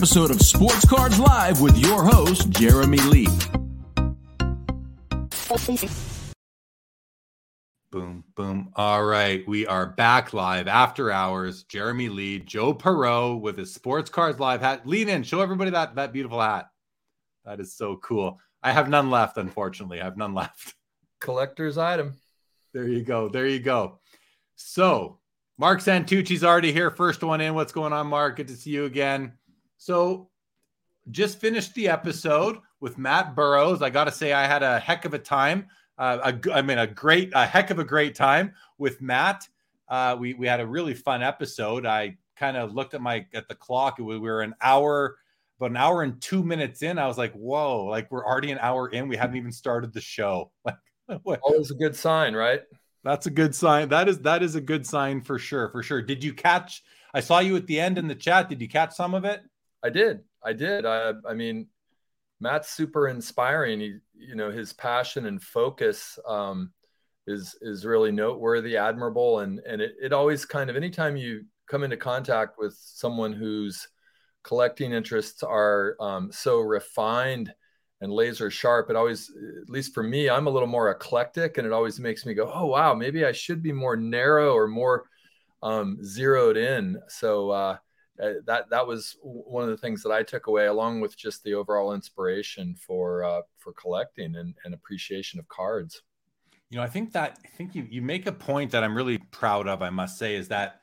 episode 0.00 0.30
of 0.30 0.40
Sports 0.40 0.88
Cards 0.88 1.18
Live 1.20 1.60
with 1.60 1.76
your 1.76 2.02
host, 2.02 2.48
Jeremy 2.48 2.96
Lee. 3.00 3.28
Boom, 7.90 8.24
boom. 8.34 8.72
All 8.76 9.04
right. 9.04 9.46
We 9.46 9.66
are 9.66 9.84
back 9.84 10.32
live 10.32 10.68
after 10.68 11.10
hours. 11.10 11.64
Jeremy 11.64 12.08
Lee, 12.08 12.38
Joe 12.38 12.72
Poirot 12.72 13.42
with 13.42 13.58
his 13.58 13.74
Sports 13.74 14.08
Cards 14.08 14.40
Live 14.40 14.62
hat. 14.62 14.88
Lean 14.88 15.10
in, 15.10 15.22
show 15.22 15.42
everybody 15.42 15.70
that, 15.72 15.94
that 15.96 16.14
beautiful 16.14 16.40
hat. 16.40 16.70
That 17.44 17.60
is 17.60 17.74
so 17.74 17.96
cool. 17.96 18.40
I 18.62 18.72
have 18.72 18.88
none 18.88 19.10
left, 19.10 19.36
unfortunately. 19.36 20.00
I 20.00 20.04
have 20.04 20.16
none 20.16 20.32
left. 20.42 20.76
Collector's 21.20 21.76
item. 21.76 22.14
There 22.72 22.88
you 22.88 23.02
go. 23.02 23.28
There 23.28 23.46
you 23.46 23.60
go. 23.60 23.98
So, 24.56 25.18
Mark 25.58 25.80
Santucci's 25.80 26.42
already 26.42 26.72
here. 26.72 26.90
First 26.90 27.22
one 27.22 27.42
in. 27.42 27.52
What's 27.52 27.72
going 27.72 27.92
on, 27.92 28.06
Mark? 28.06 28.36
Good 28.36 28.48
to 28.48 28.56
see 28.56 28.70
you 28.70 28.86
again. 28.86 29.34
So, 29.80 30.28
just 31.10 31.40
finished 31.40 31.74
the 31.74 31.88
episode 31.88 32.58
with 32.80 32.98
Matt 32.98 33.34
Burrows. 33.34 33.82
I 33.82 33.90
got 33.90 34.04
to 34.04 34.12
say, 34.12 34.32
I 34.32 34.46
had 34.46 34.62
a 34.62 34.78
heck 34.78 35.06
of 35.06 35.14
a 35.14 35.18
time 35.18 35.66
uh, 36.00 36.32
a, 36.32 36.52
I 36.54 36.62
mean, 36.62 36.78
a 36.78 36.86
great, 36.86 37.30
a 37.34 37.44
heck 37.44 37.68
of 37.68 37.78
a 37.78 37.84
great 37.84 38.14
time 38.14 38.54
with 38.78 39.02
Matt. 39.02 39.46
Uh, 39.86 40.16
we 40.18 40.32
we 40.32 40.46
had 40.46 40.58
a 40.58 40.66
really 40.66 40.94
fun 40.94 41.22
episode. 41.22 41.84
I 41.84 42.16
kind 42.36 42.56
of 42.56 42.72
looked 42.72 42.94
at 42.94 43.02
my 43.02 43.26
at 43.34 43.48
the 43.48 43.54
clock. 43.54 43.98
We 43.98 44.18
were 44.18 44.40
an 44.40 44.54
hour, 44.62 45.18
about 45.58 45.72
an 45.72 45.76
hour 45.76 46.02
and 46.02 46.18
two 46.22 46.42
minutes 46.42 46.82
in. 46.82 46.98
I 46.98 47.06
was 47.06 47.18
like, 47.18 47.34
"Whoa!" 47.34 47.84
Like 47.84 48.10
we're 48.10 48.24
already 48.24 48.50
an 48.50 48.58
hour 48.62 48.88
in. 48.88 49.08
We 49.08 49.16
haven't 49.16 49.36
even 49.36 49.52
started 49.52 49.92
the 49.92 50.00
show. 50.00 50.50
Like, 51.24 51.40
always 51.42 51.72
a 51.72 51.74
good 51.74 51.96
sign, 51.96 52.34
right? 52.34 52.60
That's 53.02 53.26
a 53.26 53.30
good 53.30 53.52
sign. 53.52 53.88
That 53.88 54.08
is 54.08 54.20
that 54.20 54.44
is 54.44 54.54
a 54.54 54.60
good 54.60 54.86
sign 54.86 55.22
for 55.22 55.40
sure. 55.40 55.68
For 55.70 55.82
sure. 55.82 56.00
Did 56.00 56.22
you 56.22 56.32
catch? 56.32 56.84
I 57.12 57.18
saw 57.18 57.40
you 57.40 57.56
at 57.56 57.66
the 57.66 57.80
end 57.80 57.98
in 57.98 58.06
the 58.06 58.14
chat. 58.14 58.48
Did 58.48 58.60
you 58.60 58.68
catch 58.68 58.94
some 58.94 59.14
of 59.14 59.24
it? 59.24 59.42
I 59.82 59.90
did. 59.90 60.20
I 60.42 60.52
did. 60.52 60.86
I, 60.86 61.12
I 61.28 61.34
mean, 61.34 61.66
Matt's 62.40 62.70
super 62.70 63.08
inspiring. 63.08 63.80
He, 63.80 63.98
you 64.14 64.34
know, 64.34 64.50
his 64.50 64.72
passion 64.72 65.26
and 65.26 65.42
focus 65.42 66.18
um, 66.26 66.72
is 67.26 67.56
is 67.60 67.84
really 67.84 68.12
noteworthy, 68.12 68.76
admirable, 68.76 69.40
and 69.40 69.60
and 69.60 69.80
it, 69.80 69.94
it 70.02 70.12
always 70.12 70.44
kind 70.44 70.70
of 70.70 70.76
anytime 70.76 71.16
you 71.16 71.44
come 71.68 71.84
into 71.84 71.96
contact 71.96 72.56
with 72.58 72.76
someone 72.78 73.32
whose 73.32 73.88
collecting 74.42 74.92
interests 74.92 75.42
are 75.42 75.96
um, 76.00 76.32
so 76.32 76.60
refined 76.60 77.52
and 78.00 78.10
laser 78.10 78.50
sharp, 78.50 78.88
it 78.88 78.96
always, 78.96 79.30
at 79.60 79.68
least 79.68 79.92
for 79.92 80.02
me, 80.02 80.30
I'm 80.30 80.46
a 80.46 80.50
little 80.50 80.66
more 80.66 80.90
eclectic, 80.90 81.58
and 81.58 81.66
it 81.66 81.72
always 81.72 82.00
makes 82.00 82.24
me 82.24 82.32
go, 82.32 82.50
oh 82.52 82.66
wow, 82.66 82.94
maybe 82.94 83.26
I 83.26 83.32
should 83.32 83.62
be 83.62 83.72
more 83.72 83.96
narrow 83.96 84.54
or 84.54 84.66
more 84.66 85.04
um, 85.62 85.98
zeroed 86.02 86.56
in. 86.56 86.98
So. 87.08 87.50
Uh, 87.50 87.76
uh, 88.22 88.32
that 88.44 88.68
that 88.70 88.86
was 88.86 89.16
one 89.22 89.64
of 89.64 89.70
the 89.70 89.76
things 89.76 90.02
that 90.02 90.12
I 90.12 90.22
took 90.22 90.46
away, 90.46 90.66
along 90.66 91.00
with 91.00 91.16
just 91.16 91.42
the 91.42 91.54
overall 91.54 91.94
inspiration 91.94 92.74
for 92.74 93.24
uh, 93.24 93.42
for 93.58 93.72
collecting 93.72 94.36
and, 94.36 94.54
and 94.64 94.74
appreciation 94.74 95.38
of 95.38 95.48
cards. 95.48 96.02
You 96.70 96.78
know, 96.78 96.82
I 96.82 96.88
think 96.88 97.12
that 97.12 97.38
I 97.44 97.48
think 97.48 97.74
you 97.74 97.86
you 97.88 98.02
make 98.02 98.26
a 98.26 98.32
point 98.32 98.70
that 98.72 98.84
I'm 98.84 98.96
really 98.96 99.18
proud 99.30 99.68
of. 99.68 99.82
I 99.82 99.90
must 99.90 100.18
say 100.18 100.34
is 100.34 100.48
that 100.48 100.80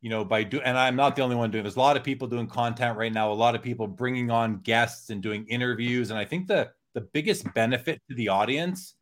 you 0.00 0.10
know 0.10 0.24
by 0.24 0.42
doing 0.42 0.64
and 0.64 0.76
I'm 0.76 0.96
not 0.96 1.16
the 1.16 1.22
only 1.22 1.36
one 1.36 1.50
doing. 1.50 1.64
There's 1.64 1.76
a 1.76 1.80
lot 1.80 1.96
of 1.96 2.04
people 2.04 2.28
doing 2.28 2.46
content 2.46 2.98
right 2.98 3.12
now. 3.12 3.30
A 3.30 3.34
lot 3.34 3.54
of 3.54 3.62
people 3.62 3.86
bringing 3.86 4.30
on 4.30 4.58
guests 4.58 5.10
and 5.10 5.22
doing 5.22 5.46
interviews, 5.48 6.10
and 6.10 6.18
I 6.18 6.24
think 6.24 6.48
the 6.48 6.70
the 6.94 7.02
biggest 7.02 7.52
benefit 7.54 8.00
to 8.08 8.16
the 8.16 8.28
audience 8.28 8.94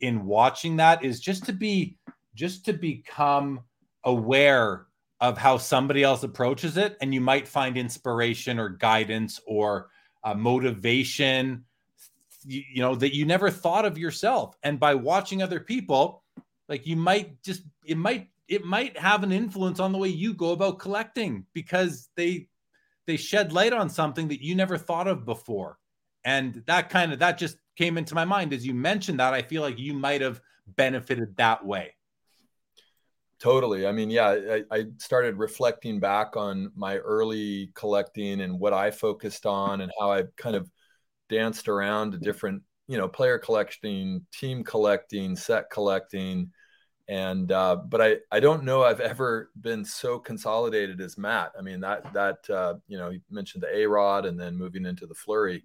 in 0.00 0.24
watching 0.24 0.76
that 0.76 1.04
is 1.04 1.20
just 1.20 1.44
to 1.44 1.52
be 1.52 1.96
just 2.34 2.64
to 2.64 2.72
become 2.72 3.60
aware 4.04 4.86
of 5.20 5.36
how 5.36 5.58
somebody 5.58 6.02
else 6.02 6.22
approaches 6.22 6.76
it 6.76 6.96
and 7.00 7.12
you 7.12 7.20
might 7.20 7.46
find 7.46 7.76
inspiration 7.76 8.58
or 8.58 8.70
guidance 8.70 9.40
or 9.46 9.90
uh, 10.24 10.34
motivation 10.34 11.64
you, 12.44 12.62
you, 12.72 12.82
know 12.82 12.94
that 12.94 13.14
you 13.14 13.24
never 13.24 13.50
thought 13.50 13.84
of 13.84 13.98
yourself. 13.98 14.56
And 14.62 14.80
by 14.80 14.94
watching 14.94 15.42
other 15.42 15.60
people 15.60 16.22
like 16.68 16.86
you 16.86 16.96
might 16.96 17.42
just 17.42 17.62
it 17.84 17.96
might 17.96 18.28
it 18.48 18.64
might 18.64 18.96
have 18.98 19.22
an 19.22 19.32
influence 19.32 19.78
on 19.80 19.92
the 19.92 19.98
way 19.98 20.08
you 20.08 20.34
go 20.34 20.52
about 20.52 20.78
collecting 20.78 21.44
because 21.52 22.08
they 22.16 22.48
they 23.06 23.16
shed 23.16 23.52
light 23.52 23.72
on 23.72 23.90
something 23.90 24.28
that 24.28 24.42
you 24.42 24.54
never 24.54 24.78
thought 24.78 25.08
of 25.08 25.24
before. 25.24 25.78
And 26.24 26.62
that 26.66 26.90
kind 26.90 27.12
of 27.12 27.18
that 27.18 27.38
just 27.38 27.56
came 27.76 27.98
into 27.98 28.14
my 28.14 28.24
mind 28.24 28.52
as 28.52 28.66
you 28.66 28.74
mentioned 28.74 29.20
that. 29.20 29.34
I 29.34 29.42
feel 29.42 29.62
like 29.62 29.78
you 29.78 29.92
might 29.92 30.20
have 30.20 30.40
benefited 30.76 31.36
that 31.36 31.64
way 31.64 31.94
Totally. 33.40 33.86
I 33.86 33.92
mean, 33.92 34.10
yeah, 34.10 34.28
I, 34.28 34.64
I, 34.70 34.84
started 34.98 35.38
reflecting 35.38 35.98
back 35.98 36.36
on 36.36 36.70
my 36.76 36.98
early 36.98 37.72
collecting 37.74 38.42
and 38.42 38.60
what 38.60 38.74
I 38.74 38.90
focused 38.90 39.46
on 39.46 39.80
and 39.80 39.90
how 39.98 40.12
I 40.12 40.24
kind 40.36 40.54
of 40.54 40.70
danced 41.30 41.66
around 41.66 42.12
to 42.12 42.18
different, 42.18 42.62
you 42.86 42.98
know, 42.98 43.08
player 43.08 43.38
collecting, 43.38 44.26
team 44.30 44.62
collecting, 44.62 45.36
set 45.36 45.70
collecting. 45.70 46.50
And, 47.08 47.50
uh, 47.50 47.76
but 47.76 48.02
I, 48.02 48.16
I 48.30 48.40
don't 48.40 48.64
know 48.64 48.82
I've 48.82 49.00
ever 49.00 49.50
been 49.58 49.86
so 49.86 50.18
consolidated 50.18 51.00
as 51.00 51.16
Matt. 51.16 51.52
I 51.58 51.62
mean, 51.62 51.80
that, 51.80 52.12
that, 52.12 52.50
uh, 52.50 52.74
you 52.88 52.98
know, 52.98 53.08
you 53.08 53.22
mentioned 53.30 53.62
the 53.62 53.74
A 53.74 53.86
Rod 53.88 54.26
and 54.26 54.38
then 54.38 54.54
moving 54.54 54.84
into 54.84 55.06
the 55.06 55.14
Fleury. 55.14 55.64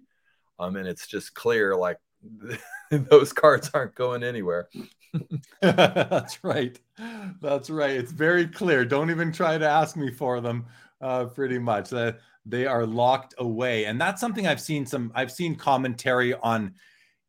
Um, 0.58 0.76
and 0.76 0.88
it's 0.88 1.06
just 1.06 1.34
clear 1.34 1.76
like 1.76 1.98
those 2.90 3.32
cards 3.32 3.70
aren't 3.74 3.94
going 3.94 4.22
anywhere. 4.22 4.68
That's 5.60 6.42
right. 6.44 6.78
That's 7.40 7.70
right. 7.70 7.90
It's 7.90 8.12
very 8.12 8.46
clear. 8.46 8.84
Don't 8.84 9.10
even 9.10 9.32
try 9.32 9.58
to 9.58 9.68
ask 9.68 9.96
me 9.96 10.10
for 10.10 10.40
them. 10.40 10.66
Uh, 11.00 11.26
pretty 11.26 11.58
much 11.58 11.92
uh, 11.92 12.12
they 12.46 12.66
are 12.66 12.86
locked 12.86 13.34
away, 13.38 13.84
and 13.84 14.00
that's 14.00 14.18
something 14.18 14.46
I've 14.46 14.60
seen 14.60 14.86
some. 14.86 15.12
I've 15.14 15.30
seen 15.30 15.56
commentary 15.56 16.32
on 16.32 16.72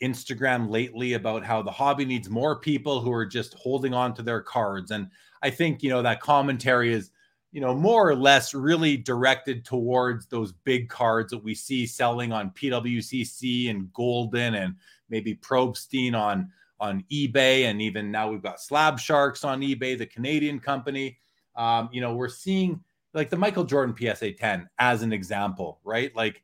Instagram 0.01 0.69
lately 0.69 1.13
about 1.13 1.43
how 1.43 1.61
the 1.61 1.71
hobby 1.71 2.05
needs 2.05 2.29
more 2.29 2.59
people 2.59 3.01
who 3.01 3.11
are 3.11 3.25
just 3.25 3.55
holding 3.55 3.93
on 3.93 4.13
to 4.13 4.23
their 4.23 4.41
cards, 4.41 4.91
and 4.91 5.09
I 5.41 5.49
think 5.49 5.83
you 5.83 5.89
know 5.89 6.01
that 6.01 6.21
commentary 6.21 6.93
is 6.93 7.11
you 7.57 7.61
know 7.61 7.73
more 7.73 8.07
or 8.07 8.15
less 8.15 8.53
really 8.53 8.95
directed 8.95 9.65
towards 9.65 10.27
those 10.27 10.51
big 10.51 10.89
cards 10.89 11.31
that 11.31 11.43
we 11.43 11.55
see 11.55 11.87
selling 11.87 12.31
on 12.31 12.51
PWCC 12.51 13.71
and 13.71 13.91
Goldin 13.93 14.63
and 14.63 14.75
maybe 15.09 15.33
Probstein 15.33 16.13
on 16.13 16.51
on 16.79 17.03
eBay, 17.11 17.63
and 17.63 17.81
even 17.81 18.11
now 18.11 18.29
we've 18.29 18.43
got 18.43 18.61
Slab 18.61 18.99
Sharks 18.99 19.43
on 19.43 19.61
eBay, 19.61 19.97
the 19.97 20.05
Canadian 20.05 20.59
company. 20.59 21.17
Um, 21.55 21.89
you 21.91 21.99
know, 21.99 22.13
we're 22.13 22.29
seeing 22.29 22.79
like 23.15 23.31
the 23.31 23.37
Michael 23.37 23.63
Jordan 23.63 23.95
PSA 23.97 24.33
10 24.33 24.69
as 24.77 25.01
an 25.01 25.11
example, 25.11 25.79
right? 25.83 26.15
Like, 26.15 26.43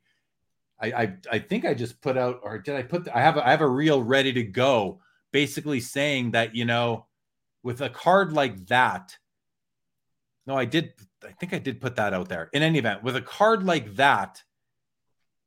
I, 0.80 0.86
I, 0.90 1.14
I 1.30 1.38
think 1.38 1.64
I 1.64 1.74
just 1.74 2.00
put 2.00 2.18
out, 2.18 2.40
or 2.42 2.58
did 2.58 2.74
I 2.74 2.82
put? 2.82 3.06
I 3.14 3.20
have 3.20 3.36
a, 3.36 3.46
I 3.46 3.52
have 3.52 3.60
a 3.60 3.68
reel 3.68 4.02
ready 4.02 4.32
to 4.32 4.42
go, 4.42 4.98
basically 5.30 5.78
saying 5.78 6.32
that 6.32 6.56
you 6.56 6.64
know, 6.64 7.06
with 7.62 7.82
a 7.82 7.88
card 7.88 8.32
like 8.32 8.66
that. 8.66 9.16
No, 10.46 10.56
I 10.56 10.64
did. 10.64 10.92
I 11.24 11.32
think 11.32 11.54
I 11.54 11.58
did 11.58 11.80
put 11.80 11.96
that 11.96 12.12
out 12.14 12.28
there. 12.28 12.50
In 12.52 12.62
any 12.62 12.78
event, 12.78 13.02
with 13.02 13.16
a 13.16 13.22
card 13.22 13.64
like 13.64 13.96
that, 13.96 14.42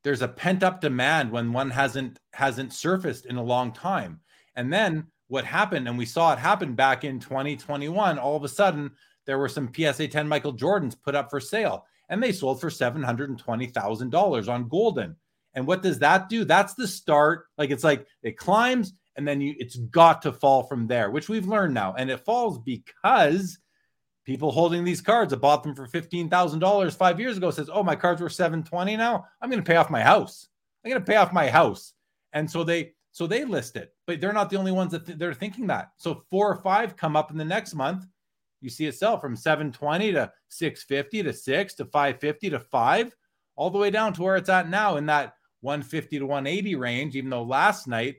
there's 0.04 0.22
a 0.22 0.28
pent 0.28 0.62
up 0.62 0.80
demand 0.80 1.30
when 1.30 1.52
one 1.52 1.70
hasn't 1.70 2.18
hasn't 2.32 2.72
surfaced 2.72 3.26
in 3.26 3.36
a 3.36 3.42
long 3.42 3.72
time. 3.72 4.20
And 4.56 4.72
then 4.72 5.06
what 5.28 5.44
happened, 5.44 5.86
and 5.86 5.96
we 5.96 6.06
saw 6.06 6.32
it 6.32 6.38
happen 6.38 6.74
back 6.74 7.04
in 7.04 7.20
2021, 7.20 8.18
all 8.18 8.36
of 8.36 8.44
a 8.44 8.48
sudden 8.48 8.90
there 9.26 9.38
were 9.38 9.48
some 9.48 9.70
PSA 9.74 10.08
10 10.08 10.26
Michael 10.26 10.54
Jordans 10.54 11.00
put 11.00 11.14
up 11.14 11.30
for 11.30 11.38
sale 11.38 11.84
and 12.08 12.22
they 12.22 12.32
sold 12.32 12.60
for 12.60 12.70
$720,000 12.70 14.48
on 14.48 14.68
Goldin. 14.68 15.14
And 15.54 15.66
what 15.66 15.82
does 15.82 15.98
that 15.98 16.28
do? 16.28 16.44
That's 16.44 16.74
the 16.74 16.88
start. 16.88 17.46
Like 17.58 17.70
it's 17.70 17.84
like 17.84 18.06
it 18.22 18.38
climbs 18.38 18.94
and 19.16 19.28
then 19.28 19.40
you 19.40 19.54
it's 19.58 19.76
got 19.76 20.22
to 20.22 20.32
fall 20.32 20.62
from 20.62 20.86
there, 20.86 21.10
which 21.10 21.28
we've 21.28 21.46
learned 21.46 21.74
now. 21.74 21.94
And 21.98 22.10
it 22.10 22.24
falls 22.24 22.58
because 22.58 23.58
people 24.28 24.52
holding 24.52 24.84
these 24.84 25.00
cards 25.00 25.30
that 25.30 25.38
bought 25.38 25.62
them 25.62 25.74
for 25.74 25.86
$15,000 25.86 26.94
five 26.94 27.18
years 27.18 27.38
ago 27.38 27.50
says, 27.50 27.70
Oh, 27.72 27.82
my 27.82 27.96
cards 27.96 28.20
were 28.20 28.28
720 28.28 28.94
now. 28.94 29.24
I'm 29.40 29.48
going 29.48 29.62
to 29.62 29.66
pay 29.66 29.76
off 29.76 29.88
my 29.88 30.02
house. 30.02 30.48
I'm 30.84 30.90
going 30.90 31.02
to 31.02 31.06
pay 31.06 31.16
off 31.16 31.32
my 31.32 31.48
house. 31.48 31.94
And 32.34 32.48
so 32.48 32.62
they 32.62 32.92
so 33.10 33.26
they 33.26 33.46
list 33.46 33.76
it, 33.76 33.94
but 34.06 34.20
they're 34.20 34.34
not 34.34 34.50
the 34.50 34.58
only 34.58 34.70
ones 34.70 34.92
that 34.92 35.06
th- 35.06 35.16
they're 35.16 35.32
thinking 35.32 35.66
that. 35.68 35.92
So 35.96 36.24
four 36.30 36.46
or 36.46 36.56
five 36.56 36.94
come 36.94 37.16
up 37.16 37.30
in 37.30 37.38
the 37.38 37.44
next 37.44 37.74
month. 37.74 38.04
You 38.60 38.68
see 38.68 38.84
it 38.84 38.96
sell 38.96 39.18
from 39.18 39.34
720 39.34 40.12
to 40.12 40.30
650 40.50 41.22
to 41.22 41.32
6 41.32 41.74
to 41.74 41.84
550 41.86 42.50
to 42.50 42.60
5 42.60 43.16
all 43.56 43.70
the 43.70 43.78
way 43.78 43.90
down 43.90 44.12
to 44.12 44.22
where 44.22 44.36
it's 44.36 44.50
at 44.50 44.68
now 44.68 44.96
in 44.96 45.06
that 45.06 45.36
150 45.62 46.18
to 46.18 46.26
180 46.26 46.74
range 46.74 47.16
even 47.16 47.30
though 47.30 47.42
last 47.42 47.88
night 47.88 48.16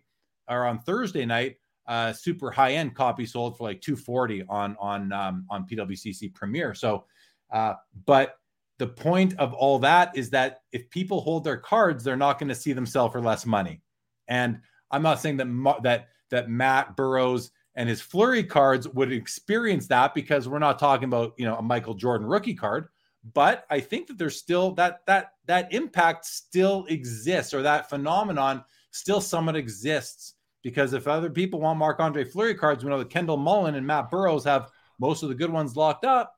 or 0.50 0.66
on 0.66 0.80
Thursday 0.80 1.26
night 1.26 1.58
uh 1.90 2.14
super 2.14 2.50
high 2.50 2.74
end 2.74 2.96
copy 2.96 3.26
sold 3.26 3.58
for 3.58 3.66
like 3.66 3.82
240 3.82 4.44
on 4.48 4.78
on 4.80 5.12
um, 5.12 5.46
on 5.50 5.68
PWCC 5.68 6.34
Premier. 6.34 6.74
So 6.74 7.04
uh 7.52 7.74
but 8.06 8.40
the 8.80 8.88
point 8.88 9.38
of 9.38 9.54
all 9.54 9.78
that 9.80 10.16
is 10.18 10.30
that 10.30 10.62
if 10.72 10.90
people 10.90 11.20
hold 11.20 11.44
their 11.44 11.58
cards, 11.58 12.04
they're 12.04 12.16
not 12.16 12.40
going 12.40 12.48
to 12.48 12.56
see 12.56 12.72
them 12.72 12.86
sell 12.86 13.10
for 13.10 13.22
less 13.22 13.46
money. 13.46 13.82
And 14.30 14.62
I'm 14.90 15.04
not 15.04 15.20
saying 15.20 15.38
that 15.38 15.80
that 15.84 16.08
that 16.32 16.50
Matt 16.50 16.96
Burrows 16.96 17.52
and 17.76 17.90
his 17.90 18.02
Fleury 18.02 18.44
cards 18.44 18.88
would 18.88 19.12
experience 19.12 19.88
that 19.88 20.14
because 20.16 20.48
we're 20.48 20.60
not 20.60 20.80
talking 20.80 21.06
about 21.06 21.34
you 21.38 21.46
know 21.46 21.58
a 21.58 21.62
Michael 21.62 21.94
Jordan 21.94 22.26
rookie 22.26 22.56
card, 22.56 22.88
but 23.34 23.66
I 23.70 23.82
think 23.82 24.08
that 24.08 24.18
there's 24.18 24.38
still 24.38 24.72
that 24.76 25.02
that 25.08 25.34
that 25.46 25.74
impact 25.74 26.26
still 26.26 26.86
exists 26.88 27.54
or 27.54 27.62
that 27.64 27.90
phenomenon 27.90 28.64
still 28.92 29.22
somewhat 29.22 29.56
exists 29.56 30.36
because 30.64 30.94
if 30.94 31.08
other 31.08 31.30
people 31.30 31.60
want 31.60 31.80
Marc 31.80 32.00
Andre 32.00 32.24
Fleury 32.24 32.56
cards, 32.56 32.84
we 32.84 32.90
know 32.90 33.00
that 33.00 33.10
Kendall 33.10 33.38
Mullen 33.38 33.76
and 33.76 33.88
Matt 33.88 34.10
Burrows 34.10 34.44
have 34.46 34.70
most 35.00 35.24
of 35.24 35.30
the 35.30 35.36
good 35.36 35.52
ones 35.52 35.76
locked 35.76 36.06
up. 36.06 36.36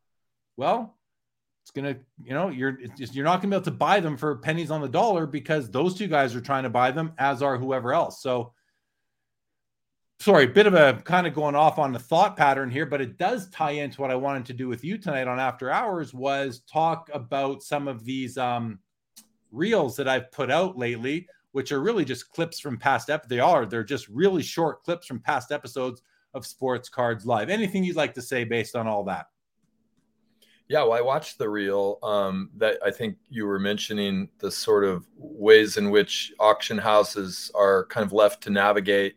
Well, 0.57 0.97
it's 1.63 1.71
gonna, 1.71 1.97
you 2.23 2.33
know, 2.33 2.49
you're 2.49 2.77
just, 2.97 3.15
you're 3.15 3.25
not 3.25 3.41
gonna 3.41 3.51
be 3.51 3.55
able 3.55 3.65
to 3.65 3.71
buy 3.71 3.99
them 3.99 4.17
for 4.17 4.37
pennies 4.37 4.71
on 4.71 4.81
the 4.81 4.89
dollar 4.89 5.25
because 5.25 5.69
those 5.69 5.95
two 5.95 6.07
guys 6.07 6.35
are 6.35 6.41
trying 6.41 6.63
to 6.63 6.69
buy 6.69 6.91
them, 6.91 7.13
as 7.17 7.41
are 7.41 7.57
whoever 7.57 7.93
else. 7.93 8.21
So, 8.21 8.53
sorry, 10.19 10.47
bit 10.47 10.67
of 10.67 10.73
a 10.73 11.01
kind 11.03 11.27
of 11.27 11.33
going 11.33 11.55
off 11.55 11.79
on 11.79 11.91
the 11.91 11.99
thought 11.99 12.35
pattern 12.35 12.69
here, 12.69 12.85
but 12.85 13.01
it 13.01 13.17
does 13.17 13.49
tie 13.49 13.71
into 13.71 14.01
what 14.01 14.11
I 14.11 14.15
wanted 14.15 14.45
to 14.47 14.53
do 14.53 14.67
with 14.67 14.83
you 14.83 14.97
tonight 14.97 15.27
on 15.27 15.39
After 15.39 15.71
Hours 15.71 16.13
was 16.13 16.61
talk 16.61 17.09
about 17.13 17.63
some 17.63 17.87
of 17.87 18.03
these 18.05 18.37
um, 18.37 18.79
reels 19.51 19.95
that 19.97 20.07
I've 20.07 20.31
put 20.31 20.51
out 20.51 20.77
lately 20.77 21.27
which 21.51 21.71
are 21.71 21.81
really 21.81 22.05
just 22.05 22.29
clips 22.31 22.59
from 22.59 22.77
past 22.77 23.09
ep. 23.09 23.27
They 23.27 23.39
are. 23.39 23.65
They're 23.65 23.83
just 23.83 24.07
really 24.07 24.43
short 24.43 24.83
clips 24.83 25.07
from 25.07 25.19
past 25.19 25.51
episodes 25.51 26.01
of 26.33 26.45
Sports 26.45 26.89
Cards 26.89 27.25
Live. 27.25 27.49
Anything 27.49 27.83
you'd 27.83 27.95
like 27.95 28.13
to 28.13 28.21
say 28.21 28.43
based 28.43 28.75
on 28.75 28.87
all 28.87 29.03
that? 29.05 29.27
Yeah, 30.69 30.83
well, 30.83 30.93
I 30.93 31.01
watched 31.01 31.37
the 31.37 31.49
reel 31.49 31.99
um, 32.01 32.49
that 32.55 32.77
I 32.85 32.91
think 32.91 33.17
you 33.29 33.45
were 33.45 33.59
mentioning 33.59 34.29
the 34.39 34.49
sort 34.49 34.85
of 34.85 35.05
ways 35.17 35.75
in 35.75 35.89
which 35.89 36.31
auction 36.39 36.77
houses 36.77 37.51
are 37.55 37.87
kind 37.87 38.05
of 38.05 38.13
left 38.13 38.41
to 38.43 38.49
navigate, 38.51 39.15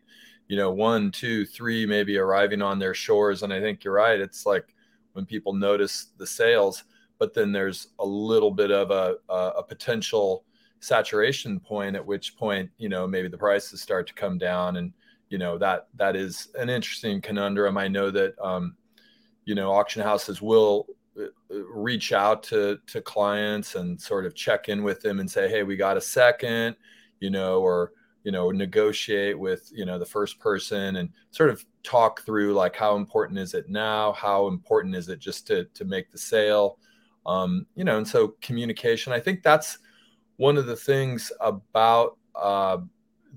you 0.49 0.57
know, 0.57 0.71
one, 0.71 1.11
two, 1.11 1.45
three, 1.45 1.85
maybe 1.85 2.17
arriving 2.17 2.61
on 2.61 2.77
their 2.77 2.93
shores. 2.93 3.41
And 3.41 3.53
I 3.53 3.61
think 3.61 3.85
you're 3.85 3.93
right. 3.93 4.19
It's 4.19 4.45
like 4.45 4.75
when 5.13 5.25
people 5.25 5.53
notice 5.53 6.07
the 6.17 6.27
sales, 6.27 6.83
but 7.19 7.33
then 7.33 7.53
there's 7.53 7.87
a 7.99 8.05
little 8.05 8.51
bit 8.51 8.71
of 8.71 8.91
a, 8.91 9.15
a, 9.29 9.53
a 9.59 9.63
potential 9.63 10.43
saturation 10.85 11.59
point 11.59 11.95
at 11.95 12.05
which 12.05 12.37
point 12.37 12.69
you 12.77 12.89
know 12.89 13.07
maybe 13.07 13.27
the 13.27 13.37
prices 13.37 13.81
start 13.81 14.05
to 14.05 14.13
come 14.13 14.37
down 14.37 14.77
and 14.77 14.93
you 15.29 15.37
know 15.37 15.57
that 15.57 15.87
that 15.95 16.15
is 16.15 16.49
an 16.55 16.69
interesting 16.69 17.21
conundrum. 17.21 17.77
I 17.77 17.87
know 17.87 18.11
that 18.11 18.35
um, 18.39 18.75
you 19.45 19.55
know 19.55 19.71
auction 19.71 20.01
houses 20.01 20.41
will 20.41 20.87
uh, 21.19 21.23
uh, 21.23 21.63
reach 21.73 22.13
out 22.13 22.43
to 22.43 22.79
to 22.87 23.01
clients 23.01 23.75
and 23.75 23.99
sort 23.99 24.25
of 24.25 24.35
check 24.35 24.69
in 24.69 24.83
with 24.83 25.01
them 25.01 25.19
and 25.19 25.29
say 25.29 25.49
hey 25.49 25.63
we 25.63 25.75
got 25.75 25.97
a 25.97 26.01
second 26.01 26.75
you 27.19 27.29
know 27.29 27.59
or 27.61 27.93
you 28.23 28.31
know 28.31 28.51
negotiate 28.51 29.37
with 29.37 29.69
you 29.73 29.85
know 29.85 29.97
the 29.97 30.05
first 30.05 30.39
person 30.39 30.97
and 30.97 31.09
sort 31.31 31.49
of 31.49 31.65
talk 31.83 32.21
through 32.21 32.53
like 32.53 32.75
how 32.75 32.95
important 32.95 33.39
is 33.39 33.53
it 33.53 33.69
now? 33.69 34.11
How 34.13 34.47
important 34.47 34.95
is 34.95 35.09
it 35.09 35.19
just 35.19 35.47
to 35.47 35.65
to 35.73 35.85
make 35.85 36.11
the 36.11 36.17
sale? 36.17 36.77
Um, 37.25 37.65
you 37.73 37.83
know 37.83 37.97
and 37.97 38.07
so 38.07 38.35
communication 38.43 39.11
i 39.11 39.19
think 39.19 39.41
that's 39.41 39.79
one 40.37 40.57
of 40.57 40.65
the 40.65 40.75
things 40.75 41.31
about 41.41 42.17
uh, 42.35 42.77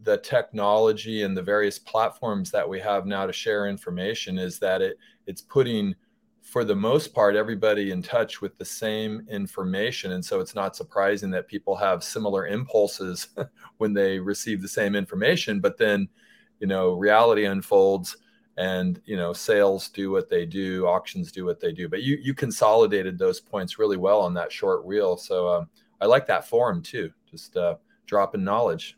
the 0.03 0.19
technology 0.19 1.23
and 1.23 1.37
the 1.37 1.43
various 1.43 1.79
platforms 1.79 2.51
that 2.51 2.69
we 2.69 2.81
have 2.81 3.07
now 3.07 3.27
to 3.27 3.33
share 3.33 3.67
information 3.67 4.39
is 4.39 4.59
that 4.59 4.81
it 4.83 4.97
it's 5.27 5.43
putting 5.43 5.95
for 6.43 6.65
the 6.65 6.75
most 6.75 7.15
part 7.15 7.37
everybody 7.37 7.91
in 7.91 8.03
touch 8.03 8.41
with 8.41 8.57
the 8.57 8.65
same 8.65 9.27
information. 9.29 10.13
And 10.13 10.25
so 10.25 10.41
it's 10.41 10.55
not 10.55 10.75
surprising 10.75 11.31
that 11.33 11.47
people 11.47 11.77
have 11.77 12.03
similar 12.03 12.47
impulses 12.47 13.29
when 13.77 13.93
they 13.93 14.19
receive 14.19 14.63
the 14.63 14.69
same 14.69 14.95
information 14.95 15.61
but 15.61 15.77
then 15.77 16.09
you 16.61 16.67
know 16.67 16.95
reality 16.95 17.45
unfolds 17.45 18.17
and 18.57 19.01
you 19.05 19.17
know 19.17 19.33
sales 19.33 19.89
do 19.89 20.11
what 20.11 20.29
they 20.29 20.45
do 20.45 20.87
auctions 20.87 21.31
do 21.31 21.45
what 21.45 21.61
they 21.61 21.73
do. 21.73 21.89
But 21.89 22.03
you 22.03 22.19
you 22.21 22.35
consolidated 22.35 23.19
those 23.19 23.41
points 23.41 23.79
really 23.79 23.97
well 23.97 24.21
on 24.21 24.35
that 24.35 24.53
short 24.53 24.85
reel. 24.85 25.17
So 25.17 25.49
um, 25.49 25.69
I 26.01 26.07
like 26.07 26.27
that 26.27 26.49
forum 26.49 26.83
too. 26.83 27.13
Just 27.31 27.57
uh, 27.57 27.77
dropping 28.07 28.45
knowledge. 28.45 28.97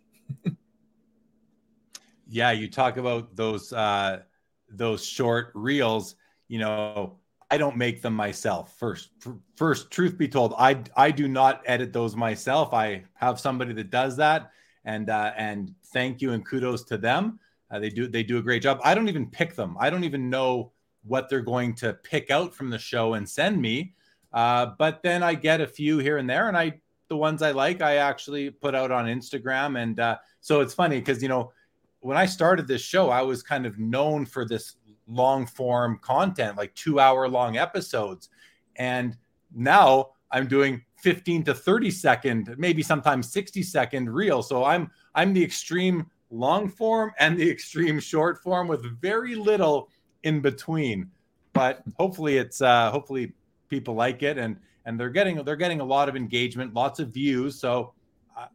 yeah, 2.29 2.51
you 2.53 2.69
talk 2.69 2.97
about 2.97 3.35
those 3.37 3.73
uh, 3.73 4.21
those 4.69 5.05
short 5.05 5.51
reels. 5.55 6.15
You 6.49 6.59
know, 6.59 7.19
I 7.51 7.59
don't 7.59 7.77
make 7.77 8.01
them 8.03 8.15
myself. 8.15 8.77
First, 8.79 9.11
first, 9.57 9.91
truth 9.91 10.17
be 10.17 10.29
told, 10.29 10.55
I 10.59 10.83
I 10.97 11.11
do 11.11 11.27
not 11.27 11.63
edit 11.67 11.93
those 11.93 12.15
myself. 12.15 12.73
I 12.73 13.05
have 13.15 13.41
somebody 13.41 13.73
that 13.75 13.91
does 13.91 14.17
that, 14.17 14.53
and 14.85 15.11
uh, 15.11 15.33
and 15.37 15.75
thank 15.93 16.23
you 16.23 16.33
and 16.33 16.47
kudos 16.47 16.85
to 16.85 16.99
them. 16.99 17.41
Uh, 17.71 17.79
they 17.79 17.91
do 17.91 18.07
they 18.07 18.23
do 18.23 18.39
a 18.39 18.43
great 18.43 18.63
job. 18.63 18.81
I 18.85 18.95
don't 18.95 19.09
even 19.09 19.27
pick 19.27 19.55
them. 19.55 19.77
I 19.81 19.91
don't 19.91 20.05
even 20.05 20.31
know 20.31 20.73
what 21.03 21.29
they're 21.29 21.41
going 21.41 21.75
to 21.75 21.95
pick 21.95 22.31
out 22.31 22.55
from 22.55 22.71
the 22.71 22.79
show 22.79 23.15
and 23.15 23.29
send 23.29 23.61
me. 23.61 23.95
Uh, 24.33 24.67
but 24.79 25.03
then 25.03 25.23
I 25.23 25.35
get 25.35 25.61
a 25.61 25.67
few 25.67 25.99
here 25.99 26.19
and 26.19 26.29
there, 26.29 26.47
and 26.49 26.57
I 26.57 26.81
the 27.11 27.17
ones 27.17 27.43
I 27.43 27.51
like, 27.51 27.83
I 27.83 27.97
actually 27.97 28.51
put 28.51 28.75
out 28.75 28.91
on 28.91 29.07
Instagram. 29.07 29.83
And 29.83 29.99
uh, 30.01 30.17
so 30.41 30.61
it's 30.61 30.73
funny 30.73 31.01
because, 31.01 31.21
you 31.21 31.29
know, 31.29 31.53
when 31.99 32.17
I 32.17 32.25
started 32.25 32.67
this 32.67 32.81
show, 32.81 33.11
I 33.11 33.21
was 33.21 33.43
kind 33.43 33.67
of 33.67 33.79
known 33.79 34.25
for 34.25 34.47
this 34.47 34.77
long 35.09 35.45
form 35.45 35.99
content, 36.01 36.57
like 36.57 36.73
two 36.75 37.01
hour 37.01 37.29
long 37.29 37.59
episodes. 37.59 38.31
And 38.77 39.17
now 39.55 40.13
I'm 40.31 40.47
doing 40.47 40.83
15 40.99 41.45
to 41.45 41.55
30 41.55 41.91
second, 41.91 42.55
maybe 42.57 42.83
sometimes 42.83 43.31
60 43.33 43.65
second 43.65 44.09
reel. 44.09 44.43
So 44.43 44.65
I'm 44.65 44.91
I'm 45.15 45.35
the 45.35 45.43
extreme 45.43 46.07
long 46.31 46.69
form 46.69 47.11
and 47.19 47.37
the 47.37 47.51
extreme 47.51 47.99
short 47.99 48.41
form 48.41 48.69
with 48.69 49.01
very 49.01 49.35
little 49.35 49.91
in 50.23 50.41
between. 50.41 51.11
But 51.53 51.83
hopefully 51.99 52.39
it's 52.39 52.63
uh 52.63 52.93
hopefully 52.93 53.33
people 53.69 53.95
like 53.95 54.23
it 54.23 54.39
and 54.39 54.57
and 54.85 54.99
they're 54.99 55.11
getting 55.11 55.43
they're 55.45 55.57
getting 55.57 55.81
a 55.81 55.85
lot 55.85 56.09
of 56.09 56.17
engagement, 56.17 56.75
lots 56.75 57.01
of 57.01 57.09
views. 57.09 57.59
So 57.59 57.93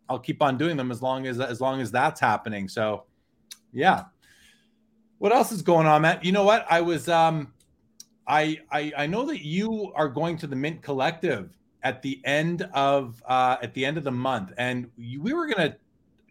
I'll 0.09 0.19
keep 0.19 0.41
on 0.41 0.57
doing 0.57 0.77
them 0.77 0.91
as 0.91 1.01
long 1.01 1.27
as 1.27 1.39
as 1.39 1.61
long 1.61 1.81
as 1.81 1.91
that's 1.91 2.19
happening. 2.19 2.67
So 2.67 3.03
yeah. 3.73 4.05
What 5.17 5.31
else 5.31 5.51
is 5.51 5.61
going 5.61 5.87
on, 5.87 6.01
Matt? 6.01 6.25
You 6.25 6.31
know 6.31 6.43
what? 6.43 6.65
I 6.69 6.81
was 6.81 7.07
um 7.07 7.53
I 8.27 8.59
I 8.71 8.91
I 8.97 9.07
know 9.07 9.25
that 9.25 9.45
you 9.45 9.91
are 9.95 10.09
going 10.09 10.37
to 10.37 10.47
the 10.47 10.55
Mint 10.55 10.81
Collective 10.81 11.57
at 11.83 12.01
the 12.01 12.19
end 12.25 12.67
of 12.73 13.21
uh 13.27 13.57
at 13.61 13.73
the 13.73 13.85
end 13.85 13.97
of 13.97 14.03
the 14.03 14.11
month 14.11 14.51
and 14.57 14.89
we 14.97 15.33
were 15.33 15.45
going 15.45 15.71
to 15.71 15.77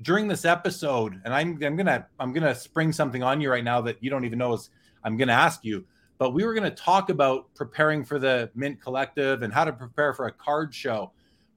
during 0.02 0.26
this 0.26 0.44
episode 0.44 1.20
and 1.24 1.32
I'm 1.32 1.50
I'm 1.62 1.76
going 1.76 1.86
to 1.86 2.04
I'm 2.18 2.32
going 2.32 2.42
to 2.42 2.54
spring 2.54 2.92
something 2.92 3.22
on 3.22 3.40
you 3.40 3.50
right 3.50 3.62
now 3.62 3.80
that 3.82 4.02
you 4.02 4.10
don't 4.10 4.24
even 4.24 4.38
know 4.38 4.54
is 4.54 4.70
I'm 5.04 5.16
going 5.16 5.28
to 5.28 5.34
ask 5.34 5.64
you 5.64 5.84
but 6.18 6.30
we 6.30 6.44
were 6.44 6.54
going 6.54 6.64
to 6.64 6.70
talk 6.70 7.10
about 7.10 7.52
preparing 7.54 8.04
for 8.04 8.18
the 8.18 8.50
Mint 8.54 8.80
Collective 8.80 9.42
and 9.42 9.52
how 9.52 9.64
to 9.64 9.72
prepare 9.72 10.12
for 10.12 10.26
a 10.26 10.32
card 10.32 10.74
show. 10.74 11.12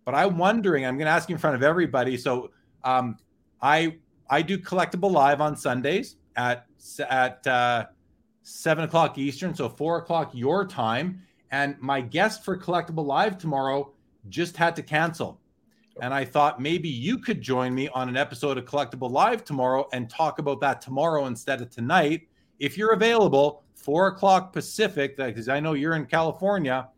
But 0.06 0.16
I'm 0.16 0.38
wondering, 0.38 0.86
I'm 0.86 0.98
going 0.98 1.06
to 1.06 1.12
ask 1.12 1.30
you 1.30 1.36
in 1.36 1.40
front 1.40 1.56
of 1.56 1.64
everybody. 1.64 2.18
So 2.18 2.52
um, 2.84 3.18
I 3.62 3.98
I 4.30 4.42
do 4.42 4.58
collectible 4.58 5.12
live 5.12 5.42
on 5.42 5.56
Sundays 5.56 6.16
at 6.36 6.66
at 7.10 7.46
uh, 7.46 7.86
seven 8.44 8.84
o'clock 8.84 9.18
Eastern, 9.18 9.54
so 9.54 9.70
four 9.70 9.98
o'clock 9.98 10.32
your 10.34 10.66
time. 10.66 11.22
And 11.52 11.76
my 11.80 12.02
guest 12.02 12.44
for 12.44 12.58
collectible 12.58 13.06
live 13.06 13.38
tomorrow 13.38 13.94
just 14.30 14.58
had 14.58 14.76
to 14.76 14.84
cancel. 14.84 15.40
And 16.02 16.14
I 16.14 16.26
thought 16.26 16.62
maybe 16.62 16.90
you 16.90 17.18
could 17.18 17.42
join 17.42 17.74
me 17.74 17.90
on 17.90 18.08
an 18.08 18.18
episode 18.18 18.58
of 18.58 18.66
Collectible 18.66 19.10
Live 19.10 19.44
tomorrow 19.44 19.88
and 19.94 20.10
talk 20.10 20.38
about 20.40 20.62
that 20.62 20.80
tomorrow 20.80 21.26
instead 21.26 21.62
of 21.62 21.70
tonight. 21.70 22.28
If 22.60 22.78
you're 22.78 22.94
available, 22.94 23.64
four 23.88 24.08
o'clock 24.08 24.51
Pacific, 24.51 25.15
because 25.15 25.48
I 25.48 25.62
know 25.62 25.72
you're 25.72 25.96
in 25.96 26.06
California. 26.08 26.89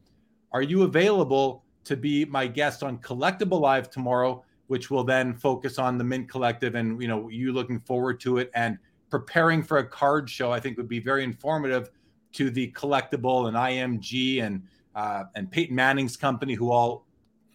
Are 0.51 0.63
you 0.63 0.81
available 0.81 1.63
to 1.83 1.95
be 1.95 2.25
my 2.25 2.47
guest 2.47 2.81
on 2.81 2.97
Collectible 2.97 3.61
Live 3.61 3.91
tomorrow, 3.91 4.43
which 4.65 4.89
will 4.89 5.03
then 5.03 5.35
focus 5.35 5.77
on 5.77 5.99
the 5.99 6.03
Mint 6.03 6.27
Collective 6.27 6.73
and 6.73 6.99
you 6.99 7.07
know 7.07 7.29
you 7.29 7.53
looking 7.53 7.79
forward 7.79 8.19
to 8.21 8.39
it 8.39 8.49
and 8.55 8.79
preparing 9.11 9.61
for 9.61 9.77
a 9.77 9.87
card 9.87 10.27
show? 10.27 10.51
I 10.51 10.59
think 10.59 10.77
would 10.77 10.87
be 10.87 10.99
very 10.99 11.23
informative 11.23 11.91
to 12.33 12.49
the 12.49 12.71
collectible 12.71 13.47
and 13.47 13.55
IMG 13.55 14.41
and 14.41 14.63
uh, 14.95 15.25
and 15.35 15.51
Peyton 15.51 15.75
Manning's 15.75 16.17
company 16.17 16.55
who 16.55 16.71
all 16.71 17.05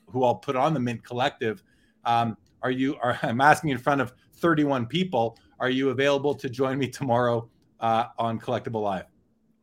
who 0.06 0.22
all 0.22 0.36
put 0.36 0.54
on 0.54 0.74
the 0.74 0.80
Mint 0.80 1.02
Collective. 1.02 1.60
Um, 2.04 2.36
are 2.62 2.70
you? 2.70 2.96
Are 3.02 3.18
I'm 3.24 3.40
asking 3.40 3.70
in 3.70 3.78
front 3.78 4.00
of 4.00 4.12
31 4.36 4.86
people? 4.86 5.36
Are 5.58 5.70
you 5.70 5.90
available 5.90 6.36
to 6.36 6.48
join 6.48 6.78
me 6.78 6.86
tomorrow 6.86 7.48
uh, 7.80 8.04
on 8.16 8.38
Collectible 8.38 8.82
Live? 8.82 9.06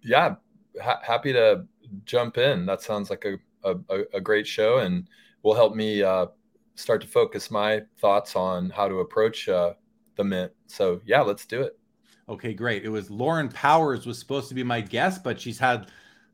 Yeah, 0.04 0.36
ha- 0.82 1.02
happy 1.04 1.34
to 1.34 1.66
jump 2.06 2.38
in. 2.38 2.66
That 2.66 2.82
sounds 2.82 3.10
like 3.10 3.26
a, 3.26 3.38
a, 3.64 4.04
a 4.14 4.22
great 4.22 4.48
show 4.48 4.80
and 4.80 5.08
will 5.44 5.56
help 5.56 5.76
me 5.76 6.04
uh, 6.04 6.28
start 6.76 7.02
to 7.02 7.08
focus 7.08 7.52
my 7.52 7.82
thoughts 8.00 8.36
on 8.36 8.70
how 8.70 8.88
to 8.88 9.00
approach 9.00 9.50
uh, 9.50 9.74
the 10.16 10.24
mint. 10.24 10.52
So 10.68 11.02
yeah, 11.06 11.22
let's 11.22 11.46
do 11.46 11.62
it. 11.62 11.78
Okay, 12.30 12.54
great. 12.54 12.86
It 12.86 12.90
was 12.90 13.10
Lauren 13.10 13.50
Powers 13.50 14.06
was 14.06 14.18
supposed 14.18 14.48
to 14.50 14.56
be 14.56 14.64
my 14.64 14.80
guest, 14.80 15.24
but 15.24 15.40
she's 15.40 15.60
had 15.60 15.88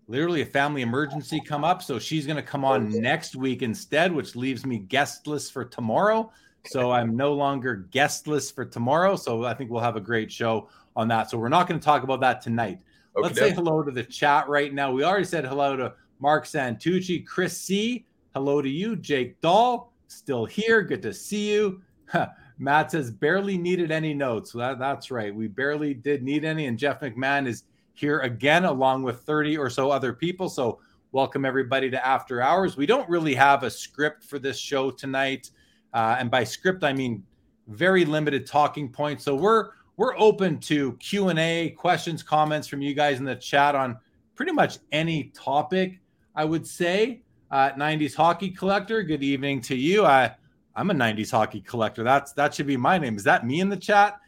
literally 0.07 0.41
a 0.41 0.45
family 0.45 0.81
emergency 0.81 1.41
come 1.41 1.63
up. 1.63 1.81
So 1.81 1.99
she's 1.99 2.25
going 2.25 2.37
to 2.37 2.43
come 2.43 2.63
on 2.63 2.89
next 3.01 3.35
week 3.35 3.61
instead, 3.61 4.11
which 4.11 4.35
leaves 4.35 4.65
me 4.65 4.77
guestless 4.77 5.49
for 5.49 5.65
tomorrow. 5.65 6.31
So 6.67 6.91
I'm 6.91 7.15
no 7.15 7.33
longer 7.33 7.87
guestless 7.91 8.51
for 8.51 8.65
tomorrow. 8.65 9.15
So 9.15 9.45
I 9.45 9.53
think 9.53 9.71
we'll 9.71 9.81
have 9.81 9.95
a 9.95 10.01
great 10.01 10.31
show 10.31 10.69
on 10.95 11.07
that. 11.07 11.29
So 11.29 11.37
we're 11.37 11.49
not 11.49 11.67
going 11.67 11.79
to 11.79 11.83
talk 11.83 12.03
about 12.03 12.19
that 12.21 12.41
tonight. 12.41 12.79
Okay. 13.17 13.23
Let's 13.23 13.39
say 13.39 13.51
hello 13.51 13.81
to 13.81 13.89
the 13.89 14.03
chat 14.03 14.47
right 14.47 14.71
now. 14.71 14.91
We 14.91 15.03
already 15.03 15.25
said 15.25 15.43
hello 15.43 15.75
to 15.75 15.95
Mark 16.19 16.45
Santucci, 16.45 17.25
Chris 17.25 17.59
C. 17.59 18.05
Hello 18.35 18.61
to 18.61 18.69
you, 18.69 18.95
Jake 18.95 19.41
Dahl, 19.41 19.91
still 20.07 20.45
here. 20.45 20.83
Good 20.83 21.01
to 21.01 21.11
see 21.11 21.51
you. 21.51 21.81
Matt 22.59 22.91
says 22.91 23.09
barely 23.09 23.57
needed 23.57 23.89
any 23.89 24.13
notes. 24.13 24.51
That, 24.51 24.77
that's 24.77 25.09
right. 25.09 25.33
We 25.33 25.47
barely 25.47 25.95
did 25.95 26.21
need 26.21 26.45
any. 26.45 26.67
And 26.67 26.77
Jeff 26.77 26.99
McMahon 26.99 27.47
is 27.47 27.63
here 27.95 28.19
again, 28.19 28.65
along 28.65 29.01
with 29.01 29.21
30 29.21 29.57
or 29.57 29.71
so 29.71 29.89
other 29.89 30.13
people. 30.13 30.47
So 30.47 30.79
welcome 31.11 31.43
everybody 31.43 31.89
to 31.89 32.05
After 32.05 32.39
Hours. 32.39 32.77
We 32.77 32.85
don't 32.85 33.09
really 33.09 33.33
have 33.33 33.63
a 33.63 33.71
script 33.71 34.25
for 34.25 34.37
this 34.37 34.59
show 34.59 34.91
tonight. 34.91 35.49
Uh, 35.91 36.17
and 36.19 36.29
by 36.29 36.43
script, 36.43 36.83
I 36.83 36.93
mean 36.93 37.23
very 37.67 38.05
limited 38.05 38.45
talking 38.45 38.89
points. 38.89 39.23
So 39.25 39.33
we're 39.33 39.71
we're 39.97 40.17
open 40.17 40.59
to 40.59 40.93
Q 40.93 41.29
and 41.29 41.39
A, 41.39 41.71
questions, 41.71 42.23
comments 42.23 42.67
from 42.67 42.81
you 42.81 42.93
guys 42.93 43.17
in 43.17 43.25
the 43.25 43.35
chat 43.35 43.75
on 43.75 43.97
pretty 44.35 44.51
much 44.51 44.77
any 44.91 45.25
topic. 45.35 45.99
I 46.35 46.45
would 46.45 46.65
say, 46.67 47.23
uh, 47.49 47.71
90s 47.71 48.13
hockey 48.13 48.51
collector. 48.51 49.01
Good 49.01 49.23
evening 49.23 49.59
to 49.61 49.75
you. 49.75 50.05
I 50.05 50.35
I'm 50.75 50.91
a 50.91 50.93
90s 50.93 51.31
hockey 51.31 51.61
collector. 51.61 52.03
That's 52.03 52.31
that 52.33 52.53
should 52.53 52.67
be 52.67 52.77
my 52.77 52.99
name. 52.99 53.17
Is 53.17 53.23
that 53.23 53.45
me 53.45 53.59
in 53.59 53.69
the 53.69 53.77
chat? 53.77 54.19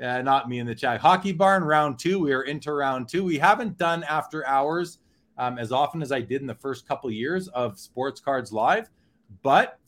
Uh, 0.00 0.20
not 0.20 0.48
me 0.48 0.58
in 0.58 0.66
the 0.66 0.74
chat. 0.74 1.00
Hockey 1.00 1.32
Barn 1.32 1.64
round 1.64 1.98
two. 1.98 2.18
We 2.18 2.34
are 2.34 2.42
into 2.42 2.72
round 2.72 3.08
two. 3.08 3.24
We 3.24 3.38
haven't 3.38 3.78
done 3.78 4.04
after 4.04 4.46
hours 4.46 4.98
um, 5.38 5.58
as 5.58 5.72
often 5.72 6.02
as 6.02 6.12
I 6.12 6.20
did 6.20 6.42
in 6.42 6.46
the 6.46 6.54
first 6.54 6.86
couple 6.86 7.10
years 7.10 7.48
of 7.48 7.78
Sports 7.78 8.20
Cards 8.20 8.52
Live, 8.52 8.90
but 9.42 9.78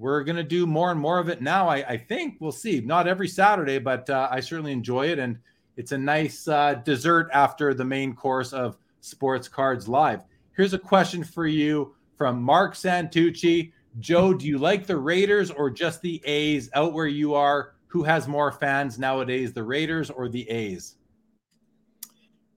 we're 0.00 0.24
going 0.24 0.36
to 0.36 0.42
do 0.42 0.66
more 0.66 0.90
and 0.90 0.98
more 0.98 1.18
of 1.18 1.28
it 1.28 1.42
now. 1.42 1.68
I, 1.68 1.76
I, 1.86 1.96
think 1.98 2.36
we'll 2.40 2.52
see. 2.52 2.80
Not 2.80 3.06
every 3.06 3.28
Saturday, 3.28 3.78
but 3.78 4.08
uh, 4.08 4.28
I 4.30 4.40
certainly 4.40 4.72
enjoy 4.72 5.08
it. 5.08 5.18
And 5.18 5.38
it's 5.76 5.92
a 5.92 5.98
nice 5.98 6.48
uh, 6.48 6.80
dessert 6.86 7.28
after 7.34 7.74
the 7.74 7.84
main 7.84 8.14
course 8.14 8.54
of 8.54 8.78
Sports 9.02 9.46
Cards 9.46 9.88
Live. 9.88 10.22
Here's 10.56 10.72
a 10.72 10.78
question 10.78 11.22
for 11.22 11.46
you 11.46 11.94
from 12.16 12.40
Mark 12.40 12.74
Santucci. 12.74 13.72
Joe, 13.98 14.32
do 14.32 14.46
you 14.46 14.56
like 14.56 14.86
the 14.86 14.96
Raiders 14.96 15.50
or 15.50 15.68
just 15.68 16.00
the 16.00 16.22
A's 16.24 16.70
out 16.72 16.94
where 16.94 17.06
you 17.06 17.34
are? 17.34 17.74
Who 17.88 18.02
has 18.02 18.26
more 18.26 18.52
fans 18.52 18.98
nowadays, 18.98 19.52
the 19.52 19.64
Raiders 19.64 20.08
or 20.08 20.30
the 20.30 20.48
A's? 20.48 20.96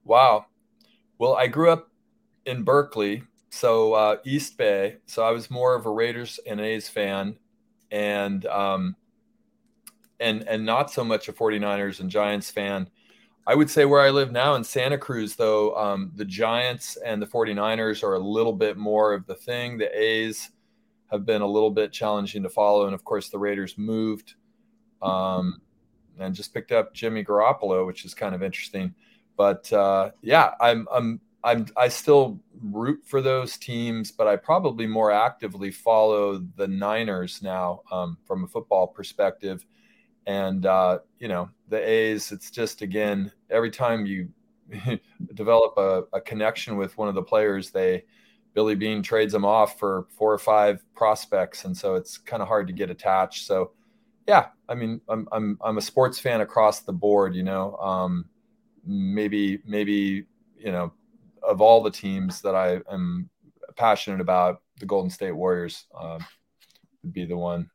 Wow. 0.06 0.46
Well, 1.18 1.34
I 1.36 1.48
grew 1.48 1.72
up 1.72 1.90
in 2.46 2.64
Berkeley, 2.64 3.24
so 3.54 3.94
uh, 3.94 4.18
East 4.26 4.58
Bay. 4.58 4.98
So 5.06 5.24
I 5.24 5.30
was 5.30 5.52
more 5.52 5.76
of 5.76 5.86
a 5.86 5.90
Raiders 5.92 6.40
and 6.48 6.60
A's 6.60 6.90
fan, 6.90 7.38
and 7.92 8.46
um, 8.48 8.96
and 10.20 10.48
and 10.48 10.66
not 10.66 10.92
so 10.92 11.04
much 11.04 11.30
a 11.30 11.34
49ers 11.34 12.00
and 12.00 12.10
Giants 12.10 12.50
fan. 12.50 12.90
I 13.46 13.54
would 13.54 13.70
say 13.70 13.86
where 13.86 14.02
I 14.02 14.10
live 14.10 14.32
now 14.32 14.56
in 14.56 14.64
Santa 14.64 14.98
Cruz, 14.98 15.36
though, 15.36 15.76
um, 15.76 16.12
the 16.16 16.26
Giants 16.26 16.98
and 17.06 17.22
the 17.22 17.28
49ers 17.28 18.02
are 18.02 18.16
a 18.16 18.20
little 18.20 18.54
bit 18.54 18.78
more 18.78 19.14
of 19.14 19.28
the 19.28 19.36
thing. 19.36 19.78
The 19.78 20.02
A's 20.02 20.50
have 21.12 21.26
been 21.26 21.42
a 21.42 21.48
little 21.48 21.70
bit 21.70 21.92
challenging 21.92 22.42
to 22.44 22.50
follow. 22.50 22.86
And 22.86 22.96
of 22.96 23.04
course, 23.04 23.30
the 23.30 23.38
Raiders 23.38 23.78
moved 23.78 24.36
um, 25.02 25.62
and 26.18 26.34
just 26.34 26.54
picked 26.54 26.72
up 26.72 26.94
Jimmy 26.94 27.24
Garoppolo, 27.24 27.86
which 27.86 28.06
is 28.06 28.14
kind 28.14 28.34
of 28.34 28.42
interesting. 28.42 28.96
But 29.36 29.72
uh, 29.74 30.12
yeah, 30.22 30.52
I'm, 30.62 30.88
I'm, 30.90 31.20
I'm, 31.44 31.66
I 31.76 31.90
still 31.90 32.40
root 32.62 33.02
for 33.06 33.22
those 33.22 33.58
teams, 33.58 34.12
but 34.12 34.28
I 34.28 34.36
probably 34.36 34.88
more 34.88 35.12
actively 35.12 35.72
follow 35.72 36.38
the 36.56 36.68
Niners 36.68 37.42
now 37.42 37.82
um, 37.92 38.18
from 38.26 38.44
a 38.44 38.48
football 38.48 38.88
perspective. 38.88 39.66
And, 40.26 40.66
uh, 40.66 41.00
you 41.20 41.28
know, 41.28 41.50
the 41.68 41.78
A's, 41.78 42.32
it's 42.32 42.50
just, 42.50 42.82
again, 42.82 43.32
every 43.50 43.72
time 43.72 44.06
you 44.06 44.30
develop 45.34 45.74
a, 45.78 46.04
a 46.14 46.22
connection 46.22 46.78
with 46.78 46.98
one 46.98 47.10
of 47.10 47.16
the 47.16 47.24
players, 47.24 47.72
they, 47.72 48.04
Billy 48.54 48.76
Beane 48.76 49.02
trades 49.02 49.34
them 49.34 49.46
off 49.46 49.80
for 49.80 50.08
four 50.18 50.32
or 50.32 50.38
five 50.38 50.84
prospects, 50.96 51.66
and 51.66 51.76
so 51.76 51.96
it's 51.96 52.18
kind 52.18 52.42
of 52.42 52.48
hard 52.48 52.68
to 52.68 52.74
get 52.74 52.90
attached. 52.90 53.46
So, 53.46 53.72
yeah, 54.28 54.48
I 54.70 54.76
mean, 54.76 55.02
I'm 55.10 55.28
I'm 55.32 55.58
I'm 55.62 55.78
a 55.78 55.82
sports 55.82 56.20
fan 56.20 56.42
across 56.42 56.82
the 56.82 56.94
board. 56.94 57.36
You 57.36 57.44
know, 57.44 57.76
um, 57.78 58.26
maybe 58.86 59.60
maybe 59.66 60.28
you 60.56 60.72
know, 60.72 60.94
of 61.44 61.62
all 61.62 61.84
the 61.84 61.92
teams 61.92 62.42
that 62.42 62.56
I 62.56 62.82
am 62.92 63.30
passionate 63.76 64.22
about, 64.22 64.62
the 64.80 64.86
Golden 64.86 65.10
State 65.10 65.32
Warriors 65.32 65.86
uh, 65.98 66.20
would 67.04 67.14
be 67.14 67.26
the 67.26 67.38
one. 67.38 67.70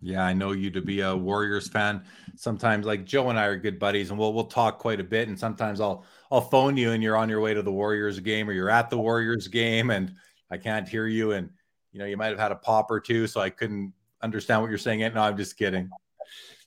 Yeah, 0.00 0.24
I 0.24 0.32
know 0.32 0.52
you 0.52 0.70
to 0.70 0.80
be 0.80 1.00
a 1.00 1.16
Warriors 1.16 1.68
fan. 1.68 2.04
Sometimes, 2.36 2.86
like 2.86 3.04
Joe 3.04 3.30
and 3.30 3.38
I 3.38 3.46
are 3.46 3.56
good 3.56 3.80
buddies, 3.80 4.10
and 4.10 4.18
we'll 4.18 4.32
we'll 4.32 4.44
talk 4.44 4.78
quite 4.78 5.00
a 5.00 5.04
bit. 5.04 5.28
And 5.28 5.38
sometimes 5.38 5.80
I'll 5.80 6.04
I'll 6.30 6.40
phone 6.40 6.76
you, 6.76 6.92
and 6.92 7.02
you're 7.02 7.16
on 7.16 7.28
your 7.28 7.40
way 7.40 7.52
to 7.52 7.62
the 7.62 7.72
Warriors 7.72 8.20
game, 8.20 8.48
or 8.48 8.52
you're 8.52 8.70
at 8.70 8.90
the 8.90 8.98
Warriors 8.98 9.48
game, 9.48 9.90
and 9.90 10.14
I 10.50 10.56
can't 10.56 10.88
hear 10.88 11.08
you, 11.08 11.32
and 11.32 11.50
you 11.92 11.98
know 11.98 12.04
you 12.04 12.16
might 12.16 12.28
have 12.28 12.38
had 12.38 12.52
a 12.52 12.56
pop 12.56 12.90
or 12.90 13.00
two, 13.00 13.26
so 13.26 13.40
I 13.40 13.50
couldn't 13.50 13.92
understand 14.22 14.62
what 14.62 14.70
you're 14.70 14.78
saying. 14.78 15.00
No, 15.00 15.22
I'm 15.22 15.36
just 15.36 15.56
kidding. 15.56 15.90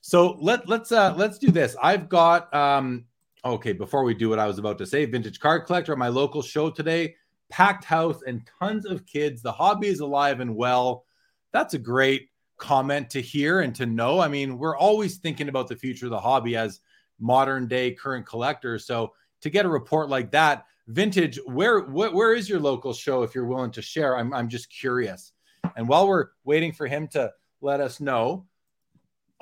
So 0.02 0.36
let 0.40 0.68
let's 0.68 0.92
uh 0.92 1.14
let's 1.16 1.38
do 1.38 1.50
this. 1.50 1.74
I've 1.82 2.10
got 2.10 2.52
um 2.52 3.06
okay 3.44 3.72
before 3.72 4.04
we 4.04 4.14
do 4.14 4.28
what 4.28 4.38
I 4.38 4.46
was 4.46 4.58
about 4.58 4.78
to 4.78 4.86
say, 4.86 5.04
vintage 5.04 5.40
card 5.40 5.66
collector 5.66 5.92
at 5.92 5.98
my 5.98 6.08
local 6.08 6.42
show 6.42 6.70
today, 6.70 7.14
packed 7.50 7.84
house 7.84 8.20
and 8.26 8.48
tons 8.58 8.86
of 8.86 9.06
kids. 9.06 9.42
The 9.42 9.52
hobby 9.52 9.88
is 9.88 10.00
alive 10.00 10.40
and 10.40 10.54
well. 10.56 11.04
That's 11.52 11.74
a 11.74 11.78
great 11.78 12.28
comment 12.56 13.10
to 13.10 13.20
hear 13.20 13.60
and 13.60 13.74
to 13.74 13.86
know. 13.86 14.20
I 14.20 14.28
mean, 14.28 14.58
we're 14.58 14.76
always 14.76 15.16
thinking 15.16 15.48
about 15.48 15.68
the 15.68 15.76
future 15.76 16.06
of 16.06 16.10
the 16.10 16.20
hobby 16.20 16.56
as 16.56 16.80
modern 17.18 17.66
day 17.66 17.92
current 17.92 18.26
collectors. 18.26 18.86
So 18.86 19.12
to 19.40 19.50
get 19.50 19.66
a 19.66 19.68
report 19.68 20.08
like 20.08 20.30
that, 20.30 20.64
vintage, 20.88 21.38
where 21.46 21.80
wh- 21.80 22.14
where 22.14 22.34
is 22.34 22.48
your 22.48 22.60
local 22.60 22.92
show 22.92 23.22
if 23.22 23.34
you're 23.34 23.46
willing 23.46 23.72
to 23.72 23.82
share? 23.82 24.16
I'm 24.16 24.32
I'm 24.32 24.48
just 24.48 24.70
curious. 24.70 25.32
And 25.76 25.88
while 25.88 26.06
we're 26.06 26.28
waiting 26.44 26.72
for 26.72 26.86
him 26.86 27.08
to 27.08 27.32
let 27.60 27.80
us 27.80 28.00
know, 28.00 28.46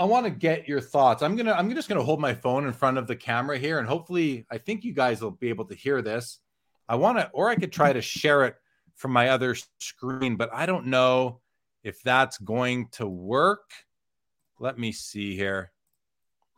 I 0.01 0.05
want 0.05 0.25
to 0.25 0.31
get 0.31 0.67
your 0.67 0.81
thoughts. 0.81 1.23
I'm 1.23 1.37
gonna 1.37 1.53
I'm 1.53 1.73
just 1.75 1.87
gonna 1.87 2.03
hold 2.03 2.21
my 2.21 2.33
phone 2.33 2.65
in 2.65 2.73
front 2.73 2.97
of 2.97 3.07
the 3.07 3.15
camera 3.15 3.59
here, 3.59 3.79
and 3.79 3.87
hopefully, 3.87 4.47
I 4.51 4.57
think 4.57 4.83
you 4.83 4.95
guys 4.95 5.21
will 5.21 5.33
be 5.33 5.51
able 5.51 5.67
to 5.67 5.75
hear 5.75 6.01
this. 6.01 6.39
I 6.89 6.95
want 6.95 7.19
to, 7.19 7.29
or 7.35 7.51
I 7.51 7.55
could 7.55 7.71
try 7.71 7.93
to 7.93 8.01
share 8.01 8.47
it 8.47 8.57
from 8.97 9.13
my 9.13 9.29
other 9.29 9.55
screen, 9.79 10.37
but 10.37 10.49
I 10.55 10.65
don't 10.65 10.87
know 10.87 11.41
if 11.85 12.03
that's 12.03 12.39
going 12.39 12.89
to 12.93 13.07
work. 13.07 13.71
Let 14.59 14.79
me 14.79 14.91
see 14.91 15.37
here. 15.37 15.71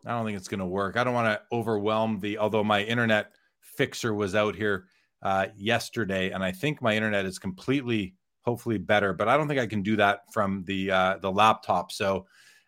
I 0.06 0.10
don't 0.12 0.24
think 0.24 0.38
it's 0.38 0.48
going 0.48 0.60
to 0.60 0.66
work. 0.66 0.96
I 0.96 1.02
don't 1.02 1.12
want 1.12 1.26
to 1.26 1.42
overwhelm 1.54 2.20
the, 2.20 2.38
although 2.38 2.64
my 2.64 2.82
internet 2.82 3.32
fixer 3.60 4.14
was 4.14 4.34
out 4.34 4.54
here 4.54 4.86
uh, 5.20 5.46
yesterday, 5.56 6.30
and 6.30 6.44
I 6.44 6.52
think 6.52 6.80
my 6.80 6.94
internet 6.94 7.26
is 7.26 7.40
completely, 7.40 8.14
hopefully 8.42 8.78
better, 8.78 9.12
but 9.12 9.28
I 9.28 9.36
don't 9.36 9.48
think 9.48 9.60
I 9.60 9.66
can 9.66 9.82
do 9.82 9.96
that 9.96 10.32
from 10.32 10.62
the 10.64 10.92
uh, 10.92 11.18
the 11.18 11.30
laptop. 11.30 11.90
So 11.90 12.26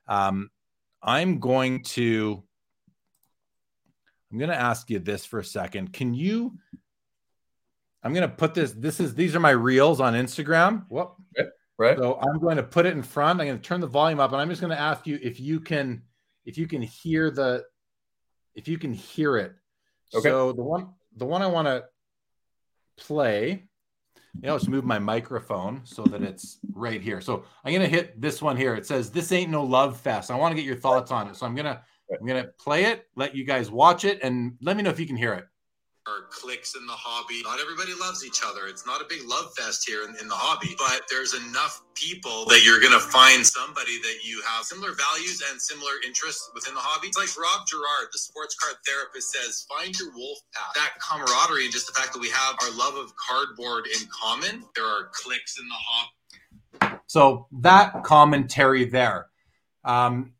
um, 0.09 0.50
I'm 1.04 1.38
going 1.38 1.82
to, 1.82 2.42
I'm 4.32 4.38
going 4.38 4.50
to 4.50 4.56
ask 4.56 4.88
you 4.88 4.99
this 4.99 5.26
for 5.26 5.38
a 5.38 5.44
second. 5.44 5.92
Can 5.92 6.14
you? 6.14 6.58
I'm 8.02 8.14
going 8.14 8.28
to 8.28 8.34
put 8.34 8.54
this. 8.54 8.73
This 8.73 9.00
is 9.00 9.14
these 9.14 9.37
are 9.37 9.40
my 9.40 9.50
reels 9.50 10.00
on 10.00 10.14
Instagram. 10.14 10.87
Whoop. 10.88 11.14
Okay. 11.38 11.49
Right. 11.78 11.99
So 11.99 12.18
I'm 12.20 12.38
going 12.38 12.56
to 12.56 12.62
put 12.62 12.87
it 12.87 12.94
in 12.94 13.02
front. 13.02 13.40
I'm 13.40 13.46
going 13.46 13.58
to 13.58 13.62
turn 13.62 13.80
the 13.80 13.87
volume 13.87 14.20
up, 14.20 14.32
and 14.32 14.40
I'm 14.40 14.49
just 14.49 14.61
going 14.61 14.73
to 14.73 14.80
ask 14.80 15.06
you 15.06 15.18
if 15.23 15.40
you 15.40 15.61
can, 15.61 16.02
if 16.44 16.56
you 16.56 16.66
can 16.66 16.82
hear 16.82 17.30
the, 17.30 17.64
if 18.54 18.68
you 18.68 18.78
can 18.78 18.92
hear 18.92 19.37
it. 19.37 19.54
Okay. 20.14 20.28
So 20.28 20.52
the 20.52 20.62
one, 20.62 20.88
the 21.16 21.26
one 21.26 21.42
I 21.42 21.46
want 21.46 21.66
to 21.66 21.84
play, 22.96 23.64
you 24.42 24.48
know, 24.48 24.58
just 24.58 24.68
move 24.68 24.84
my 24.84 24.98
microphone 24.98 25.80
so 25.84 26.04
that 26.04 26.22
it's 26.22 26.58
right 26.72 27.00
here. 27.00 27.20
So 27.20 27.44
I'm 27.64 27.72
to 27.80 27.88
hit 27.88 28.20
this 28.20 28.42
one 28.42 28.56
here. 28.56 28.74
It 28.74 28.86
says, 28.86 29.10
"This 29.10 29.32
ain't 29.32 29.50
no 29.50 29.64
love 29.64 29.98
fest." 29.98 30.30
I 30.30 30.36
want 30.36 30.52
to 30.52 30.56
get 30.56 30.66
your 30.66 30.76
thoughts 30.76 31.10
on 31.10 31.28
it. 31.28 31.36
So 31.36 31.46
I'm 31.46 31.54
gonna, 31.54 31.82
I'm 32.10 32.26
gonna 32.26 32.48
play 32.58 32.84
it, 32.84 33.08
let 33.16 33.34
you 33.34 33.44
guys 33.44 33.70
watch 33.70 34.04
it, 34.04 34.20
and 34.22 34.56
let 34.60 34.76
me 34.76 34.82
know 34.82 34.90
if 34.90 35.00
you 35.00 35.06
can 35.06 35.16
hear 35.16 35.34
it 35.34 35.46
or 36.06 36.28
cliques 36.28 36.76
in 36.76 36.84
the 36.87 36.92
hobby. 36.92 37.40
Not 37.44 37.61
everybody 37.61 37.96
loves 37.96 38.25
each 38.25 38.44
other. 38.44 38.66
It's 38.68 38.84
not 38.84 39.00
a 39.00 39.08
big 39.08 39.25
love 39.25 39.56
fest 39.56 39.88
here 39.88 40.04
in, 40.04 40.12
in 40.20 40.28
the 40.28 40.37
hobby, 40.37 40.76
but 40.76 41.00
there's 41.08 41.32
enough 41.32 41.80
people 41.94 42.44
that 42.52 42.61
you're 42.62 42.80
going 42.80 42.92
to 42.92 43.00
find 43.00 43.40
somebody 43.40 43.96
that 44.04 44.20
you 44.20 44.42
have 44.44 44.68
similar 44.68 44.92
values 44.92 45.40
and 45.49 45.56
similar 45.56 45.96
interests 46.04 46.50
within 46.52 46.75
the 46.75 46.84
hobby. 46.84 47.08
It's 47.08 47.16
like 47.16 47.32
Rob 47.40 47.64
Gerard, 47.66 48.12
the 48.12 48.20
sports 48.20 48.54
card 48.54 48.76
therapist, 48.84 49.32
says, 49.32 49.64
find 49.64 49.96
your 49.99 50.12
wolf 50.12 50.38
pack. 50.52 50.75
That 50.76 50.92
camaraderie 51.00 51.64
and 51.64 51.73
just 51.73 51.88
the 51.88 51.96
fact 51.96 52.12
that 52.12 52.20
we 52.20 52.28
have 52.28 52.54
our 52.61 52.73
love 52.76 53.00
of 53.00 53.16
cardboard 53.16 53.87
in 53.88 54.04
common, 54.12 54.64
there 54.76 54.84
are 54.84 55.08
cliques 55.16 55.56
in 55.58 55.64
the 55.64 55.80
hobby. 55.80 57.00
So 57.06 57.49
that 57.64 58.04
commentary 58.04 58.84
there. 58.84 59.28
Um, 59.84 60.34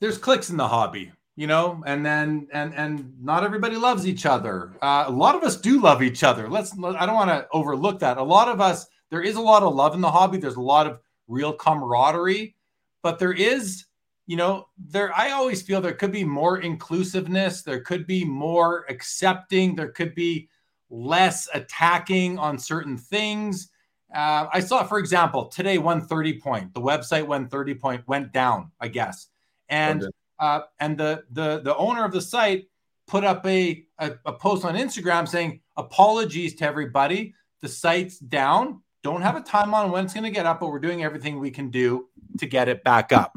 there's 0.00 0.18
cliques 0.18 0.50
in 0.50 0.56
the 0.56 0.68
hobby 0.68 1.10
you 1.38 1.46
know, 1.46 1.84
and 1.86 2.04
then 2.04 2.48
and 2.52 2.74
and 2.74 3.14
not 3.22 3.44
everybody 3.44 3.76
loves 3.76 4.08
each 4.08 4.26
other. 4.26 4.72
Uh, 4.82 5.04
a 5.06 5.10
lot 5.12 5.36
of 5.36 5.44
us 5.44 5.56
do 5.56 5.80
love 5.80 6.02
each 6.02 6.24
other. 6.24 6.48
Let's. 6.48 6.72
I 6.72 7.06
don't 7.06 7.14
want 7.14 7.30
to 7.30 7.46
overlook 7.52 8.00
that. 8.00 8.16
A 8.16 8.22
lot 8.24 8.48
of 8.48 8.60
us, 8.60 8.88
there 9.10 9.22
is 9.22 9.36
a 9.36 9.40
lot 9.40 9.62
of 9.62 9.72
love 9.72 9.94
in 9.94 10.00
the 10.00 10.10
hobby. 10.10 10.38
There's 10.38 10.56
a 10.56 10.60
lot 10.60 10.88
of 10.88 10.98
real 11.28 11.52
camaraderie, 11.52 12.56
but 13.04 13.20
there 13.20 13.32
is, 13.32 13.84
you 14.26 14.36
know, 14.36 14.66
there. 14.76 15.16
I 15.16 15.30
always 15.30 15.62
feel 15.62 15.80
there 15.80 15.92
could 15.92 16.10
be 16.10 16.24
more 16.24 16.58
inclusiveness. 16.58 17.62
There 17.62 17.82
could 17.82 18.04
be 18.04 18.24
more 18.24 18.84
accepting. 18.88 19.76
There 19.76 19.92
could 19.92 20.16
be 20.16 20.48
less 20.90 21.48
attacking 21.54 22.40
on 22.40 22.58
certain 22.58 22.96
things. 22.96 23.70
Uh, 24.12 24.48
I 24.52 24.58
saw, 24.58 24.82
for 24.82 24.98
example, 24.98 25.44
today 25.44 25.78
130 25.78 26.40
point, 26.40 26.74
the 26.74 26.80
website 26.80 27.28
130 27.28 27.74
point 27.74 28.08
went 28.08 28.32
down, 28.32 28.72
I 28.80 28.88
guess. 28.88 29.28
And 29.68 30.02
okay. 30.02 30.10
Uh, 30.38 30.60
and 30.80 30.96
the 30.98 31.24
the 31.30 31.60
the 31.60 31.76
owner 31.76 32.04
of 32.04 32.12
the 32.12 32.20
site 32.20 32.68
put 33.06 33.24
up 33.24 33.44
a, 33.46 33.84
a, 33.98 34.12
a 34.26 34.32
post 34.32 34.64
on 34.64 34.74
Instagram 34.74 35.26
saying 35.26 35.60
apologies 35.76 36.54
to 36.56 36.64
everybody. 36.64 37.34
The 37.60 37.68
site's 37.68 38.18
down. 38.18 38.82
Don't 39.02 39.22
have 39.22 39.36
a 39.36 39.40
time 39.40 39.74
on 39.74 39.90
when 39.90 40.04
it's 40.04 40.14
going 40.14 40.24
to 40.24 40.30
get 40.30 40.46
up, 40.46 40.60
but 40.60 40.70
we're 40.70 40.78
doing 40.78 41.02
everything 41.02 41.40
we 41.40 41.50
can 41.50 41.70
do 41.70 42.08
to 42.38 42.46
get 42.46 42.68
it 42.68 42.84
back 42.84 43.12
up. 43.12 43.36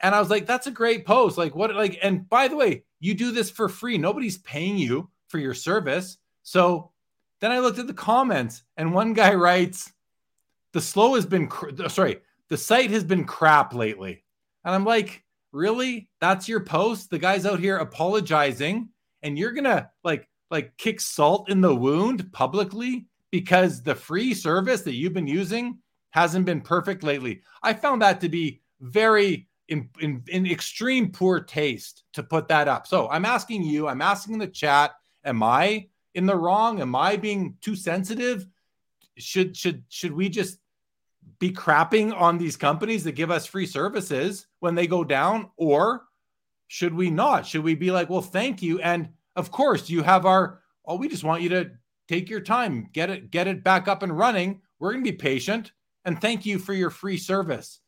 And 0.00 0.14
I 0.14 0.20
was 0.20 0.30
like, 0.30 0.46
that's 0.46 0.66
a 0.66 0.70
great 0.70 1.06
post. 1.06 1.38
Like, 1.38 1.56
what, 1.56 1.74
like, 1.74 1.98
and 2.02 2.28
by 2.28 2.46
the 2.46 2.56
way, 2.56 2.84
you 3.00 3.14
do 3.14 3.32
this 3.32 3.50
for 3.50 3.68
free. 3.68 3.98
Nobody's 3.98 4.38
paying 4.38 4.76
you 4.76 5.10
for 5.28 5.38
your 5.38 5.54
service. 5.54 6.18
So 6.42 6.90
then 7.40 7.52
I 7.52 7.60
looked 7.60 7.78
at 7.78 7.86
the 7.86 7.94
comments, 7.94 8.62
and 8.76 8.92
one 8.92 9.12
guy 9.12 9.34
writes, 9.34 9.92
"The 10.72 10.80
slow 10.80 11.14
has 11.14 11.26
been 11.26 11.48
cr- 11.48 11.88
sorry, 11.88 12.20
the 12.48 12.56
site 12.56 12.90
has 12.90 13.04
been 13.04 13.24
crap 13.24 13.74
lately," 13.74 14.24
and 14.64 14.74
I'm 14.74 14.84
like, 14.84 15.22
"Really? 15.52 16.08
That's 16.20 16.48
your 16.48 16.60
post? 16.60 17.10
The 17.10 17.18
guy's 17.18 17.46
out 17.46 17.60
here 17.60 17.78
apologizing, 17.78 18.88
and 19.22 19.38
you're 19.38 19.52
gonna 19.52 19.90
like 20.04 20.28
like 20.50 20.76
kick 20.78 21.00
salt 21.00 21.50
in 21.50 21.60
the 21.60 21.74
wound 21.74 22.32
publicly 22.32 23.06
because 23.30 23.82
the 23.82 23.94
free 23.94 24.34
service 24.34 24.82
that 24.82 24.94
you've 24.94 25.12
been 25.12 25.26
using 25.26 25.78
hasn't 26.10 26.46
been 26.46 26.60
perfect 26.60 27.02
lately." 27.02 27.42
I 27.62 27.74
found 27.74 28.02
that 28.02 28.20
to 28.22 28.28
be 28.28 28.60
very 28.80 29.48
in, 29.68 29.88
in, 30.00 30.22
in 30.28 30.46
extreme 30.46 31.12
poor 31.12 31.40
taste 31.40 32.04
to 32.14 32.22
put 32.22 32.48
that 32.48 32.68
up. 32.68 32.86
So 32.86 33.08
I'm 33.08 33.24
asking 33.24 33.62
you, 33.62 33.86
I'm 33.86 34.02
asking 34.02 34.38
the 34.38 34.46
chat, 34.46 34.92
am 35.24 35.42
I 35.42 35.88
in 36.14 36.26
the 36.26 36.36
wrong? 36.36 36.80
Am 36.80 36.96
I 36.96 37.16
being 37.16 37.56
too 37.60 37.76
sensitive? 37.76 38.46
Should 39.18 39.56
should 39.56 39.84
should 39.88 40.12
we 40.12 40.28
just 40.28 40.58
be 41.38 41.52
crapping 41.52 42.18
on 42.18 42.38
these 42.38 42.56
companies 42.56 43.04
that 43.04 43.12
give 43.12 43.30
us 43.30 43.46
free 43.46 43.66
services 43.66 44.46
when 44.60 44.74
they 44.74 44.86
go 44.86 45.04
down 45.04 45.50
or 45.56 46.04
should 46.66 46.94
we 46.94 47.10
not? 47.10 47.46
Should 47.46 47.64
we 47.64 47.74
be 47.74 47.90
like, 47.90 48.10
"Well, 48.10 48.22
thank 48.22 48.62
you." 48.62 48.80
And 48.80 49.10
of 49.36 49.50
course, 49.50 49.88
you 49.88 50.02
have 50.02 50.26
our 50.26 50.60
oh, 50.84 50.96
we 50.96 51.08
just 51.08 51.24
want 51.24 51.42
you 51.42 51.48
to 51.50 51.70
take 52.08 52.28
your 52.30 52.40
time, 52.40 52.88
get 52.92 53.10
it 53.10 53.30
get 53.30 53.46
it 53.46 53.64
back 53.64 53.88
up 53.88 54.02
and 54.02 54.16
running. 54.16 54.60
We're 54.78 54.92
going 54.92 55.04
to 55.04 55.10
be 55.10 55.16
patient 55.16 55.72
and 56.04 56.20
thank 56.20 56.46
you 56.46 56.58
for 56.58 56.72
your 56.72 56.90
free 56.90 57.18
service. 57.18 57.80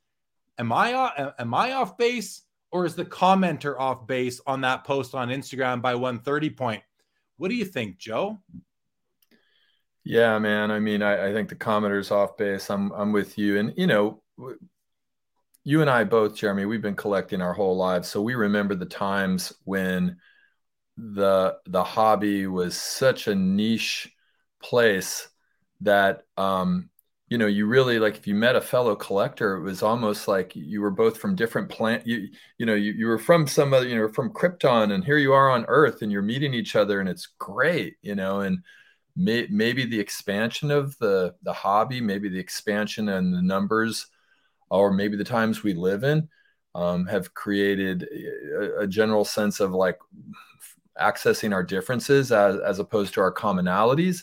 Am 0.58 0.72
I 0.72 0.92
uh, 0.92 1.32
am 1.38 1.54
I 1.54 1.72
off 1.72 1.96
base 1.96 2.42
or 2.70 2.84
is 2.84 2.94
the 2.94 3.04
commenter 3.04 3.78
off 3.78 4.06
base 4.06 4.40
on 4.46 4.60
that 4.60 4.84
post 4.84 5.14
on 5.14 5.28
Instagram 5.28 5.80
by 5.80 5.94
130 5.94 6.50
point? 6.50 6.82
What 7.38 7.48
do 7.48 7.54
you 7.54 7.64
think, 7.64 7.96
Joe? 7.96 8.38
Yeah, 10.04 10.38
man. 10.38 10.70
I 10.70 10.80
mean, 10.80 11.02
I, 11.02 11.28
I 11.28 11.32
think 11.32 11.48
the 11.48 11.54
commenter's 11.54 12.10
off 12.10 12.36
base. 12.36 12.70
I'm 12.70 12.90
I'm 12.92 13.12
with 13.12 13.38
you, 13.38 13.58
and 13.58 13.72
you 13.76 13.86
know, 13.86 14.22
you 15.64 15.80
and 15.80 15.90
I 15.90 16.04
both, 16.04 16.36
Jeremy, 16.36 16.64
we've 16.64 16.82
been 16.82 16.96
collecting 16.96 17.42
our 17.42 17.52
whole 17.52 17.76
lives, 17.76 18.08
so 18.08 18.22
we 18.22 18.34
remember 18.34 18.74
the 18.74 18.86
times 18.86 19.52
when 19.64 20.16
the 20.96 21.56
the 21.66 21.82
hobby 21.82 22.46
was 22.46 22.76
such 22.76 23.26
a 23.26 23.34
niche 23.34 24.14
place 24.62 25.28
that 25.80 26.24
um, 26.36 26.90
you 27.28 27.38
know 27.38 27.46
you 27.46 27.66
really 27.66 27.98
like 27.98 28.16
if 28.16 28.26
you 28.26 28.34
met 28.34 28.56
a 28.56 28.60
fellow 28.60 28.94
collector 28.94 29.56
it 29.56 29.62
was 29.62 29.82
almost 29.82 30.28
like 30.28 30.54
you 30.54 30.82
were 30.82 30.90
both 30.90 31.16
from 31.16 31.34
different 31.36 31.70
plant 31.70 32.06
you 32.06 32.28
you 32.58 32.66
know 32.66 32.74
you, 32.74 32.92
you 32.92 33.06
were 33.06 33.18
from 33.18 33.46
some 33.46 33.72
other 33.72 33.88
you 33.88 33.96
know 33.96 34.08
from 34.08 34.32
krypton 34.32 34.92
and 34.92 35.04
here 35.04 35.16
you 35.16 35.32
are 35.32 35.48
on 35.48 35.64
earth 35.68 36.02
and 36.02 36.12
you're 36.12 36.22
meeting 36.22 36.52
each 36.52 36.76
other 36.76 37.00
and 37.00 37.08
it's 37.08 37.28
great 37.38 37.96
you 38.02 38.14
know 38.14 38.40
and 38.40 38.58
may, 39.16 39.46
maybe 39.48 39.86
the 39.86 40.00
expansion 40.00 40.70
of 40.70 40.98
the 40.98 41.34
the 41.42 41.52
hobby 41.52 42.00
maybe 42.00 42.28
the 42.28 42.38
expansion 42.38 43.08
and 43.08 43.32
the 43.32 43.42
numbers 43.42 44.08
or 44.70 44.92
maybe 44.92 45.16
the 45.16 45.24
times 45.24 45.62
we 45.62 45.74
live 45.74 46.04
in 46.04 46.28
um, 46.74 47.06
have 47.06 47.34
created 47.34 48.08
a, 48.60 48.80
a 48.80 48.86
general 48.86 49.24
sense 49.24 49.60
of 49.60 49.72
like 49.72 49.98
accessing 51.00 51.52
our 51.52 51.62
differences 51.62 52.32
as, 52.32 52.56
as 52.60 52.78
opposed 52.78 53.14
to 53.14 53.20
our 53.20 53.32
commonalities 53.32 54.22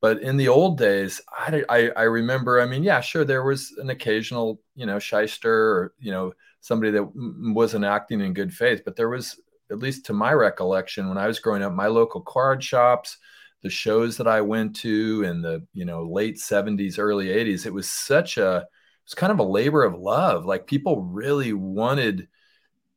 but 0.00 0.22
in 0.22 0.36
the 0.36 0.48
old 0.48 0.78
days, 0.78 1.20
I, 1.36 1.64
I, 1.68 1.90
I, 1.96 2.02
remember, 2.02 2.60
I 2.60 2.66
mean, 2.66 2.84
yeah, 2.84 3.00
sure, 3.00 3.24
there 3.24 3.42
was 3.42 3.72
an 3.78 3.90
occasional, 3.90 4.60
you 4.76 4.86
know, 4.86 5.00
shyster 5.00 5.52
or, 5.52 5.94
you 5.98 6.12
know, 6.12 6.32
somebody 6.60 6.92
that 6.92 7.10
wasn't 7.54 7.84
acting 7.84 8.20
in 8.20 8.32
good 8.32 8.52
faith. 8.52 8.82
But 8.84 8.94
there 8.94 9.08
was, 9.08 9.40
at 9.70 9.78
least 9.78 10.06
to 10.06 10.12
my 10.12 10.32
recollection, 10.32 11.08
when 11.08 11.18
I 11.18 11.26
was 11.26 11.40
growing 11.40 11.62
up, 11.62 11.72
my 11.72 11.88
local 11.88 12.20
card 12.20 12.62
shops, 12.62 13.18
the 13.62 13.70
shows 13.70 14.16
that 14.18 14.28
I 14.28 14.40
went 14.40 14.76
to 14.76 15.24
in 15.24 15.42
the, 15.42 15.66
you 15.74 15.84
know, 15.84 16.04
late 16.04 16.36
70s, 16.36 16.98
early 16.98 17.26
80s, 17.26 17.66
it 17.66 17.74
was 17.74 17.90
such 17.90 18.38
a, 18.38 18.66
was 19.08 19.14
kind 19.14 19.32
of 19.32 19.38
a 19.38 19.44
labor 19.44 19.84
of 19.84 19.98
love. 19.98 20.44
Like 20.44 20.66
people 20.66 21.02
really 21.02 21.52
wanted 21.52 22.28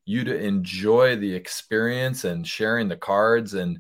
you 0.06 0.24
to 0.26 0.38
enjoy 0.38 1.16
the 1.16 1.34
experience 1.34 2.24
and 2.24 2.46
sharing 2.48 2.88
the 2.88 2.98
cards 2.98 3.54
and, 3.54 3.80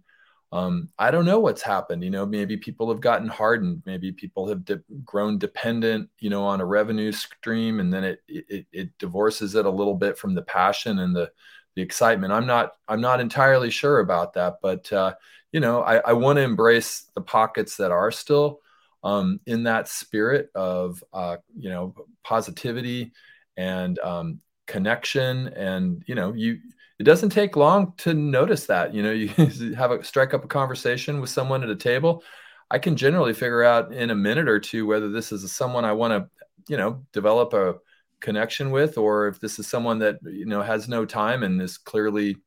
um, 0.53 0.89
I 0.99 1.11
don't 1.11 1.25
know 1.25 1.39
what's 1.39 1.61
happened. 1.61 2.03
You 2.03 2.09
know, 2.09 2.25
maybe 2.25 2.57
people 2.57 2.89
have 2.91 2.99
gotten 2.99 3.29
hardened. 3.29 3.83
Maybe 3.85 4.11
people 4.11 4.49
have 4.49 4.65
de- 4.65 4.83
grown 5.05 5.37
dependent, 5.37 6.09
you 6.19 6.29
know, 6.29 6.43
on 6.43 6.59
a 6.59 6.65
revenue 6.65 7.13
stream, 7.13 7.79
and 7.79 7.93
then 7.93 8.03
it, 8.03 8.19
it 8.27 8.65
it 8.73 8.97
divorces 8.97 9.55
it 9.55 9.65
a 9.65 9.69
little 9.69 9.95
bit 9.95 10.17
from 10.17 10.35
the 10.35 10.41
passion 10.41 10.99
and 10.99 11.15
the 11.15 11.31
the 11.75 11.81
excitement. 11.81 12.33
I'm 12.33 12.45
not 12.47 12.73
I'm 12.87 12.99
not 12.99 13.21
entirely 13.21 13.69
sure 13.69 13.99
about 13.99 14.33
that, 14.33 14.55
but 14.61 14.91
uh, 14.91 15.13
you 15.53 15.61
know, 15.61 15.83
I, 15.83 15.97
I 15.99 16.13
want 16.13 16.35
to 16.37 16.43
embrace 16.43 17.09
the 17.15 17.21
pockets 17.21 17.77
that 17.77 17.91
are 17.91 18.11
still 18.11 18.59
um, 19.03 19.39
in 19.45 19.63
that 19.63 19.87
spirit 19.87 20.49
of 20.55 21.03
uh, 21.13 21.37
you 21.57 21.69
know 21.69 21.95
positivity 22.23 23.11
and 23.57 23.99
um, 23.99 24.39
connection, 24.67 25.49
and 25.49 26.03
you 26.07 26.15
know, 26.15 26.33
you 26.33 26.59
it 26.99 27.03
doesn't 27.03 27.29
take 27.29 27.55
long 27.55 27.93
to 27.97 28.13
notice 28.13 28.67
that. 28.67 28.93
You 28.93 29.03
know, 29.03 29.11
you 29.11 29.27
have 29.75 29.91
a 29.91 30.03
strike 30.03 30.33
up 30.33 30.45
a 30.45 30.47
conversation 30.47 31.19
with 31.19 31.29
someone 31.29 31.63
at 31.63 31.69
a 31.69 31.75
table. 31.75 32.23
I 32.69 32.79
can 32.79 32.95
generally 32.95 33.33
figure 33.33 33.63
out 33.63 33.93
in 33.93 34.11
a 34.11 34.15
minute 34.15 34.47
or 34.47 34.59
two 34.59 34.85
whether 34.85 35.09
this 35.09 35.31
is 35.31 35.51
someone 35.51 35.83
I 35.83 35.91
want 35.91 36.13
to, 36.13 36.29
you 36.71 36.77
know, 36.77 37.03
develop 37.11 37.53
a 37.53 37.75
connection 38.21 38.71
with, 38.71 38.97
or 38.97 39.27
if 39.27 39.39
this 39.39 39.59
is 39.59 39.67
someone 39.67 39.99
that 39.99 40.19
you 40.23 40.45
know 40.45 40.61
has 40.61 40.87
no 40.87 41.05
time 41.05 41.43
and 41.43 41.61
is 41.61 41.77
clearly 41.77 42.37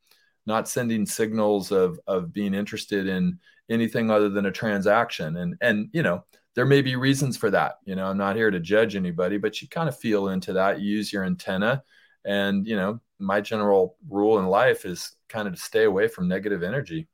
not 0.47 0.69
sending 0.69 1.05
signals 1.07 1.73
of 1.73 1.99
of 2.07 2.33
being 2.33 2.55
interested 2.55 3.07
in 3.07 3.39
anything 3.69 4.11
other 4.11 4.29
than 4.29 4.47
a 4.47 4.53
transaction. 4.53 5.37
And 5.37 5.57
and 5.61 5.89
you 5.93 6.03
know, 6.03 6.25
there 6.55 6.67
may 6.67 6.83
be 6.83 6.97
reasons 6.97 7.37
for 7.37 7.51
that. 7.51 7.79
You 7.85 7.97
know, 7.97 8.07
I'm 8.07 8.19
not 8.19 8.37
here 8.37 8.51
to 8.51 8.61
judge 8.61 8.97
anybody, 8.97 9.39
but 9.39 9.61
you 9.61 9.69
kind 9.69 9.89
of 9.89 9.99
feel 9.99 10.29
into 10.29 10.53
that. 10.55 10.81
Use 10.81 11.13
your 11.13 11.25
antenna, 11.25 11.83
and 12.25 12.67
you 12.67 12.77
know, 12.77 13.01
my 13.19 13.41
general 13.41 13.97
rule 14.09 14.39
in 14.39 14.47
life 14.47 14.85
is 14.85 15.13
kind 15.29 15.49
of 15.49 15.55
to 15.55 15.61
stay 15.61 15.85
away 15.85 16.09
from 16.09 16.29
negative 16.29 16.63
energy. 16.63 17.09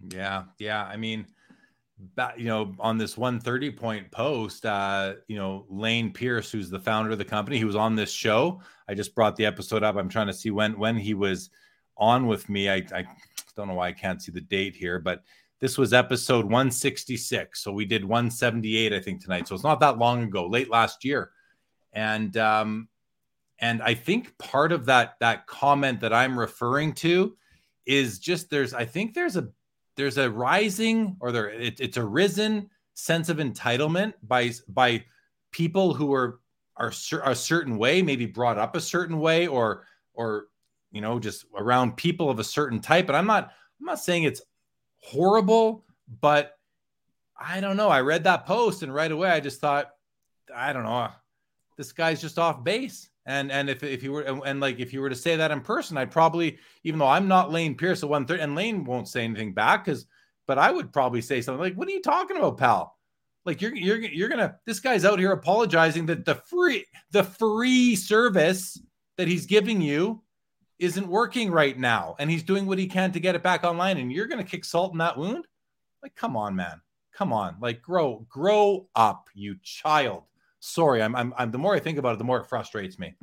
Yeah, 0.00 0.44
yeah. 0.58 0.84
I 0.84 0.96
mean, 0.96 1.26
you 2.36 2.44
know, 2.44 2.74
on 2.78 2.98
this 2.98 3.16
130 3.16 3.70
point 3.72 4.10
post, 4.10 4.66
uh, 4.66 5.14
you 5.28 5.36
know, 5.36 5.66
Lane 5.68 6.12
Pierce, 6.12 6.50
who's 6.50 6.70
the 6.70 6.78
founder 6.78 7.10
of 7.10 7.18
the 7.18 7.24
company, 7.24 7.58
he 7.58 7.64
was 7.64 7.76
on 7.76 7.96
this 7.96 8.12
show. 8.12 8.60
I 8.88 8.94
just 8.94 9.14
brought 9.14 9.36
the 9.36 9.46
episode 9.46 9.82
up. 9.82 9.96
I'm 9.96 10.08
trying 10.08 10.26
to 10.26 10.32
see 10.32 10.50
when 10.50 10.78
when 10.78 10.96
he 10.96 11.14
was 11.14 11.50
on 11.96 12.26
with 12.26 12.48
me. 12.48 12.68
I, 12.68 12.76
I 12.94 13.04
don't 13.56 13.68
know 13.68 13.74
why 13.74 13.88
I 13.88 13.92
can't 13.92 14.22
see 14.22 14.32
the 14.32 14.40
date 14.40 14.76
here, 14.76 14.98
but 14.98 15.22
this 15.60 15.78
was 15.78 15.92
episode 15.92 16.44
166. 16.44 17.62
So 17.62 17.72
we 17.72 17.84
did 17.84 18.04
178, 18.04 18.92
I 18.92 19.00
think, 19.00 19.22
tonight. 19.22 19.48
So 19.48 19.54
it's 19.54 19.64
not 19.64 19.80
that 19.80 19.98
long 19.98 20.22
ago, 20.22 20.46
late 20.46 20.70
last 20.70 21.04
year. 21.04 21.30
And 21.92 22.36
um, 22.36 22.88
and 23.58 23.82
I 23.82 23.94
think 23.94 24.36
part 24.38 24.72
of 24.72 24.86
that 24.86 25.14
that 25.20 25.46
comment 25.46 26.00
that 26.00 26.12
I'm 26.12 26.38
referring 26.38 26.92
to 26.94 27.36
is 27.86 28.18
just 28.18 28.50
there's 28.50 28.74
I 28.74 28.84
think 28.84 29.14
there's 29.14 29.36
a 29.36 29.48
there's 29.96 30.18
a 30.18 30.30
rising 30.30 31.16
or 31.20 31.32
there 31.32 31.48
it, 31.48 31.80
it's 31.80 31.96
a 31.96 32.04
risen 32.04 32.68
sense 32.94 33.28
of 33.28 33.38
entitlement 33.38 34.14
by 34.22 34.52
by 34.68 35.04
people 35.52 35.94
who 35.94 36.12
are 36.12 36.40
are 36.76 36.92
a 37.24 37.34
certain 37.34 37.78
way, 37.78 38.02
maybe 38.02 38.26
brought 38.26 38.58
up 38.58 38.76
a 38.76 38.80
certain 38.80 39.18
way, 39.18 39.46
or 39.46 39.86
or 40.12 40.48
you 40.92 41.00
know 41.00 41.18
just 41.18 41.46
around 41.56 41.96
people 41.96 42.28
of 42.28 42.38
a 42.38 42.44
certain 42.44 42.80
type. 42.80 43.08
And 43.08 43.16
I'm 43.16 43.26
not 43.26 43.52
I'm 43.80 43.86
not 43.86 44.00
saying 44.00 44.24
it's 44.24 44.42
horrible, 45.02 45.84
but 46.20 46.52
I 47.38 47.60
don't 47.60 47.76
know. 47.76 47.88
I 47.88 48.00
read 48.00 48.24
that 48.24 48.46
post 48.46 48.82
and 48.82 48.94
right 48.94 49.12
away 49.12 49.30
I 49.30 49.40
just 49.40 49.60
thought 49.60 49.90
I 50.54 50.72
don't 50.72 50.84
know 50.84 51.10
this 51.76 51.92
guy's 51.92 52.20
just 52.20 52.38
off 52.38 52.64
base. 52.64 53.08
And 53.26 53.50
and 53.50 53.68
if 53.68 53.82
if 53.82 54.02
you 54.02 54.12
were 54.12 54.22
and, 54.22 54.40
and 54.46 54.60
like 54.60 54.78
if 54.78 54.92
you 54.92 55.00
were 55.00 55.10
to 55.10 55.16
say 55.16 55.36
that 55.36 55.50
in 55.50 55.60
person, 55.60 55.98
I'd 55.98 56.12
probably 56.12 56.58
even 56.84 56.98
though 56.98 57.08
I'm 57.08 57.26
not 57.26 57.50
Lane 57.50 57.74
Pierce 57.74 58.02
at 58.02 58.08
one 58.08 58.24
thirty, 58.24 58.40
and 58.40 58.54
Lane 58.54 58.84
won't 58.84 59.08
say 59.08 59.24
anything 59.24 59.52
back 59.52 59.84
because, 59.84 60.06
but 60.46 60.58
I 60.58 60.70
would 60.70 60.92
probably 60.92 61.20
say 61.20 61.40
something 61.40 61.60
like, 61.60 61.74
"What 61.74 61.88
are 61.88 61.92
you 61.92 62.02
talking 62.02 62.36
about, 62.36 62.58
pal? 62.58 62.96
Like 63.44 63.60
you're 63.60 63.74
you're 63.74 63.98
you're 63.98 64.28
gonna 64.28 64.56
this 64.64 64.78
guy's 64.78 65.04
out 65.04 65.18
here 65.18 65.32
apologizing 65.32 66.06
that 66.06 66.24
the 66.24 66.36
free 66.36 66.86
the 67.10 67.24
free 67.24 67.96
service 67.96 68.80
that 69.16 69.26
he's 69.26 69.46
giving 69.46 69.80
you 69.80 70.22
isn't 70.78 71.08
working 71.08 71.50
right 71.50 71.78
now, 71.78 72.16
and 72.18 72.30
he's 72.30 72.42
doing 72.42 72.66
what 72.66 72.78
he 72.78 72.86
can 72.86 73.12
to 73.12 73.20
get 73.20 73.34
it 73.34 73.42
back 73.42 73.64
online, 73.64 73.98
and 73.98 74.12
you're 74.12 74.26
gonna 74.26 74.44
kick 74.44 74.64
salt 74.64 74.92
in 74.92 74.98
that 74.98 75.16
wound? 75.16 75.46
Like, 76.02 76.14
come 76.14 76.36
on, 76.36 76.54
man, 76.54 76.80
come 77.12 77.32
on, 77.32 77.56
like 77.60 77.82
grow 77.82 78.26
grow 78.28 78.88
up, 78.94 79.28
you 79.34 79.56
child." 79.62 80.24
Sorry, 80.60 81.02
I'm, 81.02 81.14
I'm, 81.14 81.32
I'm 81.36 81.50
the 81.50 81.58
more 81.58 81.74
I 81.74 81.80
think 81.80 81.98
about 81.98 82.14
it, 82.14 82.18
the 82.18 82.24
more 82.24 82.40
it 82.40 82.48
frustrates 82.48 82.98
me. 82.98 83.14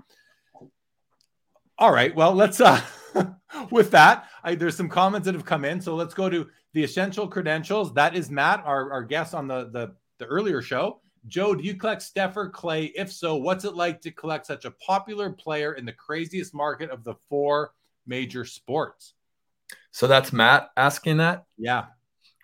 All 1.78 1.92
right, 1.92 2.16
well, 2.16 2.34
let's 2.34 2.62
uh 2.62 2.82
with 3.72 3.92
that, 3.92 4.30
I, 4.44 4.56
there's 4.56 4.78
some 4.78 4.90
comments 4.90 5.26
that 5.26 5.36
have 5.36 5.46
come 5.46 5.66
in. 5.66 5.82
So 5.82 5.96
let's 5.96 6.14
go 6.14 6.30
to 6.30 6.48
the 6.74 6.84
essential 6.84 7.28
credentials. 7.28 7.94
That 7.94 8.16
is 8.16 8.30
Matt, 8.30 8.64
our, 8.66 8.92
our 8.92 9.04
guest 9.04 9.34
on 9.34 9.48
the, 9.48 9.70
the 9.72 9.96
the 10.20 10.26
earlier 10.26 10.62
show. 10.62 11.02
Joe, 11.28 11.56
do 11.56 11.64
you 11.64 11.76
collect 11.76 12.02
Steph 12.02 12.36
or 12.36 12.50
Clay? 12.50 12.86
If 12.96 13.12
so, 13.12 13.36
what's 13.36 13.66
it 13.66 13.76
like 13.76 14.02
to 14.02 14.12
collect 14.12 14.46
such 14.46 14.66
a 14.66 14.72
popular 14.72 15.30
player 15.30 15.74
in 15.74 15.86
the 15.86 15.94
craziest 15.94 16.54
market 16.54 16.90
of 16.90 17.04
the 17.04 17.16
four 17.30 17.74
major 18.06 18.46
sports? 18.46 19.14
So 19.92 20.08
that's 20.08 20.34
Matt 20.34 20.70
asking 20.76 21.18
that. 21.18 21.46
Yeah. 21.58 21.86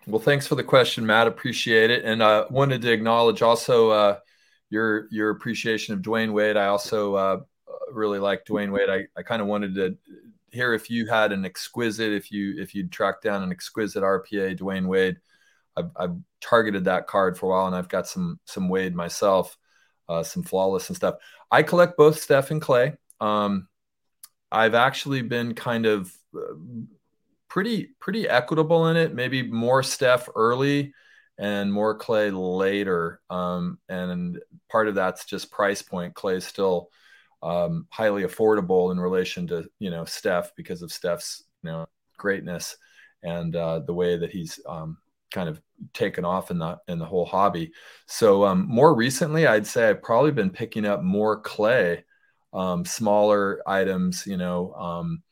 Well, 0.06 0.20
thanks 0.20 0.46
for 0.46 0.54
the 0.54 0.64
question, 0.64 1.04
Matt. 1.04 1.26
Appreciate 1.26 1.90
it, 1.90 2.04
and 2.04 2.22
uh, 2.22 2.46
wanted 2.50 2.80
to 2.82 2.92
acknowledge 2.92 3.42
also 3.42 3.90
uh, 3.90 4.18
your 4.70 5.08
your 5.10 5.30
appreciation 5.30 5.94
of 5.94 6.00
Dwyane 6.00 6.32
Wade. 6.32 6.56
I 6.56 6.66
also 6.66 7.14
uh, 7.14 7.40
really 7.92 8.18
like 8.18 8.46
Dwyane 8.46 8.72
Wade. 8.72 8.88
I, 8.88 9.06
I 9.16 9.22
kind 9.22 9.42
of 9.42 9.48
wanted 9.48 9.74
to 9.74 9.98
hear 10.52 10.72
if 10.72 10.90
you 10.90 11.06
had 11.06 11.32
an 11.32 11.44
exquisite, 11.44 12.12
if 12.12 12.32
you 12.32 12.54
if 12.58 12.74
you'd 12.74 12.90
tracked 12.90 13.24
down 13.24 13.42
an 13.42 13.52
exquisite 13.52 14.02
RPA 14.02 14.58
Dwyane 14.58 14.86
Wade. 14.86 15.18
I've, 15.80 15.90
I've 15.96 16.16
targeted 16.40 16.84
that 16.84 17.06
card 17.06 17.38
for 17.38 17.46
a 17.46 17.48
while, 17.50 17.66
and 17.66 17.76
I've 17.76 17.88
got 17.88 18.06
some 18.06 18.38
some 18.44 18.68
Wade 18.68 18.94
myself, 18.94 19.56
uh, 20.08 20.22
some 20.22 20.42
flawless 20.42 20.88
and 20.88 20.96
stuff. 20.96 21.16
I 21.50 21.62
collect 21.62 21.96
both 21.96 22.20
Steph 22.20 22.50
and 22.50 22.62
Clay. 22.62 22.94
Um, 23.20 23.68
I've 24.52 24.74
actually 24.74 25.22
been 25.22 25.54
kind 25.54 25.86
of 25.86 26.12
uh, 26.36 26.54
pretty 27.48 27.90
pretty 28.00 28.28
equitable 28.28 28.88
in 28.88 28.96
it. 28.96 29.14
Maybe 29.14 29.42
more 29.42 29.82
Steph 29.82 30.28
early 30.34 30.92
and 31.38 31.72
more 31.72 31.96
Clay 31.96 32.30
later. 32.30 33.20
Um, 33.30 33.78
and 33.88 34.40
part 34.70 34.88
of 34.88 34.94
that's 34.94 35.24
just 35.24 35.50
price 35.50 35.82
point. 35.82 36.14
Clay's 36.14 36.46
still 36.46 36.90
um, 37.42 37.86
highly 37.90 38.22
affordable 38.24 38.92
in 38.92 39.00
relation 39.00 39.46
to 39.48 39.68
you 39.78 39.90
know 39.90 40.04
Steph 40.04 40.54
because 40.56 40.82
of 40.82 40.92
Steph's 40.92 41.44
you 41.62 41.70
know 41.70 41.86
greatness 42.16 42.76
and 43.22 43.54
uh, 43.56 43.80
the 43.80 43.94
way 43.94 44.16
that 44.16 44.30
he's 44.30 44.60
um, 44.68 44.98
kind 45.30 45.48
of 45.48 45.60
taken 45.94 46.24
off 46.24 46.50
in 46.50 46.58
the 46.58 46.78
in 46.88 46.98
the 46.98 47.06
whole 47.06 47.24
hobby. 47.24 47.72
So 48.06 48.44
um, 48.44 48.66
more 48.68 48.94
recently, 48.94 49.46
I'd 49.46 49.66
say 49.66 49.88
I've 49.88 50.02
probably 50.02 50.32
been 50.32 50.50
picking 50.50 50.84
up 50.84 51.02
more 51.02 51.40
Clay, 51.40 52.04
um, 52.52 52.84
smaller 52.84 53.62
items, 53.66 54.26
you 54.26 54.36
know. 54.36 54.72
Um, 54.74 55.22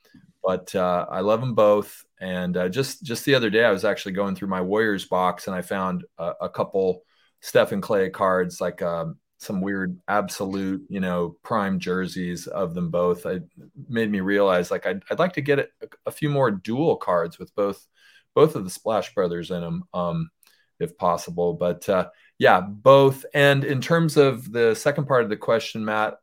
but 0.43 0.75
uh, 0.75 1.07
I 1.11 1.21
love 1.21 1.41
them 1.41 1.55
both. 1.55 2.05
And 2.21 2.57
uh, 2.57 2.69
just 2.69 3.03
just 3.03 3.25
the 3.25 3.35
other 3.35 3.51
day, 3.51 3.65
I 3.65 3.71
was 3.71 3.85
actually 3.85 4.13
going 4.13 4.35
through 4.35 4.49
my 4.49 4.63
Warriors 4.63 5.05
box 5.05 5.47
and 5.47 5.55
I 5.55 5.63
found 5.63 6.05
a, 6.19 6.33
a 6.43 6.49
couple 6.49 7.03
Stephen 7.41 7.81
Clay 7.81 8.11
cards, 8.11 8.61
like 8.61 8.83
um, 8.83 9.19
some 9.39 9.61
weird 9.61 9.99
absolute, 10.09 10.85
you 10.89 11.01
know, 11.01 11.37
prime 11.43 11.79
jerseys 11.79 12.47
of 12.49 12.75
them 12.75 12.91
both. 12.91 13.25
It 13.25 13.45
made 13.89 14.11
me 14.11 14.21
realize 14.21 14.71
like 14.71 14.87
I'd, 14.87 15.03
I'd 15.11 15.21
like 15.21 15.33
to 15.35 15.41
get 15.41 15.61
a, 15.61 15.69
a, 16.07 16.11
few 16.11 16.29
more 16.29 16.51
dual 16.51 16.97
cards 16.97 17.39
with 17.39 17.55
both 17.55 17.87
both 18.35 18.57
of 18.57 18.65
the 18.65 18.71
Splash 18.71 19.15
Brothers 19.15 19.51
in 19.51 19.61
them, 19.61 19.85
um, 19.95 20.31
if 20.81 20.97
possible. 20.97 21.55
But 21.55 21.89
uh, 21.89 22.09
yeah, 22.39 22.61
both. 22.61 23.25
And 23.35 23.65
in 23.65 23.81
terms 23.81 24.17
of 24.17 24.51
the 24.51 24.75
second 24.75 25.07
part 25.07 25.25
of 25.25 25.31
the 25.31 25.37
question, 25.37 25.85
Matt, 25.85 26.15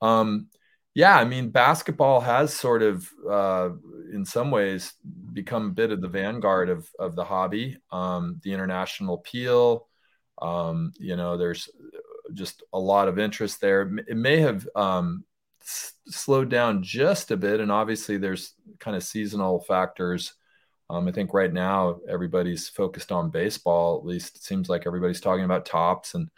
um, 0.00 0.48
yeah, 0.94 1.14
I 1.16 1.24
mean, 1.24 1.50
basketball 1.50 2.20
has 2.22 2.54
sort 2.54 2.82
of, 2.82 3.06
uh, 3.30 3.68
in 4.12 4.24
some 4.24 4.50
ways, 4.50 4.94
become 5.32 5.66
a 5.66 5.74
bit 5.74 5.92
of 5.92 6.00
the 6.00 6.08
vanguard 6.08 6.70
of 6.70 6.88
of 6.98 7.14
the 7.14 7.24
hobby. 7.24 7.76
Um, 7.92 8.40
the 8.42 8.54
international 8.54 9.16
appeal, 9.16 9.88
um, 10.40 10.92
you 10.98 11.16
know, 11.16 11.36
there's 11.36 11.68
just 12.32 12.62
a 12.72 12.78
lot 12.78 13.08
of 13.08 13.18
interest 13.18 13.60
there. 13.60 13.82
It 14.08 14.16
may 14.16 14.40
have 14.40 14.66
um, 14.74 15.24
s- 15.60 15.92
slowed 16.06 16.48
down 16.48 16.82
just 16.82 17.30
a 17.30 17.36
bit, 17.36 17.60
and 17.60 17.70
obviously, 17.70 18.16
there's 18.16 18.54
kind 18.78 18.96
of 18.96 19.02
seasonal 19.02 19.60
factors. 19.60 20.32
Um, 20.88 21.08
I 21.08 21.12
think 21.12 21.34
right 21.34 21.52
now 21.52 21.98
everybody's 22.08 22.68
focused 22.68 23.10
on 23.12 23.30
baseball. 23.30 23.98
At 23.98 24.06
least 24.06 24.36
it 24.36 24.42
seems 24.42 24.68
like 24.68 24.86
everybody's 24.86 25.20
talking 25.20 25.44
about 25.44 25.66
Topps 25.66 26.14
and 26.14 26.28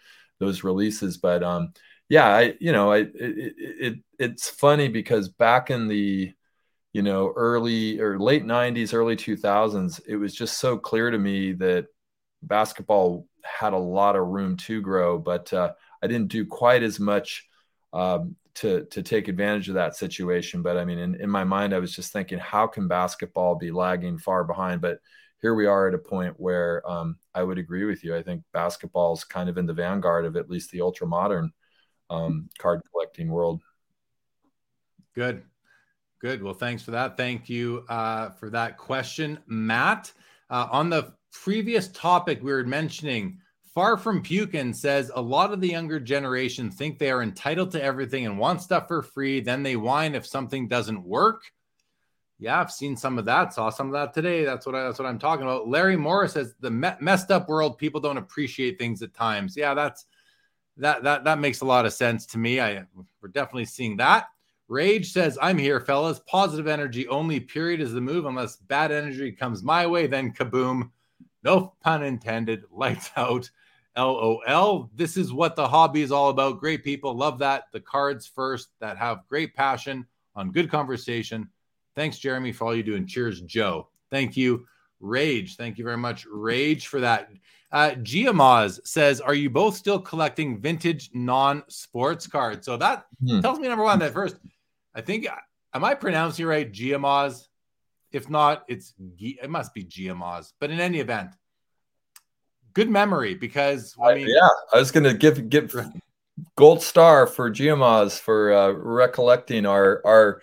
those 0.41 0.65
releases, 0.65 1.19
but 1.19 1.43
um, 1.43 1.73
yeah, 2.09 2.27
I 2.29 2.55
you 2.61 2.73
know, 2.73 2.93
I 2.93 2.99
it, 2.99 3.55
it 3.59 3.99
it's 4.19 4.49
funny 4.49 4.89
because 4.89 5.29
back 5.29 5.71
in 5.71 5.89
the 5.89 6.33
you 6.93 7.03
know 7.03 7.33
early 7.37 8.01
or 8.01 8.19
late 8.19 8.45
90s 8.45 8.95
early 8.95 9.17
2000s 9.17 10.01
it 10.09 10.17
was 10.17 10.35
just 10.35 10.59
so 10.59 10.79
clear 10.79 11.11
to 11.11 11.19
me 11.19 11.53
that 11.53 11.87
basketball 12.43 13.27
had 13.45 13.73
a 13.73 13.79
lot 13.79 14.17
of 14.17 14.27
room 14.27 14.57
to 14.57 14.81
grow 14.81 15.19
but 15.19 15.53
uh, 15.53 15.73
i 16.03 16.07
didn't 16.07 16.29
do 16.29 16.47
quite 16.47 16.83
as 16.83 16.99
much 16.99 17.47
um, 17.93 18.37
to 18.59 18.85
to 18.87 19.03
take 19.03 19.29
advantage 19.29 19.69
of 19.69 19.75
that 19.75 19.97
situation 19.97 20.63
but 20.63 20.77
i 20.77 20.85
mean 20.85 20.99
in, 20.99 21.15
in 21.17 21.29
my 21.29 21.45
mind 21.45 21.75
i 21.75 21.79
was 21.79 21.95
just 21.95 22.13
thinking 22.13 22.39
how 22.39 22.67
can 22.67 22.89
basketball 22.89 23.55
be 23.55 23.71
lagging 23.71 24.19
far 24.19 24.45
behind 24.45 24.81
but 24.81 24.99
here 25.41 25.55
we 25.55 25.67
are 25.67 25.87
at 25.87 25.95
a 25.95 25.99
point 25.99 26.35
where 26.39 26.89
um, 26.89 27.17
i 27.35 27.43
would 27.43 27.59
agree 27.59 27.85
with 27.85 28.03
you 28.05 28.17
i 28.17 28.23
think 28.23 28.43
basketball 28.53 29.13
is 29.13 29.25
kind 29.25 29.49
of 29.49 29.59
in 29.59 29.67
the 29.67 29.75
vanguard 29.75 30.25
of 30.25 30.37
at 30.37 30.51
least 30.51 30.71
the 30.71 30.81
ultra 30.81 31.07
modern 31.07 31.53
um, 32.11 32.49
card 32.59 32.83
collecting 32.91 33.29
world. 33.29 33.61
Good. 35.15 35.43
Good. 36.21 36.43
Well, 36.43 36.55
thanks 36.55 36.83
for 36.83 36.93
that. 36.93 37.17
Thank 37.17 37.49
you 37.49 37.85
uh, 37.89 38.31
for 38.31 38.51
that 38.51 38.77
question, 38.77 39.39
Matt. 39.47 40.13
Uh, 40.51 40.67
on 40.71 40.91
the 40.91 41.15
previous 41.33 41.89
topic 41.89 42.43
we 42.43 42.53
were 42.53 42.65
mentioning, 42.65 43.39
Far 43.79 43.97
from 43.97 44.25
Pukin 44.25 44.75
says 44.75 45.13
a 45.15 45.23
lot 45.23 45.53
of 45.53 45.61
the 45.61 45.69
younger 45.69 46.01
generation 46.01 46.69
think 46.69 46.99
they 46.99 47.13
are 47.13 47.23
entitled 47.23 47.71
to 47.71 47.81
everything 47.81 48.27
and 48.27 48.37
want 48.37 48.61
stuff 48.61 48.89
for 48.89 49.03
free. 49.05 49.39
Then 49.39 49.63
they 49.63 49.77
whine 49.77 50.17
if 50.17 50.27
something 50.27 50.67
doesn't 50.67 51.05
work. 51.05 51.45
Yeah, 52.41 52.61
I've 52.61 52.73
seen 52.73 52.97
some 52.97 53.21
of 53.21 53.27
that. 53.27 53.55
Saw 53.55 53.71
some 53.71 53.87
of 53.87 53.93
that 53.93 54.13
today. 54.13 54.45
That's 54.45 54.67
what 54.67 54.75
I, 54.75 54.83
that's 54.83 54.99
what 54.99 55.07
I'm 55.07 55.21
talking 55.21 55.45
about. 55.45 55.69
Larry 55.69 55.95
Morris 55.95 56.33
says 56.33 56.57
the 56.59 56.73
me- 56.73 56.91
messed 56.99 57.31
up 57.31 57.49
world. 57.49 57.79
People 57.79 58.01
don't 58.01 58.17
appreciate 58.17 58.81
things 58.81 59.01
at 59.01 59.15
times. 59.15 59.57
Yeah, 59.57 59.75
that's 59.75 60.07
that 60.79 61.05
that 61.05 61.23
that 61.23 61.39
makes 61.39 61.61
a 61.61 61.65
lot 61.65 61.87
of 61.87 61.93
sense 61.93 62.27
to 62.27 62.39
me. 62.39 62.61
I 62.61 62.83
we're 63.23 63.29
definitely 63.29 63.67
seeing 63.67 63.99
that. 63.99 64.27
Rage 64.67 65.13
says, 65.13 65.39
"I'm 65.41 65.57
here, 65.57 65.79
fellas. 65.79 66.21
Positive 66.27 66.67
energy 66.67 67.07
only. 67.07 67.39
Period 67.39 67.81
is 67.81 67.93
the 67.93 68.01
move. 68.01 68.27
Unless 68.27 68.57
bad 68.57 68.91
energy 68.91 69.31
comes 69.31 69.63
my 69.63 69.87
way, 69.87 70.09
then 70.09 70.33
kaboom. 70.33 70.91
No 71.45 71.75
pun 71.81 72.03
intended. 72.03 72.65
Lights 72.73 73.13
out. 73.17 73.49
LOL. 73.99 74.91
This 74.95 75.17
is 75.17 75.33
what 75.33 75.57
the 75.57 75.67
hobby 75.67 76.03
is 76.03 76.13
all 76.13 76.31
about. 76.31 76.61
Great 76.61 76.85
people 76.85 77.15
love 77.15 77.41
that. 77.41 77.65
The 77.73 77.81
cards 77.81 78.27
first 78.27 78.69
that 78.81 78.97
have 78.97 79.27
great 79.29 79.55
passion 79.55 80.07
on 80.35 80.53
good 80.53 80.71
conversation. 80.71 81.49
Thanks, 81.97 82.19
Jeremy, 82.19 82.53
for 82.53 82.67
all 82.67 82.77
you 82.77 82.85
do. 82.85 82.95
And 82.95 83.09
cheers, 83.09 83.41
Joe. 83.41 83.89
Thank 84.11 84.37
you, 84.37 84.67
Rage. 85.01 85.57
Thank 85.57 85.79
you 85.79 85.85
very 85.85 85.97
much, 85.97 86.27
Rage, 86.31 86.87
for 86.87 87.01
that. 87.01 87.31
Uh, 87.71 87.91
Giamaz 87.97 88.81
says, 88.87 89.21
"Are 89.21 89.35
you 89.35 89.51
both 89.51 89.75
still 89.75 90.01
collecting 90.01 90.61
vintage 90.61 91.11
non-sports 91.13 92.27
cards?" 92.27 92.65
So 92.65 92.77
that 92.79 93.07
hmm. 93.21 93.41
tells 93.41 93.59
me 93.59 93.69
number 93.69 93.85
one 93.85 93.99
that 93.99 94.15
first, 94.15 94.37
I 94.95 95.03
think, 95.03 95.27
am 95.75 95.85
I 95.85 95.95
pronouncing 95.95 96.47
right, 96.47 96.71
Giamaz? 96.73 97.49
If 98.11 98.31
not, 98.31 98.65
it's 98.69 98.95
it 99.19 99.51
must 99.51 99.75
be 99.75 99.85
Giamaz. 99.85 100.53
But 100.61 100.71
in 100.71 100.81
any 100.81 101.01
event, 101.01 101.33
good 102.75 102.91
memory 102.91 103.35
because 103.35 103.95
I 104.03 104.15
mean, 104.15 104.29
yeah, 104.29 104.49
I 104.73 104.79
was 104.79 104.91
gonna 104.91 105.15
give 105.15 105.49
give 105.49 105.75
gold 106.57 106.83
star 106.83 107.27
for 107.27 107.51
Giamaz 107.51 108.19
for 108.19 108.53
uh, 108.53 108.71
recollecting 108.73 109.67
our 109.67 110.03
our. 110.05 110.43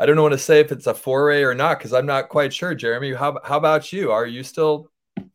I 0.00 0.06
don't 0.06 0.16
know 0.16 0.22
what 0.24 0.30
to 0.30 0.38
say 0.38 0.58
if 0.58 0.72
it's 0.72 0.88
a 0.88 0.94
foray 0.94 1.42
or 1.44 1.54
not 1.54 1.78
because 1.78 1.92
I'm 1.92 2.06
not 2.06 2.28
quite 2.28 2.52
sure. 2.52 2.74
Jeremy, 2.74 3.14
how 3.14 3.38
how 3.44 3.56
about 3.56 3.92
you? 3.92 4.10
Are 4.10 4.26
you 4.26 4.42
still 4.42 4.90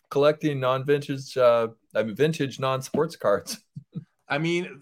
collecting 0.10 0.60
non-vintage, 0.60 1.38
uh, 1.38 1.70
I 1.96 2.04
mean, 2.04 2.16
vintage 2.16 2.60
non-sports 2.60 3.16
cards. 3.16 3.60
I 4.30 4.38
mean, 4.38 4.82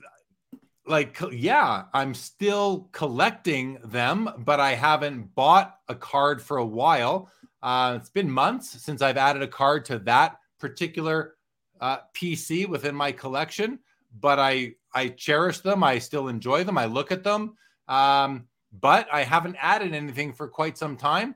like, 0.88 1.20
yeah, 1.32 1.84
I'm 1.94 2.14
still 2.14 2.90
collecting 2.92 3.80
them, 3.84 4.30
but 4.40 4.60
I 4.60 4.76
haven't 4.76 5.34
bought 5.36 5.76
a 5.88 5.96
card 5.96 6.42
for 6.42 6.58
a 6.58 6.66
while. 6.66 7.30
Uh, 7.62 7.98
it's 8.00 8.10
been 8.10 8.30
months 8.30 8.82
since 8.82 9.02
I've 9.02 9.18
added 9.18 9.42
a 9.42 9.48
card 9.48 9.86
to 9.86 10.00
that 10.00 10.38
particular 10.60 11.35
uh, 11.82 11.98
PC 12.14 12.68
within 12.68 12.96
my 12.96 13.12
collection. 13.12 13.80
but 14.22 14.40
I 14.40 14.76
I 14.94 15.10
cherish 15.10 15.60
them. 15.60 15.84
I 15.84 16.00
still 16.00 16.30
enjoy 16.30 16.64
them. 16.64 16.78
I 16.78 16.86
look 16.86 17.12
at 17.12 17.24
them. 17.24 17.56
Um, 17.88 18.48
but 18.72 19.08
I 19.12 19.24
haven't 19.24 19.58
added 19.60 19.94
anything 19.94 20.34
for 20.34 20.48
quite 20.48 20.78
some 20.78 20.98
time. 20.98 21.36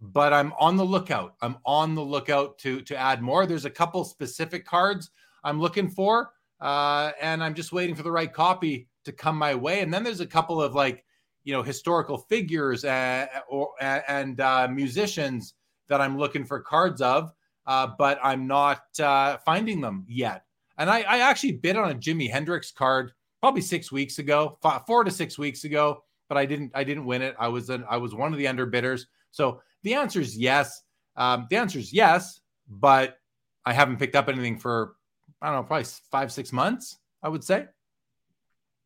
But 0.00 0.32
I'm 0.32 0.52
on 0.58 0.76
the 0.76 0.84
lookout. 0.84 1.34
I'm 1.42 1.58
on 1.66 1.94
the 1.94 2.02
lookout 2.02 2.58
to 2.60 2.80
to 2.82 2.96
add 2.96 3.20
more. 3.20 3.46
There's 3.46 3.66
a 3.66 3.70
couple 3.70 4.04
specific 4.04 4.64
cards 4.64 5.10
I'm 5.44 5.60
looking 5.60 5.90
for, 5.90 6.30
uh, 6.60 7.12
and 7.20 7.42
I'm 7.44 7.54
just 7.54 7.72
waiting 7.72 7.94
for 7.94 8.02
the 8.02 8.12
right 8.12 8.32
copy 8.32 8.88
to 9.04 9.12
come 9.12 9.36
my 9.36 9.54
way. 9.54 9.80
And 9.80 9.92
then 9.92 10.02
there's 10.04 10.20
a 10.20 10.26
couple 10.26 10.62
of 10.62 10.74
like 10.74 11.04
you 11.44 11.52
know 11.52 11.62
historical 11.62 12.16
figures 12.16 12.84
uh, 12.84 13.26
or 13.48 13.72
and 13.80 14.40
uh, 14.40 14.68
musicians 14.68 15.54
that 15.88 16.00
I'm 16.00 16.16
looking 16.16 16.44
for 16.46 16.60
cards 16.60 17.02
of, 17.02 17.32
uh, 17.70 17.86
but 17.96 18.18
I'm 18.20 18.48
not 18.48 18.82
uh, 18.98 19.36
finding 19.46 19.80
them 19.80 20.04
yet. 20.08 20.42
And 20.76 20.90
I, 20.90 21.02
I, 21.02 21.18
actually 21.18 21.52
bid 21.52 21.76
on 21.76 21.92
a 21.92 21.94
Jimi 21.94 22.28
Hendrix 22.28 22.72
card 22.72 23.12
probably 23.38 23.60
six 23.60 23.92
weeks 23.92 24.18
ago, 24.18 24.58
five, 24.60 24.82
four 24.88 25.04
to 25.04 25.10
six 25.12 25.38
weeks 25.38 25.62
ago, 25.62 26.02
but 26.28 26.36
I 26.36 26.46
didn't 26.46 26.72
I 26.74 26.82
didn't 26.82 27.04
win 27.04 27.22
it. 27.22 27.36
I 27.38 27.46
was 27.46 27.70
an, 27.70 27.84
I 27.88 27.96
was 27.96 28.12
one 28.12 28.32
of 28.32 28.40
the 28.40 28.46
underbidders. 28.46 29.02
So 29.30 29.62
the 29.84 29.94
answer 29.94 30.20
is 30.20 30.36
yes. 30.36 30.82
Um, 31.14 31.46
the 31.48 31.58
answer 31.58 31.78
is 31.78 31.92
yes, 31.92 32.40
but 32.68 33.18
I 33.64 33.72
haven't 33.72 33.98
picked 33.98 34.16
up 34.16 34.28
anything 34.28 34.58
for 34.58 34.96
I 35.40 35.46
don't 35.46 35.56
know, 35.56 35.62
probably 35.62 35.86
five 36.10 36.32
six 36.32 36.52
months. 36.52 36.98
I 37.22 37.28
would 37.28 37.44
say. 37.44 37.66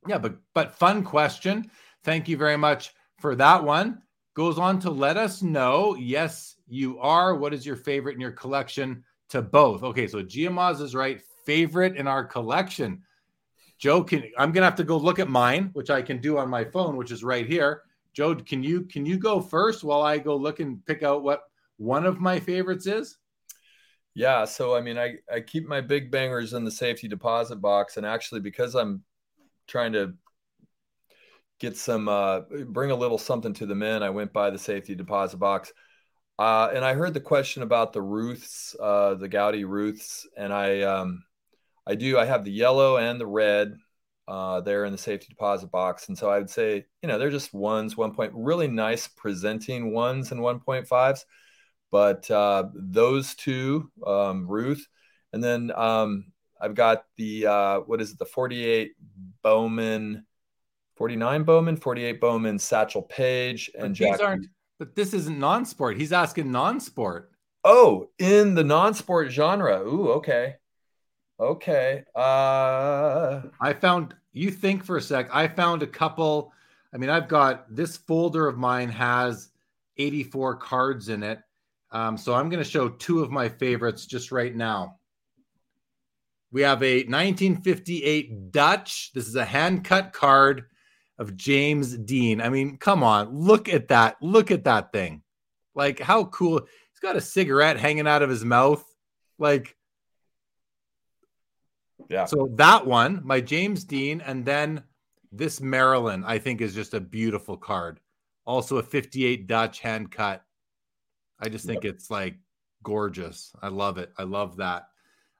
Yeah, 0.06 0.18
but 0.18 0.36
but 0.52 0.74
fun 0.74 1.04
question. 1.04 1.70
Thank 2.02 2.28
you 2.28 2.36
very 2.36 2.58
much 2.58 2.92
for 3.18 3.34
that 3.36 3.64
one. 3.64 4.02
Goes 4.34 4.58
on 4.58 4.78
to 4.80 4.90
let 4.90 5.16
us 5.16 5.40
know. 5.40 5.94
Yes, 5.94 6.53
you 6.66 6.98
are. 6.98 7.34
What 7.34 7.54
is 7.54 7.64
your 7.66 7.76
favorite 7.76 8.14
in 8.14 8.20
your 8.20 8.32
collection? 8.32 9.04
To 9.30 9.42
both. 9.42 9.82
Okay, 9.82 10.06
so 10.06 10.22
Giamaz 10.22 10.80
is 10.80 10.94
right. 10.94 11.20
Favorite 11.44 11.96
in 11.96 12.06
our 12.06 12.24
collection. 12.24 13.02
Joe, 13.78 14.02
can 14.04 14.22
I'm 14.38 14.52
gonna 14.52 14.66
have 14.66 14.76
to 14.76 14.84
go 14.84 14.96
look 14.96 15.18
at 15.18 15.28
mine, 15.28 15.70
which 15.72 15.90
I 15.90 16.02
can 16.02 16.18
do 16.18 16.38
on 16.38 16.48
my 16.48 16.64
phone, 16.64 16.96
which 16.96 17.10
is 17.10 17.24
right 17.24 17.46
here. 17.46 17.82
Joe, 18.12 18.34
can 18.34 18.62
you 18.62 18.82
can 18.82 19.04
you 19.04 19.18
go 19.18 19.40
first 19.40 19.82
while 19.82 20.02
I 20.02 20.18
go 20.18 20.36
look 20.36 20.60
and 20.60 20.84
pick 20.86 21.02
out 21.02 21.22
what 21.22 21.42
one 21.76 22.06
of 22.06 22.20
my 22.20 22.38
favorites 22.38 22.86
is? 22.86 23.18
Yeah, 24.14 24.44
so 24.44 24.76
I 24.76 24.80
mean, 24.80 24.96
I 24.96 25.16
I 25.32 25.40
keep 25.40 25.66
my 25.66 25.80
big 25.80 26.10
bangers 26.10 26.52
in 26.52 26.64
the 26.64 26.70
safety 26.70 27.08
deposit 27.08 27.56
box, 27.56 27.96
and 27.96 28.06
actually, 28.06 28.40
because 28.40 28.74
I'm 28.74 29.02
trying 29.66 29.92
to 29.94 30.14
get 31.58 31.76
some 31.76 32.08
uh, 32.08 32.40
bring 32.68 32.92
a 32.92 32.96
little 32.96 33.18
something 33.18 33.52
to 33.54 33.66
the 33.66 33.74
men. 33.74 34.02
I 34.02 34.10
went 34.10 34.32
by 34.32 34.50
the 34.50 34.58
safety 34.58 34.94
deposit 34.94 35.38
box, 35.38 35.72
uh, 36.38 36.70
and 36.74 36.84
I 36.84 36.94
heard 36.94 37.14
the 37.14 37.20
question 37.20 37.62
about 37.62 37.92
the 37.92 38.02
Ruths, 38.02 38.74
uh, 38.80 39.14
the 39.14 39.28
Goudey 39.28 39.64
Ruths, 39.64 40.26
and 40.36 40.52
I 40.52 40.82
um, 40.82 41.24
I 41.86 41.94
do. 41.94 42.18
I 42.18 42.24
have 42.24 42.44
the 42.44 42.50
yellow 42.50 42.96
and 42.96 43.20
the 43.20 43.26
red 43.26 43.76
uh, 44.26 44.60
there 44.60 44.84
in 44.84 44.92
the 44.92 44.98
safety 44.98 45.26
deposit 45.28 45.70
box, 45.70 46.08
and 46.08 46.18
so 46.18 46.28
I 46.28 46.38
would 46.38 46.50
say 46.50 46.86
you 47.02 47.08
know 47.08 47.18
they're 47.18 47.30
just 47.30 47.54
ones, 47.54 47.96
one 47.96 48.14
point, 48.14 48.32
really 48.34 48.66
nice 48.66 49.06
presenting 49.06 49.92
ones 49.92 50.32
and 50.32 50.42
one 50.42 50.58
point 50.58 50.88
fives, 50.88 51.24
but 51.92 52.28
uh, 52.30 52.64
those 52.74 53.36
two, 53.36 53.90
um, 54.04 54.48
Ruth, 54.48 54.88
and 55.32 55.42
then 55.42 55.70
um, 55.76 56.32
I've 56.60 56.74
got 56.74 57.04
the 57.16 57.46
uh, 57.46 57.80
what 57.80 58.00
is 58.00 58.12
it, 58.12 58.18
the 58.18 58.24
forty 58.24 58.64
eight 58.64 58.94
Bowman 59.42 60.26
49 60.96 61.42
Bowman, 61.42 61.76
48 61.76 62.20
Bowman, 62.20 62.58
Satchel 62.58 63.02
Paige, 63.02 63.68
and 63.76 63.94
Jack. 63.94 64.20
But 64.78 64.94
this 64.94 65.14
isn't 65.14 65.38
non-sport. 65.38 65.96
He's 65.96 66.12
asking 66.12 66.50
non-sport. 66.50 67.30
Oh, 67.62 68.10
in 68.18 68.54
the 68.54 68.64
non-sport 68.64 69.30
genre. 69.30 69.80
Ooh, 69.80 70.12
okay. 70.12 70.56
Okay. 71.40 72.04
Uh 72.14 73.42
I 73.60 73.72
found 73.72 74.14
you 74.32 74.50
think 74.50 74.84
for 74.84 74.96
a 74.96 75.00
sec. 75.00 75.28
I 75.32 75.48
found 75.48 75.82
a 75.82 75.86
couple. 75.86 76.52
I 76.92 76.98
mean, 76.98 77.10
I've 77.10 77.28
got 77.28 77.74
this 77.74 77.96
folder 77.96 78.46
of 78.46 78.58
mine 78.58 78.88
has 78.90 79.48
84 79.96 80.56
cards 80.56 81.08
in 81.08 81.22
it. 81.22 81.40
Um, 81.90 82.16
so 82.16 82.34
I'm 82.34 82.48
going 82.48 82.62
to 82.62 82.68
show 82.68 82.88
two 82.88 83.22
of 83.22 83.30
my 83.30 83.48
favorites 83.48 84.06
just 84.06 84.32
right 84.32 84.54
now. 84.54 84.98
We 86.50 86.62
have 86.62 86.82
a 86.82 86.98
1958 87.04 88.52
Dutch. 88.52 89.12
This 89.12 89.26
is 89.26 89.36
a 89.36 89.44
hand 89.44 89.84
cut 89.84 90.12
card 90.12 90.64
of 91.18 91.36
James 91.36 91.96
Dean. 91.96 92.40
I 92.40 92.48
mean, 92.48 92.76
come 92.76 93.02
on, 93.02 93.34
look 93.34 93.68
at 93.68 93.88
that. 93.88 94.16
Look 94.20 94.50
at 94.50 94.64
that 94.64 94.92
thing. 94.92 95.22
Like, 95.74 96.00
how 96.00 96.24
cool. 96.26 96.60
He's 96.60 97.00
got 97.00 97.16
a 97.16 97.20
cigarette 97.20 97.78
hanging 97.78 98.06
out 98.06 98.22
of 98.22 98.30
his 98.30 98.44
mouth. 98.44 98.84
Like, 99.38 99.76
yeah. 102.08 102.24
So 102.26 102.50
that 102.56 102.86
one, 102.86 103.20
my 103.24 103.40
James 103.40 103.84
Dean, 103.84 104.20
and 104.20 104.44
then 104.44 104.82
this 105.32 105.60
Marilyn, 105.60 106.24
I 106.24 106.38
think 106.38 106.60
is 106.60 106.74
just 106.74 106.94
a 106.94 107.00
beautiful 107.00 107.56
card. 107.56 108.00
Also 108.46 108.76
a 108.76 108.82
58 108.82 109.46
Dutch 109.46 109.80
hand 109.80 110.10
cut. 110.10 110.44
I 111.40 111.48
just 111.48 111.64
think 111.64 111.84
yep. 111.84 111.94
it's 111.94 112.10
like 112.10 112.36
gorgeous. 112.82 113.52
I 113.62 113.68
love 113.68 113.98
it. 113.98 114.12
I 114.18 114.24
love 114.24 114.56
that. 114.58 114.88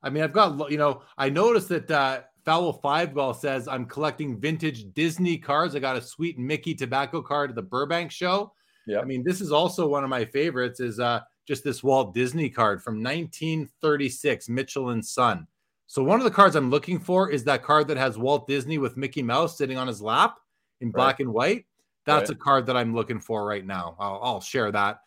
I 0.03 0.11
mean, 0.11 0.23
I've 0.23 0.33
got, 0.33 0.71
you 0.71 0.79
know, 0.79 1.03
I 1.17 1.31
noticed 1.31 1.69
that 1.69 1.91
uh, 1.91 2.21
Foul 2.45 2.73
Five 2.75 3.15
Ball 3.15 3.33
says, 3.33 3.69
I'm 3.69 3.87
collecting 3.87 4.39
vintage 4.39 4.93
Disney 4.93 5.39
cards. 5.39 5.75
I 5.75 5.79
got 5.79 5.97
a 5.97 6.03
sweet 6.03 6.39
Mickey 6.39 6.75
tobacco 6.75 7.23
card 7.23 7.51
at 7.51 7.57
the 7.57 7.63
Burbank 7.63 8.11
show. 8.11 8.53
Yeah. 8.87 9.01
I 9.01 9.05
mean, 9.05 9.25
this 9.25 9.41
is 9.41 9.51
also 9.51 9.89
one 9.89 10.05
of 10.05 10.11
my 10.11 10.25
favorites 10.27 10.81
is 10.81 11.01
uh, 11.01 11.21
just 11.47 11.65
this 11.65 11.83
Walt 11.83 12.15
Disney 12.15 12.51
card 12.51 12.83
from 12.83 13.03
1936, 13.03 14.49
Mitchell 14.49 14.91
and 14.91 15.05
Son. 15.05 15.47
So 15.87 16.03
one 16.03 16.21
of 16.21 16.25
the 16.25 16.31
cards 16.31 16.57
I'm 16.57 16.71
looking 16.71 16.99
for 16.99 17.31
is 17.31 17.45
that 17.45 17.63
card 17.63 17.89
that 17.89 17.97
has 17.97 18.19
Walt 18.19 18.47
Disney 18.47 18.79
with 18.79 18.97
Mickey 18.97 19.23
Mouse 19.23 19.57
sitting 19.57 19.79
on 19.79 19.87
his 19.87 20.03
lap 20.03 20.37
in 20.81 20.91
black 20.91 21.15
right. 21.15 21.21
and 21.21 21.33
white. 21.33 21.67
That's 22.05 22.31
right. 22.31 22.37
a 22.37 22.41
card 22.41 22.67
that 22.67 22.77
I'm 22.77 22.95
looking 22.95 23.21
for 23.21 23.47
right 23.47 23.65
now. 23.65 23.97
I'll, 23.99 24.21
I'll 24.23 24.41
share 24.41 24.71
that. 24.73 25.01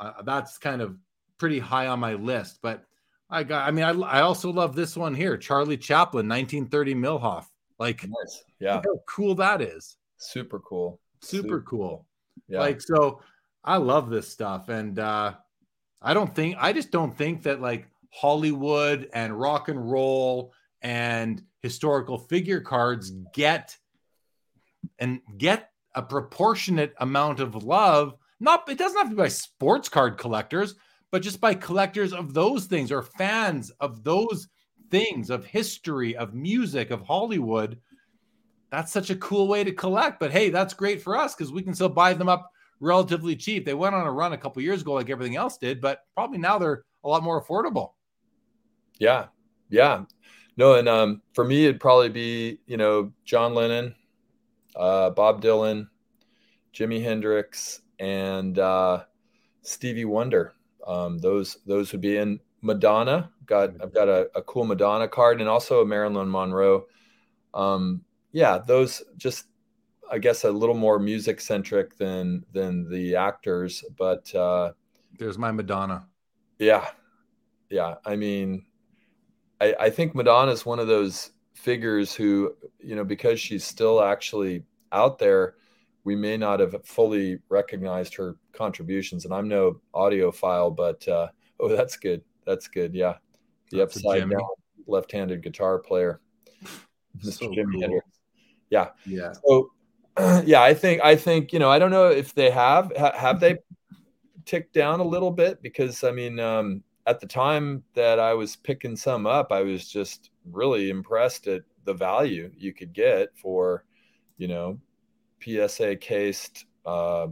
Uh, 0.00 0.22
that's 0.24 0.58
kind 0.58 0.82
of 0.82 0.96
pretty 1.38 1.60
high 1.60 1.86
on 1.86 2.00
my 2.00 2.14
list, 2.14 2.58
but 2.62 2.84
I 3.32 3.42
got. 3.44 3.66
I 3.66 3.70
mean, 3.70 3.84
I, 3.84 3.90
I 3.90 4.20
also 4.20 4.52
love 4.52 4.76
this 4.76 4.96
one 4.96 5.14
here, 5.14 5.36
Charlie 5.36 5.78
Chaplin, 5.78 6.28
1930 6.28 6.94
Millhoff. 6.94 7.46
Like, 7.78 8.04
nice. 8.04 8.44
yeah, 8.60 8.74
how 8.74 9.00
cool 9.08 9.34
that 9.36 9.62
is. 9.62 9.96
Super 10.18 10.60
cool. 10.60 11.00
Super, 11.22 11.48
Super 11.48 11.60
cool. 11.62 12.06
Yeah. 12.46 12.60
Like, 12.60 12.80
so 12.80 13.22
I 13.64 13.78
love 13.78 14.10
this 14.10 14.28
stuff, 14.28 14.68
and 14.68 14.98
uh 14.98 15.34
I 16.02 16.14
don't 16.14 16.34
think 16.34 16.56
I 16.58 16.72
just 16.72 16.90
don't 16.90 17.16
think 17.16 17.44
that 17.44 17.60
like 17.60 17.88
Hollywood 18.10 19.08
and 19.14 19.38
rock 19.38 19.68
and 19.68 19.90
roll 19.90 20.52
and 20.82 21.42
historical 21.62 22.18
figure 22.18 22.60
cards 22.60 23.12
get 23.32 23.76
and 24.98 25.20
get 25.38 25.70
a 25.94 26.02
proportionate 26.02 26.92
amount 26.98 27.40
of 27.40 27.64
love. 27.64 28.14
Not 28.40 28.68
it 28.68 28.78
doesn't 28.78 28.98
have 28.98 29.08
to 29.10 29.16
be 29.16 29.22
by 29.22 29.28
sports 29.28 29.88
card 29.88 30.18
collectors, 30.18 30.74
but 31.12 31.22
just 31.22 31.40
by 31.40 31.54
collectors 31.54 32.12
of 32.12 32.34
those 32.34 32.64
things 32.64 32.90
or 32.90 33.02
fans 33.02 33.70
of 33.78 34.02
those 34.02 34.48
things 34.90 35.30
of 35.30 35.44
history, 35.44 36.16
of 36.16 36.34
music, 36.34 36.90
of 36.90 37.02
Hollywood. 37.02 37.78
That's 38.70 38.90
such 38.90 39.10
a 39.10 39.16
cool 39.16 39.46
way 39.46 39.62
to 39.62 39.72
collect. 39.72 40.18
But 40.18 40.32
hey, 40.32 40.50
that's 40.50 40.74
great 40.74 41.02
for 41.02 41.16
us 41.16 41.34
because 41.34 41.52
we 41.52 41.62
can 41.62 41.74
still 41.74 41.90
buy 41.90 42.14
them 42.14 42.28
up 42.28 42.50
relatively 42.80 43.36
cheap. 43.36 43.64
They 43.64 43.74
went 43.74 43.94
on 43.94 44.06
a 44.06 44.10
run 44.10 44.32
a 44.32 44.38
couple 44.38 44.62
years 44.62 44.80
ago, 44.80 44.94
like 44.94 45.10
everything 45.10 45.36
else 45.36 45.58
did, 45.58 45.80
but 45.80 46.00
probably 46.14 46.38
now 46.38 46.58
they're 46.58 46.84
a 47.04 47.08
lot 47.08 47.22
more 47.22 47.42
affordable. 47.42 47.92
Yeah. 48.98 49.26
Yeah. 49.68 50.04
No, 50.56 50.74
and 50.74 50.88
um, 50.88 51.22
for 51.34 51.44
me, 51.44 51.64
it'd 51.64 51.80
probably 51.80 52.10
be, 52.10 52.60
you 52.66 52.76
know, 52.76 53.12
John 53.24 53.54
Lennon, 53.54 53.94
uh, 54.76 55.10
Bob 55.10 55.42
Dylan, 55.42 55.88
Jimi 56.74 57.02
Hendrix, 57.02 57.80
and 57.98 58.58
uh, 58.58 59.04
Stevie 59.62 60.04
Wonder. 60.04 60.52
Um, 60.86 61.18
those 61.18 61.58
those 61.66 61.92
would 61.92 62.00
be 62.00 62.16
in 62.16 62.40
Madonna. 62.60 63.30
Got 63.46 63.82
I've 63.82 63.94
got 63.94 64.08
a, 64.08 64.30
a 64.34 64.42
cool 64.42 64.64
Madonna 64.64 65.08
card 65.08 65.40
and 65.40 65.48
also 65.48 65.80
a 65.80 65.86
Marilyn 65.86 66.30
Monroe. 66.30 66.86
Um, 67.54 68.04
yeah, 68.32 68.58
those 68.58 69.02
just 69.16 69.46
I 70.10 70.18
guess 70.18 70.44
a 70.44 70.50
little 70.50 70.74
more 70.74 70.98
music 70.98 71.40
centric 71.40 71.96
than 71.96 72.44
than 72.52 72.88
the 72.88 73.16
actors, 73.16 73.84
but 73.96 74.32
uh, 74.34 74.72
there's 75.18 75.38
my 75.38 75.52
Madonna. 75.52 76.06
Yeah, 76.58 76.86
yeah. 77.70 77.96
I 78.04 78.16
mean, 78.16 78.64
I, 79.60 79.74
I 79.78 79.90
think 79.90 80.14
Madonna 80.14 80.52
is 80.52 80.66
one 80.66 80.78
of 80.78 80.86
those 80.86 81.30
figures 81.54 82.14
who 82.14 82.54
you 82.78 82.96
know 82.96 83.04
because 83.04 83.40
she's 83.40 83.64
still 83.64 84.02
actually 84.02 84.64
out 84.92 85.18
there 85.18 85.54
we 86.04 86.16
may 86.16 86.36
not 86.36 86.60
have 86.60 86.74
fully 86.84 87.38
recognized 87.48 88.14
her 88.14 88.36
contributions. 88.52 89.24
And 89.24 89.32
I'm 89.32 89.48
no 89.48 89.80
audiophile, 89.94 90.74
but 90.74 91.06
uh, 91.08 91.28
oh, 91.60 91.68
that's 91.68 91.96
good. 91.96 92.22
That's 92.46 92.68
good. 92.68 92.94
Yeah, 92.94 93.16
the 93.70 93.78
that's 93.78 93.96
upside 93.96 94.28
down 94.28 94.40
left-handed 94.86 95.42
guitar 95.42 95.78
player, 95.78 96.20
Mr. 97.18 97.32
So 97.32 97.48
Jimi 97.48 97.72
cool. 97.72 97.80
Hendrix. 97.80 98.06
Yeah. 98.70 98.88
Yeah. 99.06 99.32
So, 99.46 99.70
yeah, 100.44 100.62
I 100.62 100.74
think 100.74 101.02
I 101.02 101.16
think 101.16 101.52
you 101.52 101.58
know 101.58 101.70
I 101.70 101.78
don't 101.78 101.90
know 101.90 102.08
if 102.08 102.34
they 102.34 102.50
have 102.50 102.92
have 102.96 103.40
they 103.40 103.58
ticked 104.44 104.74
down 104.74 105.00
a 105.00 105.04
little 105.04 105.30
bit 105.30 105.62
because 105.62 106.02
I 106.04 106.10
mean 106.10 106.40
um, 106.40 106.82
at 107.06 107.20
the 107.20 107.26
time 107.26 107.82
that 107.94 108.18
I 108.18 108.34
was 108.34 108.56
picking 108.56 108.96
some 108.96 109.26
up, 109.26 109.52
I 109.52 109.62
was 109.62 109.88
just 109.88 110.30
really 110.50 110.90
impressed 110.90 111.46
at 111.46 111.62
the 111.84 111.94
value 111.94 112.50
you 112.56 112.72
could 112.72 112.92
get 112.92 113.36
for, 113.36 113.84
you 114.36 114.48
know, 114.48 114.78
PSA 115.42 115.96
cased, 115.96 116.66
uh, 116.86 117.28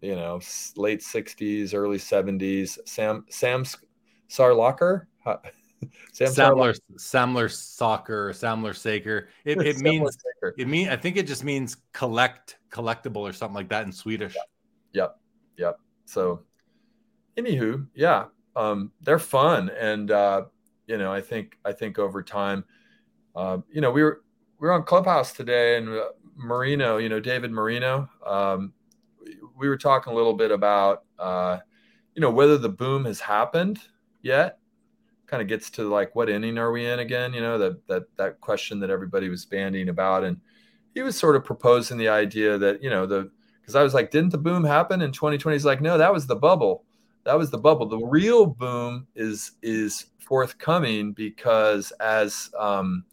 you 0.00 0.16
know, 0.16 0.40
late 0.76 1.00
'60s, 1.00 1.74
early 1.74 1.98
'70s. 1.98 2.78
Sam 2.86 3.24
Sam 3.30 3.64
Sarlocker. 4.28 5.06
Sam 6.12 6.28
Samler, 6.28 6.78
Samler 6.96 7.50
soccer, 7.50 8.30
Samler 8.30 8.76
Saker. 8.76 9.28
It, 9.44 9.60
it 9.60 9.78
means 9.78 10.16
Saker. 10.16 10.54
it 10.56 10.68
mean 10.68 10.88
I 10.88 10.96
think 10.96 11.16
it 11.16 11.26
just 11.26 11.44
means 11.44 11.76
collect 11.92 12.58
collectible 12.70 13.16
or 13.18 13.32
something 13.32 13.54
like 13.54 13.68
that 13.70 13.84
in 13.84 13.92
Swedish. 13.92 14.34
Yep. 14.34 14.44
Yep. 14.92 15.18
yep. 15.56 15.80
So 16.04 16.42
anywho, 17.36 17.86
yeah. 17.94 18.26
Um, 18.54 18.92
they're 19.00 19.18
fun 19.18 19.70
and 19.70 20.10
uh, 20.10 20.42
you 20.86 20.98
know, 20.98 21.12
I 21.12 21.20
think 21.20 21.58
I 21.64 21.72
think 21.72 21.98
over 21.98 22.22
time, 22.22 22.64
uh, 23.34 23.58
you 23.70 23.80
know, 23.80 23.90
we 23.90 24.02
were 24.02 24.22
we 24.58 24.68
were 24.68 24.72
on 24.72 24.84
Clubhouse 24.84 25.32
today 25.32 25.78
and 25.78 25.88
uh, 25.88 26.08
Marino, 26.36 26.96
you 26.98 27.08
know, 27.08 27.20
David 27.20 27.50
Marino, 27.50 28.08
um, 28.26 28.72
we 29.56 29.68
were 29.68 29.76
talking 29.76 30.12
a 30.12 30.16
little 30.16 30.34
bit 30.34 30.50
about 30.50 31.04
uh, 31.18 31.58
you 32.14 32.20
know, 32.20 32.30
whether 32.30 32.58
the 32.58 32.68
boom 32.68 33.04
has 33.04 33.20
happened 33.20 33.80
yet 34.22 34.58
kind 35.32 35.40
of 35.40 35.48
gets 35.48 35.70
to 35.70 35.88
like 35.88 36.14
what 36.14 36.28
inning 36.28 36.58
are 36.58 36.70
we 36.70 36.86
in 36.86 36.98
again? 36.98 37.32
You 37.32 37.40
know 37.40 37.56
that 37.58 37.86
that 37.88 38.02
that 38.16 38.40
question 38.40 38.78
that 38.80 38.90
everybody 38.90 39.30
was 39.30 39.46
banding 39.46 39.88
about, 39.88 40.24
and 40.24 40.38
he 40.94 41.00
was 41.00 41.16
sort 41.16 41.36
of 41.36 41.44
proposing 41.44 41.96
the 41.96 42.08
idea 42.08 42.58
that 42.58 42.82
you 42.82 42.90
know 42.90 43.06
the 43.06 43.30
because 43.60 43.74
I 43.74 43.82
was 43.82 43.94
like, 43.94 44.10
didn't 44.10 44.30
the 44.30 44.38
boom 44.38 44.62
happen 44.62 45.00
in 45.00 45.10
2020? 45.10 45.54
He's 45.54 45.64
like, 45.64 45.80
no, 45.80 45.96
that 45.96 46.12
was 46.12 46.26
the 46.26 46.36
bubble. 46.36 46.84
That 47.24 47.38
was 47.38 47.50
the 47.50 47.58
bubble. 47.58 47.86
The 47.86 48.04
real 48.04 48.44
boom 48.44 49.06
is 49.14 49.52
is 49.62 50.06
forthcoming 50.18 51.12
because 51.12 51.92
as 51.92 52.50
um, 52.58 53.04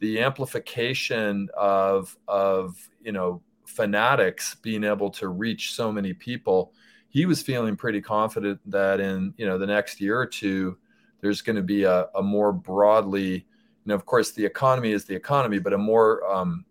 the 0.00 0.20
amplification 0.20 1.48
of 1.56 2.16
of 2.28 2.88
you 3.02 3.12
know 3.12 3.42
fanatics 3.66 4.56
being 4.56 4.84
able 4.84 5.10
to 5.10 5.28
reach 5.28 5.72
so 5.72 5.90
many 5.90 6.12
people 6.12 6.72
he 7.08 7.26
was 7.26 7.42
feeling 7.42 7.76
pretty 7.76 8.00
confident 8.00 8.60
that 8.66 9.00
in 9.00 9.32
you 9.36 9.46
know 9.46 9.58
the 9.58 9.66
next 9.66 10.00
year 10.00 10.18
or 10.18 10.26
two 10.26 10.76
there's 11.24 11.40
going 11.40 11.56
to 11.56 11.62
be 11.62 11.84
a, 11.84 12.06
a, 12.14 12.22
more 12.22 12.52
broadly, 12.52 13.32
you 13.32 13.44
know, 13.86 13.94
of 13.94 14.04
course, 14.04 14.32
the 14.32 14.44
economy 14.44 14.92
is 14.92 15.06
the 15.06 15.14
economy, 15.14 15.58
but 15.58 15.72
a 15.72 15.78
more 15.78 16.22
um, 16.30 16.66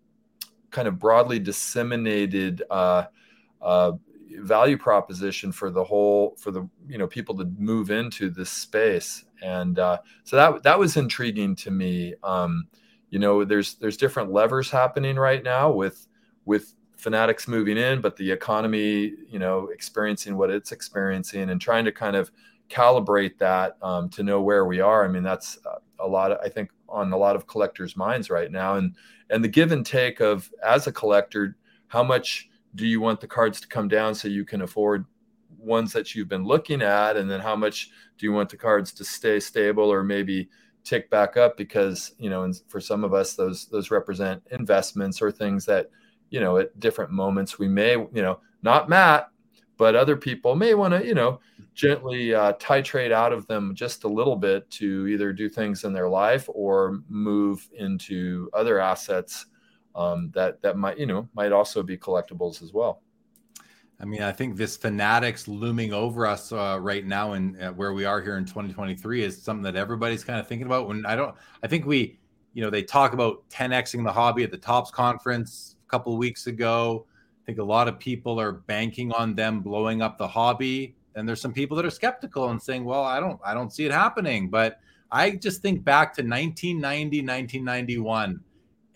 kind 0.70 0.86
of 0.86 1.00
broadly 1.00 1.40
disseminated 1.40 2.62
uh, 2.70 3.06
uh, 3.60 3.92
value 4.38 4.78
proposition 4.78 5.50
for 5.50 5.70
the 5.70 5.82
whole, 5.82 6.36
for 6.38 6.52
the 6.52 6.68
you 6.88 6.98
know 6.98 7.06
people 7.08 7.36
to 7.36 7.46
move 7.58 7.90
into 7.90 8.30
this 8.30 8.48
space, 8.50 9.24
and 9.42 9.80
uh, 9.80 9.98
so 10.22 10.36
that 10.36 10.62
that 10.62 10.78
was 10.78 10.96
intriguing 10.96 11.56
to 11.56 11.72
me. 11.72 12.14
Um, 12.22 12.68
you 13.14 13.20
know, 13.20 13.44
there's 13.44 13.74
there's 13.74 13.96
different 13.96 14.32
levers 14.32 14.72
happening 14.72 15.14
right 15.14 15.44
now 15.44 15.70
with 15.70 16.08
with 16.46 16.74
fanatics 16.96 17.46
moving 17.46 17.76
in, 17.76 18.00
but 18.00 18.16
the 18.16 18.28
economy, 18.28 19.12
you 19.28 19.38
know, 19.38 19.68
experiencing 19.72 20.36
what 20.36 20.50
it's 20.50 20.72
experiencing 20.72 21.48
and 21.48 21.60
trying 21.60 21.84
to 21.84 21.92
kind 21.92 22.16
of 22.16 22.32
calibrate 22.68 23.38
that 23.38 23.76
um, 23.82 24.08
to 24.08 24.24
know 24.24 24.42
where 24.42 24.64
we 24.64 24.80
are. 24.80 25.04
I 25.04 25.08
mean, 25.08 25.22
that's 25.22 25.58
a 26.00 26.08
lot 26.08 26.32
of, 26.32 26.38
I 26.42 26.48
think, 26.48 26.70
on 26.88 27.12
a 27.12 27.16
lot 27.16 27.36
of 27.36 27.46
collectors' 27.46 27.96
minds 27.96 28.30
right 28.30 28.50
now. 28.50 28.74
And 28.74 28.96
and 29.30 29.44
the 29.44 29.48
give 29.48 29.70
and 29.70 29.86
take 29.86 30.18
of 30.18 30.50
as 30.64 30.88
a 30.88 30.92
collector, 30.92 31.56
how 31.86 32.02
much 32.02 32.48
do 32.74 32.84
you 32.84 33.00
want 33.00 33.20
the 33.20 33.28
cards 33.28 33.60
to 33.60 33.68
come 33.68 33.86
down 33.86 34.16
so 34.16 34.26
you 34.26 34.44
can 34.44 34.62
afford 34.62 35.06
ones 35.56 35.92
that 35.92 36.16
you've 36.16 36.28
been 36.28 36.44
looking 36.44 36.82
at, 36.82 37.16
and 37.16 37.30
then 37.30 37.38
how 37.38 37.54
much 37.54 37.90
do 38.18 38.26
you 38.26 38.32
want 38.32 38.48
the 38.48 38.56
cards 38.56 38.92
to 38.94 39.04
stay 39.04 39.38
stable 39.38 39.88
or 39.88 40.02
maybe 40.02 40.48
tick 40.84 41.10
back 41.10 41.36
up 41.36 41.56
because 41.56 42.12
you 42.18 42.30
know, 42.30 42.42
and 42.42 42.60
for 42.68 42.80
some 42.80 43.04
of 43.04 43.14
us, 43.14 43.34
those 43.34 43.66
those 43.66 43.90
represent 43.90 44.42
investments 44.50 45.20
or 45.20 45.32
things 45.32 45.64
that 45.66 45.90
you 46.30 46.40
know 46.40 46.58
at 46.58 46.78
different 46.80 47.10
moments 47.10 47.58
we 47.58 47.68
may 47.68 47.92
you 47.92 48.22
know 48.22 48.40
not 48.62 48.88
Matt 48.88 49.28
but 49.76 49.94
other 49.94 50.16
people 50.16 50.54
may 50.54 50.74
want 50.74 50.94
to 50.94 51.06
you 51.06 51.14
know 51.14 51.40
gently 51.74 52.34
uh, 52.34 52.52
titrate 52.54 53.12
out 53.12 53.32
of 53.32 53.46
them 53.46 53.74
just 53.74 54.04
a 54.04 54.08
little 54.08 54.36
bit 54.36 54.68
to 54.70 55.06
either 55.06 55.32
do 55.32 55.48
things 55.48 55.84
in 55.84 55.92
their 55.92 56.08
life 56.08 56.48
or 56.52 57.00
move 57.08 57.68
into 57.76 58.48
other 58.52 58.80
assets 58.80 59.46
um, 59.94 60.30
that 60.34 60.60
that 60.62 60.76
might 60.76 60.98
you 60.98 61.06
know 61.06 61.28
might 61.34 61.52
also 61.52 61.82
be 61.82 61.96
collectibles 61.96 62.62
as 62.62 62.72
well 62.72 63.00
I 64.00 64.04
mean, 64.04 64.22
I 64.22 64.32
think 64.32 64.56
this 64.56 64.76
fanatics 64.76 65.46
looming 65.46 65.92
over 65.92 66.26
us 66.26 66.52
uh, 66.52 66.78
right 66.80 67.06
now 67.06 67.34
and 67.34 67.60
uh, 67.62 67.72
where 67.72 67.92
we 67.92 68.04
are 68.04 68.20
here 68.20 68.36
in 68.36 68.44
2023 68.44 69.22
is 69.22 69.40
something 69.40 69.62
that 69.62 69.76
everybody's 69.76 70.24
kind 70.24 70.40
of 70.40 70.48
thinking 70.48 70.66
about. 70.66 70.88
When 70.88 71.06
I 71.06 71.14
don't, 71.14 71.34
I 71.62 71.68
think 71.68 71.86
we, 71.86 72.18
you 72.54 72.62
know, 72.62 72.70
they 72.70 72.82
talk 72.82 73.12
about 73.12 73.48
10xing 73.50 74.04
the 74.04 74.12
hobby 74.12 74.42
at 74.42 74.50
the 74.50 74.58
Topps 74.58 74.90
conference 74.90 75.76
a 75.86 75.90
couple 75.90 76.12
of 76.12 76.18
weeks 76.18 76.48
ago. 76.48 77.06
I 77.42 77.46
think 77.46 77.58
a 77.58 77.64
lot 77.64 77.88
of 77.88 77.98
people 77.98 78.40
are 78.40 78.52
banking 78.52 79.12
on 79.12 79.34
them 79.34 79.60
blowing 79.60 80.02
up 80.02 80.18
the 80.18 80.28
hobby. 80.28 80.96
And 81.14 81.28
there's 81.28 81.40
some 81.40 81.52
people 81.52 81.76
that 81.76 81.86
are 81.86 81.90
skeptical 81.90 82.50
and 82.50 82.60
saying, 82.60 82.84
well, 82.84 83.04
I 83.04 83.20
don't 83.20 83.40
I 83.44 83.54
don't 83.54 83.72
see 83.72 83.86
it 83.86 83.92
happening. 83.92 84.50
But 84.50 84.80
I 85.12 85.30
just 85.30 85.62
think 85.62 85.84
back 85.84 86.14
to 86.14 86.22
1990, 86.22 87.20
1991. 87.20 88.40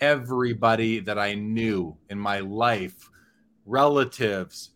Everybody 0.00 1.00
that 1.00 1.18
I 1.18 1.34
knew 1.34 1.96
in 2.08 2.18
my 2.18 2.40
life, 2.40 3.10
relatives, 3.66 4.70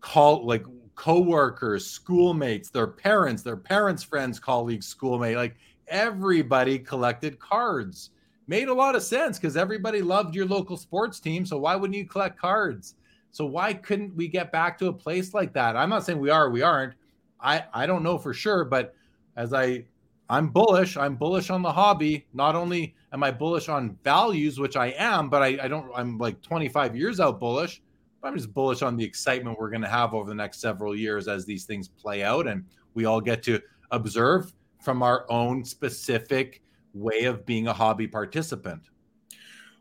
call 0.00 0.46
like 0.46 0.64
coworkers, 0.94 1.86
schoolmates, 1.86 2.70
their 2.70 2.86
parents, 2.86 3.42
their 3.42 3.56
parents' 3.56 4.02
friends, 4.02 4.38
colleagues, 4.38 4.86
schoolmate, 4.86 5.36
like 5.36 5.56
everybody 5.88 6.78
collected 6.78 7.38
cards. 7.38 8.10
Made 8.48 8.68
a 8.68 8.74
lot 8.74 8.94
of 8.94 9.02
sense 9.02 9.38
because 9.38 9.56
everybody 9.56 10.02
loved 10.02 10.34
your 10.34 10.46
local 10.46 10.76
sports 10.76 11.18
team. 11.18 11.44
So 11.44 11.58
why 11.58 11.74
wouldn't 11.74 11.96
you 11.96 12.06
collect 12.06 12.38
cards? 12.38 12.94
So 13.32 13.44
why 13.44 13.74
couldn't 13.74 14.14
we 14.14 14.28
get 14.28 14.52
back 14.52 14.78
to 14.78 14.86
a 14.86 14.92
place 14.92 15.34
like 15.34 15.52
that? 15.54 15.76
I'm 15.76 15.90
not 15.90 16.04
saying 16.04 16.18
we 16.18 16.30
are, 16.30 16.48
we 16.48 16.62
aren't. 16.62 16.94
I 17.40 17.64
I 17.74 17.86
don't 17.86 18.02
know 18.02 18.18
for 18.18 18.32
sure, 18.32 18.64
but 18.64 18.94
as 19.36 19.52
I 19.52 19.84
I'm 20.28 20.48
bullish. 20.48 20.96
I'm 20.96 21.16
bullish 21.16 21.50
on 21.50 21.62
the 21.62 21.72
hobby. 21.72 22.26
Not 22.32 22.56
only 22.56 22.94
am 23.12 23.22
I 23.22 23.30
bullish 23.30 23.68
on 23.68 23.96
values, 24.02 24.58
which 24.58 24.76
I 24.76 24.88
am, 24.98 25.28
but 25.28 25.42
I, 25.42 25.58
I 25.62 25.68
don't 25.68 25.90
I'm 25.94 26.18
like 26.18 26.40
25 26.42 26.96
years 26.96 27.20
out 27.20 27.38
bullish. 27.38 27.80
I'm 28.22 28.36
just 28.36 28.52
bullish 28.52 28.82
on 28.82 28.96
the 28.96 29.04
excitement 29.04 29.58
we're 29.58 29.70
going 29.70 29.82
to 29.82 29.88
have 29.88 30.14
over 30.14 30.28
the 30.28 30.34
next 30.34 30.60
several 30.60 30.96
years 30.96 31.28
as 31.28 31.44
these 31.44 31.64
things 31.64 31.88
play 31.88 32.22
out 32.22 32.46
and 32.46 32.64
we 32.94 33.04
all 33.04 33.20
get 33.20 33.42
to 33.44 33.60
observe 33.90 34.52
from 34.80 35.02
our 35.02 35.30
own 35.30 35.64
specific 35.64 36.62
way 36.94 37.24
of 37.24 37.46
being 37.46 37.68
a 37.68 37.72
hobby 37.72 38.06
participant. 38.06 38.82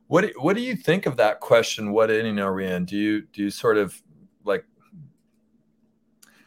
What 0.07 0.31
what 0.37 0.55
do 0.55 0.61
you 0.61 0.75
think 0.75 1.05
of 1.05 1.17
that 1.17 1.39
question? 1.39 1.91
What 1.91 2.11
inning 2.11 2.39
are 2.39 2.53
we 2.53 2.67
in? 2.67 2.85
Do 2.85 2.95
you 2.95 3.21
do 3.33 3.43
you 3.43 3.49
sort 3.49 3.77
of 3.77 3.99
like 4.43 4.63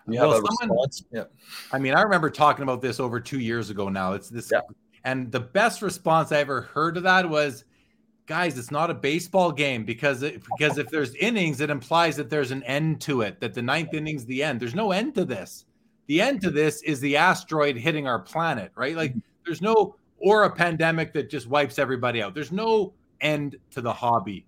have 0.07 0.29
well, 0.29 0.43
someone? 0.61 0.89
Yeah. 1.13 1.25
I 1.73 1.79
mean, 1.79 1.95
I 1.95 2.03
remember 2.03 2.31
talking 2.31 2.63
about 2.63 2.81
this 2.81 3.01
over 3.01 3.19
two 3.19 3.41
years 3.41 3.71
ago 3.71 3.89
now. 3.89 4.13
It's 4.13 4.29
this 4.29 4.51
yeah. 4.53 4.61
and 5.05 5.33
the 5.33 5.41
best 5.41 5.83
response 5.83 6.31
I 6.31 6.39
ever 6.39 6.63
heard 6.63 6.95
to 6.95 7.01
that 7.03 7.29
was 7.29 7.65
guys, 8.29 8.59
it's 8.59 8.71
not 8.71 8.91
a 8.91 8.95
baseball 8.95 9.51
game 9.51 9.85
because 9.85 10.23
it, 10.23 10.45
because 10.45 10.77
if 10.77 10.91
there's 10.91 11.15
innings, 11.17 11.61
it 11.61 11.71
implies 11.71 12.15
that 12.17 12.29
there's 12.29 12.51
an 12.51 12.63
end 12.65 13.01
to 13.01 13.23
it, 13.23 13.41
that 13.41 13.55
the 13.55 13.63
ninth 13.63 13.95
inning's 13.95 14.27
the 14.27 14.43
end. 14.43 14.61
There's 14.61 14.75
no 14.75 14.93
end 14.93 15.15
to 15.15 15.25
this. 15.25 15.65
The 16.07 16.21
end 16.21 16.43
to 16.43 16.51
this 16.51 16.83
is 16.83 17.01
the 17.01 17.17
asteroid 17.17 17.77
hitting 17.77 18.07
our 18.07 18.19
planet, 18.19 18.71
right? 18.77 18.95
Like 18.95 19.13
mm-hmm. 19.13 19.21
there's 19.45 19.63
no 19.63 19.97
or 20.19 20.45
a 20.45 20.51
pandemic 20.51 21.13
that 21.15 21.31
just 21.31 21.49
wipes 21.49 21.79
everybody 21.79 22.23
out. 22.23 22.35
There's 22.35 22.53
no 22.53 22.93
end 23.21 23.57
to 23.71 23.81
the 23.81 23.93
hobby. 23.93 24.47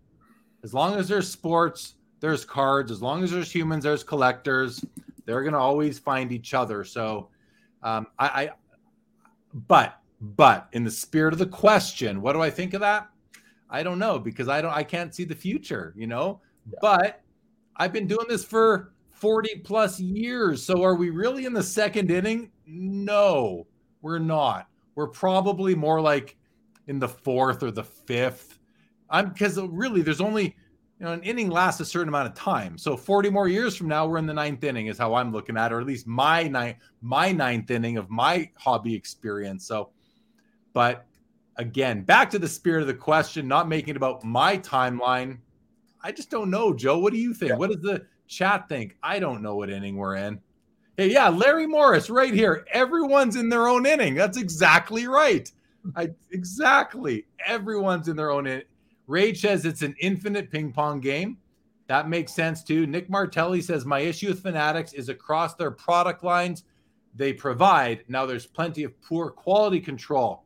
As 0.62 0.74
long 0.74 0.96
as 0.96 1.08
there's 1.08 1.28
sports, 1.28 1.94
there's 2.20 2.44
cards. 2.44 2.90
As 2.90 3.00
long 3.00 3.24
as 3.24 3.30
there's 3.30 3.50
humans, 3.50 3.84
there's 3.84 4.04
collectors. 4.04 4.84
They're 5.24 5.42
gonna 5.42 5.58
always 5.58 5.98
find 5.98 6.32
each 6.32 6.54
other. 6.54 6.84
So, 6.84 7.28
um, 7.82 8.06
I, 8.18 8.26
I, 8.26 8.50
but 9.54 10.00
but 10.20 10.68
in 10.72 10.84
the 10.84 10.90
spirit 10.90 11.32
of 11.32 11.38
the 11.38 11.46
question, 11.46 12.20
what 12.20 12.34
do 12.34 12.42
I 12.42 12.50
think 12.50 12.74
of 12.74 12.80
that? 12.80 13.09
I 13.70 13.82
don't 13.82 13.98
know 13.98 14.18
because 14.18 14.48
I 14.48 14.60
don't 14.60 14.72
I 14.72 14.82
can't 14.82 15.14
see 15.14 15.24
the 15.24 15.34
future, 15.34 15.94
you 15.96 16.06
know. 16.06 16.40
Yeah. 16.70 16.78
But 16.82 17.22
I've 17.76 17.92
been 17.92 18.06
doing 18.06 18.26
this 18.28 18.44
for 18.44 18.92
40 19.12 19.60
plus 19.64 20.00
years. 20.00 20.62
So 20.62 20.82
are 20.82 20.94
we 20.94 21.10
really 21.10 21.46
in 21.46 21.52
the 21.52 21.62
second 21.62 22.10
inning? 22.10 22.50
No, 22.66 23.66
we're 24.02 24.18
not. 24.18 24.68
We're 24.94 25.08
probably 25.08 25.74
more 25.74 26.00
like 26.00 26.36
in 26.88 26.98
the 26.98 27.08
fourth 27.08 27.62
or 27.62 27.70
the 27.70 27.84
fifth. 27.84 28.58
I'm 29.08 29.30
because 29.30 29.58
really 29.58 30.02
there's 30.02 30.20
only 30.20 30.56
you 30.98 31.06
know 31.06 31.12
an 31.12 31.22
inning 31.22 31.50
lasts 31.50 31.80
a 31.80 31.84
certain 31.84 32.08
amount 32.08 32.28
of 32.28 32.34
time. 32.34 32.76
So 32.76 32.96
40 32.96 33.30
more 33.30 33.48
years 33.48 33.76
from 33.76 33.88
now, 33.88 34.06
we're 34.06 34.18
in 34.18 34.26
the 34.26 34.34
ninth 34.34 34.64
inning, 34.64 34.88
is 34.88 34.98
how 34.98 35.14
I'm 35.14 35.32
looking 35.32 35.56
at, 35.56 35.70
it, 35.70 35.74
or 35.74 35.80
at 35.80 35.86
least 35.86 36.06
my 36.06 36.44
ninth 36.44 36.78
my 37.00 37.32
ninth 37.32 37.70
inning 37.70 37.96
of 37.96 38.10
my 38.10 38.50
hobby 38.56 38.94
experience. 38.94 39.66
So, 39.66 39.90
but 40.72 41.06
again, 41.60 42.02
back 42.02 42.30
to 42.30 42.38
the 42.38 42.48
spirit 42.48 42.80
of 42.80 42.86
the 42.86 42.94
question, 42.94 43.46
not 43.46 43.68
making 43.68 43.90
it 43.90 43.96
about 43.96 44.24
my 44.24 44.56
timeline. 44.58 45.38
I 46.02 46.10
just 46.10 46.30
don't 46.30 46.50
know, 46.50 46.72
Joe. 46.72 46.98
What 46.98 47.12
do 47.12 47.18
you 47.18 47.34
think? 47.34 47.50
Yeah. 47.50 47.56
What 47.56 47.70
does 47.70 47.82
the 47.82 48.06
chat 48.26 48.68
think? 48.68 48.96
I 49.02 49.18
don't 49.18 49.42
know 49.42 49.56
what 49.56 49.68
inning 49.68 49.96
we're 49.96 50.16
in. 50.16 50.40
Hey, 50.96 51.12
yeah, 51.12 51.28
Larry 51.28 51.66
Morris 51.66 52.08
right 52.08 52.32
here. 52.32 52.66
Everyone's 52.72 53.36
in 53.36 53.50
their 53.50 53.68
own 53.68 53.84
inning. 53.84 54.14
That's 54.14 54.38
exactly 54.38 55.06
right. 55.06 55.50
I 55.94 56.10
exactly. 56.30 57.26
Everyone's 57.46 58.08
in 58.08 58.16
their 58.16 58.30
own. 58.30 58.46
In- 58.46 58.62
Rage 59.06 59.40
says 59.40 59.64
it's 59.64 59.82
an 59.82 59.94
infinite 60.00 60.50
ping 60.50 60.72
pong 60.72 61.00
game. 61.00 61.36
That 61.88 62.08
makes 62.08 62.32
sense 62.32 62.62
too. 62.62 62.86
Nick 62.86 63.10
Martelli 63.10 63.60
says 63.60 63.84
my 63.84 64.00
issue 64.00 64.28
with 64.28 64.42
Fanatics 64.42 64.92
is 64.92 65.08
across 65.08 65.54
their 65.54 65.70
product 65.70 66.22
lines 66.24 66.64
they 67.14 67.32
provide. 67.32 68.04
Now 68.08 68.24
there's 68.24 68.46
plenty 68.46 68.84
of 68.84 68.98
poor 69.02 69.30
quality 69.30 69.80
control. 69.80 70.44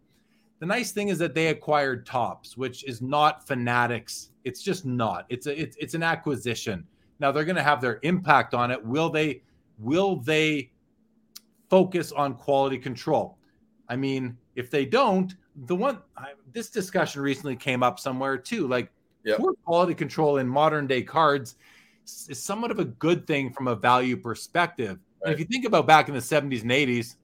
The 0.61 0.67
nice 0.67 0.93
thing 0.93 1.09
is 1.09 1.19
that 1.19 1.35
they 1.35 1.49
acquired 1.49 2.07
Topps, 2.07 2.57
which 2.57 2.85
is 2.85 3.03
not 3.03 3.47
Fanatics. 3.47 4.31
It's 4.45 4.63
just 4.63 4.87
not. 4.87 5.27
It's 5.29 5.47
a 5.47 5.61
it's, 5.61 5.77
it's 5.79 5.95
an 5.95 6.03
acquisition. 6.03 6.87
Now 7.21 7.33
they're 7.33 7.45
going 7.45 7.57
to 7.57 7.63
have 7.63 7.81
their 7.81 8.01
impact 8.03 8.55
on 8.55 8.71
it. 8.71 8.85
Will 8.85 9.11
they 9.11 9.43
will 9.79 10.17
they 10.17 10.71
focus 11.69 12.13
on 12.13 12.35
quality 12.35 12.79
control? 12.79 13.39
I 13.89 13.97
mean, 13.97 14.37
if 14.55 14.71
they 14.71 14.85
don't, 14.85 15.35
the 15.67 15.77
one 15.77 15.99
I, 16.17 16.33
this 16.53 16.71
discussion 16.71 17.23
recently 17.23 17.57
came 17.57 17.83
up 17.83 17.99
somewhere 17.99 18.37
too. 18.37 18.67
Like 18.67 18.91
yep. 19.25 19.39
poor 19.39 19.55
quality 19.65 19.95
control 19.95 20.39
in 20.39 20.49
modern 20.49 20.87
day 20.87 21.03
cards 21.03 21.57
is 22.05 22.43
somewhat 22.43 22.71
of 22.71 22.79
a 22.79 22.85
good 22.85 23.27
thing 23.27 23.53
from 23.53 23.69
a 23.69 23.75
value 23.75 24.17
perspective. 24.17 24.99
Right. 25.25 25.33
If 25.33 25.39
you 25.39 25.47
think 25.47 25.65
about 25.65 25.87
back 25.87 26.09
in 26.09 26.15
the 26.15 26.21
70s 26.21 26.63
and 26.63 26.71
80s, 26.71 27.17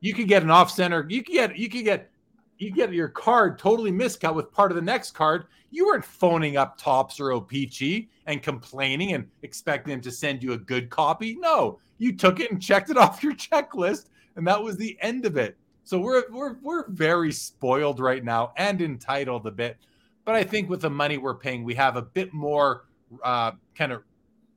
you 0.00 0.12
could 0.12 0.28
get 0.28 0.42
an 0.42 0.50
off 0.50 0.70
center, 0.70 1.06
you 1.08 1.22
could 1.22 1.32
get 1.32 1.56
you 1.56 1.68
could 1.68 1.84
get 1.84 2.10
you 2.58 2.70
get 2.70 2.92
your 2.92 3.08
card 3.08 3.58
totally 3.58 3.92
miscut 3.92 4.34
with 4.34 4.52
part 4.52 4.70
of 4.70 4.76
the 4.76 4.82
next 4.82 5.12
card. 5.12 5.46
You 5.70 5.86
weren't 5.86 6.04
phoning 6.04 6.56
up 6.56 6.78
Topps 6.78 7.20
or 7.20 7.32
O-Pee-Chee 7.32 8.08
and 8.26 8.42
complaining 8.42 9.12
and 9.12 9.28
expecting 9.42 9.92
them 9.92 10.00
to 10.02 10.10
send 10.10 10.42
you 10.42 10.52
a 10.52 10.58
good 10.58 10.88
copy. 10.88 11.36
No, 11.38 11.78
you 11.98 12.16
took 12.16 12.40
it 12.40 12.50
and 12.50 12.62
checked 12.62 12.90
it 12.90 12.96
off 12.96 13.22
your 13.22 13.34
checklist, 13.34 14.06
and 14.36 14.46
that 14.46 14.62
was 14.62 14.76
the 14.76 14.96
end 15.00 15.26
of 15.26 15.36
it. 15.36 15.56
So 15.84 16.00
we're 16.00 16.24
we're 16.30 16.56
we're 16.62 16.88
very 16.88 17.30
spoiled 17.30 18.00
right 18.00 18.24
now 18.24 18.52
and 18.56 18.80
entitled 18.80 19.46
a 19.46 19.52
bit. 19.52 19.76
But 20.24 20.34
I 20.34 20.42
think 20.42 20.68
with 20.68 20.80
the 20.80 20.90
money 20.90 21.18
we're 21.18 21.36
paying, 21.36 21.62
we 21.62 21.74
have 21.74 21.96
a 21.96 22.02
bit 22.02 22.32
more 22.32 22.86
uh, 23.22 23.52
kind 23.76 23.92
of 23.92 24.02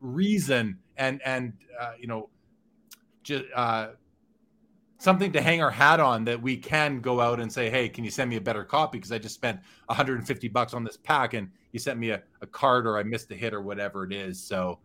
reason 0.01 0.77
and 0.97 1.21
and 1.23 1.53
uh, 1.79 1.93
you 1.99 2.07
know 2.07 2.29
just 3.23 3.45
uh, 3.55 3.89
something 4.99 5.31
to 5.31 5.41
hang 5.41 5.63
our 5.63 5.71
hat 5.71 5.99
on 5.99 6.25
that 6.25 6.39
we 6.39 6.57
can 6.57 6.99
go 6.99 7.19
out 7.19 7.39
and 7.39 7.51
say, 7.51 7.69
hey, 7.69 7.89
can 7.89 8.03
you 8.03 8.11
send 8.11 8.29
me 8.29 8.35
a 8.35 8.41
better 8.41 8.63
copy? 8.63 8.97
Because 8.97 9.11
I 9.11 9.17
just 9.17 9.33
spent 9.33 9.59
150 9.87 10.47
bucks 10.49 10.73
on 10.73 10.83
this 10.83 10.97
pack 10.97 11.33
and 11.33 11.49
you 11.71 11.79
sent 11.79 11.97
me 11.97 12.11
a, 12.11 12.21
a 12.41 12.47
card 12.47 12.85
or 12.85 12.97
I 12.97 13.03
missed 13.03 13.31
a 13.31 13.35
hit 13.35 13.53
or 13.53 13.61
whatever 13.61 14.03
it 14.03 14.11
is. 14.11 14.41
So 14.41 14.79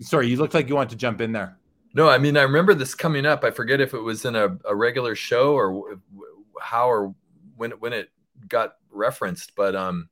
sorry, 0.00 0.28
you 0.28 0.36
looked 0.36 0.54
like 0.54 0.68
you 0.68 0.76
wanted 0.76 0.90
to 0.90 0.96
jump 0.96 1.20
in 1.20 1.32
there. 1.32 1.58
No, 1.94 2.08
I 2.08 2.18
mean, 2.18 2.36
I 2.36 2.42
remember 2.42 2.74
this 2.74 2.94
coming 2.94 3.26
up. 3.26 3.42
I 3.44 3.50
forget 3.50 3.80
if 3.80 3.92
it 3.92 4.00
was 4.00 4.24
in 4.24 4.36
a, 4.36 4.56
a 4.64 4.74
regular 4.74 5.16
show 5.16 5.54
or 5.54 5.98
how 6.60 6.88
or 6.88 7.14
when 7.56 7.72
when 7.72 7.92
it 7.92 8.10
got 8.46 8.74
referenced, 8.90 9.56
but 9.56 9.74
um, 9.74 10.08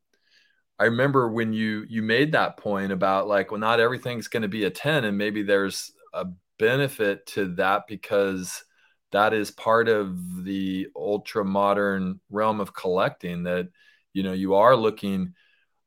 I 0.79 0.85
remember 0.85 1.31
when 1.31 1.53
you 1.53 1.85
you 1.89 2.03
made 2.03 2.33
that 2.33 2.57
point 2.57 2.93
about 2.93 3.29
like, 3.29 3.51
well, 3.51 3.61
not 3.61 3.79
everything's 3.79 4.27
going 4.27 4.43
to 4.43 4.49
be 4.49 4.65
a 4.65 4.71
ten, 4.71 5.05
and 5.05 5.17
maybe 5.19 5.43
there's 5.43 5.93
a 6.15 6.27
benefit 6.59 7.27
to 7.27 7.55
that 7.57 7.87
because 7.87 8.65
that 9.13 9.33
is 9.33 9.51
part 9.51 9.89
of 9.89 10.45
the 10.45 10.89
ultra 10.97 11.45
modern 11.45 12.21
realm 12.31 12.61
of 12.61 12.75
collecting 12.75 13.45
that 13.45 13.69
you 14.13 14.23
know 14.23 14.33
you 14.33 14.55
are 14.55 14.77
looking 14.77 15.35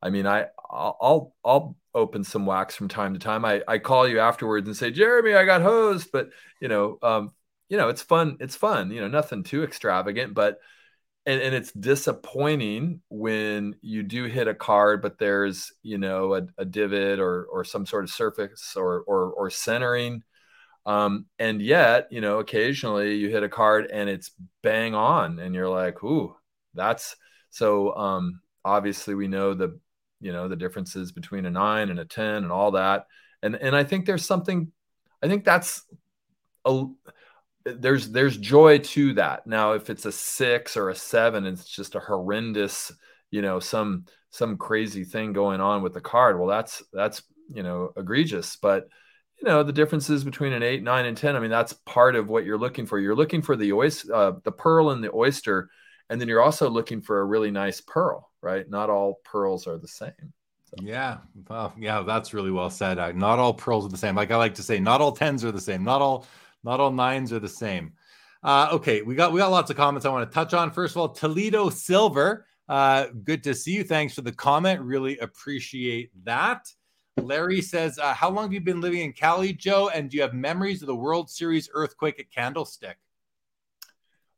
i 0.02 0.10
mean 0.10 0.26
i 0.26 0.46
i'll 0.70 1.36
i'll 1.44 1.76
open 1.94 2.24
some 2.24 2.46
wax 2.46 2.76
from 2.76 2.88
time 2.88 3.14
to 3.14 3.20
time. 3.20 3.46
I, 3.46 3.62
I 3.68 3.78
call 3.78 4.08
you 4.08 4.20
afterwards 4.20 4.68
and 4.68 4.76
say, 4.76 4.92
Jeremy, 4.92 5.34
I 5.34 5.46
got 5.46 5.62
hosed, 5.62 6.10
but 6.12 6.30
you 6.60 6.68
know, 6.68 6.98
um, 7.02 7.32
you 7.68 7.78
know, 7.78 7.90
it's 7.90 8.02
fun. 8.02 8.38
It's 8.40 8.56
fun, 8.56 8.92
you 8.92 9.02
know, 9.02 9.08
nothing 9.08 9.44
too 9.44 9.64
extravagant, 9.64 10.34
but, 10.34 10.60
and, 11.26 11.42
and 11.42 11.54
it's 11.54 11.72
disappointing 11.72 13.02
when 13.10 13.76
you 13.82 14.04
do 14.04 14.26
hit 14.26 14.48
a 14.48 14.56
card, 14.56 15.02
but 15.02 15.20
there's, 15.20 15.72
you 15.84 15.98
know, 15.98 16.36
a, 16.36 16.48
a 16.58 16.66
divot 16.66 17.20
or, 17.20 17.46
or 17.46 17.64
some 17.64 17.86
sort 17.86 18.04
of 18.04 18.10
surface 18.10 18.76
or, 18.76 19.02
or, 19.02 19.32
or 19.34 19.50
centering. 19.50 20.24
Um, 20.90 21.28
and 21.38 21.62
yet, 21.62 22.08
you 22.10 22.20
know, 22.20 22.40
occasionally 22.40 23.16
you 23.16 23.30
hit 23.30 23.44
a 23.44 23.50
card 23.50 23.92
and 23.92 24.10
it's 24.10 24.32
bang 24.64 24.96
on 24.96 25.38
and 25.38 25.54
you're 25.54 25.70
like, 25.70 26.04
Ooh, 26.04 26.36
that's 26.74 27.16
so, 27.52 27.96
um, 27.96 28.42
obviously 28.66 29.14
we 29.14 29.28
know 29.28 29.54
the 29.54 29.80
you 30.20 30.34
know 30.34 30.48
the 30.48 30.56
differences 30.56 31.12
between 31.12 31.46
a 31.46 31.52
nine 31.52 31.90
and 31.90 32.00
a 32.00 32.06
10 32.06 32.26
and 32.44 32.52
all 32.52 32.72
that. 32.72 33.06
And 33.44 33.56
and 33.56 33.76
i 33.76 33.84
think 33.84 34.06
there's 34.06 34.26
something 34.26 34.72
i 35.24 35.28
think 35.28 35.46
that's 35.46 35.84
a 36.66 36.86
there's 37.66 38.10
there's 38.10 38.38
joy 38.38 38.80
to 38.80 39.14
that. 39.14 39.46
Now 39.46 39.74
if 39.74 39.92
it's 39.92 40.06
a 40.06 40.12
six 40.12 40.76
or 40.76 40.90
a 40.90 40.96
seven 40.96 41.46
it's 41.46 41.66
just 41.66 41.94
a 41.94 42.00
horrendous 42.00 42.92
you 43.30 43.44
know 43.44 43.60
some 43.60 44.06
some 44.32 44.58
crazy 44.58 45.04
thing 45.04 45.34
going 45.34 45.62
on 45.62 45.84
with 45.84 45.94
the 45.94 46.02
card. 46.02 46.40
Well 46.40 46.48
that's 46.48 46.82
that's 46.92 47.22
you 47.54 47.62
know 47.62 47.94
egregious. 47.96 48.56
But 48.56 48.88
you 49.42 49.48
know 49.48 49.64
the 49.64 49.74
differences 49.74 50.24
between 50.24 50.54
an 50.54 50.64
eight 50.64 50.84
nine 50.84 51.06
and 51.06 51.18
ten 51.18 51.36
i 51.36 51.40
mean 51.40 51.50
that's 51.50 51.74
part 51.86 52.16
of 52.16 52.30
what 52.30 52.46
you're 52.46 52.58
looking 52.58 52.86
for 52.86 53.00
you're 53.00 53.16
looking 53.16 53.42
for 53.42 53.56
the 53.56 53.72
oyster 53.72 54.14
uh, 54.14 54.32
the 54.44 54.52
pearl 54.52 54.92
and 54.92 55.04
the 55.04 55.14
oyster 55.14 55.70
and 56.10 56.20
then 56.20 56.28
you're 56.28 56.42
also 56.42 56.70
looking 56.70 57.02
for 57.02 57.20
a 57.20 57.26
really 57.26 57.52
nice 57.52 57.82
pearl 57.82 58.30
right? 58.42 58.70
Not 58.70 58.90
all 58.90 59.20
pearls 59.24 59.68
are 59.68 59.78
the 59.78 59.88
same. 59.88 60.12
So. 60.66 60.76
Yeah, 60.84 61.18
well, 61.50 61.74
yeah, 61.80 62.04
that's 62.04 62.34
really 62.34 62.52
well 62.52 62.70
said. 62.70 63.00
Uh, 63.00 63.12
not 63.12 63.40
all 63.40 63.54
pearls 63.54 63.86
are 63.86 63.90
the 63.90 63.98
same. 63.98 64.16
Like 64.16 64.32
I 64.32 64.38
like 64.38 64.56
to 64.56 64.64
say, 64.64 64.80
not 64.80 65.02
all 65.02 65.12
tens 65.12 65.44
are 65.44 65.52
the 65.52 65.62
same. 65.62 65.84
Not 65.84 66.02
all, 66.02 66.28
not 66.64 66.80
all 66.80 66.92
nines 66.92 67.34
are 67.34 67.40
the 67.40 67.50
same. 67.50 67.94
Uh, 68.44 68.70
okay, 68.74 69.02
we 69.02 69.16
got 69.16 69.34
we 69.34 69.40
got 69.40 69.52
lots 69.52 69.72
of 69.72 69.78
comments 69.78 70.06
I 70.06 70.10
want 70.10 70.30
to 70.30 70.34
touch 70.34 70.54
on. 70.54 70.72
First 70.72 70.94
of 70.94 70.98
all, 71.02 71.10
Toledo 71.10 71.70
Silver, 71.70 72.46
uh, 72.70 73.08
good 73.24 73.44
to 73.44 73.56
see 73.56 73.72
you. 73.72 73.84
Thanks 73.84 74.14
for 74.14 74.22
the 74.22 74.32
comment. 74.32 74.82
Really 74.82 75.18
appreciate 75.18 76.12
that. 76.24 76.72
Larry 77.22 77.62
says, 77.62 78.00
uh, 78.00 78.14
"How 78.14 78.30
long 78.30 78.46
have 78.46 78.54
you 78.54 78.62
been 78.62 78.82
living 78.82 79.02
in 79.02 79.14
Cali, 79.14 79.54
Joe? 79.54 79.90
And 79.90 80.10
do 80.10 80.18
you 80.18 80.24
have 80.24 80.34
memories 80.34 80.82
of 80.82 80.88
the 80.88 80.96
World 80.96 81.30
Series 81.30 81.70
earthquake 81.74 82.20
at 82.20 82.32
Candlestick?" 82.32 82.98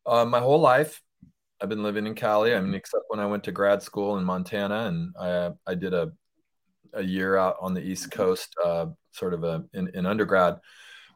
Uh, 0.06 0.26
my 0.26 0.40
whole 0.40 0.60
life. 0.60 1.02
I've 1.62 1.70
been 1.70 1.84
living 1.84 2.08
in 2.08 2.16
Cali. 2.16 2.56
I 2.56 2.60
mean, 2.60 2.74
except 2.74 3.04
when 3.10 3.20
I 3.20 3.28
went 3.28 3.44
to 3.44 3.52
grad 3.52 3.84
school 3.84 4.18
in 4.18 4.24
Montana, 4.24 4.88
and 4.88 5.16
I 5.20 5.52
I 5.68 5.76
did 5.76 5.94
a 5.94 6.12
a 6.94 7.04
year 7.04 7.38
out 7.38 7.58
on 7.62 7.74
the 7.74 7.82
East 7.82 8.12
Coast, 8.12 8.56
uh, 8.64 8.88
sort 9.12 9.34
of 9.34 9.44
a 9.44 9.64
in, 9.74 9.90
in 9.90 10.06
undergrad. 10.06 10.60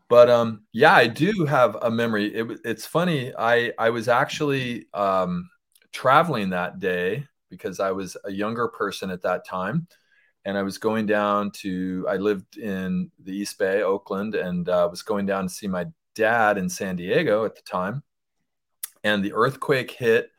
But 0.07 0.29
um, 0.29 0.65
yeah, 0.71 0.93
I 0.93 1.07
do 1.07 1.45
have 1.45 1.77
a 1.81 1.89
memory. 1.89 2.33
It, 2.33 2.59
it's 2.63 2.85
funny. 2.85 3.33
I 3.35 3.73
I 3.79 3.89
was 3.89 4.07
actually 4.07 4.87
um, 4.93 5.49
traveling 5.91 6.51
that 6.51 6.79
day 6.79 7.25
because 7.49 7.79
I 7.79 7.91
was 7.91 8.15
a 8.23 8.31
younger 8.31 8.67
person 8.67 9.09
at 9.09 9.23
that 9.23 9.45
time, 9.45 9.87
and 10.45 10.57
I 10.57 10.61
was 10.61 10.77
going 10.77 11.07
down 11.07 11.51
to. 11.51 12.05
I 12.07 12.17
lived 12.17 12.57
in 12.57 13.11
the 13.19 13.35
East 13.35 13.57
Bay, 13.57 13.81
Oakland, 13.81 14.35
and 14.35 14.69
uh, 14.69 14.87
was 14.89 15.01
going 15.01 15.25
down 15.25 15.47
to 15.47 15.53
see 15.53 15.67
my 15.67 15.87
dad 16.13 16.57
in 16.57 16.69
San 16.69 16.95
Diego 16.95 17.45
at 17.45 17.55
the 17.55 17.61
time. 17.63 18.03
And 19.03 19.23
the 19.23 19.33
earthquake 19.33 19.91
hit 19.91 20.31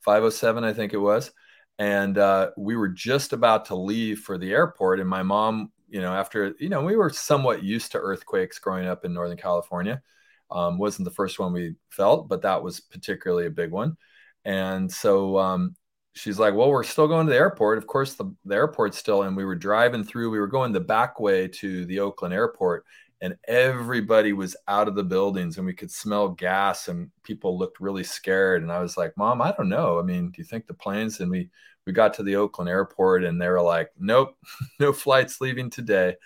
507, 0.00 0.64
I 0.64 0.72
think 0.72 0.92
it 0.92 0.98
was. 0.98 1.32
And 1.78 2.18
uh, 2.18 2.50
we 2.56 2.76
were 2.76 2.88
just 2.88 3.32
about 3.32 3.66
to 3.66 3.74
leave 3.74 4.20
for 4.20 4.38
the 4.38 4.52
airport. 4.52 5.00
And 5.00 5.08
my 5.08 5.22
mom, 5.22 5.72
you 5.88 6.00
know, 6.00 6.12
after, 6.12 6.54
you 6.58 6.68
know, 6.68 6.82
we 6.82 6.96
were 6.96 7.10
somewhat 7.10 7.62
used 7.62 7.92
to 7.92 7.98
earthquakes 7.98 8.58
growing 8.58 8.86
up 8.86 9.04
in 9.04 9.12
Northern 9.12 9.36
California. 9.36 10.02
Um, 10.50 10.78
wasn't 10.78 11.04
the 11.04 11.14
first 11.14 11.38
one 11.38 11.52
we 11.52 11.74
felt, 11.90 12.28
but 12.28 12.42
that 12.42 12.62
was 12.62 12.80
particularly 12.80 13.46
a 13.46 13.50
big 13.50 13.70
one. 13.70 13.96
And 14.44 14.90
so 14.90 15.38
um, 15.38 15.76
she's 16.18 16.38
like, 16.38 16.54
Well, 16.54 16.70
we're 16.70 16.84
still 16.84 17.08
going 17.08 17.26
to 17.26 17.32
the 17.32 17.38
airport. 17.38 17.78
Of 17.78 17.86
course, 17.86 18.14
the, 18.14 18.34
the 18.44 18.54
airport's 18.54 18.98
still, 18.98 19.22
and 19.22 19.36
we 19.36 19.44
were 19.44 19.54
driving 19.54 20.04
through, 20.04 20.30
we 20.30 20.38
were 20.38 20.46
going 20.46 20.72
the 20.72 20.80
back 20.80 21.20
way 21.20 21.48
to 21.48 21.84
the 21.86 22.00
Oakland 22.00 22.34
airport 22.34 22.84
and 23.20 23.36
everybody 23.46 24.32
was 24.32 24.56
out 24.68 24.88
of 24.88 24.94
the 24.94 25.02
buildings 25.02 25.56
and 25.56 25.66
we 25.66 25.72
could 25.72 25.90
smell 25.90 26.28
gas 26.28 26.88
and 26.88 27.10
people 27.22 27.58
looked 27.58 27.80
really 27.80 28.04
scared 28.04 28.62
and 28.62 28.70
i 28.70 28.80
was 28.80 28.96
like 28.96 29.16
mom 29.16 29.42
i 29.42 29.52
don't 29.52 29.68
know. 29.68 29.98
I 29.98 30.02
mean 30.02 30.30
do 30.30 30.40
you 30.40 30.44
think 30.44 30.66
the 30.66 30.74
planes? 30.74 31.20
And 31.20 31.30
we 31.30 31.50
we 31.86 31.92
got 31.92 32.14
to 32.14 32.22
the 32.22 32.36
oakland 32.36 32.68
airport 32.68 33.24
and 33.24 33.40
they 33.40 33.48
were 33.48 33.62
like 33.62 33.90
nope 33.98 34.36
no 34.80 34.92
flights 34.92 35.40
leaving 35.40 35.70
today. 35.70 36.16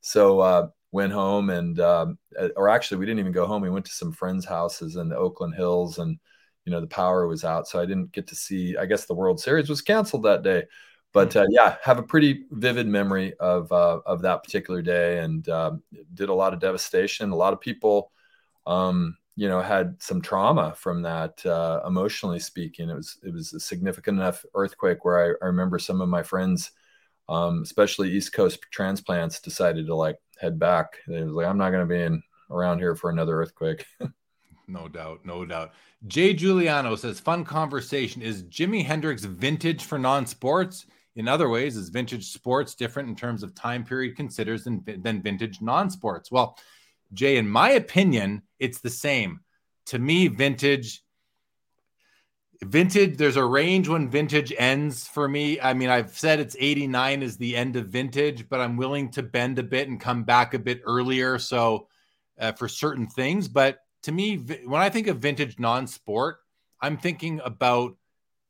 So 0.00 0.40
uh, 0.40 0.68
went 0.92 1.12
home 1.12 1.50
and 1.50 1.78
um, 1.80 2.18
uh, 2.38 2.48
or 2.56 2.68
actually 2.68 2.98
we 2.98 3.06
didn't 3.06 3.20
even 3.20 3.32
go 3.32 3.46
home. 3.46 3.62
We 3.62 3.70
went 3.70 3.84
to 3.86 3.92
some 3.92 4.12
friends 4.12 4.44
houses 4.44 4.96
in 4.96 5.08
the 5.08 5.16
oakland 5.16 5.54
hills 5.54 5.98
and 5.98 6.18
you 6.64 6.72
know 6.72 6.80
the 6.80 6.86
power 6.86 7.26
was 7.26 7.44
out 7.44 7.66
so 7.66 7.80
i 7.80 7.86
didn't 7.86 8.12
get 8.12 8.26
to 8.26 8.34
see 8.34 8.76
i 8.76 8.86
guess 8.86 9.06
the 9.06 9.14
world 9.14 9.40
series 9.40 9.68
was 9.68 9.82
canceled 9.82 10.22
that 10.22 10.42
day 10.42 10.64
but 11.12 11.34
uh, 11.34 11.46
yeah, 11.50 11.76
have 11.82 11.98
a 11.98 12.04
pretty 12.04 12.44
vivid 12.50 12.86
memory 12.86 13.34
of 13.40 13.70
uh, 13.72 14.00
of 14.06 14.22
that 14.22 14.44
particular 14.44 14.80
day, 14.80 15.18
and 15.18 15.48
uh, 15.48 15.72
did 16.14 16.28
a 16.28 16.34
lot 16.34 16.54
of 16.54 16.60
devastation. 16.60 17.30
A 17.30 17.36
lot 17.36 17.52
of 17.52 17.60
people, 17.60 18.12
um, 18.66 19.16
you 19.34 19.48
know, 19.48 19.60
had 19.60 20.00
some 20.00 20.22
trauma 20.22 20.74
from 20.76 21.02
that, 21.02 21.44
uh, 21.44 21.80
emotionally 21.86 22.38
speaking. 22.38 22.90
It 22.90 22.94
was 22.94 23.18
it 23.24 23.32
was 23.32 23.52
a 23.52 23.60
significant 23.60 24.18
enough 24.18 24.44
earthquake 24.54 25.04
where 25.04 25.36
I, 25.40 25.44
I 25.44 25.46
remember 25.48 25.78
some 25.80 26.00
of 26.00 26.08
my 26.08 26.22
friends, 26.22 26.70
um, 27.28 27.62
especially 27.62 28.12
East 28.12 28.32
Coast 28.32 28.60
transplants, 28.70 29.40
decided 29.40 29.86
to 29.86 29.94
like 29.96 30.18
head 30.40 30.60
back. 30.60 30.98
They 31.08 31.22
was 31.24 31.32
like, 31.32 31.46
I'm 31.46 31.58
not 31.58 31.70
going 31.70 31.88
to 31.88 31.92
be 31.92 32.02
in 32.02 32.22
around 32.50 32.78
here 32.78 32.94
for 32.94 33.10
another 33.10 33.40
earthquake. 33.40 33.84
No 34.70 34.88
doubt, 34.88 35.24
no 35.24 35.44
doubt. 35.44 35.72
Jay 36.06 36.32
Giuliano 36.32 36.94
says, 36.96 37.20
"Fun 37.20 37.44
conversation. 37.44 38.22
Is 38.22 38.44
Jimi 38.44 38.84
Hendrix 38.84 39.24
vintage 39.24 39.84
for 39.84 39.98
non-sports? 39.98 40.86
In 41.16 41.26
other 41.26 41.48
ways, 41.48 41.76
is 41.76 41.88
vintage 41.88 42.30
sports 42.30 42.74
different 42.74 43.08
in 43.08 43.16
terms 43.16 43.42
of 43.42 43.54
time 43.54 43.84
period 43.84 44.16
considers 44.16 44.64
than, 44.64 44.84
than 45.02 45.22
vintage 45.22 45.60
non-sports?" 45.60 46.30
Well, 46.30 46.56
Jay, 47.12 47.36
in 47.36 47.48
my 47.48 47.70
opinion, 47.70 48.42
it's 48.58 48.80
the 48.80 48.90
same. 48.90 49.40
To 49.86 49.98
me, 49.98 50.28
vintage 50.28 51.02
vintage 52.62 53.16
there's 53.16 53.36
a 53.36 53.44
range 53.44 53.88
when 53.88 54.10
vintage 54.10 54.52
ends 54.58 55.06
for 55.08 55.26
me 55.26 55.58
i 55.62 55.72
mean 55.72 55.88
i've 55.88 56.16
said 56.16 56.38
it's 56.38 56.54
89 56.58 57.22
is 57.22 57.38
the 57.38 57.56
end 57.56 57.74
of 57.76 57.86
vintage 57.86 58.50
but 58.50 58.60
i'm 58.60 58.76
willing 58.76 59.10
to 59.12 59.22
bend 59.22 59.58
a 59.58 59.62
bit 59.62 59.88
and 59.88 59.98
come 59.98 60.24
back 60.24 60.52
a 60.52 60.58
bit 60.58 60.82
earlier 60.84 61.38
so 61.38 61.88
uh, 62.38 62.52
for 62.52 62.68
certain 62.68 63.06
things 63.06 63.48
but 63.48 63.78
to 64.02 64.12
me 64.12 64.36
when 64.36 64.80
i 64.80 64.88
think 64.88 65.06
of 65.06 65.18
vintage 65.18 65.58
non-sport 65.58 66.38
i'm 66.80 66.96
thinking 66.96 67.40
about 67.44 67.96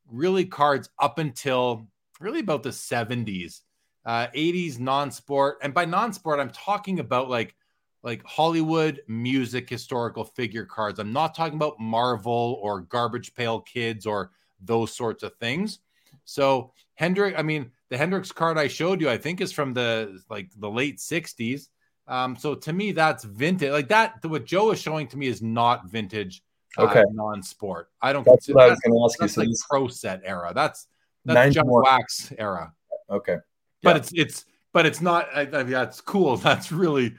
really 0.09 0.45
cards 0.45 0.89
up 0.99 1.19
until 1.19 1.87
really 2.19 2.39
about 2.39 2.63
the 2.63 2.69
70s 2.69 3.61
uh, 4.05 4.27
80s 4.35 4.79
non-sport 4.79 5.57
and 5.61 5.73
by 5.73 5.85
non-sport 5.85 6.39
i'm 6.39 6.49
talking 6.49 6.99
about 6.99 7.29
like 7.29 7.55
like 8.03 8.23
Hollywood 8.25 9.01
music 9.07 9.69
historical 9.69 10.23
figure 10.23 10.65
cards. 10.65 10.99
I'm 10.99 11.13
not 11.13 11.35
talking 11.35 11.55
about 11.55 11.79
Marvel 11.79 12.59
or 12.61 12.81
Garbage 12.81 13.33
Pail 13.35 13.61
Kids 13.61 14.05
or 14.05 14.31
those 14.59 14.95
sorts 14.95 15.23
of 15.23 15.35
things. 15.35 15.79
So 16.25 16.73
Hendrix, 16.95 17.37
I 17.37 17.43
mean, 17.43 17.71
the 17.89 17.97
Hendrix 17.97 18.31
card 18.31 18.57
I 18.57 18.67
showed 18.67 19.01
you, 19.01 19.09
I 19.09 19.17
think 19.17 19.41
is 19.41 19.51
from 19.51 19.73
the 19.73 20.21
like 20.29 20.49
the 20.57 20.69
late 20.69 20.97
60s. 20.97 21.67
Um, 22.07 22.35
so 22.35 22.55
to 22.55 22.73
me, 22.73 22.91
that's 22.91 23.23
vintage. 23.23 23.71
Like 23.71 23.89
that, 23.89 24.23
what 24.25 24.45
Joe 24.45 24.71
is 24.71 24.81
showing 24.81 25.07
to 25.07 25.17
me 25.17 25.27
is 25.27 25.41
not 25.41 25.89
vintage. 25.89 26.43
Uh, 26.77 26.83
okay. 26.83 27.03
non-sport. 27.11 27.89
I 28.01 28.13
don't 28.13 28.23
that's 28.23 28.45
consider 28.45 28.55
what 28.55 28.67
I 28.67 28.69
was 28.69 28.79
going 28.79 28.93
to 28.93 29.03
ask 29.03 29.21
you. 29.21 29.27
So 29.27 29.41
like 29.41 29.49
pro 29.69 29.87
set 29.87 30.21
era. 30.23 30.53
That's 30.55 30.87
that's 31.25 31.53
junk 31.53 31.67
wax 31.69 32.31
era. 32.37 32.73
Okay. 33.09 33.37
But 33.83 33.97
it's 33.97 34.11
it's 34.13 34.45
but 34.73 34.85
it's 34.85 35.01
not. 35.01 35.27
I, 35.35 35.41
I, 35.41 35.83
it's 35.83 36.01
cool. 36.01 36.37
That's 36.37 36.71
really 36.71 37.15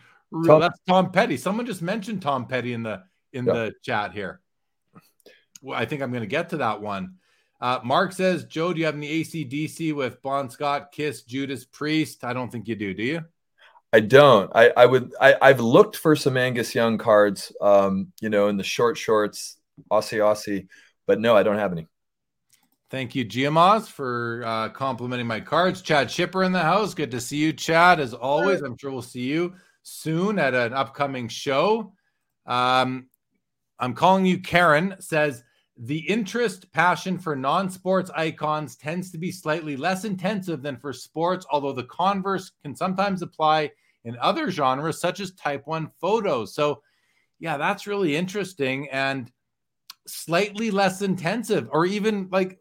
Tom, 0.47 0.61
that's 0.61 0.79
Tom 0.89 1.11
Petty. 1.11 1.37
Someone 1.37 1.67
just 1.67 1.83
mentioned 1.83 2.23
Tom 2.23 2.47
Petty 2.47 2.73
in 2.73 2.83
the 2.83 3.03
in 3.33 3.45
yeah. 3.45 3.53
the 3.53 3.73
chat 3.83 4.13
here. 4.13 4.41
Well, 5.61 5.79
I 5.79 5.85
think 5.85 6.03
I'm 6.03 6.11
going 6.11 6.23
to 6.23 6.27
get 6.27 6.51
to 6.51 6.59
that 6.59 6.81
one. 6.81 7.17
Uh, 7.61 7.79
Mark 7.85 8.13
says, 8.13 8.45
Joe, 8.45 8.73
do 8.73 8.81
you 8.81 8.87
have 8.87 8.97
any 8.97 9.23
ACDC 9.23 9.95
with 9.95 10.21
Bon 10.23 10.51
Scott, 10.51 10.91
Kiss, 10.91 11.23
Judas 11.23 11.65
Priest? 11.65 12.25
I 12.25 12.33
don't 12.33 12.51
think 12.51 12.67
you 12.67 12.75
do. 12.75 12.93
Do 12.95 13.05
you? 13.05 13.25
I 13.93 14.01
don't. 14.01 14.51
I, 14.55 14.73
I 14.77 14.87
would. 14.87 15.13
I, 15.21 15.37
I've 15.41 15.61
looked 15.61 15.97
for 15.97 16.17
some 16.17 16.37
Angus 16.37 16.75
Young 16.75 16.97
cards, 16.97 17.53
um, 17.61 18.13
you 18.21 18.31
know, 18.31 18.49
in 18.49 18.57
the 18.57 18.65
short 18.65 18.97
shorts, 18.97 19.59
Aussie 19.91 20.19
Aussie, 20.19 20.69
but 21.07 21.21
no, 21.21 21.37
I 21.37 21.43
don't 21.43 21.59
have 21.59 21.73
any. 21.73 21.87
Thank 22.91 23.15
you, 23.15 23.25
Giamaz, 23.25 23.89
for 23.89 24.43
uh, 24.45 24.69
complimenting 24.71 25.27
my 25.27 25.41
cards. 25.41 25.83
Chad 25.83 26.11
Shipper 26.11 26.43
in 26.43 26.53
the 26.53 26.61
house. 26.61 26.95
Good 26.95 27.11
to 27.13 27.21
see 27.21 27.39
you, 27.39 27.53
Chad. 27.53 28.01
As 28.01 28.15
always, 28.15 28.61
I'm 28.61 28.77
sure 28.77 28.91
we'll 28.91 29.03
see 29.03 29.23
you 29.23 29.55
soon 29.83 30.39
at 30.39 30.55
an 30.55 30.73
upcoming 30.73 31.29
show. 31.29 31.93
Um, 32.47 33.09
I'm 33.79 33.95
calling 33.95 34.27
you 34.27 34.41
Karen 34.41 34.95
says 35.01 35.43
the 35.77 35.99
interest 35.99 36.71
passion 36.73 37.19
for 37.19 37.35
non-sports 37.35 38.11
icons 38.15 38.77
tends 38.77 39.11
to 39.11 39.19
be 39.19 39.33
slightly 39.33 39.77
less 39.77 40.05
intensive 40.05 40.63
than 40.63 40.77
for 40.77 40.93
sports, 40.93 41.47
although 41.51 41.73
the 41.73 41.85
converse 41.85 42.53
can 42.63 42.77
sometimes 42.77 43.23
apply 43.23 43.71
in 44.05 44.17
other 44.21 44.51
genres 44.51 45.01
such 45.01 45.21
as 45.21 45.33
type 45.33 45.67
1 45.67 45.91
photos. 46.01 46.55
So 46.55 46.83
yeah, 47.39 47.57
that's 47.57 47.87
really 47.87 48.17
interesting 48.17 48.89
and 48.91 49.31
slightly 50.07 50.71
less 50.71 51.03
intensive 51.03 51.69
or 51.73 51.87
even 51.87 52.29
like 52.31 52.59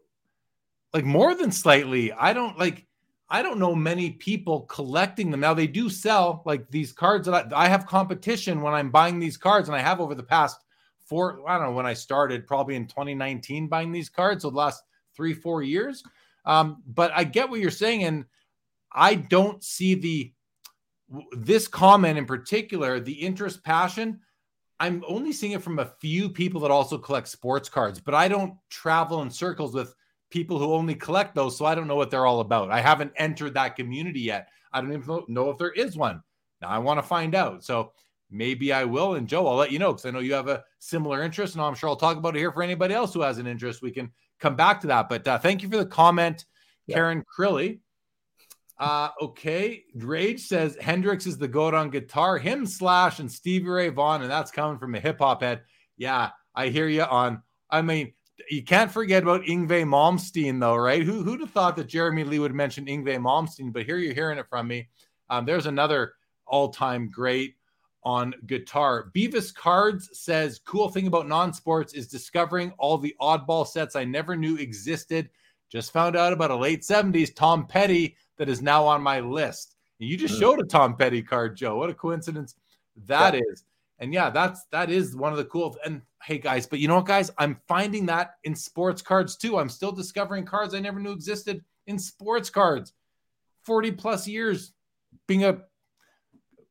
like 0.92 1.04
more 1.04 1.34
than 1.34 1.50
slightly. 1.50 2.12
I 2.12 2.32
don't 2.32 2.58
like 2.58 2.86
I 3.32 3.42
don't 3.42 3.58
know 3.58 3.74
many 3.74 4.10
people 4.10 4.62
collecting 4.62 5.30
them. 5.30 5.40
Now 5.40 5.54
they 5.54 5.66
do 5.66 5.88
sell 5.88 6.42
like 6.44 6.70
these 6.70 6.92
cards 6.92 7.26
that 7.26 7.54
I, 7.54 7.64
I, 7.64 7.68
have 7.68 7.86
competition 7.86 8.60
when 8.60 8.74
I'm 8.74 8.90
buying 8.90 9.18
these 9.18 9.38
cards, 9.38 9.70
and 9.70 9.74
I 9.74 9.80
have 9.80 10.00
over 10.02 10.14
the 10.14 10.22
past 10.22 10.60
four, 11.06 11.40
I 11.48 11.56
don't 11.56 11.68
know 11.68 11.72
when 11.72 11.86
I 11.86 11.94
started, 11.94 12.46
probably 12.46 12.76
in 12.76 12.86
2019 12.86 13.68
buying 13.68 13.90
these 13.90 14.10
cards, 14.10 14.42
so 14.42 14.50
the 14.50 14.58
last 14.58 14.82
three, 15.16 15.32
four 15.32 15.62
years. 15.62 16.02
Um, 16.44 16.82
but 16.86 17.10
I 17.14 17.24
get 17.24 17.48
what 17.48 17.60
you're 17.60 17.70
saying, 17.70 18.04
and 18.04 18.26
I 18.92 19.14
don't 19.14 19.64
see 19.64 19.94
the 19.94 20.32
this 21.32 21.68
comment 21.68 22.18
in 22.18 22.26
particular, 22.26 23.00
the 23.00 23.12
interest 23.12 23.62
passion. 23.64 24.20
I'm 24.80 25.04
only 25.06 25.32
seeing 25.32 25.52
it 25.52 25.62
from 25.62 25.78
a 25.78 25.92
few 26.00 26.28
people 26.28 26.60
that 26.62 26.70
also 26.70 26.98
collect 26.98 27.28
sports 27.28 27.68
cards, 27.68 28.00
but 28.00 28.14
I 28.14 28.28
don't 28.28 28.54
travel 28.70 29.22
in 29.22 29.30
circles 29.30 29.74
with 29.74 29.94
people 30.30 30.58
who 30.58 30.72
only 30.72 30.94
collect 30.94 31.34
those. 31.34 31.56
So 31.56 31.64
I 31.66 31.74
don't 31.74 31.86
know 31.86 31.96
what 31.96 32.10
they're 32.10 32.26
all 32.26 32.40
about. 32.40 32.70
I 32.70 32.80
haven't 32.80 33.12
entered 33.16 33.54
that 33.54 33.76
community 33.76 34.20
yet. 34.20 34.48
I 34.72 34.80
don't 34.80 34.92
even 34.92 35.24
know 35.28 35.50
if 35.50 35.58
there 35.58 35.70
is 35.70 35.96
one. 35.96 36.22
Now 36.60 36.68
I 36.68 36.78
want 36.78 36.98
to 36.98 37.02
find 37.02 37.34
out. 37.34 37.62
So 37.62 37.92
maybe 38.30 38.72
I 38.72 38.84
will. 38.84 39.14
And 39.14 39.28
Joe, 39.28 39.46
I'll 39.46 39.56
let 39.56 39.70
you 39.70 39.78
know 39.78 39.92
because 39.92 40.06
I 40.06 40.10
know 40.10 40.20
you 40.20 40.34
have 40.34 40.48
a 40.48 40.64
similar 40.78 41.22
interest. 41.22 41.54
And 41.54 41.62
I'm 41.62 41.74
sure 41.74 41.90
I'll 41.90 41.96
talk 41.96 42.16
about 42.16 42.34
it 42.34 42.40
here 42.40 42.50
for 42.50 42.62
anybody 42.62 42.94
else 42.94 43.12
who 43.12 43.20
has 43.20 43.38
an 43.38 43.46
interest. 43.46 43.82
We 43.82 43.90
can 43.90 44.10
come 44.40 44.56
back 44.56 44.80
to 44.80 44.86
that. 44.88 45.08
But 45.08 45.28
uh, 45.28 45.38
thank 45.38 45.62
you 45.62 45.68
for 45.68 45.76
the 45.76 45.86
comment, 45.86 46.46
yeah. 46.86 46.96
Karen 46.96 47.24
Crilly. 47.38 47.80
Uh, 48.82 49.10
okay. 49.20 49.84
Rage 49.94 50.40
says 50.40 50.76
Hendrix 50.80 51.24
is 51.24 51.38
the 51.38 51.46
goat 51.46 51.72
on 51.72 51.88
guitar, 51.88 52.36
him 52.36 52.66
slash 52.66 53.20
and 53.20 53.30
Stevie 53.30 53.68
Ray 53.68 53.90
Vaughan, 53.90 54.22
and 54.22 54.30
that's 54.30 54.50
coming 54.50 54.76
from 54.76 54.96
a 54.96 55.00
hip 55.00 55.20
hop 55.20 55.40
head. 55.40 55.62
Yeah, 55.96 56.30
I 56.52 56.66
hear 56.66 56.88
you 56.88 57.04
on. 57.04 57.42
I 57.70 57.80
mean, 57.82 58.12
you 58.50 58.64
can't 58.64 58.90
forget 58.90 59.22
about 59.22 59.42
Yngwie 59.42 59.86
Malmsteen, 59.86 60.58
though, 60.58 60.74
right? 60.74 61.04
Who 61.04 61.22
who'd 61.22 61.42
have 61.42 61.50
thought 61.50 61.76
that 61.76 61.86
Jeremy 61.86 62.24
Lee 62.24 62.40
would 62.40 62.56
mention 62.56 62.86
Yngwie 62.86 63.20
Malmsteen? 63.20 63.72
But 63.72 63.84
here 63.84 63.98
you're 63.98 64.14
hearing 64.14 64.38
it 64.38 64.48
from 64.48 64.66
me. 64.66 64.88
Um, 65.30 65.46
there's 65.46 65.66
another 65.66 66.14
all-time 66.44 67.08
great 67.08 67.54
on 68.02 68.34
guitar. 68.46 69.12
Beavis 69.14 69.54
Cards 69.54 70.10
says, 70.12 70.60
"Cool 70.64 70.88
thing 70.88 71.06
about 71.06 71.28
non-sports 71.28 71.94
is 71.94 72.08
discovering 72.08 72.72
all 72.78 72.98
the 72.98 73.14
oddball 73.20 73.64
sets 73.64 73.94
I 73.94 74.02
never 74.06 74.34
knew 74.34 74.56
existed. 74.56 75.30
Just 75.70 75.92
found 75.92 76.16
out 76.16 76.32
about 76.32 76.50
a 76.50 76.56
late 76.56 76.82
'70s 76.82 77.32
Tom 77.32 77.68
Petty 77.68 78.16
that 78.42 78.48
is 78.48 78.60
now 78.60 78.84
on 78.84 79.00
my 79.00 79.20
list." 79.20 79.76
And 80.00 80.08
you 80.08 80.16
just 80.16 80.34
mm. 80.34 80.40
showed 80.40 80.60
a 80.60 80.64
Tom 80.64 80.96
Petty 80.96 81.22
card, 81.22 81.56
Joe. 81.56 81.76
What 81.76 81.90
a 81.90 81.94
coincidence 81.94 82.56
that 83.06 83.34
yeah. 83.34 83.40
is! 83.52 83.64
And 84.00 84.12
yeah, 84.12 84.30
that's 84.30 84.64
that 84.72 84.90
is 84.90 85.14
one 85.14 85.30
of 85.30 85.38
the 85.38 85.44
cool. 85.44 85.76
And 85.84 86.02
hey 86.24 86.38
guys, 86.38 86.66
but 86.66 86.80
you 86.80 86.88
know 86.88 86.96
what, 86.96 87.06
guys? 87.06 87.30
I'm 87.38 87.60
finding 87.68 88.06
that 88.06 88.34
in 88.42 88.56
sports 88.56 89.00
cards 89.00 89.36
too. 89.36 89.58
I'm 89.58 89.68
still 89.68 89.92
discovering 89.92 90.44
cards 90.44 90.74
I 90.74 90.80
never 90.80 90.98
knew 90.98 91.12
existed 91.12 91.64
in 91.86 92.00
sports 92.00 92.50
cards. 92.50 92.92
40 93.64 93.92
plus 93.92 94.26
years 94.26 94.72
being 95.28 95.44
a 95.44 95.60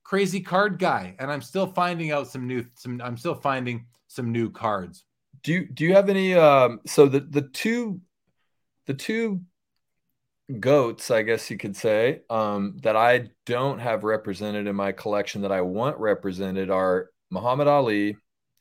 crazy 0.03 0.41
card 0.41 0.77
guy, 0.77 1.15
and 1.19 1.31
I'm 1.31 1.41
still 1.41 1.67
finding 1.67 2.11
out 2.11 2.27
some 2.27 2.47
new 2.47 2.65
some 2.75 3.01
I'm 3.01 3.15
still 3.15 3.35
finding 3.35 3.85
some 4.07 4.33
new 4.33 4.49
cards. 4.49 5.05
Do 5.41 5.53
you 5.53 5.67
do 5.67 5.85
you 5.85 5.95
have 5.95 6.09
any 6.09 6.33
um 6.33 6.81
so 6.85 7.05
the 7.05 7.21
the 7.21 7.43
two 7.43 8.01
the 8.87 8.93
two 8.93 9.39
goats, 10.59 11.11
I 11.11 11.21
guess 11.21 11.49
you 11.49 11.57
could 11.57 11.75
say, 11.75 12.21
um, 12.29 12.77
that 12.83 12.95
I 12.95 13.29
don't 13.45 13.79
have 13.79 14.03
represented 14.03 14.67
in 14.67 14.75
my 14.75 14.91
collection 14.91 15.41
that 15.41 15.51
I 15.51 15.61
want 15.61 15.97
represented 15.97 16.69
are 16.69 17.09
Muhammad 17.29 17.67
Ali 17.67 18.17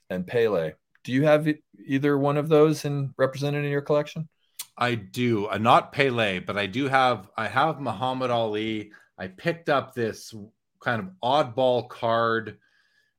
and 0.08 0.26
Pele. 0.26 0.72
Do 1.04 1.12
you 1.12 1.24
have 1.24 1.48
either 1.86 2.18
one 2.18 2.36
of 2.36 2.48
those 2.48 2.84
in 2.84 3.14
represented 3.16 3.64
in 3.64 3.70
your 3.70 3.80
collection? 3.80 4.28
I 4.76 4.94
do. 4.94 5.46
Uh, 5.46 5.58
not 5.58 5.92
Pele, 5.92 6.40
but 6.40 6.56
I 6.56 6.66
do 6.66 6.88
have. 6.88 7.28
I 7.36 7.48
have 7.48 7.80
Muhammad 7.80 8.30
Ali. 8.30 8.92
I 9.18 9.28
picked 9.28 9.68
up 9.68 9.94
this 9.94 10.34
kind 10.82 11.00
of 11.00 11.10
oddball 11.22 11.88
card. 11.88 12.58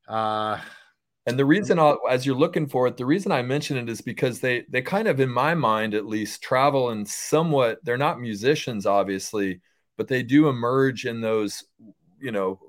Uh, 0.07 0.59
and 1.27 1.37
the 1.37 1.45
reason, 1.45 1.77
I'll, 1.77 1.99
as 2.09 2.25
you're 2.25 2.35
looking 2.35 2.67
for 2.67 2.87
it, 2.87 2.97
the 2.97 3.05
reason 3.05 3.31
I 3.31 3.43
mention 3.43 3.77
it 3.77 3.89
is 3.89 4.01
because 4.01 4.39
they 4.39 4.65
they 4.69 4.81
kind 4.81 5.07
of, 5.07 5.19
in 5.19 5.29
my 5.29 5.53
mind 5.53 5.93
at 5.93 6.05
least, 6.07 6.41
travel 6.41 6.89
and 6.89 7.07
somewhat. 7.07 7.79
They're 7.83 7.97
not 7.97 8.19
musicians, 8.19 8.85
obviously, 8.87 9.61
but 9.97 10.07
they 10.07 10.23
do 10.23 10.49
emerge 10.49 11.05
in 11.05 11.21
those, 11.21 11.63
you 12.19 12.31
know, 12.31 12.59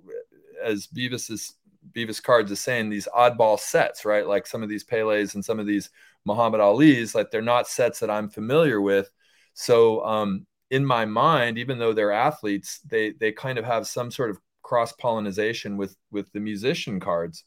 as 0.62 0.86
Beavis 0.86 1.30
is 1.30 1.55
Beavis 1.92 2.22
Cards 2.22 2.50
is 2.50 2.61
saying 2.61 2.90
these 2.90 3.09
oddball 3.16 3.59
sets, 3.59 4.05
right? 4.05 4.26
Like 4.26 4.46
some 4.46 4.62
of 4.62 4.68
these 4.68 4.84
Pele's 4.84 5.34
and 5.34 5.44
some 5.44 5.59
of 5.59 5.66
these 5.66 5.90
Muhammad 6.24 6.61
Ali's, 6.61 7.14
like 7.14 7.30
they're 7.30 7.42
not 7.42 7.66
sets 7.68 8.00
that 8.00 8.11
I'm 8.11 8.28
familiar 8.28 8.80
with. 8.80 9.11
So 9.55 10.05
um, 10.05 10.46
in 10.70 10.84
my 10.84 11.05
mind, 11.07 11.59
even 11.59 11.78
though 11.78 11.92
they're 11.92 12.12
athletes, 12.12 12.80
they 12.80 13.12
they 13.12 13.32
kind 13.32 13.59
of 13.59 13.64
have 13.64 13.86
some 13.86 14.11
sort 14.11 14.30
of 14.30 14.38
cross 14.62 14.92
pollination 14.92 15.76
with 15.76 15.96
with 16.11 16.30
the 16.32 16.40
musician 16.40 17.00
cards. 17.00 17.44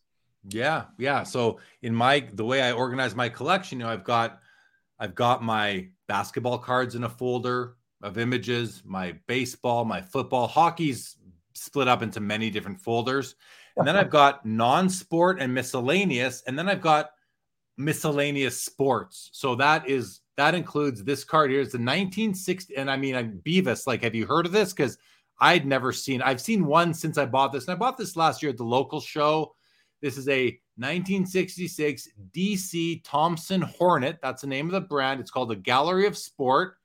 Yeah, 0.50 0.86
yeah. 0.98 1.24
So 1.24 1.60
in 1.82 1.94
my 1.94 2.28
the 2.34 2.46
way 2.46 2.62
I 2.62 2.72
organize 2.72 3.16
my 3.16 3.30
collection, 3.30 3.80
you 3.80 3.86
know, 3.86 3.92
I've 3.92 4.04
got 4.04 4.40
I've 5.00 5.16
got 5.16 5.44
my 5.44 5.88
basketball 6.08 6.60
cards 6.60 6.96
in 6.96 7.04
a 7.04 7.10
folder 7.10 7.76
of 8.02 8.18
images, 8.18 8.84
my 8.86 9.16
baseball, 9.28 9.86
my 9.86 10.02
football, 10.02 10.48
hockey's 10.48 11.18
split 11.54 11.88
up 11.88 12.02
into 12.02 12.20
many 12.20 12.50
different 12.50 12.80
folders 12.80 13.36
and 13.78 13.88
then 13.88 13.96
I've 13.96 14.10
got 14.10 14.46
non-sport 14.46 15.40
and 15.40 15.54
miscellaneous, 15.54 16.44
and 16.48 16.58
then 16.58 16.70
I've 16.70 16.82
got 16.82 17.12
miscellaneous 17.78 18.62
sports. 18.62 19.30
So 19.34 19.56
that 19.56 19.90
is 19.90 20.22
that 20.38 20.56
includes 20.56 21.04
this 21.04 21.24
card 21.24 21.52
here. 21.52 21.62
It's 21.62 21.72
the 21.72 21.78
1960, 21.78 22.76
and 22.76 22.90
I 22.90 22.98
mean, 22.98 23.16
I'm 23.16 23.42
Beavis. 23.46 23.88
Like, 23.88 24.04
have 24.04 24.16
you 24.16 24.26
heard 24.26 24.46
of 24.46 24.52
this? 24.52 24.74
Because 24.74 24.98
I'd 25.40 25.66
never 25.66 25.92
seen. 25.92 26.22
I've 26.22 26.42
seen 26.42 26.66
one 26.66 26.94
since 26.94 27.18
I 27.18 27.26
bought 27.26 27.52
this, 27.52 27.68
and 27.68 27.74
I 27.74 27.78
bought 27.78 27.98
this 27.98 28.16
last 28.16 28.42
year 28.42 28.52
at 28.52 28.58
the 28.58 28.64
local 28.64 29.02
show. 29.02 29.56
This 30.06 30.20
is 30.20 30.30
a 30.30 30.56
1966 30.76 32.10
DC 32.32 33.02
Thomson 33.04 33.64
Hornet. 33.64 34.20
That's 34.22 34.44
the 34.44 34.48
name 34.48 34.68
of 34.68 34.74
the 34.74 34.82
brand. 34.82 35.20
It's 35.20 35.32
called 35.32 35.50
the 35.50 35.56
Gallery 35.56 36.06
of 36.06 36.16
Sport. 36.16 36.76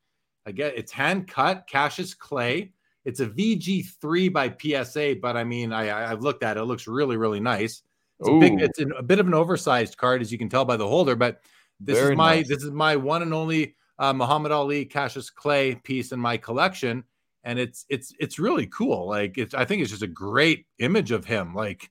Again, 0.46 0.72
it's 0.74 0.90
hand 0.90 1.28
cut, 1.28 1.66
Cassius 1.66 2.14
clay. 2.14 2.72
It's 3.04 3.20
a 3.20 3.26
VG3 3.26 4.32
by 4.32 4.48
PSA, 4.58 5.16
but 5.20 5.36
I 5.36 5.44
mean, 5.44 5.70
I, 5.70 6.10
I've 6.10 6.22
looked 6.22 6.42
at 6.42 6.56
it. 6.56 6.60
It 6.60 6.64
looks 6.64 6.86
really, 6.86 7.18
really 7.18 7.40
nice. 7.40 7.82
It's, 8.20 8.28
a, 8.30 8.38
big, 8.38 8.58
it's 8.58 8.80
a 8.80 9.02
bit 9.02 9.18
of 9.18 9.26
an 9.26 9.34
oversized 9.34 9.98
card, 9.98 10.22
as 10.22 10.32
you 10.32 10.38
can 10.38 10.48
tell 10.48 10.64
by 10.64 10.78
the 10.78 10.88
holder. 10.88 11.14
But 11.14 11.42
this 11.78 11.98
Very 11.98 12.12
is 12.12 12.16
my 12.16 12.36
nice. 12.36 12.48
this 12.48 12.62
is 12.64 12.70
my 12.70 12.96
one 12.96 13.20
and 13.20 13.34
only 13.34 13.74
uh, 13.98 14.14
Muhammad 14.14 14.50
Ali 14.50 14.86
Cassius 14.86 15.28
Clay 15.28 15.74
piece 15.74 16.12
in 16.12 16.20
my 16.20 16.38
collection, 16.38 17.04
and 17.44 17.58
it's 17.58 17.84
it's 17.90 18.14
it's 18.18 18.38
really 18.38 18.66
cool. 18.68 19.06
Like 19.06 19.36
it's 19.36 19.52
I 19.52 19.66
think 19.66 19.82
it's 19.82 19.90
just 19.90 20.02
a 20.02 20.06
great 20.06 20.64
image 20.78 21.10
of 21.10 21.26
him. 21.26 21.54
Like 21.54 21.90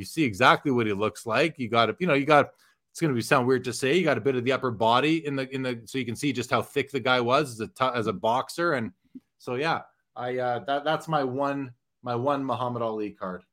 you 0.00 0.06
see 0.06 0.24
exactly 0.24 0.72
what 0.72 0.86
he 0.86 0.92
looks 0.92 1.26
like. 1.26 1.58
You 1.58 1.68
got 1.68 1.90
it. 1.90 1.96
You 2.00 2.06
know, 2.06 2.14
you 2.14 2.26
got. 2.26 2.50
It's 2.90 3.00
going 3.00 3.12
to 3.12 3.14
be 3.14 3.22
sound 3.22 3.46
weird 3.46 3.62
to 3.64 3.72
say. 3.72 3.96
You 3.96 4.02
got 4.02 4.18
a 4.18 4.20
bit 4.20 4.34
of 4.34 4.42
the 4.44 4.50
upper 4.50 4.72
body 4.72 5.24
in 5.24 5.36
the 5.36 5.48
in 5.54 5.62
the 5.62 5.80
so 5.84 5.96
you 5.96 6.04
can 6.04 6.16
see 6.16 6.32
just 6.32 6.50
how 6.50 6.60
thick 6.60 6.90
the 6.90 6.98
guy 6.98 7.20
was 7.20 7.52
as 7.52 7.60
a 7.60 7.68
t- 7.68 7.96
as 7.96 8.08
a 8.08 8.12
boxer, 8.12 8.72
and 8.72 8.90
so 9.38 9.54
yeah, 9.54 9.82
I 10.16 10.38
uh, 10.38 10.58
that 10.66 10.84
that's 10.84 11.06
my 11.06 11.22
one 11.22 11.70
my 12.02 12.16
one 12.16 12.44
Muhammad 12.44 12.82
Ali 12.82 13.10
card. 13.10 13.44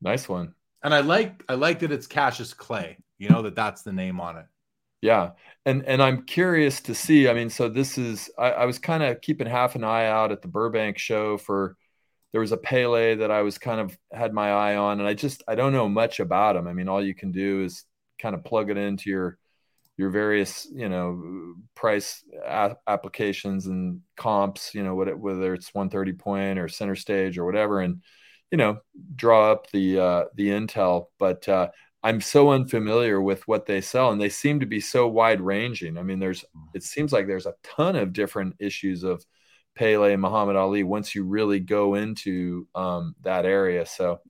Nice 0.00 0.28
one. 0.28 0.54
And 0.84 0.94
I 0.94 1.00
like 1.00 1.42
I 1.48 1.54
like 1.54 1.80
that 1.80 1.90
it's 1.90 2.06
Cassius 2.06 2.54
Clay. 2.54 2.98
You 3.18 3.28
know 3.28 3.42
that 3.42 3.56
that's 3.56 3.82
the 3.82 3.92
name 3.92 4.20
on 4.20 4.36
it. 4.36 4.46
Yeah, 5.02 5.30
and 5.66 5.84
and 5.84 6.00
I'm 6.00 6.22
curious 6.22 6.80
to 6.82 6.94
see. 6.94 7.28
I 7.28 7.34
mean, 7.34 7.50
so 7.50 7.68
this 7.68 7.98
is 7.98 8.30
I, 8.38 8.50
I 8.52 8.64
was 8.66 8.78
kind 8.78 9.02
of 9.02 9.20
keeping 9.20 9.48
half 9.48 9.74
an 9.74 9.82
eye 9.82 10.06
out 10.06 10.30
at 10.30 10.42
the 10.42 10.48
Burbank 10.48 10.98
show 10.98 11.38
for. 11.38 11.76
There 12.34 12.40
was 12.40 12.50
a 12.50 12.56
Pele 12.56 13.14
that 13.14 13.30
I 13.30 13.42
was 13.42 13.58
kind 13.58 13.80
of 13.80 13.96
had 14.12 14.34
my 14.34 14.50
eye 14.50 14.74
on, 14.74 14.98
and 14.98 15.08
I 15.08 15.14
just 15.14 15.44
I 15.46 15.54
don't 15.54 15.72
know 15.72 15.88
much 15.88 16.18
about 16.18 16.56
him. 16.56 16.66
I 16.66 16.72
mean, 16.72 16.88
all 16.88 17.00
you 17.00 17.14
can 17.14 17.30
do 17.30 17.62
is 17.62 17.84
kind 18.18 18.34
of 18.34 18.42
plug 18.42 18.70
it 18.70 18.76
into 18.76 19.08
your 19.08 19.38
your 19.96 20.10
various 20.10 20.66
you 20.74 20.88
know 20.88 21.54
price 21.76 22.24
a- 22.44 22.74
applications 22.88 23.66
and 23.68 24.00
comps 24.16 24.74
you 24.74 24.82
know 24.82 24.96
whether 24.96 25.54
it's 25.54 25.72
130 25.72 26.12
point 26.14 26.58
or 26.58 26.66
center 26.66 26.96
stage 26.96 27.38
or 27.38 27.44
whatever 27.44 27.80
and 27.80 28.02
you 28.50 28.58
know 28.58 28.78
draw 29.14 29.52
up 29.52 29.70
the 29.70 30.00
uh, 30.00 30.24
the 30.34 30.48
intel. 30.48 31.06
But 31.20 31.48
uh, 31.48 31.68
i'm 32.02 32.20
so 32.20 32.50
unfamiliar 32.50 33.20
with 33.22 33.46
what 33.48 33.66
they 33.66 33.80
sell 33.80 34.10
and 34.10 34.20
they 34.20 34.28
seem 34.28 34.58
to 34.58 34.66
be 34.66 34.80
so 34.80 35.06
wide 35.06 35.40
ranging 35.40 35.96
i 35.96 36.02
mean 36.02 36.18
there's 36.18 36.44
it 36.74 36.82
seems 36.82 37.12
like 37.12 37.28
there's 37.28 37.46
a 37.46 37.54
ton 37.62 37.96
of 37.96 38.12
different 38.12 38.56
issues 38.58 39.04
of 39.04 39.24
pele 39.74 40.12
and 40.12 40.22
muhammad 40.22 40.56
ali 40.56 40.82
once 40.82 41.14
you 41.14 41.24
really 41.24 41.60
go 41.60 41.94
into 41.94 42.66
um, 42.74 43.14
that 43.22 43.44
area 43.44 43.84
so 43.84 44.20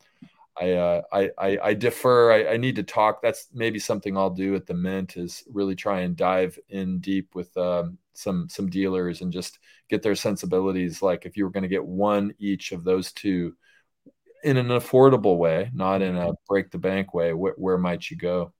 I, 0.56 0.72
uh, 0.72 1.02
I, 1.12 1.30
I, 1.36 1.58
I 1.62 1.74
defer. 1.74 2.32
I, 2.32 2.52
I, 2.52 2.56
need 2.58 2.76
to 2.76 2.84
talk. 2.84 3.20
That's 3.20 3.48
maybe 3.52 3.80
something 3.80 4.16
I'll 4.16 4.30
do 4.30 4.54
at 4.54 4.66
the 4.66 4.74
Mint 4.74 5.16
is 5.16 5.42
really 5.52 5.74
try 5.74 6.00
and 6.00 6.16
dive 6.16 6.56
in 6.68 7.00
deep 7.00 7.34
with 7.34 7.56
um, 7.56 7.98
some 8.12 8.48
some 8.48 8.70
dealers 8.70 9.20
and 9.20 9.32
just 9.32 9.58
get 9.88 10.02
their 10.02 10.14
sensibilities. 10.14 11.02
Like 11.02 11.26
if 11.26 11.36
you 11.36 11.44
were 11.44 11.50
going 11.50 11.64
to 11.64 11.68
get 11.68 11.84
one 11.84 12.34
each 12.38 12.70
of 12.70 12.84
those 12.84 13.12
two 13.12 13.54
in 14.44 14.56
an 14.56 14.68
affordable 14.68 15.38
way, 15.38 15.70
not 15.74 16.02
in 16.02 16.16
a 16.16 16.34
break 16.46 16.70
the 16.70 16.78
bank 16.78 17.14
way, 17.14 17.32
wh- 17.32 17.58
where 17.58 17.78
might 17.78 18.08
you 18.08 18.16
go? 18.16 18.52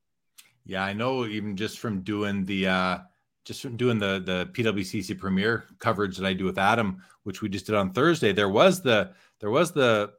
Yeah, 0.67 0.83
I 0.83 0.95
know. 0.95 1.27
Even 1.27 1.57
just 1.57 1.79
from 1.79 2.01
doing 2.01 2.45
the 2.45 2.67
uh, 2.67 2.99
just 3.45 3.63
from 3.63 3.77
doing 3.77 3.99
the 3.99 4.23
the 4.25 4.47
PWCC 4.53 5.19
premiere 5.19 5.65
coverage 5.79 6.17
that 6.17 6.27
I 6.27 6.33
do 6.33 6.45
with 6.45 6.59
Adam, 6.59 7.03
which 7.25 7.43
we 7.43 7.49
just 7.49 7.67
did 7.67 7.75
on 7.75 7.93
Thursday, 7.93 8.33
there 8.33 8.49
was 8.49 8.83
the 8.83 9.13
there 9.41 9.51
was 9.51 9.73
the 9.73 10.13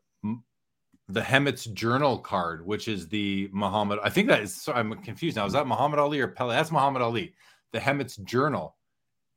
the 1.07 1.21
Hemmets 1.21 1.65
Journal 1.65 2.17
card, 2.17 2.65
which 2.65 2.87
is 2.87 3.07
the 3.07 3.49
Muhammad. 3.51 3.99
I 4.03 4.09
think 4.09 4.27
that 4.29 4.41
is. 4.41 4.61
So 4.61 4.73
I'm 4.73 4.93
confused 5.01 5.35
now. 5.35 5.45
Is 5.45 5.53
that 5.53 5.67
Muhammad 5.67 5.99
Ali 5.99 6.19
or 6.19 6.27
Pele? 6.27 6.55
That's 6.55 6.71
Muhammad 6.71 7.01
Ali. 7.01 7.33
The 7.73 7.79
Hemmets 7.79 8.17
Journal. 8.23 8.75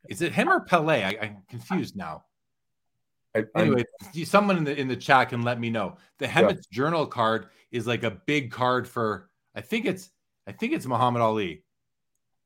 Is 0.08 0.22
it 0.22 0.32
him 0.32 0.48
or 0.48 0.60
Pele? 0.60 1.02
I, 1.02 1.10
am 1.10 1.42
confused 1.48 1.96
now. 1.96 2.24
I, 3.36 3.44
anyway, 3.56 3.84
someone 4.24 4.56
in 4.56 4.64
the 4.64 4.78
in 4.78 4.88
the 4.88 4.96
chat 4.96 5.28
can 5.28 5.42
let 5.42 5.60
me 5.60 5.68
know. 5.70 5.96
The 6.18 6.26
Hemmets 6.26 6.66
yeah. 6.70 6.76
Journal 6.76 7.06
card 7.06 7.48
is 7.70 7.86
like 7.86 8.02
a 8.02 8.10
big 8.10 8.50
card 8.50 8.88
for. 8.88 9.28
I 9.54 9.60
think 9.60 9.84
it's. 9.84 10.10
I 10.46 10.52
think 10.52 10.72
it's 10.72 10.86
Muhammad 10.86 11.20
Ali, 11.20 11.62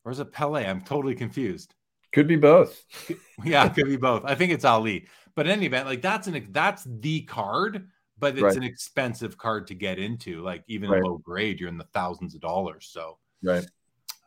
or 0.04 0.12
is 0.12 0.20
it 0.20 0.32
Pele? 0.32 0.66
I'm 0.66 0.80
totally 0.80 1.14
confused. 1.14 1.74
Could 2.12 2.28
be 2.28 2.36
both. 2.36 2.84
yeah, 3.44 3.68
could 3.68 3.86
be 3.86 3.96
both. 3.96 4.22
I 4.24 4.34
think 4.34 4.52
it's 4.52 4.64
Ali. 4.64 5.06
But 5.34 5.46
in 5.46 5.52
any 5.52 5.66
event, 5.66 5.86
like 5.86 6.02
that's 6.02 6.26
an 6.26 6.48
that's 6.50 6.86
the 6.86 7.22
card 7.22 7.88
but 8.22 8.34
it's 8.34 8.42
right. 8.42 8.56
an 8.56 8.62
expensive 8.62 9.36
card 9.36 9.66
to 9.66 9.74
get 9.74 9.98
into. 9.98 10.42
Like 10.42 10.62
even 10.68 10.88
right. 10.88 11.02
low 11.02 11.18
grade, 11.18 11.58
you're 11.58 11.68
in 11.68 11.76
the 11.76 11.88
thousands 11.92 12.36
of 12.36 12.40
dollars. 12.40 12.88
So 12.88 13.18
right. 13.42 13.66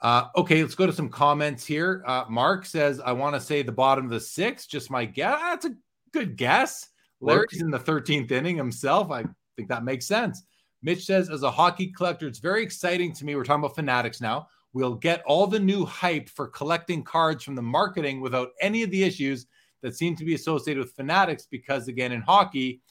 Uh, 0.01 0.25
okay, 0.35 0.61
let's 0.61 0.75
go 0.75 0.85
to 0.85 0.91
some 0.91 1.07
comments 1.07 1.65
here. 1.65 2.03
Uh, 2.05 2.25
Mark 2.29 2.65
says, 2.65 2.99
I 2.99 3.13
want 3.13 3.35
to 3.35 3.41
say 3.41 3.63
the 3.63 3.71
bottom 3.71 4.03
of 4.03 4.11
the 4.11 4.19
six, 4.19 4.67
just 4.67 4.91
my 4.91 5.05
guess. 5.05 5.39
That's 5.39 5.65
a 5.67 5.75
good 6.11 6.35
guess. 6.35 6.89
Larry's 7.21 7.61
in 7.61 7.71
the 7.71 7.79
13th 7.79 8.29
inning 8.31 8.57
himself. 8.57 9.11
I 9.11 9.23
think 9.55 9.69
that 9.69 9.85
makes 9.85 10.05
sense. 10.05 10.43
Mitch 10.83 11.05
says, 11.05 11.29
as 11.29 11.43
a 11.43 11.49
hockey 11.49 11.87
collector, 11.87 12.27
it's 12.27 12.39
very 12.39 12.63
exciting 12.63 13.13
to 13.13 13.25
me. 13.25 13.33
We're 13.35 13.45
talking 13.45 13.63
about 13.63 13.75
fanatics 13.75 14.19
now. 14.19 14.49
We'll 14.75 14.95
get 14.95 15.23
all 15.25 15.47
the 15.47 15.57
new 15.57 15.85
hype 15.85 16.27
for 16.27 16.47
collecting 16.49 17.01
cards 17.01 17.45
from 17.45 17.55
the 17.55 17.61
marketing 17.61 18.19
without 18.19 18.49
any 18.59 18.83
of 18.83 18.91
the 18.91 19.03
issues 19.03 19.47
that 19.81 19.95
seem 19.95 20.17
to 20.17 20.25
be 20.25 20.35
associated 20.35 20.83
with 20.83 20.91
fanatics 20.91 21.47
because, 21.49 21.87
again, 21.87 22.11
in 22.11 22.19
hockey, 22.19 22.81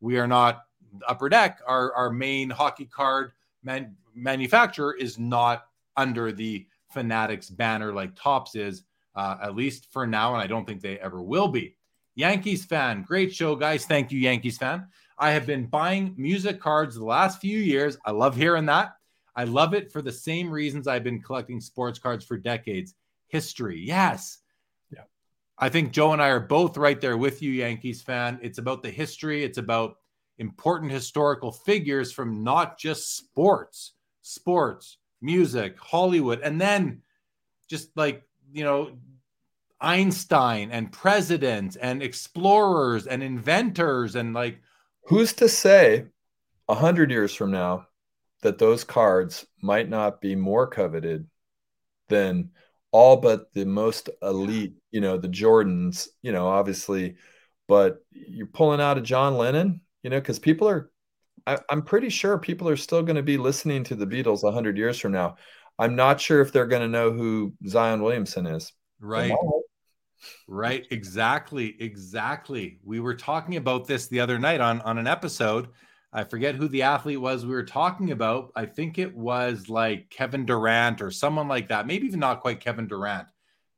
we 0.00 0.18
are 0.18 0.26
not 0.26 0.64
upper 1.08 1.30
deck. 1.30 1.60
Our, 1.66 1.94
our 1.94 2.10
main 2.10 2.50
hockey 2.50 2.84
card 2.84 3.32
man, 3.62 3.96
manufacturer 4.14 4.94
is 4.94 5.18
not 5.18 5.64
under 5.96 6.30
the 6.30 6.66
fanatics 6.92 7.48
banner 7.48 7.94
like 7.94 8.14
Topps 8.14 8.54
is 8.54 8.82
uh, 9.14 9.38
at 9.42 9.56
least 9.56 9.90
for 9.90 10.06
now 10.06 10.34
and 10.34 10.42
i 10.42 10.46
don't 10.46 10.66
think 10.66 10.82
they 10.82 10.98
ever 10.98 11.22
will 11.22 11.48
be. 11.48 11.74
Yankees 12.16 12.66
fan 12.66 13.02
great 13.02 13.32
show 13.32 13.56
guys. 13.56 13.86
Thank 13.86 14.12
you 14.12 14.18
yankees 14.18 14.58
fan. 14.58 14.88
I 15.18 15.30
have 15.30 15.46
been 15.46 15.66
buying 15.66 16.14
music 16.18 16.60
cards 16.60 16.96
the 16.96 17.04
last 17.04 17.40
few 17.40 17.58
years. 17.58 17.96
I 18.04 18.10
love 18.10 18.36
hearing 18.36 18.66
that 18.66 18.96
i 19.40 19.44
love 19.44 19.74
it 19.74 19.90
for 19.90 20.02
the 20.02 20.12
same 20.12 20.50
reasons 20.50 20.86
i've 20.86 21.04
been 21.04 21.22
collecting 21.22 21.60
sports 21.60 21.98
cards 21.98 22.24
for 22.24 22.36
decades 22.36 22.94
history. 23.30 23.80
Yes. 23.80 24.38
I 25.62 25.68
think 25.68 25.92
Joe 25.92 26.14
and 26.14 26.22
I 26.22 26.28
are 26.28 26.40
both 26.40 26.78
right 26.78 26.98
there 26.98 27.18
with 27.18 27.42
you, 27.42 27.50
Yankees 27.50 28.00
fan. 28.00 28.38
It's 28.42 28.56
about 28.56 28.82
the 28.82 28.90
history, 28.90 29.44
it's 29.44 29.58
about 29.58 29.96
important 30.38 30.90
historical 30.90 31.52
figures 31.52 32.12
from 32.12 32.42
not 32.42 32.78
just 32.78 33.14
sports, 33.14 33.92
sports, 34.22 34.96
music, 35.20 35.78
Hollywood, 35.78 36.40
and 36.40 36.58
then 36.58 37.02
just 37.68 37.94
like, 37.94 38.22
you 38.50 38.64
know, 38.64 38.92
Einstein 39.82 40.70
and 40.70 40.90
presidents 40.90 41.76
and 41.76 42.02
explorers 42.02 43.06
and 43.06 43.22
inventors 43.22 44.16
and 44.16 44.32
like 44.32 44.62
who's 45.04 45.34
to 45.34 45.48
say 45.48 46.06
a 46.70 46.74
hundred 46.74 47.10
years 47.10 47.34
from 47.34 47.50
now 47.50 47.86
that 48.42 48.58
those 48.58 48.84
cards 48.84 49.46
might 49.60 49.88
not 49.88 50.20
be 50.20 50.34
more 50.34 50.66
coveted 50.66 51.26
than 52.08 52.50
all 52.92 53.16
but 53.16 53.52
the 53.54 53.64
most 53.64 54.10
elite, 54.22 54.74
you 54.90 55.00
know, 55.00 55.16
the 55.16 55.28
Jordans, 55.28 56.08
you 56.22 56.32
know, 56.32 56.48
obviously, 56.48 57.16
but 57.68 58.04
you're 58.10 58.46
pulling 58.46 58.80
out 58.80 58.98
a 58.98 59.00
John 59.00 59.36
Lennon, 59.36 59.80
you 60.02 60.10
know, 60.10 60.18
because 60.18 60.38
people 60.38 60.68
are, 60.68 60.90
I, 61.46 61.58
am 61.70 61.82
pretty 61.82 62.08
sure 62.08 62.38
people 62.38 62.68
are 62.68 62.76
still 62.76 63.02
going 63.02 63.16
to 63.16 63.22
be 63.22 63.38
listening 63.38 63.84
to 63.84 63.94
the 63.94 64.06
Beatles 64.06 64.42
100 64.42 64.76
years 64.76 64.98
from 64.98 65.12
now. 65.12 65.36
I'm 65.78 65.94
not 65.94 66.20
sure 66.20 66.40
if 66.40 66.52
they're 66.52 66.66
going 66.66 66.82
to 66.82 66.88
know 66.88 67.12
who 67.12 67.54
Zion 67.66 68.02
Williamson 68.02 68.46
is. 68.46 68.72
Right. 68.98 69.32
Right. 70.46 70.86
Exactly. 70.90 71.76
Exactly. 71.80 72.78
We 72.84 73.00
were 73.00 73.14
talking 73.14 73.56
about 73.56 73.86
this 73.86 74.08
the 74.08 74.20
other 74.20 74.38
night 74.38 74.60
on, 74.60 74.82
on 74.82 74.98
an 74.98 75.06
episode 75.06 75.68
I 76.12 76.24
forget 76.24 76.56
who 76.56 76.66
the 76.68 76.82
athlete 76.82 77.20
was 77.20 77.46
we 77.46 77.52
were 77.52 77.62
talking 77.62 78.10
about. 78.10 78.50
I 78.56 78.66
think 78.66 78.98
it 78.98 79.16
was 79.16 79.68
like 79.68 80.10
Kevin 80.10 80.44
Durant 80.44 81.00
or 81.00 81.10
someone 81.10 81.46
like 81.46 81.68
that. 81.68 81.86
Maybe 81.86 82.06
even 82.06 82.20
not 82.20 82.40
quite 82.40 82.60
Kevin 82.60 82.88
Durant. 82.88 83.28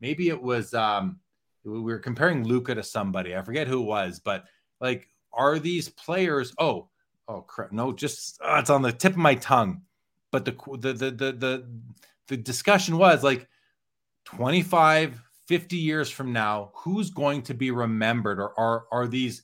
Maybe 0.01 0.29
it 0.29 0.41
was 0.41 0.73
um 0.73 1.21
we 1.65 1.81
were 1.81 1.99
comparing 1.99 2.45
Luka 2.45 2.75
to 2.75 2.83
somebody. 2.83 3.37
I 3.37 3.43
forget 3.43 3.69
who 3.69 3.83
it 3.83 3.87
was, 3.87 4.21
but 4.21 4.45
like 4.81 5.09
are 5.33 5.59
these 5.59 5.89
players 5.89 6.55
oh 6.59 6.89
oh 7.29 7.43
crap 7.43 7.73
no 7.73 7.93
just 7.93 8.41
oh, 8.43 8.59
it's 8.59 8.71
on 8.71 8.83
the 8.83 8.93
tip 8.93 9.13
of 9.13 9.19
my 9.19 9.35
tongue. 9.35 9.83
But 10.31 10.47
the 10.47 10.57
the 10.79 10.93
the 10.95 11.11
the 11.11 11.33
the, 11.33 11.67
the 12.29 12.37
discussion 12.39 12.97
was 12.97 13.23
like 13.23 13.47
25 14.25 15.21
50 15.49 15.77
years 15.77 16.09
from 16.09 16.33
now 16.33 16.71
who's 16.75 17.11
going 17.11 17.43
to 17.43 17.53
be 17.53 17.71
remembered 17.71 18.41
or 18.41 18.59
are 18.59 18.85
are 18.91 19.07
these 19.07 19.43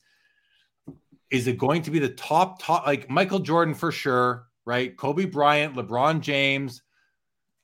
is 1.30 1.46
it 1.46 1.58
going 1.58 1.82
to 1.82 1.90
be 1.90 1.98
the 1.98 2.08
top 2.10 2.60
top 2.60 2.86
like 2.86 3.08
Michael 3.10 3.38
Jordan 3.38 3.74
for 3.74 3.92
sure, 3.92 4.46
right? 4.64 4.96
Kobe 4.96 5.26
Bryant, 5.26 5.74
LeBron 5.74 6.20
James, 6.20 6.82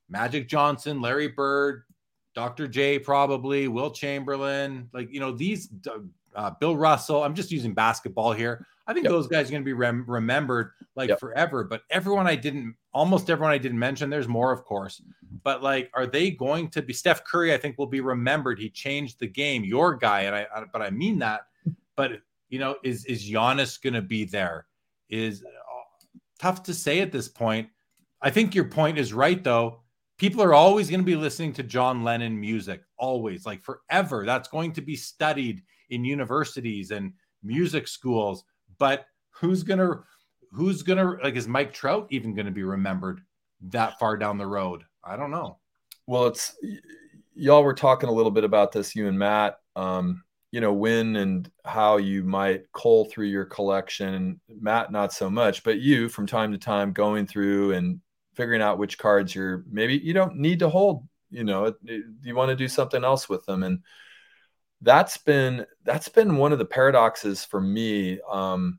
Magic 0.08 0.48
Johnson, 0.48 1.00
Larry 1.00 1.28
Bird, 1.28 1.84
Dr. 2.34 2.68
J, 2.68 2.98
probably 2.98 3.68
Wilt 3.68 3.94
Chamberlain, 3.94 4.88
like 4.92 5.10
you 5.10 5.20
know 5.20 5.32
these 5.32 5.68
uh, 6.34 6.50
Bill 6.60 6.76
Russell. 6.76 7.22
I'm 7.22 7.34
just 7.34 7.50
using 7.50 7.74
basketball 7.74 8.32
here. 8.32 8.66
I 8.86 8.92
think 8.92 9.04
yep. 9.04 9.12
those 9.12 9.28
guys 9.28 9.48
are 9.48 9.52
going 9.52 9.62
to 9.62 9.66
be 9.66 9.72
rem- 9.72 10.04
remembered 10.06 10.72
like 10.94 11.08
yep. 11.08 11.18
forever. 11.18 11.64
But 11.64 11.82
everyone 11.90 12.26
I 12.26 12.36
didn't, 12.36 12.74
almost 12.92 13.30
everyone 13.30 13.52
I 13.52 13.58
didn't 13.58 13.78
mention, 13.78 14.10
there's 14.10 14.28
more, 14.28 14.52
of 14.52 14.64
course. 14.64 15.00
But 15.42 15.62
like, 15.62 15.90
are 15.94 16.06
they 16.06 16.30
going 16.30 16.68
to 16.70 16.82
be 16.82 16.92
Steph 16.92 17.24
Curry? 17.24 17.54
I 17.54 17.56
think 17.56 17.78
will 17.78 17.86
be 17.86 18.00
remembered. 18.00 18.58
He 18.58 18.68
changed 18.68 19.20
the 19.20 19.26
game. 19.26 19.64
Your 19.64 19.94
guy, 19.96 20.22
and 20.22 20.34
I, 20.34 20.46
I 20.54 20.64
but 20.70 20.82
I 20.82 20.90
mean 20.90 21.18
that. 21.20 21.46
But 21.96 22.20
you 22.48 22.58
know, 22.58 22.76
is 22.82 23.04
is 23.06 23.28
Giannis 23.28 23.80
going 23.80 23.94
to 23.94 24.02
be 24.02 24.24
there? 24.24 24.66
Is 25.08 25.42
uh, 25.42 26.18
tough 26.38 26.62
to 26.64 26.74
say 26.74 27.00
at 27.00 27.12
this 27.12 27.28
point. 27.28 27.68
I 28.22 28.30
think 28.30 28.54
your 28.54 28.64
point 28.64 28.98
is 28.98 29.12
right, 29.12 29.42
though. 29.42 29.82
People 30.16 30.42
are 30.42 30.54
always 30.54 30.88
going 30.88 31.00
to 31.00 31.06
be 31.06 31.16
listening 31.16 31.52
to 31.54 31.62
John 31.62 32.04
Lennon 32.04 32.38
music, 32.40 32.82
always, 32.96 33.44
like 33.44 33.62
forever. 33.62 34.24
That's 34.24 34.48
going 34.48 34.72
to 34.74 34.80
be 34.80 34.96
studied 34.96 35.62
in 35.90 36.04
universities 36.04 36.90
and 36.90 37.12
music 37.42 37.88
schools. 37.88 38.44
But 38.78 39.06
who's 39.30 39.62
gonna 39.62 40.00
who's 40.52 40.82
gonna 40.82 41.16
like 41.22 41.36
is 41.36 41.48
Mike 41.48 41.72
Trout 41.72 42.06
even 42.10 42.34
gonna 42.34 42.50
be 42.50 42.64
remembered 42.64 43.20
that 43.68 43.98
far 43.98 44.16
down 44.16 44.38
the 44.38 44.46
road? 44.46 44.82
I 45.02 45.16
don't 45.16 45.30
know. 45.30 45.58
Well, 46.06 46.26
it's 46.26 46.56
y'all 47.34 47.62
were 47.62 47.74
talking 47.74 48.08
a 48.08 48.12
little 48.12 48.30
bit 48.30 48.44
about 48.44 48.72
this, 48.72 48.94
you 48.94 49.08
and 49.08 49.18
Matt. 49.18 49.58
Um, 49.76 50.23
you 50.54 50.60
know, 50.60 50.72
when 50.72 51.16
and 51.16 51.50
how 51.64 51.96
you 51.96 52.22
might 52.22 52.70
cull 52.72 53.06
through 53.06 53.26
your 53.26 53.44
collection. 53.44 54.40
Matt, 54.48 54.92
not 54.92 55.12
so 55.12 55.28
much, 55.28 55.64
but 55.64 55.80
you 55.80 56.08
from 56.08 56.28
time 56.28 56.52
to 56.52 56.58
time 56.58 56.92
going 56.92 57.26
through 57.26 57.72
and 57.72 58.00
figuring 58.36 58.62
out 58.62 58.78
which 58.78 58.96
cards 58.96 59.34
you're 59.34 59.64
maybe 59.68 59.98
you 59.98 60.14
don't 60.14 60.36
need 60.36 60.60
to 60.60 60.68
hold. 60.68 61.08
You 61.28 61.42
know, 61.42 61.74
you 61.82 62.36
want 62.36 62.50
to 62.50 62.56
do 62.56 62.68
something 62.68 63.02
else 63.02 63.28
with 63.28 63.44
them, 63.46 63.64
and 63.64 63.80
that's 64.80 65.16
been 65.16 65.66
that's 65.82 66.08
been 66.08 66.36
one 66.36 66.52
of 66.52 66.60
the 66.60 66.64
paradoxes 66.64 67.44
for 67.44 67.60
me, 67.60 68.20
um, 68.30 68.78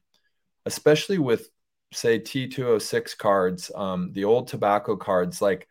especially 0.66 1.18
with 1.18 1.50
say 1.92 2.20
T206 2.22 3.18
cards, 3.18 3.70
um, 3.76 4.14
the 4.14 4.24
old 4.24 4.48
tobacco 4.48 4.96
cards. 4.96 5.42
Like 5.42 5.68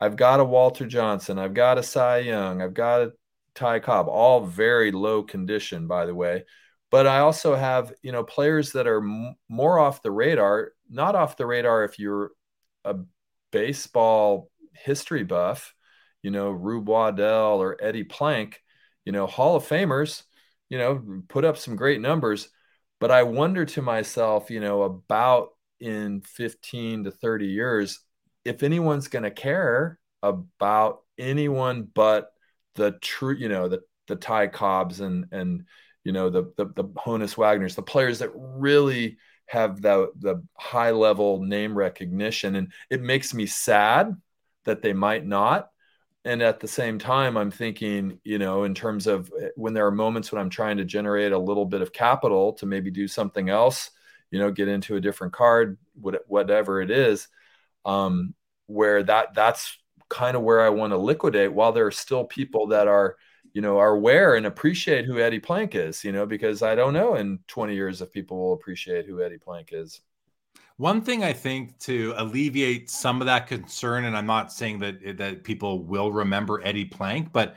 I've 0.00 0.14
got 0.14 0.38
a 0.38 0.44
Walter 0.44 0.86
Johnson, 0.86 1.40
I've 1.40 1.54
got 1.54 1.76
a 1.76 1.82
Cy 1.82 2.18
Young, 2.18 2.62
I've 2.62 2.74
got 2.74 3.00
a 3.00 3.12
Ty 3.54 3.80
Cobb, 3.80 4.08
all 4.08 4.40
very 4.44 4.92
low 4.92 5.22
condition, 5.22 5.86
by 5.86 6.06
the 6.06 6.14
way. 6.14 6.44
But 6.90 7.06
I 7.06 7.20
also 7.20 7.54
have 7.54 7.92
you 8.02 8.12
know 8.12 8.24
players 8.24 8.72
that 8.72 8.86
are 8.86 8.98
m- 9.02 9.34
more 9.48 9.78
off 9.78 10.02
the 10.02 10.10
radar, 10.10 10.72
not 10.88 11.14
off 11.14 11.36
the 11.36 11.46
radar 11.46 11.84
if 11.84 11.98
you're 11.98 12.32
a 12.84 12.96
baseball 13.52 14.50
history 14.72 15.24
buff, 15.24 15.74
you 16.22 16.30
know, 16.30 16.50
Rube 16.50 16.88
Waddell 16.88 17.60
or 17.62 17.76
Eddie 17.80 18.04
Plank 18.04 18.60
you 19.04 19.12
know, 19.12 19.26
Hall 19.26 19.56
of 19.56 19.66
Famers, 19.66 20.22
you 20.68 20.78
know, 20.78 21.22
put 21.28 21.44
up 21.44 21.56
some 21.56 21.76
great 21.76 22.00
numbers. 22.00 22.48
But 23.00 23.10
I 23.10 23.22
wonder 23.22 23.64
to 23.64 23.82
myself, 23.82 24.50
you 24.50 24.60
know, 24.60 24.82
about 24.82 25.48
in 25.80 26.20
15 26.20 27.04
to 27.04 27.10
30 27.10 27.46
years, 27.46 28.00
if 28.44 28.62
anyone's 28.62 29.08
going 29.08 29.22
to 29.22 29.30
care 29.30 29.98
about 30.22 31.00
anyone 31.18 31.88
but 31.94 32.30
the 32.80 32.92
true, 33.00 33.34
you 33.34 33.48
know, 33.48 33.68
the 33.68 33.80
the 34.08 34.16
Ty 34.16 34.48
Cobbs 34.48 35.00
and 35.00 35.26
and 35.32 35.64
you 36.02 36.12
know 36.12 36.30
the 36.30 36.52
the, 36.56 36.66
the 36.74 36.84
Honus 36.84 37.36
Wagners, 37.36 37.74
the 37.74 37.82
players 37.82 38.18
that 38.20 38.30
really 38.34 39.18
have 39.46 39.82
the 39.82 40.10
the 40.18 40.42
high 40.56 40.90
level 40.90 41.42
name 41.42 41.76
recognition, 41.76 42.56
and 42.56 42.72
it 42.88 43.02
makes 43.02 43.34
me 43.34 43.46
sad 43.46 44.16
that 44.64 44.82
they 44.82 44.92
might 44.92 45.26
not. 45.26 45.70
And 46.24 46.42
at 46.42 46.60
the 46.60 46.68
same 46.68 46.98
time 46.98 47.38
i'm 47.38 47.50
thinking 47.50 48.20
you 48.24 48.38
know 48.38 48.64
in 48.64 48.74
terms 48.74 49.06
of 49.06 49.32
eh, 49.40 49.48
when 49.56 49.72
there 49.72 49.86
are 49.86 49.90
moments 49.90 50.30
when 50.30 50.38
i'm 50.38 50.50
trying 50.50 50.76
to 50.76 50.84
generate 50.84 51.32
a 51.32 51.38
little 51.38 51.64
bit 51.64 51.80
of 51.80 51.94
capital 51.94 52.52
to 52.54 52.66
maybe 52.66 52.90
do 52.90 53.08
something 53.08 53.48
else 53.48 53.90
you 54.30 54.38
know 54.38 54.50
get 54.52 54.68
into 54.68 54.96
a 54.96 55.00
different 55.00 55.32
card 55.32 55.78
whatever 56.28 56.82
it 56.82 56.90
is 56.90 57.26
um, 57.86 58.34
where 58.66 59.02
that 59.02 59.32
that's 59.34 59.78
kind 60.10 60.36
of 60.36 60.42
where 60.42 60.60
i 60.60 60.68
want 60.68 60.92
to 60.92 60.96
liquidate 60.96 61.52
while 61.52 61.72
there 61.72 61.86
are 61.86 61.90
still 61.90 62.24
people 62.24 62.66
that 62.66 62.86
are 62.86 63.16
you 63.54 63.62
know 63.62 63.78
are 63.78 63.94
aware 63.94 64.34
and 64.34 64.44
appreciate 64.44 65.06
who 65.06 65.18
eddie 65.18 65.40
plank 65.40 65.74
is 65.74 66.04
you 66.04 66.12
know 66.12 66.26
because 66.26 66.62
i 66.62 66.74
don't 66.74 66.92
know 66.92 67.14
in 67.14 67.38
20 67.48 67.74
years 67.74 68.02
if 68.02 68.12
people 68.12 68.38
will 68.38 68.52
appreciate 68.52 69.06
who 69.06 69.22
eddie 69.22 69.38
plank 69.38 69.70
is 69.72 70.02
one 70.80 71.02
thing 71.02 71.22
I 71.22 71.34
think 71.34 71.78
to 71.80 72.14
alleviate 72.16 72.88
some 72.88 73.20
of 73.20 73.26
that 73.26 73.46
concern, 73.46 74.06
and 74.06 74.16
I'm 74.16 74.24
not 74.24 74.50
saying 74.50 74.78
that 74.78 75.18
that 75.18 75.44
people 75.44 75.84
will 75.84 76.10
remember 76.10 76.62
Eddie 76.64 76.86
Plank, 76.86 77.34
but 77.34 77.56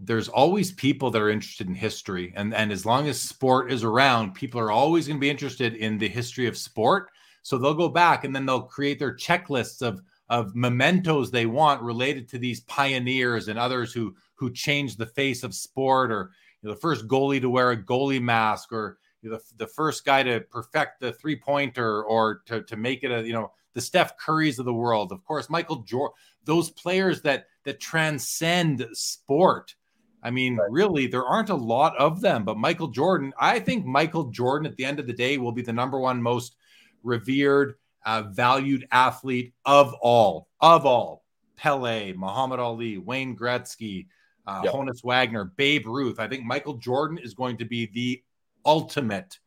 there's 0.00 0.30
always 0.30 0.72
people 0.72 1.10
that 1.10 1.20
are 1.20 1.28
interested 1.28 1.68
in 1.68 1.74
history, 1.74 2.32
and 2.34 2.54
and 2.54 2.72
as 2.72 2.86
long 2.86 3.08
as 3.08 3.20
sport 3.20 3.70
is 3.70 3.84
around, 3.84 4.32
people 4.32 4.58
are 4.58 4.70
always 4.70 5.06
going 5.06 5.18
to 5.18 5.20
be 5.20 5.28
interested 5.28 5.74
in 5.74 5.98
the 5.98 6.08
history 6.08 6.46
of 6.46 6.56
sport. 6.56 7.10
So 7.42 7.58
they'll 7.58 7.74
go 7.74 7.90
back 7.90 8.24
and 8.24 8.34
then 8.34 8.46
they'll 8.46 8.62
create 8.62 8.98
their 8.98 9.14
checklists 9.14 9.82
of 9.82 10.00
of 10.28 10.54
mementos 10.54 11.30
they 11.30 11.46
want 11.46 11.82
related 11.82 12.28
to 12.28 12.38
these 12.38 12.60
pioneers 12.60 13.48
and 13.48 13.58
others 13.58 13.92
who 13.92 14.14
who 14.34 14.52
changed 14.52 14.98
the 14.98 15.06
face 15.06 15.42
of 15.42 15.54
sport, 15.54 16.10
or 16.10 16.30
you 16.62 16.68
know, 16.68 16.74
the 16.74 16.80
first 16.80 17.08
goalie 17.08 17.40
to 17.40 17.50
wear 17.50 17.70
a 17.70 17.76
goalie 17.76 18.20
mask, 18.20 18.72
or 18.72 18.98
the, 19.22 19.40
the 19.56 19.66
first 19.66 20.04
guy 20.04 20.22
to 20.22 20.40
perfect 20.40 21.00
the 21.00 21.12
three 21.12 21.36
pointer 21.36 22.04
or 22.04 22.42
to, 22.46 22.62
to 22.62 22.76
make 22.76 23.02
it 23.02 23.10
a, 23.10 23.26
you 23.26 23.32
know, 23.32 23.52
the 23.74 23.80
Steph 23.80 24.16
Currys 24.18 24.58
of 24.58 24.64
the 24.64 24.72
world. 24.72 25.12
Of 25.12 25.24
course, 25.24 25.50
Michael 25.50 25.82
Jordan, 25.82 26.14
those 26.44 26.70
players 26.70 27.22
that, 27.22 27.46
that 27.64 27.80
transcend 27.80 28.86
sport. 28.92 29.74
I 30.22 30.30
mean, 30.30 30.56
right. 30.56 30.70
really, 30.70 31.06
there 31.06 31.24
aren't 31.24 31.50
a 31.50 31.54
lot 31.54 31.96
of 31.98 32.20
them, 32.20 32.44
but 32.44 32.56
Michael 32.56 32.88
Jordan, 32.88 33.32
I 33.38 33.58
think 33.58 33.84
Michael 33.84 34.30
Jordan 34.30 34.66
at 34.66 34.76
the 34.76 34.84
end 34.84 34.98
of 34.98 35.06
the 35.06 35.12
day 35.12 35.38
will 35.38 35.52
be 35.52 35.62
the 35.62 35.72
number 35.72 36.00
one 36.00 36.22
most 36.22 36.56
revered, 37.02 37.74
uh, 38.06 38.22
valued 38.22 38.86
athlete 38.92 39.52
of 39.64 39.92
all, 40.00 40.48
of 40.60 40.86
all. 40.86 41.24
Pele, 41.56 42.12
Muhammad 42.12 42.60
Ali, 42.60 42.98
Wayne 42.98 43.36
Gretzky, 43.36 44.06
uh, 44.46 44.62
yep. 44.64 44.72
Honus 44.72 45.02
Wagner, 45.02 45.44
Babe 45.56 45.86
Ruth. 45.86 46.20
I 46.20 46.28
think 46.28 46.44
Michael 46.44 46.74
Jordan 46.74 47.18
is 47.18 47.34
going 47.34 47.56
to 47.58 47.64
be 47.64 47.86
the 47.92 48.22
ultimate 48.64 49.38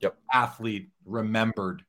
yep. 0.00 0.16
athlete 0.32 0.90
remembered. 1.04 1.84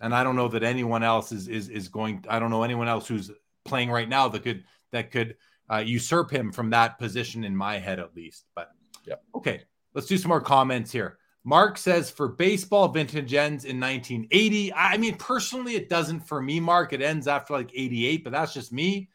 And 0.00 0.14
I 0.14 0.24
don't 0.24 0.36
know 0.36 0.48
that 0.48 0.62
anyone 0.62 1.02
else 1.02 1.30
is 1.30 1.48
is 1.48 1.68
is 1.68 1.88
going. 1.88 2.24
I 2.28 2.38
don't 2.38 2.50
know 2.50 2.62
anyone 2.62 2.88
else 2.88 3.06
who's 3.06 3.30
playing 3.64 3.90
right 3.90 4.08
now 4.08 4.28
that 4.28 4.42
could 4.42 4.64
that 4.92 5.10
could 5.10 5.36
uh, 5.70 5.78
usurp 5.78 6.30
him 6.30 6.52
from 6.52 6.70
that 6.70 6.98
position 6.98 7.44
in 7.44 7.54
my 7.54 7.78
head 7.78 8.00
at 8.00 8.16
least. 8.16 8.46
But 8.54 8.70
yeah, 9.06 9.16
okay. 9.34 9.62
Let's 9.94 10.06
do 10.06 10.16
some 10.16 10.30
more 10.30 10.40
comments 10.40 10.90
here. 10.90 11.18
Mark 11.44 11.78
says 11.78 12.10
for 12.10 12.28
baseball, 12.28 12.88
vintage 12.88 13.32
ends 13.32 13.64
in 13.64 13.80
1980. 13.80 14.74
I 14.74 14.96
mean, 14.98 15.16
personally, 15.16 15.74
it 15.74 15.88
doesn't 15.88 16.20
for 16.20 16.42
me, 16.42 16.60
Mark. 16.60 16.92
It 16.92 17.00
ends 17.00 17.26
after 17.26 17.54
like 17.54 17.70
88, 17.74 18.24
but 18.24 18.32
that's 18.32 18.52
just 18.52 18.72
me. 18.72 19.08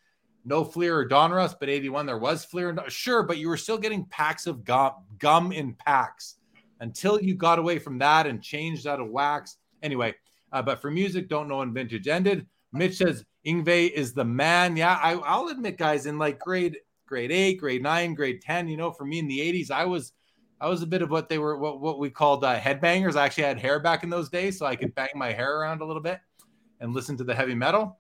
No 0.44 0.64
Fleer 0.64 0.98
or 0.98 1.08
Donruss, 1.08 1.56
but 1.60 1.70
81 1.70 2.06
there 2.06 2.18
was 2.18 2.46
Fleer. 2.46 2.70
And, 2.70 2.80
sure, 2.88 3.24
but 3.24 3.38
you 3.38 3.50
were 3.50 3.58
still 3.58 3.78
getting 3.78 4.06
packs 4.06 4.48
of 4.48 4.64
gum, 4.64 4.94
gum 5.20 5.52
in 5.52 5.74
packs 5.74 6.36
until 6.80 7.22
you 7.22 7.36
got 7.36 7.60
away 7.60 7.80
from 7.80 8.00
that 8.00 8.28
and 8.28 8.42
changed 8.42 8.88
out 8.88 9.00
of 9.00 9.10
wax. 9.10 9.58
Anyway, 9.84 10.14
uh, 10.52 10.62
but 10.62 10.82
for 10.82 10.90
music, 10.90 11.30
don't 11.30 11.48
know 11.48 11.58
when 11.58 11.74
vintage 11.74 12.08
ended. 12.08 12.48
Mitch 12.72 12.98
says 12.98 13.24
Yngwie 13.46 13.92
is 13.92 14.14
the 14.14 14.26
man. 14.26 14.76
Yeah, 14.76 15.00
I, 15.02 15.14
I'll 15.14 15.48
admit, 15.48 15.78
guys, 15.78 16.06
in 16.06 16.18
like 16.18 16.40
grade 16.40 16.78
grade 17.08 17.32
eight, 17.32 17.56
grade 17.60 17.84
nine, 17.84 18.14
grade 18.16 18.42
ten, 18.42 18.68
you 18.68 18.78
know, 18.78 18.92
for 18.92 19.06
me 19.06 19.20
in 19.20 19.28
the 19.28 19.40
'80s, 19.40 19.72
I 19.72 19.86
was 19.86 20.12
I 20.60 20.70
was 20.70 20.82
a 20.82 20.88
bit 20.88 21.02
of 21.02 21.12
what 21.12 21.30
they 21.30 21.38
were 21.38 21.58
what, 21.58 21.82
what 21.82 22.00
we 22.00 22.10
called 22.10 22.44
uh, 22.44 22.60
headbangers. 22.60 23.16
I 23.16 23.26
actually 23.26 23.44
had 23.44 23.60
hair 23.60 23.80
back 23.80 24.04
in 24.04 24.10
those 24.10 24.30
days, 24.30 24.58
so 24.58 24.66
I 24.66 24.76
could 24.76 24.96
bang 24.96 25.10
my 25.16 25.32
hair 25.32 25.60
around 25.60 25.82
a 25.82 25.86
little 25.86 26.02
bit 26.02 26.20
and 26.80 26.94
listen 26.94 27.18
to 27.18 27.24
the 27.24 27.36
heavy 27.36 27.56
metal. 27.56 28.00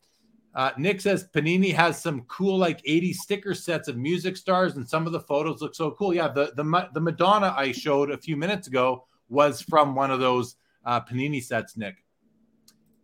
Uh, 0.55 0.71
Nick 0.77 1.01
says 1.01 1.27
Panini 1.33 1.73
has 1.73 2.01
some 2.01 2.21
cool 2.23 2.57
like 2.57 2.79
80 2.85 3.11
sticker 3.11 3.53
sets 3.53 3.89
of 3.89 3.97
music 3.97 4.37
stars, 4.37 4.77
and 4.77 4.87
some 4.87 5.05
of 5.05 5.11
the 5.11 5.19
photos 5.19 5.61
look 5.61 5.75
so 5.75 5.91
cool. 5.91 6.13
Yeah, 6.13 6.29
the 6.29 6.53
the 6.55 6.89
the 6.93 7.01
Madonna 7.01 7.53
I 7.57 7.71
showed 7.73 8.09
a 8.09 8.17
few 8.17 8.37
minutes 8.37 8.67
ago 8.67 9.05
was 9.27 9.61
from 9.61 9.95
one 9.95 10.11
of 10.11 10.19
those 10.21 10.55
uh, 10.85 11.01
Panini 11.01 11.43
sets. 11.43 11.75
Nick. 11.75 11.95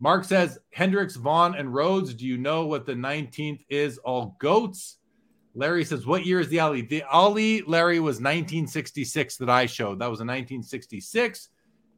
Mark 0.00 0.24
says 0.24 0.58
Hendrix, 0.72 1.14
Vaughn, 1.14 1.54
and 1.54 1.68
Rhoads. 1.68 2.16
Do 2.16 2.26
you 2.26 2.36
know 2.36 2.66
what 2.66 2.86
the 2.86 2.94
19th 2.94 3.64
is? 3.68 3.98
All 3.98 4.34
goats. 4.40 4.98
Larry 5.54 5.84
says, 5.84 6.06
"What 6.06 6.26
year 6.26 6.40
is 6.40 6.48
the 6.48 6.60
Ali?" 6.60 6.82
The 6.82 7.02
Ali 7.04 7.62
Larry 7.62 8.00
was 8.00 8.16
1966 8.16 9.36
that 9.36 9.50
I 9.50 9.66
showed. 9.66 9.98
That 9.98 10.10
was 10.10 10.20
a 10.20 10.24
1966. 10.24 11.48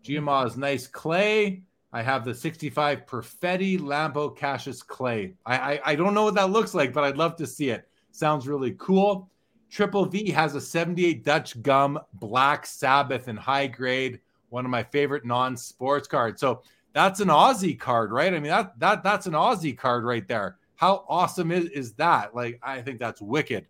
Giamma's 0.05 0.57
nice 0.57 0.87
clay. 0.87 1.63
I 1.93 2.03
have 2.03 2.25
the 2.25 2.35
65 2.35 3.07
Perfetti 3.07 3.79
Lambo 3.79 4.37
Cassius 4.37 4.83
Clay. 4.83 5.35
I, 5.47 5.75
I, 5.75 5.81
I 5.85 5.95
don't 5.95 6.13
know 6.13 6.25
what 6.25 6.35
that 6.35 6.51
looks 6.51 6.75
like, 6.75 6.93
but 6.93 7.05
I'd 7.05 7.17
love 7.17 7.37
to 7.37 7.47
see 7.47 7.71
it. 7.71 7.89
Sounds 8.11 8.49
really 8.49 8.73
cool. 8.79 9.31
Triple 9.71 10.05
V 10.07 10.31
has 10.31 10.55
a 10.55 10.61
78 10.61 11.25
Dutch 11.25 11.63
Gum 11.63 11.99
Black 12.15 12.67
Sabbath 12.67 13.29
in 13.29 13.37
high 13.37 13.69
grade, 13.69 14.21
one 14.49 14.65
of 14.65 14.73
my 14.73 14.83
favorite 14.83 15.25
non-sports 15.25 16.09
cards. 16.09 16.41
So 16.41 16.63
that's 16.93 17.21
an 17.21 17.29
Aussie 17.29 17.79
card, 17.79 18.13
right? 18.13 18.33
I 18.33 18.39
mean 18.41 18.51
that 18.51 18.79
that 18.79 19.03
that's 19.03 19.27
an 19.27 19.33
Aussie 19.33 19.77
card 19.77 20.05
right 20.05 20.27
there. 20.27 20.59
How 20.85 21.07
awesome 21.09 21.51
is, 21.51 21.71
is 21.71 21.95
that? 21.95 22.35
Like, 22.35 22.61
I 22.63 22.83
think 22.83 22.99
that's 22.99 23.23
wicked. 23.23 23.67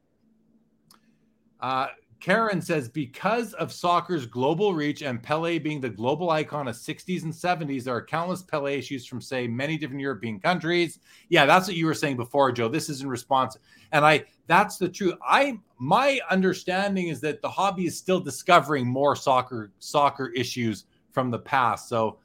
Uh, 1.61 1.87
Karen 2.19 2.61
says 2.61 2.89
because 2.89 3.53
of 3.53 3.73
soccer's 3.73 4.27
global 4.27 4.75
reach 4.75 5.01
and 5.01 5.23
Pele 5.23 5.61
being 5.61 5.81
the 5.81 5.89
global 5.89 6.31
icon 6.31 6.67
of 6.67 6.75
60s 6.75 7.23
and 7.23 7.33
70s, 7.33 7.85
there 7.85 7.95
are 7.95 8.05
countless 8.05 8.43
Pele 8.43 8.77
issues 8.77 9.07
from, 9.07 9.21
say, 9.21 9.47
many 9.47 9.79
different 9.79 10.01
European 10.01 10.41
countries. 10.41 10.99
Yeah, 11.29 11.47
that's 11.47 11.69
what 11.69 11.77
you 11.77 11.87
were 11.87 11.95
saying 11.95 12.17
before, 12.17 12.51
Joe. 12.51 12.69
This 12.69 12.89
is 12.89 13.03
in 13.03 13.09
response, 13.09 13.57
and 13.93 14.05
I 14.05 14.25
that's 14.49 14.77
the 14.77 14.89
truth. 14.89 15.15
I 15.25 15.61
my 15.79 16.19
understanding 16.29 17.07
is 17.07 17.21
that 17.21 17.43
the 17.43 17.49
hobby 17.49 17.87
is 17.87 17.97
still 17.97 18.19
discovering 18.19 18.89
more 18.89 19.15
soccer 19.15 19.71
soccer 19.79 20.31
issues 20.31 20.87
from 21.13 21.31
the 21.31 21.39
past. 21.39 21.89
So 21.89 22.19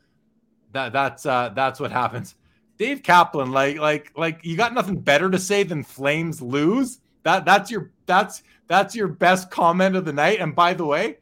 that 0.72 0.94
that's 0.94 1.28
uh, 1.28 1.50
that's 1.56 1.80
what 1.80 1.92
happens. 1.92 2.34
Dave 2.80 3.04
Kaplan, 3.04 3.52
like 3.52 3.78
like 3.78 4.12
like 4.16 4.40
you 4.44 4.56
got 4.56 4.74
nothing 4.74 5.00
better 5.02 5.30
to 5.30 5.38
say 5.38 5.64
than 5.64 5.84
Flames 5.84 6.42
lose. 6.42 7.02
That 7.24 7.44
that's 7.44 7.70
your 7.70 7.92
that's 8.06 8.42
that's 8.68 8.96
your 8.96 9.10
best 9.10 9.52
comment 9.52 9.98
of 9.98 10.06
the 10.06 10.14
night. 10.14 10.40
And 10.40 10.56
by 10.56 10.74
the 10.74 10.86
way, 10.86 11.18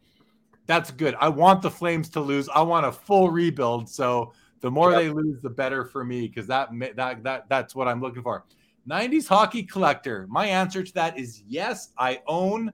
that's 0.67 0.91
good. 0.91 1.15
I 1.19 1.29
want 1.29 1.63
the 1.63 1.71
Flames 1.71 2.09
to 2.09 2.21
lose. 2.21 2.47
I 2.47 2.61
want 2.61 2.85
a 2.85 2.91
full 2.91 3.31
rebuild. 3.31 3.89
So 3.89 4.33
the 4.61 4.69
more 4.69 4.91
yep. 4.91 5.01
they 5.01 5.09
lose, 5.09 5.41
the 5.41 5.49
better 5.49 5.83
for 5.83 6.05
me 6.05 6.27
because 6.27 6.45
that 6.45 6.69
that 6.95 7.23
that 7.23 7.49
that's 7.49 7.73
what 7.73 7.87
I'm 7.87 8.01
looking 8.01 8.21
for. 8.21 8.45
90s 8.87 9.27
hockey 9.27 9.63
collector. 9.63 10.27
My 10.29 10.45
answer 10.45 10.83
to 10.83 10.93
that 10.93 11.17
is 11.17 11.41
yes. 11.47 11.89
I 11.97 12.21
own. 12.27 12.71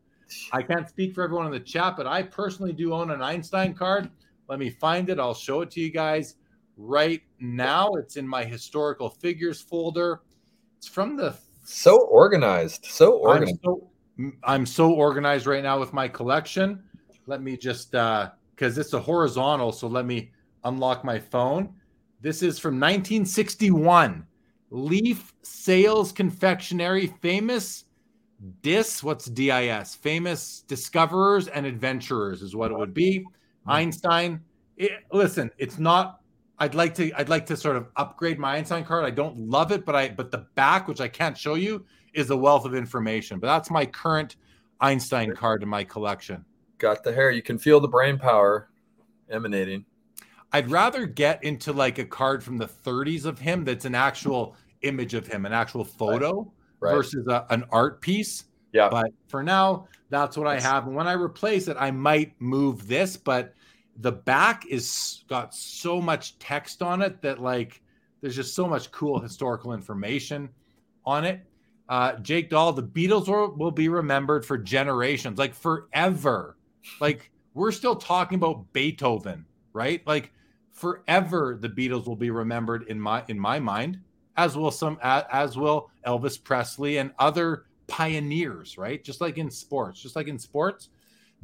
I 0.51 0.61
can't 0.61 0.89
speak 0.89 1.15
for 1.15 1.23
everyone 1.23 1.45
in 1.45 1.53
the 1.53 1.59
chat, 1.59 1.95
but 1.95 2.05
I 2.05 2.21
personally 2.21 2.73
do 2.73 2.93
own 2.93 3.11
an 3.11 3.21
Einstein 3.21 3.73
card. 3.73 4.09
Let 4.49 4.59
me 4.59 4.69
find 4.69 5.09
it. 5.09 5.19
I'll 5.19 5.34
show 5.34 5.61
it 5.61 5.71
to 5.71 5.79
you 5.79 5.89
guys 5.89 6.36
right 6.78 7.21
now. 7.39 7.91
It's 7.93 8.17
in 8.17 8.28
my 8.28 8.43
historical 8.43 9.09
figures 9.09 9.61
folder. 9.61 10.21
It's 10.78 10.88
from 10.88 11.15
the 11.15 11.36
so 11.63 12.01
organized, 12.07 12.86
so 12.86 13.13
organized. 13.17 13.59
I'm 13.65 13.80
so, 13.80 13.89
I'm 14.43 14.65
so 14.65 14.91
organized 14.91 15.47
right 15.47 15.63
now 15.63 15.80
with 15.80 15.93
my 15.93 16.07
collection. 16.07 16.84
Let 17.26 17.41
me 17.41 17.57
just 17.57 17.95
uh 17.95 18.32
because 18.55 18.78
it's 18.78 18.93
a 18.93 18.99
horizontal, 18.99 19.71
so 19.71 19.88
let 19.88 20.05
me 20.05 20.32
unlock 20.63 21.03
my 21.03 21.19
phone. 21.19 21.74
This 22.21 22.41
is 22.41 22.59
from 22.59 22.76
1961. 22.76 24.26
Leaf 24.69 25.34
Sales 25.43 26.11
Confectionery, 26.11 27.07
famous 27.21 27.86
DIS. 28.61 29.03
What's 29.03 29.26
DIS? 29.26 29.95
Famous 29.95 30.61
discoverers 30.67 31.47
and 31.47 31.65
adventurers 31.65 32.41
is 32.41 32.55
what 32.55 32.71
it 32.71 32.78
would 32.78 32.93
be. 32.93 33.26
Einstein. 33.67 34.41
It, 34.78 34.91
listen, 35.11 35.51
it's 35.57 35.80
not. 35.80 36.21
I'd 36.64 36.76
like 36.76 36.95
to. 36.95 37.11
I'd 37.20 37.28
like 37.28 37.45
to 37.47 37.57
sort 37.57 37.76
of 37.76 37.88
upgrade 37.97 38.39
my 38.39 38.55
Einstein 38.55 38.86
card. 38.86 39.03
I 39.03 39.09
don't 39.09 39.38
love 39.38 39.74
it, 39.74 39.86
but 39.86 39.95
I. 39.95 40.09
But 40.09 40.32
the 40.32 40.47
back, 40.55 40.88
which 40.88 41.01
I 41.01 41.09
can't 41.09 41.38
show 41.38 41.55
you, 41.55 41.86
is 42.14 42.30
a 42.30 42.38
wealth 42.38 42.64
of 42.64 42.74
information. 42.74 43.38
But 43.38 43.47
that's 43.47 43.70
my 43.70 43.86
current 43.86 44.38
Einstein 44.80 45.36
card 45.36 45.61
in 45.61 45.68
my 45.68 45.84
collection. 45.84 46.45
Got 46.78 47.03
the 47.03 47.11
hair. 47.11 47.32
You 47.32 47.41
can 47.41 47.57
feel 47.57 47.82
the 47.82 47.89
brain 47.89 48.18
power 48.18 48.70
emanating. 49.30 49.84
I'd 50.53 50.72
rather 50.72 51.05
get 51.05 51.43
into 51.43 51.74
like 51.74 51.97
a 51.97 52.05
card 52.05 52.41
from 52.41 52.57
the 52.57 52.68
30s 52.68 53.26
of 53.26 53.39
him 53.39 53.66
that's 53.66 53.84
an 53.84 53.95
actual 53.95 54.55
image 54.84 55.16
of 55.16 55.28
him, 55.28 55.45
an 55.45 55.51
actual 55.51 55.84
photo 55.84 56.43
right. 56.80 56.91
Right. 56.91 56.95
versus 56.95 57.28
a, 57.28 57.45
an 57.49 57.66
art 57.72 57.99
piece. 57.99 58.45
Yeah. 58.72 58.88
But 58.88 59.11
for 59.28 59.43
now, 59.43 59.88
that's 60.09 60.38
what 60.38 60.47
I 60.47 60.61
have. 60.61 60.88
And 60.88 60.95
when 60.95 61.07
I 61.07 61.14
replace 61.14 61.68
it, 61.68 61.76
I 61.78 61.91
might 61.91 62.39
move 62.39 62.88
this, 62.88 63.18
but 63.18 63.53
the 63.98 64.12
back 64.12 64.66
is 64.66 65.24
got 65.30 65.54
so 65.54 66.02
much 66.02 66.38
text 66.39 66.82
on 66.82 67.02
it 67.02 67.22
that 67.22 67.41
like 67.41 67.82
there's 68.22 68.36
just 68.36 68.56
so 68.56 68.68
much 68.68 68.91
cool 68.91 69.20
historical 69.20 69.74
information 69.74 70.50
on 71.06 71.26
it 71.26 71.46
uh, 71.89 72.16
Jake 72.16 72.50
Dahl, 72.50 72.74
the 72.74 72.84
Beatles 72.84 73.28
will, 73.28 73.56
will 73.56 73.72
be 73.72 73.89
remembered 73.89 74.46
for 74.46 74.58
generations, 74.58 75.38
like 75.38 75.54
forever. 75.54 76.58
Like 77.00 77.30
we're 77.54 77.72
still 77.72 77.96
talking 77.96 78.38
about 78.38 78.72
Beethoven, 78.74 79.46
right? 79.74 80.06
Like 80.08 80.32
forever, 80.72 81.58
the 81.60 81.70
Beatles 81.70 82.08
will 82.08 82.16
be 82.16 82.32
remembered 82.32 82.84
in 82.88 83.00
my 83.00 83.24
in 83.28 83.39
my 83.39 83.60
mind, 83.60 84.00
as 84.38 84.56
will 84.56 84.72
some 84.72 84.98
as 85.02 85.58
will 85.58 85.91
Elvis 86.06 86.41
Presley 86.41 86.98
and 86.98 87.12
other 87.20 87.66
pioneers, 87.88 88.78
right? 88.78 89.04
Just 89.04 89.22
like 89.22 89.38
in 89.38 89.52
sports, 89.52 90.02
just 90.02 90.16
like 90.16 90.28
in 90.28 90.39
sports, 90.39 90.89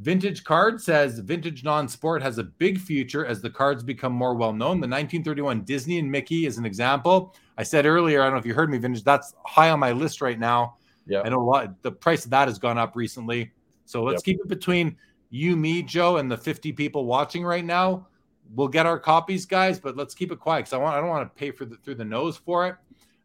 Vintage 0.00 0.44
Card 0.44 0.80
says 0.80 1.18
vintage 1.18 1.62
non 1.62 1.86
sport 1.86 2.22
has 2.22 2.38
a 2.38 2.44
big 2.44 2.80
future 2.80 3.26
as 3.26 3.42
the 3.42 3.50
cards 3.50 3.82
become 3.82 4.12
more 4.12 4.34
well 4.34 4.52
known. 4.52 4.80
The 4.80 4.88
1931 4.88 5.62
Disney 5.62 5.98
and 5.98 6.10
Mickey 6.10 6.46
is 6.46 6.56
an 6.56 6.64
example. 6.64 7.34
I 7.58 7.64
said 7.64 7.84
earlier, 7.84 8.22
I 8.22 8.24
don't 8.24 8.32
know 8.32 8.38
if 8.38 8.46
you 8.46 8.54
heard 8.54 8.70
me, 8.70 8.78
vintage, 8.78 9.04
that's 9.04 9.34
high 9.44 9.68
on 9.68 9.78
my 9.78 9.92
list 9.92 10.22
right 10.22 10.38
now. 10.38 10.76
Yeah. 11.06 11.20
I 11.20 11.28
know 11.28 11.40
a 11.40 11.44
lot, 11.44 11.82
the 11.82 11.92
price 11.92 12.24
of 12.24 12.30
that 12.30 12.48
has 12.48 12.58
gone 12.58 12.78
up 12.78 12.96
recently. 12.96 13.52
So 13.84 14.02
let's 14.02 14.26
yep. 14.26 14.36
keep 14.36 14.40
it 14.42 14.48
between 14.48 14.96
you, 15.28 15.54
me, 15.54 15.82
Joe, 15.82 16.16
and 16.16 16.30
the 16.30 16.36
50 16.36 16.72
people 16.72 17.04
watching 17.04 17.44
right 17.44 17.64
now. 17.64 18.06
We'll 18.54 18.68
get 18.68 18.86
our 18.86 18.98
copies, 18.98 19.44
guys, 19.44 19.78
but 19.78 19.98
let's 19.98 20.14
keep 20.14 20.32
it 20.32 20.40
quiet 20.40 20.60
because 20.60 20.72
I 20.72 20.78
want 20.78 20.96
I 20.96 21.00
don't 21.00 21.10
want 21.10 21.28
to 21.28 21.38
pay 21.38 21.50
for 21.50 21.66
the 21.66 21.76
through 21.76 21.96
the 21.96 22.04
nose 22.04 22.38
for 22.38 22.66
it. 22.66 22.76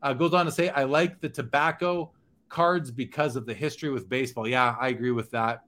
Uh, 0.04 0.14
goes 0.14 0.34
on 0.34 0.46
to 0.46 0.52
say, 0.52 0.70
I 0.70 0.84
like 0.84 1.22
the 1.22 1.30
tobacco 1.30 2.12
cards 2.50 2.92
because 2.92 3.36
of 3.36 3.46
the 3.46 3.54
history 3.54 3.90
with 3.90 4.10
baseball. 4.10 4.48
Yeah, 4.48 4.76
I 4.80 4.90
agree 4.90 5.12
with 5.12 5.32
that. 5.32 5.62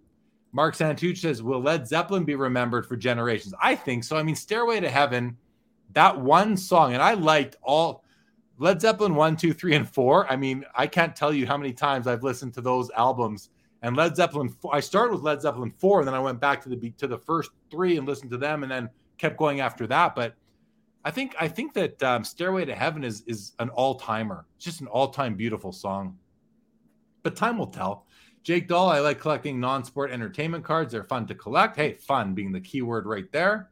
Mark 0.51 0.75
Santucci 0.75 1.17
says, 1.17 1.43
Will 1.43 1.61
Led 1.61 1.87
Zeppelin 1.87 2.23
be 2.23 2.35
remembered 2.35 2.85
for 2.85 2.95
generations? 2.95 3.53
I 3.61 3.75
think 3.75 4.03
so. 4.03 4.17
I 4.17 4.23
mean, 4.23 4.35
Stairway 4.35 4.79
to 4.79 4.89
Heaven, 4.89 5.37
that 5.93 6.19
one 6.19 6.57
song, 6.57 6.93
and 6.93 7.01
I 7.01 7.13
liked 7.13 7.57
all 7.61 8.03
Led 8.59 8.81
Zeppelin 8.81 9.15
one, 9.15 9.35
two, 9.35 9.53
three, 9.53 9.75
and 9.75 9.87
four. 9.87 10.31
I 10.31 10.35
mean, 10.35 10.65
I 10.75 10.87
can't 10.87 11.15
tell 11.15 11.31
you 11.33 11.45
how 11.45 11.57
many 11.57 11.73
times 11.73 12.07
I've 12.07 12.23
listened 12.23 12.53
to 12.55 12.61
those 12.61 12.89
albums. 12.91 13.49
And 13.83 13.95
Led 13.95 14.15
Zeppelin, 14.15 14.55
I 14.71 14.79
started 14.79 15.13
with 15.13 15.21
Led 15.21 15.41
Zeppelin 15.41 15.71
four, 15.77 15.99
and 15.99 16.07
then 16.07 16.15
I 16.15 16.19
went 16.19 16.39
back 16.39 16.61
to 16.63 16.69
the 16.69 16.89
to 16.97 17.07
the 17.07 17.19
first 17.19 17.51
three 17.69 17.97
and 17.97 18.07
listened 18.07 18.31
to 18.31 18.37
them, 18.37 18.63
and 18.63 18.71
then 18.71 18.89
kept 19.19 19.37
going 19.37 19.59
after 19.59 19.85
that. 19.87 20.15
But 20.15 20.35
I 21.05 21.11
think 21.11 21.35
I 21.39 21.47
think 21.47 21.73
that 21.73 22.01
um, 22.01 22.23
Stairway 22.23 22.65
to 22.65 22.73
Heaven 22.73 23.03
is 23.03 23.21
is 23.27 23.53
an 23.59 23.69
all 23.69 23.95
timer. 23.95 24.47
It's 24.55 24.65
just 24.65 24.81
an 24.81 24.87
all 24.87 25.09
time 25.09 25.35
beautiful 25.35 25.71
song. 25.71 26.17
But 27.21 27.35
time 27.35 27.59
will 27.59 27.67
tell. 27.67 28.06
Jake 28.47 28.69
Dahl, 28.69 28.89
I 28.89 28.99
like 28.99 29.19
collecting 29.19 29.59
non 29.59 29.83
sport 29.83 30.09
entertainment 30.09 30.63
cards. 30.63 30.93
They're 30.93 31.03
fun 31.03 31.27
to 31.27 31.35
collect. 31.35 31.75
Hey, 31.75 31.95
fun 31.95 32.33
being 32.33 32.53
the 32.53 32.61
key 32.61 32.81
word 32.81 33.05
right 33.05 33.29
there. 33.33 33.71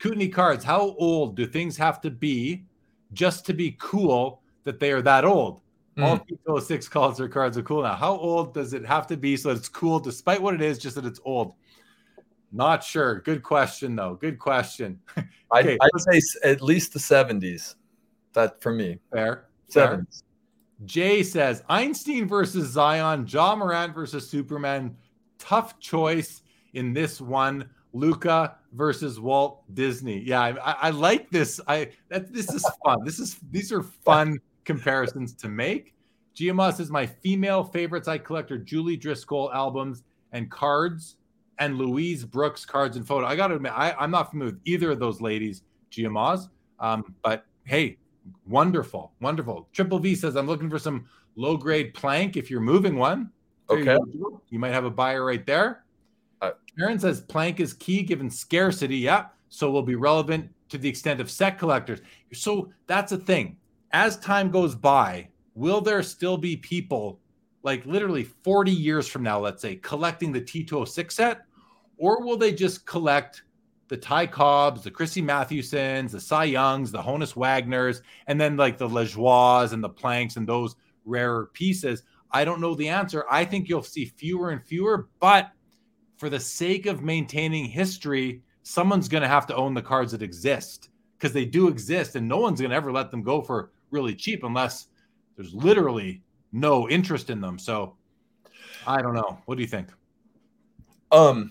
Kootenai 0.00 0.26
cards, 0.26 0.64
how 0.64 0.96
old 0.98 1.36
do 1.36 1.46
things 1.46 1.76
have 1.76 2.00
to 2.00 2.10
be 2.10 2.64
just 3.12 3.46
to 3.46 3.54
be 3.54 3.76
cool 3.78 4.42
that 4.64 4.80
they 4.80 4.90
are 4.90 5.00
that 5.02 5.24
old? 5.24 5.60
Mm. 5.96 6.02
All 6.02 6.18
people 6.18 6.60
six 6.60 6.88
calls 6.88 7.20
or 7.20 7.28
cards 7.28 7.56
are 7.56 7.62
cool 7.62 7.84
now. 7.84 7.94
How 7.94 8.16
old 8.16 8.52
does 8.52 8.72
it 8.74 8.84
have 8.84 9.06
to 9.06 9.16
be 9.16 9.36
so 9.36 9.50
that 9.50 9.58
it's 9.58 9.68
cool 9.68 10.00
despite 10.00 10.42
what 10.42 10.54
it 10.54 10.60
is, 10.60 10.80
just 10.80 10.96
that 10.96 11.06
it's 11.06 11.20
old? 11.24 11.54
Not 12.50 12.82
sure. 12.82 13.20
Good 13.20 13.44
question, 13.44 13.94
though. 13.94 14.16
Good 14.16 14.40
question. 14.40 14.98
okay. 15.16 15.78
I, 15.80 15.88
would 15.92 16.02
say 16.02 16.20
at 16.42 16.60
least 16.60 16.92
the 16.94 16.98
70s. 16.98 17.76
That 18.32 18.60
for 18.60 18.72
me. 18.72 18.98
Fair. 19.12 19.44
70s. 19.72 20.24
Jay 20.84 21.22
says 21.22 21.62
Einstein 21.68 22.26
versus 22.26 22.70
Zion, 22.70 23.26
Ja 23.28 23.54
Morant 23.54 23.94
versus 23.94 24.28
Superman. 24.28 24.96
Tough 25.38 25.78
choice 25.78 26.42
in 26.74 26.92
this 26.92 27.20
one. 27.20 27.68
Luka 27.92 28.56
versus 28.72 29.18
Walt 29.18 29.62
Disney. 29.74 30.20
Yeah, 30.20 30.40
I, 30.40 30.72
I 30.72 30.90
like 30.90 31.30
this. 31.30 31.60
I 31.66 31.90
that 32.08 32.32
this 32.32 32.48
is 32.50 32.64
fun. 32.84 33.04
This 33.04 33.18
is 33.18 33.38
these 33.50 33.72
are 33.72 33.82
fun 33.82 34.38
comparisons 34.64 35.34
to 35.34 35.48
make. 35.48 35.94
Giamas 36.36 36.78
is 36.78 36.90
my 36.90 37.06
female 37.06 37.64
favorites. 37.64 38.06
I 38.06 38.18
collect 38.18 38.52
are 38.52 38.58
Julie 38.58 38.96
Driscoll 38.96 39.52
albums 39.52 40.04
and 40.32 40.50
cards, 40.50 41.16
and 41.58 41.76
Louise 41.76 42.24
Brooks 42.24 42.64
cards 42.64 42.96
and 42.96 43.06
photo. 43.06 43.26
I 43.26 43.36
got 43.36 43.48
to 43.48 43.56
admit, 43.56 43.72
I, 43.74 43.92
I'm 43.98 44.10
not 44.10 44.30
familiar 44.30 44.52
with 44.52 44.62
either 44.64 44.92
of 44.92 45.00
those 45.00 45.20
ladies, 45.20 45.62
Giamas. 45.90 46.48
Um, 46.78 47.14
but 47.22 47.44
hey, 47.64 47.98
Wonderful, 48.46 49.12
wonderful. 49.20 49.68
Triple 49.72 49.98
V 49.98 50.14
says, 50.14 50.36
I'm 50.36 50.46
looking 50.46 50.70
for 50.70 50.78
some 50.78 51.06
low 51.36 51.56
grade 51.56 51.94
plank 51.94 52.36
if 52.36 52.50
you're 52.50 52.60
moving 52.60 52.96
one. 52.96 53.30
okay. 53.68 53.96
You, 54.12 54.40
you, 54.50 54.58
might 54.58 54.72
have 54.72 54.84
a 54.84 54.90
buyer 54.90 55.24
right 55.24 55.44
there. 55.46 55.84
Uh, 56.42 56.52
Aaron 56.78 56.98
says, 56.98 57.20
plank 57.20 57.60
is 57.60 57.72
key 57.74 58.02
given 58.02 58.30
scarcity. 58.30 58.96
Yeah. 58.96 59.26
So 59.48 59.70
will 59.70 59.82
be 59.82 59.96
relevant 59.96 60.50
to 60.68 60.78
the 60.78 60.88
extent 60.88 61.20
of 61.20 61.30
set 61.30 61.58
collectors. 61.58 62.00
So 62.32 62.72
that's 62.86 63.12
a 63.12 63.18
thing. 63.18 63.56
As 63.92 64.16
time 64.18 64.50
goes 64.50 64.74
by, 64.74 65.28
will 65.54 65.80
there 65.80 66.02
still 66.02 66.36
be 66.36 66.56
people 66.56 67.18
like 67.62 67.84
literally 67.84 68.24
40 68.24 68.70
years 68.70 69.06
from 69.06 69.22
now, 69.22 69.40
let's 69.40 69.60
say, 69.60 69.76
collecting 69.76 70.32
the 70.32 70.40
T206 70.40 71.12
set? 71.12 71.40
Or 71.98 72.24
will 72.24 72.36
they 72.36 72.52
just 72.52 72.86
collect 72.86 73.42
the 73.90 73.96
Ty 73.96 74.28
Cobbs, 74.28 74.84
the 74.84 74.90
Christy 74.90 75.20
Mathewsons, 75.20 76.12
the 76.12 76.20
Cy 76.20 76.44
Youngs, 76.44 76.92
the 76.92 77.02
Honus 77.02 77.34
Wagners, 77.34 78.02
and 78.28 78.40
then 78.40 78.56
like 78.56 78.78
the 78.78 78.88
Lajoies 78.88 79.72
and 79.72 79.82
the 79.82 79.88
Planks 79.88 80.36
and 80.36 80.48
those 80.48 80.76
rarer 81.04 81.50
pieces. 81.54 82.04
I 82.30 82.44
don't 82.44 82.60
know 82.60 82.76
the 82.76 82.88
answer. 82.88 83.24
I 83.28 83.44
think 83.44 83.68
you'll 83.68 83.82
see 83.82 84.04
fewer 84.04 84.50
and 84.50 84.64
fewer, 84.64 85.08
but 85.18 85.50
for 86.18 86.30
the 86.30 86.38
sake 86.38 86.86
of 86.86 87.02
maintaining 87.02 87.64
history, 87.64 88.42
someone's 88.62 89.08
going 89.08 89.22
to 89.22 89.28
have 89.28 89.48
to 89.48 89.56
own 89.56 89.74
the 89.74 89.82
cards 89.82 90.12
that 90.12 90.22
exist 90.22 90.90
because 91.18 91.32
they 91.32 91.44
do 91.44 91.66
exist 91.66 92.14
and 92.14 92.28
no 92.28 92.38
one's 92.38 92.60
going 92.60 92.70
to 92.70 92.76
ever 92.76 92.92
let 92.92 93.10
them 93.10 93.24
go 93.24 93.42
for 93.42 93.72
really 93.90 94.14
cheap 94.14 94.44
unless 94.44 94.86
there's 95.34 95.52
literally 95.52 96.22
no 96.52 96.88
interest 96.88 97.28
in 97.28 97.40
them. 97.40 97.58
So 97.58 97.96
I 98.86 99.02
don't 99.02 99.14
know. 99.14 99.40
What 99.46 99.56
do 99.56 99.62
you 99.62 99.68
think? 99.68 99.88
Um, 101.10 101.50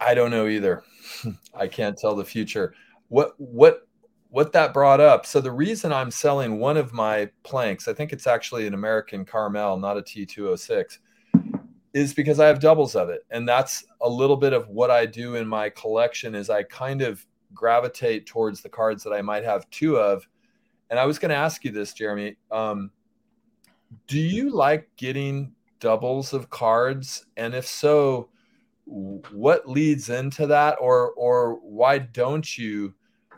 I 0.00 0.14
don't 0.14 0.30
know 0.30 0.46
either. 0.46 0.82
I 1.54 1.66
can't 1.66 1.96
tell 1.96 2.14
the 2.14 2.24
future. 2.24 2.74
What 3.08 3.34
what 3.38 3.88
what 4.30 4.52
that 4.52 4.74
brought 4.74 5.00
up. 5.00 5.24
So 5.24 5.40
the 5.40 5.52
reason 5.52 5.92
I'm 5.92 6.10
selling 6.10 6.58
one 6.58 6.76
of 6.76 6.92
my 6.92 7.30
planks, 7.44 7.88
I 7.88 7.94
think 7.94 8.12
it's 8.12 8.26
actually 8.26 8.66
an 8.66 8.74
American 8.74 9.24
Caramel, 9.24 9.78
not 9.78 9.96
a 9.96 10.02
T206, 10.02 10.98
is 11.94 12.12
because 12.12 12.38
I 12.38 12.46
have 12.46 12.60
doubles 12.60 12.94
of 12.94 13.08
it. 13.08 13.22
And 13.30 13.48
that's 13.48 13.84
a 14.02 14.08
little 14.08 14.36
bit 14.36 14.52
of 14.52 14.68
what 14.68 14.90
I 14.90 15.06
do 15.06 15.36
in 15.36 15.48
my 15.48 15.70
collection 15.70 16.34
is 16.34 16.50
I 16.50 16.62
kind 16.64 17.00
of 17.00 17.24
gravitate 17.54 18.26
towards 18.26 18.60
the 18.60 18.68
cards 18.68 19.02
that 19.04 19.14
I 19.14 19.22
might 19.22 19.44
have 19.44 19.68
two 19.70 19.96
of. 19.96 20.28
And 20.90 20.98
I 20.98 21.06
was 21.06 21.18
going 21.18 21.30
to 21.30 21.36
ask 21.36 21.64
you 21.64 21.70
this, 21.70 21.94
Jeremy. 21.94 22.36
Um, 22.50 22.90
do 24.06 24.18
you 24.18 24.50
like 24.50 24.90
getting 24.96 25.52
doubles 25.80 26.34
of 26.34 26.50
cards? 26.50 27.26
And 27.38 27.54
if 27.54 27.66
so, 27.66 28.28
what 28.88 29.68
leads 29.68 30.08
into 30.10 30.46
that? 30.48 30.78
Or 30.80 31.12
or 31.12 31.54
why 31.62 31.98
don't 31.98 32.56
you? 32.56 32.94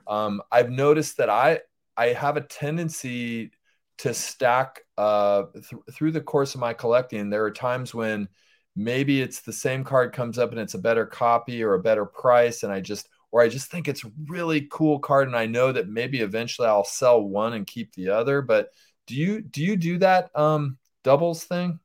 Um, 0.07 0.43
i've 0.51 0.71
noticed 0.71 1.19
that 1.19 1.31
i 1.31 1.61
i 1.97 2.07
have 2.07 2.37
a 2.37 2.41
tendency 2.41 3.53
to 3.99 4.15
stack 4.15 4.81
uh, 4.97 5.45
th- 5.53 5.83
through 5.93 6.11
the 6.11 6.21
course 6.21 6.55
of 6.55 6.61
my 6.61 6.73
collecting 6.73 7.29
there 7.31 7.45
are 7.45 7.51
times 7.51 7.95
when 7.95 8.29
maybe 8.75 9.21
it's 9.21 9.41
the 9.43 9.53
same 9.53 9.85
card 9.85 10.13
comes 10.13 10.39
up 10.39 10.51
and 10.51 10.59
it's 10.59 10.75
a 10.75 10.79
better 10.79 11.05
copy 11.07 11.63
or 11.63 11.75
a 11.75 11.83
better 11.83 12.07
price 12.07 12.63
and 12.63 12.73
i 12.73 12.81
just 12.81 13.09
or 13.31 13.43
i 13.43 13.49
just 13.49 13.71
think 13.71 13.89
it's 13.89 14.05
really 14.27 14.67
cool 14.71 14.99
card 14.99 15.29
and 15.29 15.37
i 15.37 15.47
know 15.47 15.71
that 15.71 15.89
maybe 15.89 16.21
eventually 16.21 16.67
i'll 16.67 16.83
sell 16.85 17.21
one 17.23 17.53
and 17.53 17.67
keep 17.67 17.93
the 17.95 18.09
other 18.09 18.41
but 18.43 18.71
do 19.07 19.15
you 19.15 19.43
do 19.43 19.63
you 19.63 19.77
do 19.77 19.99
that 19.99 20.35
um 20.35 20.79
doubles 21.05 21.45
thing 21.45 21.79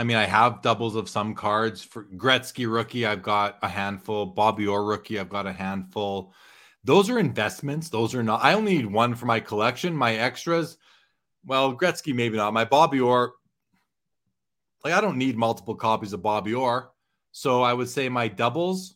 I 0.00 0.02
mean, 0.02 0.16
I 0.16 0.24
have 0.24 0.62
doubles 0.62 0.96
of 0.96 1.10
some 1.10 1.34
cards 1.34 1.84
for 1.84 2.04
Gretzky 2.04 2.72
rookie. 2.72 3.04
I've 3.04 3.22
got 3.22 3.58
a 3.60 3.68
handful. 3.68 4.24
Bobby 4.24 4.66
Orr 4.66 4.82
rookie. 4.82 5.20
I've 5.20 5.28
got 5.28 5.46
a 5.46 5.52
handful. 5.52 6.32
Those 6.82 7.10
are 7.10 7.18
investments. 7.18 7.90
Those 7.90 8.14
are 8.14 8.22
not. 8.22 8.42
I 8.42 8.54
only 8.54 8.78
need 8.78 8.86
one 8.86 9.14
for 9.14 9.26
my 9.26 9.40
collection. 9.40 9.94
My 9.94 10.14
extras, 10.14 10.78
well, 11.44 11.76
Gretzky 11.76 12.14
maybe 12.14 12.38
not. 12.38 12.54
My 12.54 12.64
Bobby 12.64 12.98
Orr, 12.98 13.34
like 14.82 14.94
I 14.94 15.02
don't 15.02 15.18
need 15.18 15.36
multiple 15.36 15.74
copies 15.74 16.14
of 16.14 16.22
Bobby 16.22 16.54
Orr. 16.54 16.92
So 17.32 17.60
I 17.60 17.74
would 17.74 17.90
say 17.90 18.08
my 18.08 18.26
doubles 18.26 18.94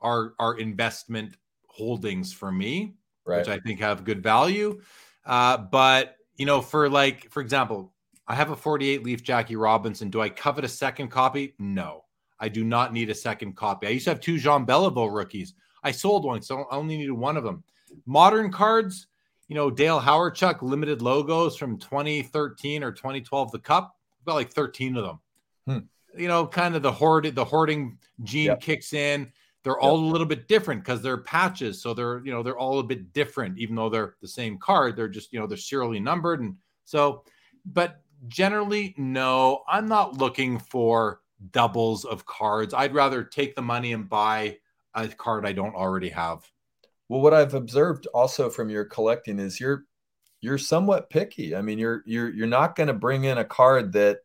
are 0.00 0.34
are 0.40 0.58
investment 0.58 1.36
holdings 1.68 2.32
for 2.32 2.50
me, 2.50 2.96
right. 3.24 3.38
which 3.38 3.48
I 3.48 3.60
think 3.60 3.78
have 3.78 4.02
good 4.02 4.24
value. 4.24 4.80
Uh, 5.24 5.58
but 5.58 6.16
you 6.34 6.46
know, 6.46 6.60
for 6.60 6.90
like, 6.90 7.30
for 7.30 7.40
example, 7.40 7.91
I 8.32 8.34
have 8.34 8.50
a 8.50 8.56
48 8.56 9.04
leaf 9.04 9.22
Jackie 9.22 9.56
Robinson. 9.56 10.08
Do 10.08 10.22
I 10.22 10.30
covet 10.30 10.64
a 10.64 10.68
second 10.68 11.08
copy? 11.08 11.54
No, 11.58 12.04
I 12.40 12.48
do 12.48 12.64
not 12.64 12.94
need 12.94 13.10
a 13.10 13.14
second 13.14 13.56
copy. 13.56 13.86
I 13.86 13.90
used 13.90 14.04
to 14.04 14.10
have 14.10 14.20
two 14.20 14.38
Jean 14.38 14.64
Beliveau 14.64 15.14
rookies. 15.14 15.52
I 15.84 15.90
sold 15.90 16.24
one, 16.24 16.40
so 16.40 16.64
I 16.70 16.76
only 16.76 16.96
needed 16.96 17.12
one 17.12 17.36
of 17.36 17.44
them. 17.44 17.62
Modern 18.06 18.50
cards, 18.50 19.06
you 19.48 19.54
know, 19.54 19.70
Dale 19.70 20.00
Hawerchuk 20.00 20.62
limited 20.62 21.02
logos 21.02 21.58
from 21.58 21.76
2013 21.76 22.82
or 22.82 22.90
2012, 22.90 23.52
the 23.52 23.58
cup. 23.58 23.96
I've 24.18 24.24
got 24.24 24.34
like 24.36 24.50
13 24.50 24.96
of 24.96 25.04
them. 25.04 25.20
Hmm. 25.66 26.18
You 26.18 26.28
know, 26.28 26.46
kind 26.46 26.74
of 26.74 26.80
the 26.80 26.92
hoard, 26.92 27.34
the 27.34 27.44
hoarding 27.44 27.98
gene 28.22 28.46
yep. 28.46 28.62
kicks 28.62 28.94
in. 28.94 29.30
They're 29.62 29.74
yep. 29.74 29.82
all 29.82 29.96
a 29.96 30.10
little 30.10 30.26
bit 30.26 30.48
different 30.48 30.82
because 30.82 31.02
they're 31.02 31.18
patches. 31.18 31.82
So 31.82 31.92
they're, 31.92 32.24
you 32.24 32.32
know, 32.32 32.42
they're 32.42 32.58
all 32.58 32.78
a 32.78 32.82
bit 32.82 33.12
different, 33.12 33.58
even 33.58 33.76
though 33.76 33.90
they're 33.90 34.14
the 34.22 34.28
same 34.28 34.56
card. 34.58 34.96
They're 34.96 35.06
just, 35.06 35.34
you 35.34 35.38
know, 35.38 35.46
they're 35.46 35.58
serially 35.58 36.00
numbered. 36.00 36.40
And 36.40 36.56
so, 36.86 37.24
but 37.66 38.01
generally, 38.28 38.94
no, 38.96 39.62
I'm 39.68 39.86
not 39.86 40.18
looking 40.18 40.58
for 40.58 41.20
doubles 41.50 42.04
of 42.04 42.26
cards. 42.26 42.74
I'd 42.74 42.94
rather 42.94 43.24
take 43.24 43.54
the 43.54 43.62
money 43.62 43.92
and 43.92 44.08
buy 44.08 44.58
a 44.94 45.08
card 45.08 45.46
I 45.46 45.52
don't 45.52 45.74
already 45.74 46.10
have. 46.10 46.48
Well, 47.08 47.20
what 47.20 47.34
I've 47.34 47.54
observed 47.54 48.06
also 48.14 48.48
from 48.48 48.70
your 48.70 48.84
collecting 48.84 49.38
is 49.38 49.60
you're 49.60 49.84
you're 50.40 50.58
somewhat 50.58 51.10
picky. 51.10 51.54
I 51.54 51.62
mean, 51.62 51.78
you're 51.78 52.02
you're 52.06 52.30
you're 52.30 52.46
not 52.46 52.74
going 52.76 52.88
to 52.88 52.94
bring 52.94 53.24
in 53.24 53.38
a 53.38 53.44
card 53.44 53.92
that 53.92 54.18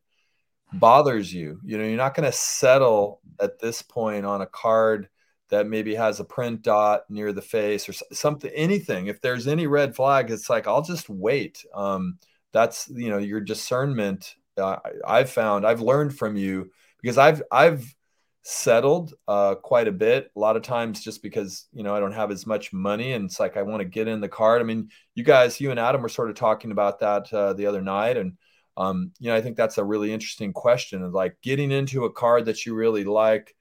bothers 0.73 1.33
you. 1.33 1.59
You 1.63 1.77
know, 1.77 1.83
you're 1.83 1.97
not 1.97 2.15
going 2.15 2.29
to 2.29 2.37
settle 2.37 3.21
at 3.39 3.59
this 3.59 3.81
point 3.81 4.25
on 4.25 4.41
a 4.41 4.47
card 4.47 5.09
that 5.49 5.67
maybe 5.67 5.95
has 5.95 6.19
a 6.19 6.25
print 6.25 6.61
dot 6.61 7.09
near 7.09 7.31
the 7.31 7.41
face 7.41 7.87
or 7.87 7.93
something 8.11 8.51
anything. 8.53 9.07
If 9.07 9.21
there's 9.21 9.47
any 9.47 9.67
red 9.67 9.95
flag, 9.95 10.29
it's 10.29 10.49
like 10.49 10.67
I'll 10.67 10.81
just 10.81 11.09
wait. 11.09 11.65
Um, 11.73 12.19
that's 12.57 12.89
you 12.89 13.09
know 13.09 13.19
your 13.19 13.39
discernment 13.39 14.35
uh, 14.57 14.77
i've 15.07 15.29
found 15.29 15.65
i've 15.65 15.81
learned 15.81 16.17
from 16.17 16.35
you 16.35 16.71
because 17.01 17.17
i've 17.17 17.43
i've 17.51 17.93
settled 18.41 19.13
uh, 19.27 19.55
quite 19.55 19.89
a 19.89 19.91
bit 19.91 20.31
a 20.33 20.39
lot 20.39 20.55
of 20.55 20.63
times 20.63 21.03
just 21.03 21.21
because 21.21 21.67
you 21.73 21.83
know 21.83 21.93
i 21.93 21.99
don't 21.99 22.13
have 22.13 22.31
as 22.31 22.47
much 22.47 22.73
money 22.73 23.11
and 23.13 23.25
it's 23.25 23.39
like 23.39 23.57
i 23.57 23.61
want 23.61 23.79
to 23.79 23.85
get 23.85 24.07
in 24.07 24.21
the 24.21 24.29
card. 24.29 24.61
I 24.61 24.63
mean 24.63 24.89
you 25.15 25.23
guys 25.23 25.59
you 25.59 25.69
and 25.69 25.79
adam 25.79 26.01
were 26.01 26.09
sort 26.09 26.29
of 26.29 26.35
talking 26.35 26.71
about 26.71 26.99
that 26.99 27.31
uh, 27.31 27.53
the 27.53 27.65
other 27.65 27.81
night 27.81 28.17
and 28.17 28.37
um, 28.77 29.11
you 29.19 29.29
know 29.29 29.35
i 29.35 29.41
think 29.41 29.57
that's 29.57 29.77
a 29.77 29.83
really 29.83 30.13
interesting 30.13 30.53
question 30.53 31.03
of 31.03 31.13
like 31.13 31.35
getting 31.41 31.71
into 31.71 32.05
a 32.05 32.11
card 32.11 32.45
that 32.45 32.65
you 32.65 32.73
really 32.73 33.03
like 33.03 33.53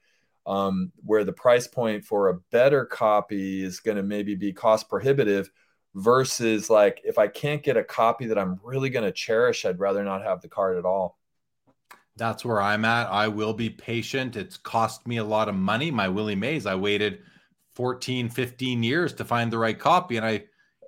um, 0.47 0.93
where 1.05 1.25
the 1.25 1.33
price 1.33 1.67
point 1.67 2.05
for 2.05 2.29
a 2.29 2.39
better 2.53 2.87
copy 2.87 3.65
is 3.65 3.81
going 3.81 3.97
to 3.97 4.05
maybe 4.05 4.37
be 4.37 4.53
cost 4.53 4.89
prohibitive 4.89 5.51
versus 5.97 6.69
like 6.69 7.01
if 7.05 7.19
I 7.19 7.27
can't 7.27 7.63
get 7.63 7.79
a 7.79 7.83
copy 7.83 8.27
that 8.27 8.39
I'm 8.39 8.61
really 8.63 8.91
going 8.91 9.07
to 9.07 9.13
cherish, 9.13 9.65
I'd 9.65 9.81
rather 9.81 10.05
not 10.05 10.23
have 10.23 10.43
the 10.43 10.49
card 10.49 10.77
at 10.77 10.85
all. 10.85 11.19
That's 12.17 12.45
where 12.45 12.61
I'm 12.61 12.85
at. 12.85 13.11
I 13.11 13.29
will 13.29 13.55
be 13.55 13.71
patient. 13.71 14.37
It's 14.37 14.59
cost 14.59 15.07
me 15.07 15.17
a 15.17 15.25
lot 15.25 15.49
of 15.49 15.55
money. 15.55 15.91
My 15.91 16.09
Willie 16.09 16.37
Mays, 16.37 16.67
I 16.67 16.75
waited 16.75 17.21
14, 17.75 18.29
15 18.29 18.83
years 18.83 19.15
to 19.15 19.25
find 19.25 19.51
the 19.51 19.59
right 19.59 19.79
copy. 19.79 20.19
And 20.19 20.25
I, 20.25 20.45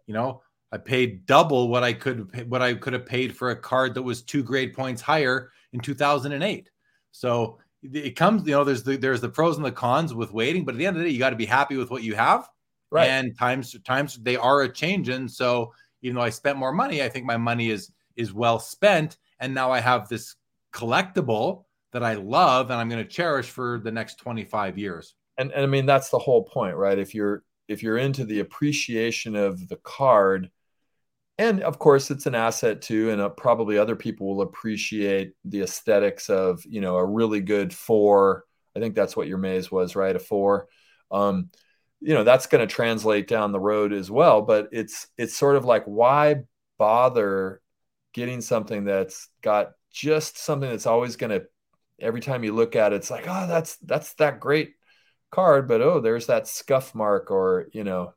you 0.07 0.15
know, 0.15 0.43
I 0.73 0.77
paid 0.77 1.25
double 1.25 1.69
what 1.69 1.83
I 1.83 1.95
could 1.95 2.49
what 2.49 2.61
I 2.61 2.75
could 2.75 2.93
have 2.93 3.07
paid 3.07 3.35
for 3.35 3.51
a 3.51 3.57
card 3.57 3.95
that 3.95 4.03
was 4.03 4.23
two 4.23 4.43
grade 4.43 4.75
points 4.75 5.01
higher 5.01 5.51
in 5.73 5.81
2008. 5.81 6.71
So 7.13 7.59
it 7.83 8.15
comes, 8.15 8.47
you 8.47 8.53
know, 8.53 8.65
there's 8.65 8.83
the 8.83 8.97
there's 8.97 9.23
the 9.23 9.31
pros 9.31 9.57
and 9.57 9.65
the 9.65 9.73
cons 9.73 10.13
with 10.13 10.33
waiting, 10.33 10.67
but 10.67 10.75
at 10.75 10.79
the 10.79 10.87
end 10.87 10.97
of 10.97 11.03
the 11.03 11.09
day, 11.09 11.15
you 11.15 11.19
got 11.19 11.31
to 11.31 11.37
be 11.37 11.47
happy 11.47 11.79
with 11.79 11.91
what 11.91 12.03
you 12.03 12.15
have 12.15 12.49
Right. 12.91 13.09
And 13.09 13.37
times 13.39 13.77
times 13.85 14.19
they 14.23 14.37
are 14.37 14.63
a 14.63 14.73
changing. 14.73 15.29
So 15.29 15.73
even 16.03 16.17
though 16.17 16.23
I 16.23 16.31
spent 16.31 16.59
more 16.59 16.73
money, 16.73 17.03
I 17.03 17.09
think 17.09 17.27
my 17.27 17.37
money 17.37 17.71
is 17.71 17.91
is 18.17 18.33
well 18.33 18.59
spent. 18.59 19.19
And 19.41 19.55
now 19.55 19.71
I 19.71 19.81
have 19.81 20.09
this 20.09 20.35
collectible 20.73 21.65
that 21.93 22.03
I 22.03 22.15
love 22.15 22.71
and 22.71 22.79
I'm 22.79 22.89
going 22.89 23.03
to 23.03 23.09
cherish 23.11 23.49
for 23.49 23.79
the 23.79 23.93
next 23.93 24.17
25 24.17 24.79
years. 24.79 25.15
And, 25.37 25.53
and 25.53 25.63
I 25.63 25.67
mean 25.67 25.87
that's 25.87 26.11
the 26.11 26.19
whole 26.19 26.45
point, 26.45 26.77
right? 26.77 26.99
If 26.99 27.15
you're 27.15 27.43
if 27.69 27.83
you're 27.83 27.99
into 27.99 28.25
the 28.25 28.41
appreciation 28.41 29.37
of 29.37 29.69
the 29.69 29.77
card, 29.77 30.51
and 31.37 31.63
of 31.63 31.79
course 31.79 32.11
it's 32.11 32.27
an 32.27 32.35
asset 32.35 32.83
too, 32.83 33.11
and 33.11 33.21
uh, 33.21 33.29
probably 33.29 33.79
other 33.79 33.95
people 33.97 34.27
will 34.27 34.43
appreciate 34.43 35.35
the 35.45 35.63
aesthetics 35.63 36.29
of 36.31 36.65
you 36.67 36.81
know 36.81 36.97
a 36.97 37.05
really 37.05 37.41
good 37.41 37.73
four. 37.73 38.45
I 38.77 38.81
think 38.81 38.95
that's 38.95 39.17
what 39.17 39.29
your 39.29 39.39
Mays 39.39 39.71
was, 39.71 39.95
right? 39.95 40.15
A 40.15 40.19
four. 40.19 40.69
Um, 41.11 41.51
you 42.01 42.15
know 42.15 42.25
that's 42.25 42.47
going 42.47 42.67
to 42.67 42.73
translate 42.73 43.27
down 43.27 43.53
the 43.53 43.61
road 43.61 43.93
as 43.93 44.11
well 44.11 44.43
but 44.43 44.69
it's 44.73 45.09
it's 45.17 45.37
sort 45.37 45.57
of 45.57 45.65
like 45.65 45.85
why 45.85 46.37
bother 46.79 47.61
getting 48.13 48.41
something 48.41 48.85
that's 48.85 49.29
got 49.43 49.73
just 49.91 50.39
something 50.39 50.69
that's 50.69 50.87
always 50.87 51.17
going 51.17 51.31
to 51.31 51.47
every 52.01 52.21
time 52.21 52.45
you 52.45 52.55
look 52.55 52.77
at 52.77 52.93
it 52.93 52.97
it's 52.97 53.11
like 53.11 53.25
oh 53.27 53.47
that's 53.47 53.77
that's 53.79 54.15
that 54.15 54.41
great 54.41 54.75
card 55.31 55.67
but 55.67 55.81
oh 55.81 56.01
there's 56.01 56.27
that 56.27 56.47
scuff 56.47 56.95
mark 56.95 57.31
or 57.31 57.69
you 57.73 57.85
know 57.85 58.13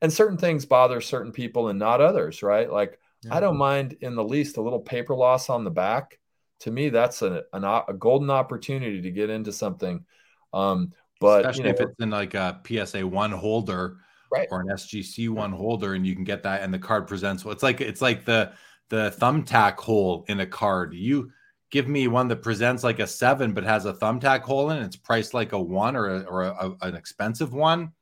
and 0.00 0.12
certain 0.12 0.38
things 0.38 0.64
bother 0.64 1.00
certain 1.00 1.32
people 1.32 1.68
and 1.68 1.78
not 1.78 2.00
others 2.00 2.42
right 2.42 2.72
like 2.72 2.98
yeah. 3.22 3.36
i 3.36 3.40
don't 3.40 3.58
mind 3.58 3.96
in 4.00 4.14
the 4.14 4.24
least 4.24 4.56
a 4.56 4.62
little 4.62 4.80
paper 4.80 5.14
loss 5.14 5.50
on 5.50 5.64
the 5.64 5.70
back 5.70 6.18
to 6.60 6.70
me 6.70 6.88
that's 6.88 7.22
a, 7.22 7.42
an, 7.52 7.64
a 7.64 7.94
golden 7.98 8.30
opportunity 8.30 9.02
to 9.02 9.10
get 9.10 9.30
into 9.30 9.52
something 9.52 10.04
um, 10.52 10.92
but 11.20 11.40
especially 11.40 11.60
you 11.60 11.64
know, 11.64 11.74
if 11.74 11.80
it's 11.80 12.00
in 12.00 12.10
like 12.10 12.34
a 12.34 12.60
PSA 12.66 13.06
one 13.06 13.30
holder 13.30 13.98
right. 14.32 14.48
or 14.50 14.60
an 14.60 14.68
SGC 14.68 15.28
one 15.28 15.52
holder, 15.52 15.94
and 15.94 16.06
you 16.06 16.14
can 16.14 16.24
get 16.24 16.42
that, 16.42 16.62
and 16.62 16.72
the 16.72 16.78
card 16.78 17.06
presents. 17.06 17.44
Well, 17.44 17.52
it's 17.52 17.62
like 17.62 17.80
it's 17.80 18.02
like 18.02 18.24
the 18.24 18.52
the 18.88 19.14
thumbtack 19.18 19.76
hole 19.76 20.24
in 20.28 20.40
a 20.40 20.46
card. 20.46 20.94
You 20.94 21.30
give 21.70 21.88
me 21.88 22.08
one 22.08 22.28
that 22.28 22.42
presents 22.42 22.82
like 22.82 22.98
a 22.98 23.06
seven 23.06 23.52
but 23.52 23.64
has 23.64 23.86
a 23.86 23.94
thumbtack 23.94 24.40
hole 24.40 24.70
in 24.70 24.78
it. 24.78 24.84
It's 24.84 24.96
priced 24.96 25.34
like 25.34 25.52
a 25.52 25.60
one 25.60 25.94
or 25.94 26.08
a, 26.08 26.20
or 26.22 26.42
a, 26.42 26.74
an 26.82 26.96
expensive 26.96 27.52
one. 27.52 27.92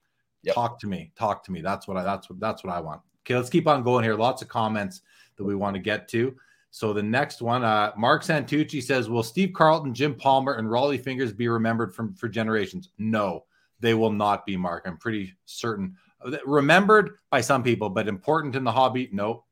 Yep. 0.43 0.55
Talk 0.55 0.81
to 0.81 0.87
me. 0.87 1.12
Talk 1.16 1.45
to 1.45 1.53
me. 1.53 1.61
That's 1.61 1.89
what 1.89 1.97
I. 1.97 2.05
That's 2.05 2.31
what. 2.31 2.41
That's 2.41 2.64
what 2.64 2.73
I 2.73 2.81
want. 2.81 3.03
Okay, 3.25 3.37
let's 3.37 3.51
keep 3.51 3.66
on 3.66 3.83
going 3.83 4.05
here. 4.05 4.14
Lots 4.14 4.43
of 4.43 4.49
comments 4.49 5.03
that 5.37 5.45
we 5.45 5.55
want 5.55 5.75
to 5.75 5.81
get 5.81 6.09
to. 6.09 6.35
So 6.71 6.93
the 6.93 7.03
next 7.03 7.41
one, 7.41 7.64
uh, 7.64 7.93
Mark 7.97 8.23
Santucci 8.23 8.83
says, 8.83 9.09
"Will 9.09 9.23
Steve 9.23 9.53
Carlton, 9.55 9.95
Jim 9.95 10.14
Palmer, 10.14 10.55
and 10.55 10.69
Rollie 10.69 11.03
Fingers 11.03 11.33
be 11.33 11.49
remembered 11.49 11.95
from 11.95 12.14
for 12.14 12.29
generations?" 12.29 12.91
No, 12.99 13.45
they 13.81 13.95
will 13.95 14.12
not 14.12 14.45
be. 14.45 14.57
Mark, 14.57 14.85
I'm 14.87 14.99
pretty 14.99 15.35
certain. 15.45 15.97
Remembered 16.45 17.16
by 17.31 17.41
some 17.41 17.62
people, 17.62 17.89
but 17.89 18.09
important 18.09 18.57
in 18.57 18.64
the 18.64 18.73
hobby, 18.73 19.09
no. 19.12 19.45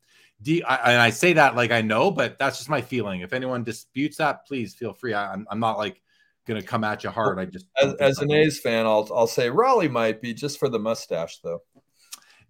D, 0.43 0.63
I, 0.63 0.93
and 0.93 1.01
I 1.01 1.11
say 1.11 1.33
that 1.33 1.57
like 1.57 1.71
I 1.71 1.81
know, 1.81 2.11
but 2.11 2.39
that's 2.39 2.59
just 2.59 2.69
my 2.69 2.83
feeling. 2.83 3.23
If 3.23 3.33
anyone 3.33 3.65
disputes 3.65 4.19
that, 4.19 4.47
please 4.47 4.75
feel 4.75 4.93
free. 4.93 5.15
I, 5.15 5.33
am 5.33 5.47
I'm 5.51 5.61
not 5.61 5.79
like 5.79 6.03
going 6.47 6.61
to 6.61 6.67
come 6.67 6.85
at 6.85 7.03
you 7.03 7.11
hard. 7.11 7.39
I 7.39 7.47
just 7.47 7.67
as, 7.83 7.95
as 7.95 8.19
an 8.19 8.31
A's 8.31 8.61
fan, 8.61 8.85
I'll 8.85 9.09
I'll 9.15 9.27
say 9.27 9.49
Raleigh 9.49 9.89
might 9.89 10.21
be 10.21 10.35
just 10.35 10.59
for 10.59 10.69
the 10.69 10.79
mustache 10.79 11.39
though. 11.43 11.63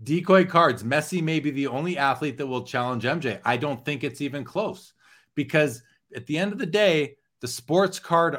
Decoy 0.02 0.44
cards. 0.44 0.82
Messi 0.82 1.22
may 1.22 1.40
be 1.40 1.50
the 1.50 1.66
only 1.66 1.96
athlete 1.96 2.36
that 2.38 2.46
will 2.46 2.64
challenge 2.64 3.04
MJ. 3.04 3.40
I 3.44 3.56
don't 3.56 3.84
think 3.84 4.04
it's 4.04 4.20
even 4.20 4.44
close 4.44 4.92
because 5.34 5.82
at 6.14 6.26
the 6.26 6.36
end 6.38 6.52
of 6.52 6.58
the 6.58 6.66
day, 6.66 7.16
the 7.40 7.48
sports 7.48 7.98
card. 7.98 8.38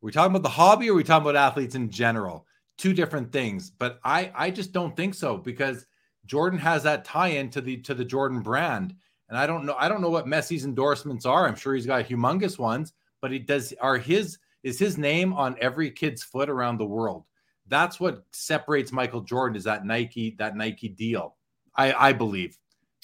We're 0.00 0.10
talking 0.10 0.30
about 0.30 0.42
the 0.42 0.48
hobby, 0.48 0.90
or 0.90 0.94
we 0.94 1.02
talking 1.02 1.28
about 1.28 1.36
athletes 1.36 1.74
in 1.74 1.90
general? 1.90 2.46
Two 2.76 2.92
different 2.92 3.32
things. 3.32 3.70
But 3.70 3.98
I 4.04 4.30
I 4.34 4.50
just 4.50 4.72
don't 4.72 4.96
think 4.96 5.14
so 5.14 5.38
because 5.38 5.86
Jordan 6.26 6.58
has 6.58 6.82
that 6.82 7.04
tie-in 7.04 7.50
to 7.50 7.60
the 7.60 7.78
to 7.78 7.94
the 7.94 8.04
Jordan 8.04 8.40
brand. 8.40 8.94
And 9.28 9.36
I 9.36 9.46
don't 9.46 9.64
know, 9.64 9.74
I 9.76 9.88
don't 9.88 10.02
know 10.02 10.10
what 10.10 10.26
Messi's 10.26 10.64
endorsements 10.64 11.26
are. 11.26 11.48
I'm 11.48 11.56
sure 11.56 11.74
he's 11.74 11.86
got 11.86 12.06
humongous 12.06 12.58
ones, 12.58 12.92
but 13.20 13.32
he 13.32 13.38
does 13.38 13.72
are 13.80 13.98
his 13.98 14.38
is 14.62 14.78
his 14.78 14.98
name 14.98 15.32
on 15.32 15.56
every 15.60 15.90
kid's 15.90 16.22
foot 16.22 16.48
around 16.48 16.78
the 16.78 16.86
world. 16.86 17.24
That's 17.68 17.98
what 17.98 18.24
separates 18.32 18.92
Michael 18.92 19.22
Jordan 19.22 19.56
is 19.56 19.64
that 19.64 19.84
Nike, 19.84 20.36
that 20.38 20.56
Nike 20.56 20.88
deal. 20.88 21.36
I, 21.74 21.92
I 21.92 22.12
believe. 22.12 22.56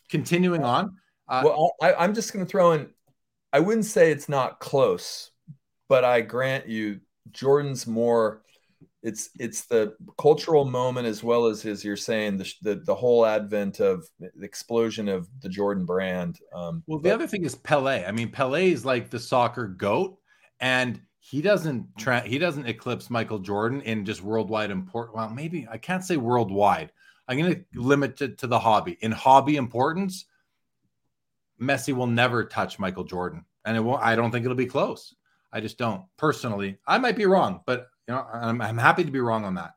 Continuing 0.09 0.65
on. 0.65 0.97
Uh, 1.29 1.43
well, 1.45 1.75
I, 1.83 1.95
I'm 1.95 2.15
just 2.15 2.33
going 2.33 2.45
to 2.45 2.51
throw 2.51 2.73
in. 2.73 2.91
I 3.53 3.61
wouldn't 3.61 3.87
say 3.87 4.11
it's 4.11 4.29
not 4.29 4.61
close, 4.61 5.31
but 5.89 6.05
I 6.05 6.21
grant 6.21 6.69
you, 6.69 7.01
Jordan's 7.33 7.87
more 7.87 8.43
it's 9.03 9.31
it's 9.39 9.63
the 9.63 9.95
cultural 10.17 10.65
moment 10.65 11.07
as 11.07 11.25
well 11.25 11.47
as 11.47 11.65
as 11.67 11.85
you're 11.85 11.97
saying 11.97 12.39
the 12.39 12.53
the, 12.63 12.75
the 12.77 12.95
whole 12.95 13.27
advent 13.27 13.81
of 13.81 14.07
the 14.21 14.31
explosion 14.43 15.09
of 15.09 15.29
the 15.41 15.49
Jordan 15.49 15.85
brand. 15.85 16.39
Um, 16.55 16.83
well, 16.87 16.99
the 16.99 17.09
but, 17.09 17.15
other 17.15 17.27
thing 17.27 17.45
is 17.45 17.57
Pele. 17.57 18.05
I 18.05 18.13
mean, 18.13 18.31
Pele 18.31 18.71
is 18.71 18.85
like 18.85 19.11
the 19.11 19.19
soccer 19.19 19.67
goat, 19.67 20.19
and 20.61 21.01
he 21.25 21.41
doesn't 21.41 21.97
tra- 21.97 22.27
he 22.27 22.37
doesn't 22.37 22.66
eclipse 22.66 23.09
Michael 23.09 23.39
Jordan 23.39 23.81
in 23.83 24.05
just 24.05 24.23
worldwide 24.23 24.73
import. 24.73 25.14
Well, 25.14 25.31
maybe 25.31 25.68
I 25.70 25.79
can't 25.79 26.05
say 26.05 26.16
worldwide. 26.16 26.91
I'm 27.29 27.39
going 27.39 27.55
to 27.55 27.81
limit 27.81 28.20
it 28.20 28.39
to 28.39 28.49
the 28.49 28.59
hobby. 28.59 28.99
In 29.01 29.12
hobby 29.12 29.55
importance, 29.55 30.27
Messi 31.61 31.95
will 31.95 32.09
never 32.09 32.45
touch 32.45 32.81
Michael 32.81 33.05
Jordan, 33.05 33.45
and 33.64 33.77
it 33.77 33.81
won't. 33.81 34.03
I 34.03 34.16
don't 34.16 34.33
think 34.33 34.45
it'll 34.45 34.57
be 34.57 34.66
close. 34.66 35.14
I 35.53 35.61
just 35.61 35.79
don't 35.79 36.03
personally. 36.16 36.79
I 36.89 36.99
might 36.99 37.16
be 37.16 37.27
wrong, 37.27 37.61
but 37.66 37.87
you 38.09 38.14
know, 38.14 38.27
I'm, 38.33 38.61
I'm 38.61 38.79
happy 38.79 39.05
to 39.05 39.11
be 39.12 39.20
wrong 39.20 39.45
on 39.45 39.55
that. 39.55 39.75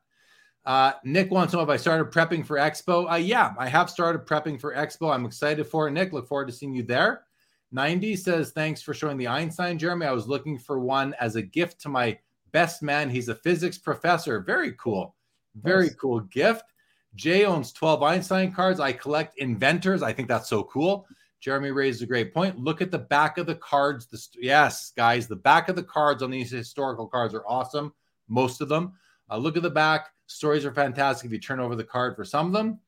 Uh, 0.64 0.94
Nick 1.04 1.30
wants 1.30 1.52
to 1.52 1.58
know 1.58 1.62
if 1.62 1.68
I 1.68 1.76
started 1.76 2.10
prepping 2.10 2.44
for 2.44 2.56
Expo. 2.56 3.08
Uh, 3.08 3.16
yeah, 3.16 3.54
I 3.56 3.68
have 3.68 3.88
started 3.88 4.26
prepping 4.26 4.60
for 4.60 4.74
Expo. 4.74 5.14
I'm 5.14 5.24
excited 5.24 5.64
for 5.68 5.86
it. 5.86 5.92
Nick, 5.92 6.12
look 6.12 6.26
forward 6.26 6.48
to 6.48 6.52
seeing 6.52 6.74
you 6.74 6.82
there. 6.82 7.22
90 7.72 8.16
says, 8.16 8.52
thanks 8.52 8.80
for 8.80 8.94
showing 8.94 9.16
the 9.16 9.28
Einstein, 9.28 9.78
Jeremy. 9.78 10.06
I 10.06 10.12
was 10.12 10.28
looking 10.28 10.58
for 10.58 10.78
one 10.78 11.14
as 11.20 11.36
a 11.36 11.42
gift 11.42 11.80
to 11.82 11.88
my 11.88 12.18
best 12.52 12.82
man. 12.82 13.10
He's 13.10 13.28
a 13.28 13.34
physics 13.34 13.78
professor. 13.78 14.40
Very 14.40 14.72
cool. 14.72 15.14
Very 15.56 15.86
nice. 15.86 15.94
cool 15.94 16.20
gift. 16.20 16.64
Jay 17.14 17.44
owns 17.44 17.72
12 17.72 18.02
Einstein 18.02 18.52
cards. 18.52 18.78
I 18.78 18.92
collect 18.92 19.38
inventors. 19.38 20.02
I 20.02 20.12
think 20.12 20.28
that's 20.28 20.48
so 20.48 20.64
cool. 20.64 21.06
Jeremy 21.40 21.70
raised 21.70 22.02
a 22.02 22.06
great 22.06 22.32
point. 22.32 22.58
Look 22.58 22.80
at 22.80 22.90
the 22.90 22.98
back 22.98 23.38
of 23.38 23.46
the 23.46 23.54
cards. 23.56 24.06
The, 24.06 24.20
yes, 24.40 24.92
guys, 24.96 25.26
the 25.26 25.36
back 25.36 25.68
of 25.68 25.76
the 25.76 25.82
cards 25.82 26.22
on 26.22 26.30
these 26.30 26.50
historical 26.50 27.06
cards 27.06 27.34
are 27.34 27.46
awesome 27.46 27.92
most 28.28 28.60
of 28.60 28.68
them. 28.68 28.94
Uh, 29.30 29.36
look 29.36 29.56
at 29.56 29.62
the 29.62 29.70
back. 29.70 30.10
Stories 30.26 30.64
are 30.64 30.72
fantastic 30.72 31.26
if 31.26 31.32
you 31.32 31.38
turn 31.38 31.60
over 31.60 31.76
the 31.76 31.84
card 31.84 32.16
for 32.16 32.24
some 32.24 32.46
of 32.46 32.52
them. 32.52 32.80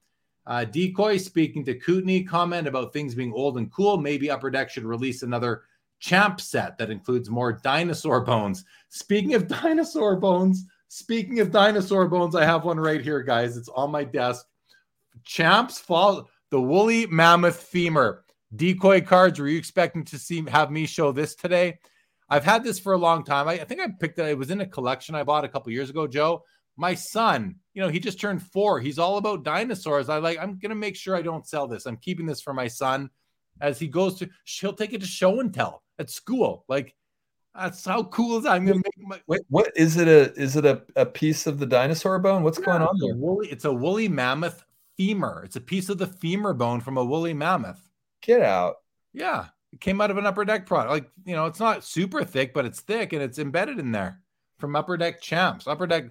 Uh, 0.49 0.65
Decoy 0.65 1.19
speaking 1.19 1.63
to 1.67 1.75
Kootenay 1.75 2.23
comment 2.23 2.67
about 2.67 2.91
things 2.91 3.15
being 3.15 3.35
old 3.35 3.59
and 3.59 3.71
cool. 3.71 3.99
Maybe 3.99 4.31
Upper 4.31 4.51
Deck 4.51 4.71
should 4.71 4.85
release 4.85 5.23
another 5.23 5.65
champ 6.01 6.41
set 6.41 6.79
that 6.79 6.91
includes 6.91 7.29
more 7.29 7.53
dinosaur 7.53 8.23
bones. 8.23 8.65
Speaking 8.89 9.35
of 9.35 9.47
dinosaur 9.63 10.17
bones, 10.17 10.65
speaking 10.89 11.41
of 11.41 11.53
dinosaur 11.53 12.09
bones, 12.09 12.35
I 12.35 12.47
have 12.47 12.65
one 12.65 12.81
right 12.81 13.03
here, 13.03 13.23
guys. 13.23 13.59
It's 13.59 13.69
on 13.69 13.91
my 13.91 14.05
desk. 14.05 14.47
Champs 15.23 15.79
fall 15.79 16.31
the 16.51 16.61
woolly 16.61 17.07
mammoth 17.07 17.63
femur. 17.63 18.25
Decoy 18.57 19.03
cards. 19.03 19.39
Were 19.39 19.49
you 19.49 19.59
expecting 19.59 20.03
to 20.07 20.19
see 20.19 20.43
have 20.49 20.71
me 20.71 20.87
show 20.87 21.13
this 21.13 21.35
today? 21.35 21.79
I've 22.31 22.45
had 22.45 22.65
this 22.65 22.79
for 22.79 22.95
a 22.95 22.99
long 22.99 23.23
time. 23.23 23.49
I, 23.49 23.53
I 23.55 23.65
think 23.65 23.83
I 23.83 23.89
picked 24.01 24.19
it. 24.19 24.27
It 24.27 24.39
was 24.39 24.51
in 24.51 24.63
a 24.63 24.67
collection 24.67 25.15
I 25.15 25.25
bought 25.25 25.45
a 25.45 25.49
couple 25.49 25.73
years 25.73 25.91
ago, 25.91 26.07
Joe. 26.07 26.45
My 26.79 26.95
son, 26.95 27.57
you 27.75 27.83
know, 27.83 27.89
he 27.89 27.99
just 27.99 28.21
turned 28.21 28.43
four. 28.43 28.81
He's 28.81 28.99
all 28.99 29.19
about 29.19 29.43
dinosaurs. 29.43 30.09
I 30.09 30.19
like, 30.19 30.39
I'm 30.39 30.59
gonna 30.59 30.75
make 30.75 30.97
sure 30.97 31.17
I 31.17 31.23
don't 31.23 31.47
sell 31.47 31.67
this. 31.67 31.87
I'm 31.87 31.97
keeping 31.97 32.25
this 32.25 32.41
for 32.41 32.55
my 32.55 32.69
son 32.69 33.11
as 33.61 33.79
he 33.79 33.89
goes 33.89 34.19
to 34.21 34.29
he'll 34.45 34.73
take 34.73 34.93
it 34.93 35.01
to 35.01 35.07
show 35.07 35.41
and 35.41 35.53
tell 35.53 35.83
at 35.99 36.09
school. 36.09 36.65
Like 36.69 36.95
that's 37.55 37.85
how 37.85 38.05
cool 38.05 38.39
is 38.39 38.45
that? 38.45 38.53
I'm 38.53 38.65
gonna 38.65 38.77
make 38.77 38.95
my 38.99 39.21
Wait, 39.27 39.41
what 39.49 39.73
is 39.77 39.97
it 39.97 40.07
a 40.07 40.33
is 40.41 40.55
it 40.55 40.65
a, 40.65 40.83
a 40.95 41.05
piece 41.05 41.47
of 41.49 41.59
the 41.59 41.67
dinosaur 41.67 42.21
bone? 42.21 42.45
What's 42.45 42.59
yeah, 42.61 42.67
going 42.67 42.83
on 42.83 42.97
there? 43.01 43.17
Woolly, 43.17 43.49
it's 43.49 43.65
a 43.65 43.73
woolly 43.73 44.09
mammoth 44.09 44.65
femur. 44.97 45.43
It's 45.45 45.57
a 45.57 45.61
piece 45.61 45.89
of 45.89 45.99
the 45.99 46.07
femur 46.07 46.55
bone 46.55 46.81
from 46.81 46.97
a 46.97 47.05
woolly 47.05 47.35
mammoth. 47.35 47.91
Get 48.23 48.43
out. 48.43 48.77
Yeah. 49.13 49.47
It 49.73 49.81
came 49.81 50.01
out 50.01 50.11
of 50.11 50.17
an 50.17 50.27
upper 50.27 50.45
deck 50.45 50.67
product. 50.67 50.91
Like, 50.91 51.11
you 51.27 51.37
know, 51.37 51.47
it's 51.47 51.61
not 51.61 51.85
super 51.85 52.25
thick, 52.25 52.55
but 52.55 52.65
it's 52.65 52.81
thick 52.81 53.13
and 53.13 53.23
it's 53.23 53.39
embedded 53.39 53.79
in 53.79 53.93
there 53.93 54.21
from 54.59 54.75
Upper 54.75 54.97
Deck 54.97 55.21
Champs. 55.21 55.67
Upper 55.67 55.87
Deck 55.87 56.07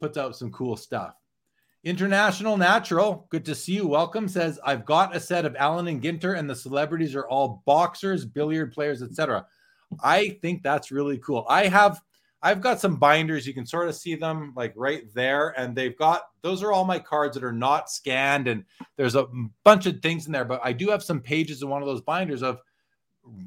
puts 0.00 0.18
out 0.18 0.36
some 0.36 0.50
cool 0.50 0.76
stuff. 0.76 1.14
International 1.84 2.56
Natural, 2.56 3.26
good 3.30 3.44
to 3.44 3.54
see 3.54 3.74
you. 3.74 3.86
Welcome. 3.86 4.26
Says, 4.26 4.58
I've 4.64 4.86
got 4.86 5.14
a 5.14 5.20
set 5.20 5.44
of 5.44 5.54
Allen 5.56 5.88
and 5.88 6.02
Ginter, 6.02 6.38
and 6.38 6.48
the 6.48 6.56
celebrities 6.56 7.14
are 7.14 7.28
all 7.28 7.62
boxers, 7.66 8.24
billiard 8.24 8.72
players, 8.72 9.02
etc. 9.02 9.46
I 10.02 10.38
think 10.40 10.62
that's 10.62 10.90
really 10.90 11.18
cool. 11.18 11.44
I 11.48 11.66
have 11.66 12.00
I've 12.44 12.60
got 12.60 12.78
some 12.78 12.96
binders. 12.96 13.46
You 13.46 13.54
can 13.54 13.64
sort 13.64 13.88
of 13.88 13.94
see 13.94 14.16
them 14.16 14.52
like 14.54 14.74
right 14.76 15.04
there. 15.14 15.58
And 15.58 15.74
they've 15.74 15.96
got 15.96 16.24
those 16.42 16.62
are 16.62 16.72
all 16.72 16.84
my 16.84 16.98
cards 16.98 17.34
that 17.34 17.42
are 17.42 17.52
not 17.52 17.90
scanned. 17.90 18.48
And 18.48 18.64
there's 18.96 19.14
a 19.14 19.26
bunch 19.64 19.86
of 19.86 20.00
things 20.00 20.26
in 20.26 20.32
there, 20.32 20.44
but 20.44 20.60
I 20.62 20.74
do 20.74 20.90
have 20.90 21.02
some 21.02 21.20
pages 21.20 21.62
in 21.62 21.70
one 21.70 21.80
of 21.80 21.88
those 21.88 22.02
binders 22.02 22.42
of 22.42 22.60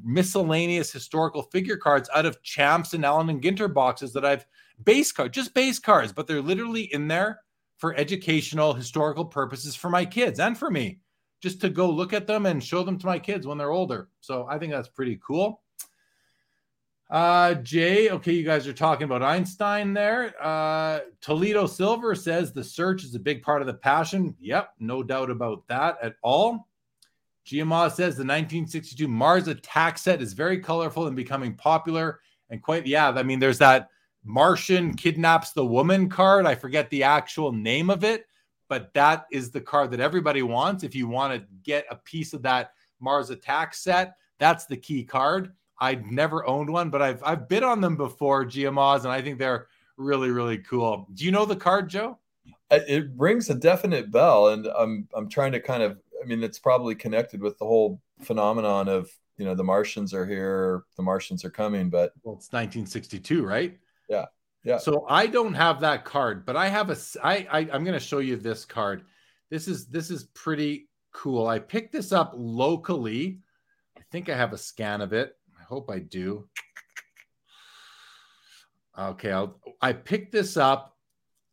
miscellaneous 0.02 0.90
historical 0.90 1.42
figure 1.42 1.76
cards 1.76 2.10
out 2.12 2.26
of 2.26 2.42
champs 2.42 2.92
and 2.92 3.04
Allen 3.04 3.30
and 3.30 3.40
Ginter 3.40 3.72
boxes 3.72 4.12
that 4.14 4.24
I've 4.24 4.44
base 4.84 5.12
card, 5.12 5.32
just 5.32 5.54
base 5.54 5.78
cards, 5.78 6.12
but 6.12 6.26
they're 6.26 6.42
literally 6.42 6.92
in 6.92 7.08
there 7.08 7.40
for 7.76 7.94
educational 7.96 8.74
historical 8.74 9.24
purposes 9.24 9.76
for 9.76 9.88
my 9.88 10.04
kids 10.04 10.40
and 10.40 10.58
for 10.58 10.70
me, 10.70 10.98
just 11.40 11.60
to 11.60 11.68
go 11.68 11.88
look 11.88 12.12
at 12.12 12.26
them 12.26 12.46
and 12.46 12.62
show 12.62 12.82
them 12.82 12.98
to 12.98 13.06
my 13.06 13.18
kids 13.18 13.46
when 13.46 13.58
they're 13.58 13.70
older. 13.70 14.08
So 14.20 14.46
I 14.48 14.58
think 14.58 14.72
that's 14.72 14.88
pretty 14.88 15.18
cool. 15.24 15.62
Uh, 17.10 17.54
Jay, 17.54 18.10
okay, 18.10 18.32
you 18.32 18.44
guys 18.44 18.66
are 18.66 18.72
talking 18.74 19.04
about 19.04 19.22
Einstein 19.22 19.94
there. 19.94 20.34
Uh, 20.42 21.00
Toledo 21.22 21.66
Silver 21.66 22.14
says 22.14 22.52
the 22.52 22.62
search 22.62 23.02
is 23.02 23.14
a 23.14 23.18
big 23.18 23.42
part 23.42 23.62
of 23.62 23.66
the 23.66 23.74
passion. 23.74 24.36
Yep, 24.40 24.74
no 24.78 25.02
doubt 25.02 25.30
about 25.30 25.66
that 25.68 25.96
at 26.02 26.16
all. 26.22 26.68
Giamma 27.46 27.88
says 27.88 28.14
the 28.14 28.24
1962 28.24 29.08
Mars 29.08 29.48
attack 29.48 29.96
set 29.96 30.20
is 30.20 30.34
very 30.34 30.60
colorful 30.60 31.06
and 31.06 31.16
becoming 31.16 31.54
popular 31.54 32.20
and 32.50 32.62
quite, 32.62 32.86
yeah. 32.86 33.08
I 33.08 33.22
mean, 33.22 33.38
there's 33.38 33.58
that 33.58 33.88
Martian 34.28 34.94
kidnaps 34.94 35.52
the 35.52 35.64
woman 35.64 36.08
card. 36.08 36.44
I 36.46 36.54
forget 36.54 36.90
the 36.90 37.02
actual 37.02 37.50
name 37.50 37.88
of 37.88 38.04
it, 38.04 38.26
but 38.68 38.92
that 38.92 39.26
is 39.32 39.50
the 39.50 39.60
card 39.60 39.90
that 39.92 40.00
everybody 40.00 40.42
wants. 40.42 40.84
If 40.84 40.94
you 40.94 41.08
want 41.08 41.32
to 41.32 41.48
get 41.62 41.86
a 41.90 41.96
piece 41.96 42.34
of 42.34 42.42
that 42.42 42.72
Mars 43.00 43.30
attack 43.30 43.74
set, 43.74 44.16
that's 44.38 44.66
the 44.66 44.76
key 44.76 45.02
card. 45.02 45.52
I've 45.80 46.04
never 46.04 46.46
owned 46.46 46.70
one, 46.70 46.90
but 46.90 47.00
I've 47.00 47.22
I've 47.24 47.48
bid 47.48 47.62
on 47.62 47.80
them 47.80 47.96
before, 47.96 48.44
Giamaz, 48.44 49.04
and 49.04 49.12
I 49.12 49.22
think 49.22 49.38
they're 49.38 49.68
really 49.96 50.30
really 50.30 50.58
cool. 50.58 51.08
Do 51.14 51.24
you 51.24 51.30
know 51.30 51.46
the 51.46 51.56
card, 51.56 51.88
Joe? 51.88 52.18
Uh, 52.70 52.80
it 52.86 53.06
rings 53.16 53.48
a 53.48 53.54
definite 53.54 54.10
bell, 54.10 54.48
and 54.48 54.66
I'm 54.66 55.08
I'm 55.14 55.28
trying 55.28 55.52
to 55.52 55.60
kind 55.60 55.82
of 55.82 55.98
I 56.22 56.26
mean, 56.26 56.42
it's 56.42 56.58
probably 56.58 56.94
connected 56.94 57.40
with 57.40 57.58
the 57.58 57.64
whole 57.64 58.02
phenomenon 58.20 58.88
of 58.88 59.10
you 59.38 59.46
know 59.46 59.54
the 59.54 59.64
Martians 59.64 60.12
are 60.12 60.26
here, 60.26 60.84
the 60.96 61.02
Martians 61.02 61.44
are 61.46 61.50
coming. 61.50 61.88
But 61.88 62.12
well, 62.22 62.34
it's 62.34 62.52
1962, 62.52 63.44
right? 63.44 63.78
Yeah, 64.08 64.26
yeah. 64.64 64.78
So 64.78 65.06
I 65.08 65.26
don't 65.26 65.54
have 65.54 65.80
that 65.80 66.04
card, 66.04 66.46
but 66.46 66.56
I 66.56 66.68
have 66.68 66.90
a. 66.90 66.96
I, 67.22 67.46
I 67.50 67.58
I'm 67.72 67.84
going 67.84 67.98
to 67.98 68.00
show 68.00 68.18
you 68.18 68.36
this 68.36 68.64
card. 68.64 69.04
This 69.50 69.68
is 69.68 69.86
this 69.86 70.10
is 70.10 70.24
pretty 70.24 70.88
cool. 71.12 71.46
I 71.46 71.58
picked 71.58 71.92
this 71.92 72.12
up 72.12 72.32
locally. 72.36 73.40
I 73.96 74.02
think 74.10 74.28
I 74.28 74.36
have 74.36 74.52
a 74.52 74.58
scan 74.58 75.00
of 75.00 75.12
it. 75.12 75.36
I 75.58 75.62
hope 75.64 75.90
I 75.90 75.98
do. 75.98 76.48
Okay, 78.98 79.30
I'll, 79.30 79.60
I 79.80 79.92
picked 79.92 80.32
this 80.32 80.56
up 80.56 80.96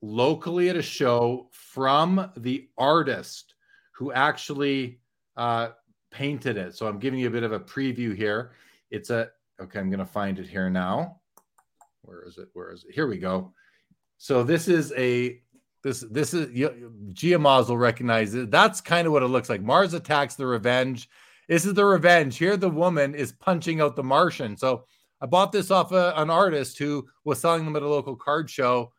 locally 0.02 0.70
at 0.70 0.76
a 0.76 0.82
show 0.82 1.50
from 1.52 2.32
the 2.38 2.70
artist 2.78 3.54
who 3.92 4.12
actually 4.12 5.00
uh, 5.38 5.70
painted 6.12 6.58
it. 6.58 6.76
So 6.76 6.88
I'm 6.88 7.00
giving 7.00 7.20
you 7.20 7.28
a 7.28 7.32
bit 7.32 7.44
of 7.44 7.52
a 7.52 7.60
preview 7.60 8.16
here. 8.16 8.54
It's 8.90 9.10
a, 9.10 9.30
okay, 9.62 9.80
I'm 9.80 9.90
going 9.90 10.00
to 10.00 10.06
find 10.06 10.40
it 10.40 10.48
here 10.48 10.70
now. 10.70 11.22
Where 12.06 12.24
is 12.28 12.38
it? 12.38 12.50
Where 12.54 12.72
is 12.72 12.84
it? 12.84 12.94
Here 12.94 13.08
we 13.08 13.18
go. 13.18 13.54
So 14.18 14.44
this 14.44 14.68
is 14.68 14.94
a, 14.94 15.42
This 15.84 16.04
this 16.10 16.34
is 16.34 16.48
Giamaz 17.14 17.68
will 17.68 17.78
recognize 17.78 18.34
it. 18.34 18.50
That's 18.50 18.82
kind 18.82 19.06
of 19.06 19.14
what 19.14 19.24
it 19.24 19.28
looks 19.28 19.50
like. 19.50 19.62
Mars 19.62 19.94
attacks 19.94 20.36
the 20.36 20.48
revenge. 20.48 21.10
This 21.48 21.66
is 21.66 21.76
the 21.76 21.86
revenge. 21.86 22.38
Here, 22.38 22.58
the 22.58 22.70
woman 22.70 23.14
is 23.14 23.34
punching 23.34 23.82
out 23.82 23.96
the 23.96 24.04
Martian. 24.04 24.58
So 24.58 24.86
I 25.22 25.28
bought 25.28 25.52
this 25.52 25.70
off 25.70 25.92
a, 25.92 26.14
an 26.16 26.32
artist 26.32 26.80
who 26.80 27.08
was 27.24 27.40
selling 27.40 27.66
them 27.66 27.76
at 27.76 27.84
a 27.84 27.88
local 27.88 28.16
card 28.16 28.50
show 28.50 28.94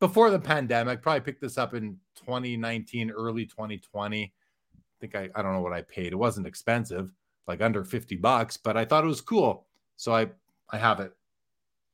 before 0.00 0.30
the 0.30 0.40
pandemic. 0.40 1.02
Probably 1.02 1.20
picked 1.20 1.40
this 1.40 1.56
up 1.56 1.72
in 1.74 1.98
2019, 2.16 3.10
early 3.10 3.46
2020. 3.46 4.24
I 4.24 4.80
think 5.00 5.14
I, 5.14 5.28
I 5.36 5.42
don't 5.42 5.52
know 5.52 5.60
what 5.60 5.72
I 5.72 5.82
paid. 5.82 6.12
It 6.12 6.18
wasn't 6.18 6.48
expensive, 6.48 7.12
like 7.46 7.62
under 7.62 7.84
50 7.84 8.16
bucks, 8.16 8.56
but 8.56 8.76
I 8.76 8.84
thought 8.84 9.04
it 9.04 9.08
was 9.08 9.20
cool. 9.20 9.66
So 9.96 10.12
I 10.12 10.30
I 10.70 10.78
have 10.78 10.98
it. 11.00 11.12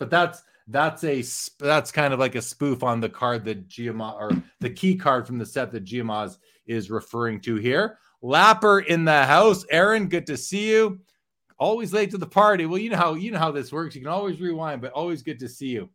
But 0.04 0.10
that's 0.10 0.42
that's 0.68 1.02
a 1.02 1.24
that's 1.58 1.90
kind 1.90 2.12
of 2.12 2.20
like 2.20 2.34
a 2.34 2.42
spoof 2.42 2.82
on 2.82 3.00
the 3.00 3.08
card 3.08 3.46
that 3.46 3.70
Giamaz 3.70 4.14
or 4.16 4.30
the 4.60 4.68
key 4.68 4.96
card 4.96 5.26
from 5.26 5.38
the 5.38 5.46
set 5.46 5.72
that 5.72 5.86
Giamaz 5.86 6.36
is 6.66 6.90
referring 6.90 7.40
to 7.40 7.56
here. 7.56 7.98
Lapper 8.22 8.84
in 8.84 9.06
the 9.06 9.24
house. 9.24 9.64
Aaron, 9.70 10.08
good 10.08 10.26
to 10.26 10.36
see 10.36 10.68
you. 10.68 11.00
Always 11.58 11.94
late 11.94 12.10
to 12.10 12.18
the 12.18 12.26
party. 12.26 12.66
Well, 12.66 12.76
you 12.76 12.90
know 12.90 12.98
how 12.98 13.14
you 13.14 13.30
know 13.30 13.38
how 13.38 13.50
this 13.50 13.72
works. 13.72 13.94
You 13.94 14.02
can 14.02 14.10
always 14.10 14.38
rewind, 14.42 14.82
but 14.82 14.92
always 14.92 15.22
good 15.22 15.38
to 15.38 15.48
see 15.48 15.68
you. 15.68 15.88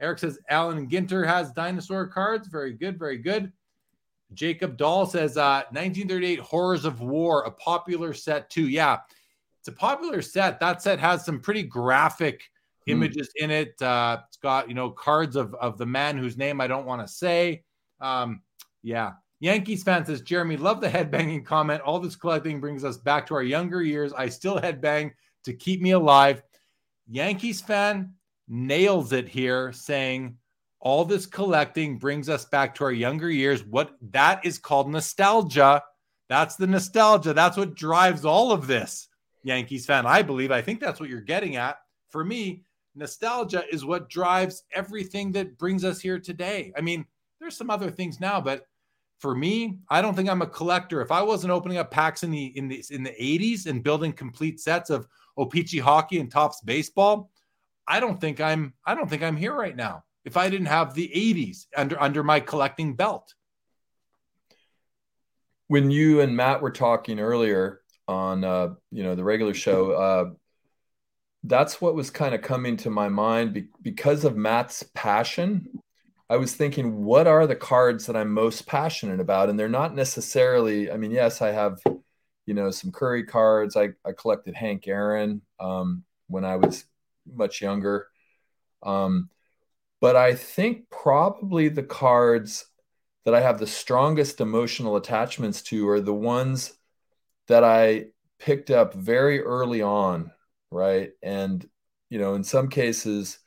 Eric 0.00 0.20
says 0.20 0.38
Alan 0.48 0.88
Ginter 0.88 1.26
has 1.26 1.50
dinosaur 1.50 2.06
cards. 2.06 2.46
Very 2.46 2.74
good, 2.74 2.96
very 2.96 3.18
good. 3.18 3.52
Jacob 4.34 4.76
Dahl 4.76 5.04
says 5.04 5.36
uh, 5.36 5.64
1938 5.70 6.38
Horrors 6.38 6.84
of 6.84 7.00
War, 7.00 7.42
a 7.42 7.50
popular 7.50 8.14
set 8.14 8.50
too. 8.50 8.68
Yeah, 8.68 8.98
it's 9.58 9.66
a 9.66 9.72
popular 9.72 10.22
set. 10.22 10.60
That 10.60 10.80
set 10.80 11.00
has 11.00 11.24
some 11.24 11.40
pretty 11.40 11.64
graphic 11.64 12.44
Hmm. 12.88 13.02
images 13.02 13.30
in 13.36 13.50
it. 13.50 13.80
Uh, 13.80 14.18
it's 14.26 14.38
got 14.38 14.68
you 14.68 14.74
know 14.74 14.90
cards 14.90 15.36
of 15.36 15.54
of 15.54 15.78
the 15.78 15.86
man 15.86 16.16
whose 16.16 16.36
name 16.36 16.60
I 16.60 16.66
don't 16.66 16.86
want 16.86 17.06
to 17.06 17.12
say. 17.12 17.64
Um, 18.00 18.42
yeah, 18.82 19.12
Yankees 19.40 19.82
fan 19.82 20.04
says 20.04 20.22
Jeremy, 20.22 20.56
love 20.56 20.80
the 20.80 20.88
headbanging 20.88 21.44
comment. 21.44 21.82
All 21.82 22.00
this 22.00 22.16
collecting 22.16 22.60
brings 22.60 22.84
us 22.84 22.96
back 22.96 23.26
to 23.26 23.34
our 23.34 23.42
younger 23.42 23.82
years. 23.82 24.12
I 24.12 24.28
still 24.28 24.58
headbang 24.58 25.12
to 25.44 25.52
keep 25.52 25.80
me 25.80 25.92
alive. 25.92 26.42
Yankees 27.08 27.60
fan 27.60 28.14
nails 28.48 29.12
it 29.12 29.28
here, 29.28 29.72
saying 29.72 30.36
all 30.80 31.04
this 31.04 31.26
collecting 31.26 31.98
brings 31.98 32.28
us 32.28 32.44
back 32.46 32.74
to 32.76 32.84
our 32.84 32.92
younger 32.92 33.30
years. 33.30 33.64
What 33.64 33.92
that 34.10 34.44
is 34.44 34.58
called 34.58 34.90
nostalgia. 34.90 35.82
That's 36.28 36.56
the 36.56 36.66
nostalgia. 36.66 37.32
That's 37.32 37.56
what 37.56 37.74
drives 37.74 38.24
all 38.24 38.52
of 38.52 38.66
this. 38.66 39.08
Yankees 39.42 39.86
fan, 39.86 40.06
I 40.06 40.22
believe. 40.22 40.50
I 40.50 40.62
think 40.62 40.80
that's 40.80 41.00
what 41.00 41.08
you're 41.08 41.20
getting 41.20 41.56
at. 41.56 41.78
For 42.10 42.24
me, 42.24 42.64
nostalgia 42.98 43.64
is 43.70 43.84
what 43.84 44.10
drives 44.10 44.64
everything 44.72 45.32
that 45.32 45.56
brings 45.56 45.84
us 45.84 46.00
here 46.00 46.18
today. 46.18 46.72
I 46.76 46.80
mean, 46.80 47.06
there's 47.40 47.56
some 47.56 47.70
other 47.70 47.90
things 47.90 48.20
now, 48.20 48.40
but 48.40 48.66
for 49.18 49.34
me, 49.34 49.78
I 49.88 50.00
don't 50.00 50.14
think 50.14 50.28
I'm 50.28 50.42
a 50.42 50.46
collector. 50.46 51.00
If 51.00 51.10
I 51.10 51.22
wasn't 51.22 51.52
opening 51.52 51.78
up 51.78 51.90
packs 51.90 52.22
in 52.22 52.30
the 52.30 52.46
in 52.56 52.68
the 52.68 52.84
in 52.90 53.02
the 53.02 53.10
80s 53.10 53.66
and 53.66 53.82
building 53.82 54.12
complete 54.12 54.60
sets 54.60 54.90
of 54.90 55.06
O-Pee-Chee 55.36 55.78
hockey 55.78 56.20
and 56.20 56.30
Topps 56.30 56.60
baseball, 56.60 57.30
I 57.86 58.00
don't 58.00 58.20
think 58.20 58.40
I'm 58.40 58.74
I 58.84 58.94
don't 58.94 59.08
think 59.08 59.22
I'm 59.22 59.36
here 59.36 59.54
right 59.54 59.74
now. 59.74 60.04
If 60.24 60.36
I 60.36 60.50
didn't 60.50 60.66
have 60.66 60.94
the 60.94 61.10
80s 61.14 61.66
under 61.76 62.00
under 62.00 62.22
my 62.22 62.40
collecting 62.40 62.94
belt. 62.94 63.34
When 65.66 65.90
you 65.90 66.20
and 66.20 66.36
Matt 66.36 66.62
were 66.62 66.70
talking 66.70 67.20
earlier 67.20 67.82
on 68.06 68.44
uh, 68.44 68.74
you 68.90 69.02
know 69.02 69.14
the 69.14 69.24
regular 69.24 69.54
show, 69.54 69.92
uh, 69.92 70.30
that's 71.48 71.80
what 71.80 71.94
was 71.94 72.10
kind 72.10 72.34
of 72.34 72.42
coming 72.42 72.76
to 72.76 72.90
my 72.90 73.08
mind 73.08 73.54
be- 73.54 73.68
because 73.82 74.24
of 74.24 74.36
Matt's 74.36 74.84
passion. 74.94 75.80
I 76.28 76.36
was 76.36 76.54
thinking, 76.54 77.04
what 77.04 77.26
are 77.26 77.46
the 77.46 77.56
cards 77.56 78.06
that 78.06 78.16
I'm 78.16 78.30
most 78.30 78.66
passionate 78.66 79.18
about? 79.18 79.48
And 79.48 79.58
they're 79.58 79.68
not 79.68 79.94
necessarily, 79.94 80.90
I 80.90 80.98
mean, 80.98 81.10
yes, 81.10 81.40
I 81.40 81.52
have, 81.52 81.80
you 82.44 82.52
know, 82.52 82.70
some 82.70 82.92
Curry 82.92 83.24
cards. 83.24 83.76
I, 83.76 83.90
I 84.04 84.12
collected 84.12 84.54
Hank 84.54 84.86
Aaron 84.86 85.40
um, 85.58 86.04
when 86.26 86.44
I 86.44 86.56
was 86.56 86.84
much 87.26 87.62
younger. 87.62 88.08
Um, 88.82 89.30
but 90.00 90.16
I 90.16 90.34
think 90.34 90.90
probably 90.90 91.70
the 91.70 91.82
cards 91.82 92.66
that 93.24 93.34
I 93.34 93.40
have 93.40 93.58
the 93.58 93.66
strongest 93.66 94.40
emotional 94.42 94.96
attachments 94.96 95.62
to 95.62 95.88
are 95.88 96.00
the 96.00 96.14
ones 96.14 96.74
that 97.48 97.64
I 97.64 98.06
picked 98.38 98.70
up 98.70 98.92
very 98.92 99.40
early 99.40 99.80
on 99.80 100.30
right? 100.70 101.12
And 101.22 101.68
you 102.10 102.18
know, 102.18 102.34
in 102.34 102.44
some 102.44 102.68
cases, 102.68 103.38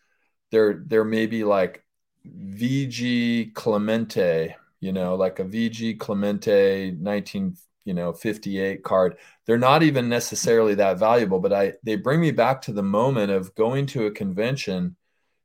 there 0.51 0.83
there 0.85 1.05
may 1.05 1.25
be 1.27 1.43
like 1.43 1.83
VG 2.25 3.53
Clemente, 3.53 4.55
you 4.79 4.91
know, 4.91 5.15
like 5.15 5.39
a 5.39 5.45
VG 5.45 5.99
Clemente 5.99 6.91
19 6.91 7.57
you 7.83 7.95
know 7.95 8.13
58 8.13 8.83
card 8.83 9.17
they're 9.45 9.57
not 9.57 9.81
even 9.81 10.07
necessarily 10.07 10.75
that 10.75 10.99
valuable 10.99 11.39
but 11.39 11.51
i 11.51 11.73
they 11.83 11.95
bring 11.95 12.21
me 12.21 12.29
back 12.31 12.61
to 12.61 12.73
the 12.73 12.83
moment 12.83 13.31
of 13.31 13.55
going 13.55 13.87
to 13.87 14.05
a 14.05 14.11
convention 14.11 14.95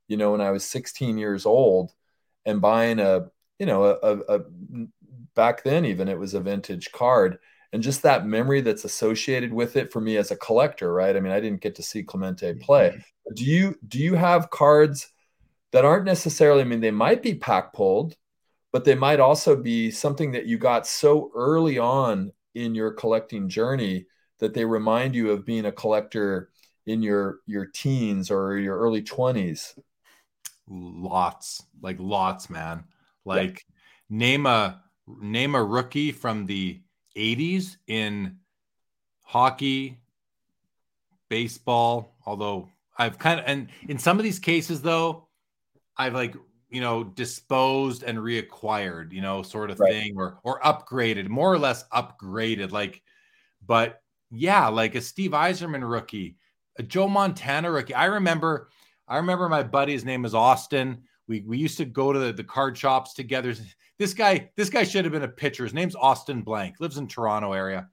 you 0.09 0.17
know 0.17 0.33
when 0.33 0.43
i 0.43 0.51
was 0.51 0.65
16 0.65 1.17
years 1.19 1.47
old 1.47 1.93
and 2.45 2.61
buying 2.61 2.99
a 3.01 3.27
you 3.59 3.67
know 3.67 3.85
a, 3.85 3.95
a, 4.03 4.39
a 4.39 4.41
back 5.35 5.63
then 5.65 5.85
even 5.85 6.09
it 6.09 6.19
was 6.19 6.35
a 6.35 6.41
vintage 6.41 6.93
card 6.93 7.39
and 7.77 7.83
just 7.83 8.05
that 8.05 8.27
memory 8.27 8.63
that's 8.63 8.87
associated 8.87 9.53
with 9.53 9.77
it 9.77 9.93
for 9.93 10.01
me 10.01 10.17
as 10.17 10.31
a 10.31 10.37
collector 10.37 10.95
right 10.95 11.15
i 11.15 11.21
mean 11.21 11.31
i 11.31 11.39
didn't 11.39 11.61
get 11.61 11.75
to 11.75 11.83
see 11.83 12.03
clemente 12.03 12.55
play 12.55 12.89
mm-hmm. 12.89 13.35
do 13.35 13.45
you 13.45 13.75
do 13.87 13.99
you 13.99 14.15
have 14.15 14.49
cards 14.49 15.13
that 15.73 15.85
aren't 15.85 16.07
necessarily 16.07 16.63
i 16.63 16.65
mean 16.65 16.81
they 16.81 16.91
might 16.91 17.23
be 17.23 17.35
pack 17.35 17.75
pulled 17.75 18.17
but 18.73 18.87
they 18.87 18.95
might 18.95 19.21
also 19.21 19.55
be 19.55 19.91
something 19.91 20.33
that 20.33 20.47
you 20.47 20.57
got 20.57 20.87
so 20.87 21.31
early 21.35 21.79
on 21.79 22.33
in 22.55 22.75
your 22.75 22.93
collecting 22.93 23.47
journey 23.47 24.07
that 24.39 24.55
they 24.55 24.65
remind 24.65 25.15
you 25.15 25.31
of 25.31 25.45
being 25.45 25.67
a 25.67 25.73
collector 25.73 26.49
in 26.87 27.03
your 27.03 27.41
your 27.45 27.67
teens 27.67 28.31
or 28.31 28.57
your 28.57 28.79
early 28.79 29.03
20s 29.03 29.79
lots 30.67 31.63
like 31.83 31.99
lots 32.01 32.49
man 32.49 32.85
like 33.27 33.67
yeah. 34.09 34.17
name 34.17 34.47
a 34.47 34.81
name 35.21 35.55
a 35.55 35.63
rookie 35.63 36.11
from 36.11 36.47
the 36.47 36.81
80s 37.17 37.77
in 37.87 38.37
hockey, 39.23 39.99
baseball, 41.29 42.15
although 42.25 42.69
I've 42.99 43.19
kind 43.19 43.41
of, 43.41 43.47
and 43.47 43.69
in 43.89 43.99
some 43.99 44.19
of 44.19 44.25
these 44.25 44.39
cases, 44.39 44.83
though, 44.83 45.29
I've 45.97 46.15
like, 46.15 46.35
you 46.71 46.81
know, 46.81 47.05
disposed 47.05 48.03
and 48.03 48.19
reacquired, 48.19 49.13
you 49.13 49.21
know, 49.21 49.43
sort 49.43 49.71
of 49.71 49.81
right. 49.81 49.93
thing, 49.93 50.15
or 50.17 50.39
or 50.43 50.61
upgraded, 50.61 51.29
more 51.29 51.53
or 51.53 51.59
less 51.59 51.85
upgraded. 51.89 52.73
Like, 52.73 53.03
but 53.67 54.01
yeah, 54.31 54.69
like 54.69 54.95
a 54.95 55.01
Steve 55.01 55.31
Yzerman 55.31 55.89
rookie, 55.89 56.37
a 56.79 56.83
Joe 56.83 57.09
Montana 57.09 57.71
rookie. 57.71 57.95
I 57.95 58.07
remember, 58.07 58.69
I 59.09 59.17
remember 59.19 59.49
my 59.49 59.63
buddy's 59.63 60.05
name 60.05 60.25
is 60.25 60.35
Austin. 60.35 61.03
We 61.29 61.41
we 61.41 61.59
used 61.59 61.79
to 61.79 61.85
go 61.85 62.13
to 62.13 62.19
the, 62.19 62.33
the 62.33 62.45
card 62.45 62.77
shops 62.77 63.15
together. 63.15 63.55
This 63.99 64.15
guy, 64.15 64.51
this 64.57 64.71
guy 64.71 64.85
should 64.85 65.05
have 65.05 65.13
been 65.13 65.23
a 65.23 65.29
pitcher. 65.29 65.65
His 65.65 65.75
name's 65.75 65.97
Austin 65.97 66.43
Blank, 66.43 66.77
lives 66.81 66.99
in 66.99 67.09
Toronto 67.09 67.53
area. 67.53 67.89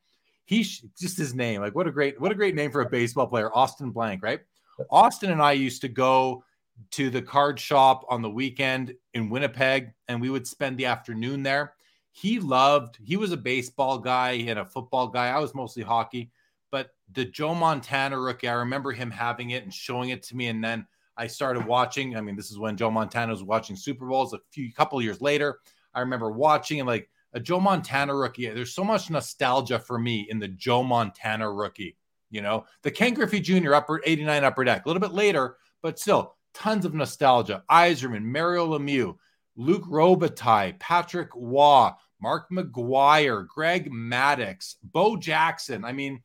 He 0.46 0.64
sh- 0.64 0.84
just 1.00 1.18
his 1.18 1.34
name, 1.34 1.62
like 1.62 1.76
what 1.76 1.88
a 1.88 1.92
great, 1.92 2.20
what 2.20 2.32
a 2.32 2.36
great 2.36 2.56
name 2.56 2.72
for 2.72 2.82
a 2.82 2.90
baseball 2.90 3.28
player, 3.28 3.56
Austin 3.56 3.92
Blank, 3.92 4.24
right? 4.24 4.42
Austin 4.90 5.32
and 5.32 5.42
I 5.42 5.54
used 5.54 5.82
to 5.82 5.88
go 5.88 6.44
to 6.92 7.10
the 7.10 7.22
card 7.22 7.60
shop 7.60 8.04
on 8.10 8.22
the 8.22 8.30
weekend 8.30 8.96
in 9.14 9.30
Winnipeg, 9.30 9.94
and 10.08 10.20
we 10.20 10.30
would 10.30 10.48
spend 10.48 10.78
the 10.78 10.88
afternoon 10.88 11.44
there. 11.44 11.76
He 12.12 12.40
loved, 12.40 12.98
he 13.02 13.18
was 13.18 13.32
a 13.32 13.38
baseball 13.38 13.98
guy 13.98 14.32
and 14.32 14.60
a 14.60 14.66
football 14.66 15.08
guy. 15.08 15.30
I 15.30 15.40
was 15.40 15.56
mostly 15.56 15.84
hockey, 15.84 16.32
but 16.72 16.90
the 17.12 17.26
Joe 17.26 17.56
Montana 17.56 18.20
rookie, 18.20 18.48
I 18.48 18.54
remember 18.54 18.92
him 18.92 19.10
having 19.10 19.52
it 19.52 19.64
and 19.64 19.74
showing 19.74 20.10
it 20.10 20.24
to 20.24 20.36
me. 20.36 20.48
And 20.48 20.64
then 20.64 20.86
I 21.18 21.28
started 21.28 21.66
watching. 21.66 22.16
I 22.16 22.22
mean, 22.22 22.36
this 22.36 22.52
is 22.52 22.60
when 22.60 22.78
Joe 22.78 22.92
Montana 22.92 23.32
was 23.32 23.44
watching 23.44 23.76
Super 23.76 24.06
Bowls 24.06 24.34
a 24.34 24.40
few 24.52 24.72
couple 24.74 25.02
years 25.02 25.22
later. 25.22 25.60
I 25.94 26.02
remember 26.02 26.32
watching 26.32 26.80
and 26.80 26.88
like 26.88 27.10
a 27.34 27.40
Joe 27.40 27.60
Montana 27.60 28.16
rookie. 28.16 28.48
There's 28.50 28.74
so 28.74 28.84
much 28.84 29.10
nostalgia 29.10 29.80
for 29.80 29.98
me 29.98 30.28
in 30.30 30.40
the 30.40 30.48
Joe 30.48 30.84
Montana 30.84 31.52
rookie. 31.52 31.98
You 32.30 32.42
know, 32.42 32.66
the 32.82 32.92
Ken 32.92 33.14
Griffey 33.14 33.40
Jr. 33.40 33.76
upper 33.76 34.02
89 34.06 34.44
upper 34.44 34.64
deck, 34.64 34.86
a 34.86 34.90
little 34.90 35.02
bit 35.02 35.14
later, 35.14 35.58
but 35.82 36.00
still 36.00 36.36
tons 36.54 36.86
of 36.86 36.94
nostalgia. 36.94 37.64
Yzerman, 37.70 38.24
Mario 38.24 38.68
Lemieux, 38.68 39.18
Luc 39.56 39.84
Robitaille, 39.84 40.80
Patrick 40.80 41.30
Roy, 41.36 41.90
Mark 42.22 42.50
McGwire, 42.50 43.46
Greg 43.48 43.92
Maddux, 43.92 44.76
Bo 44.82 45.18
Jackson. 45.18 45.84
I 45.86 45.92
mean, 45.92 46.24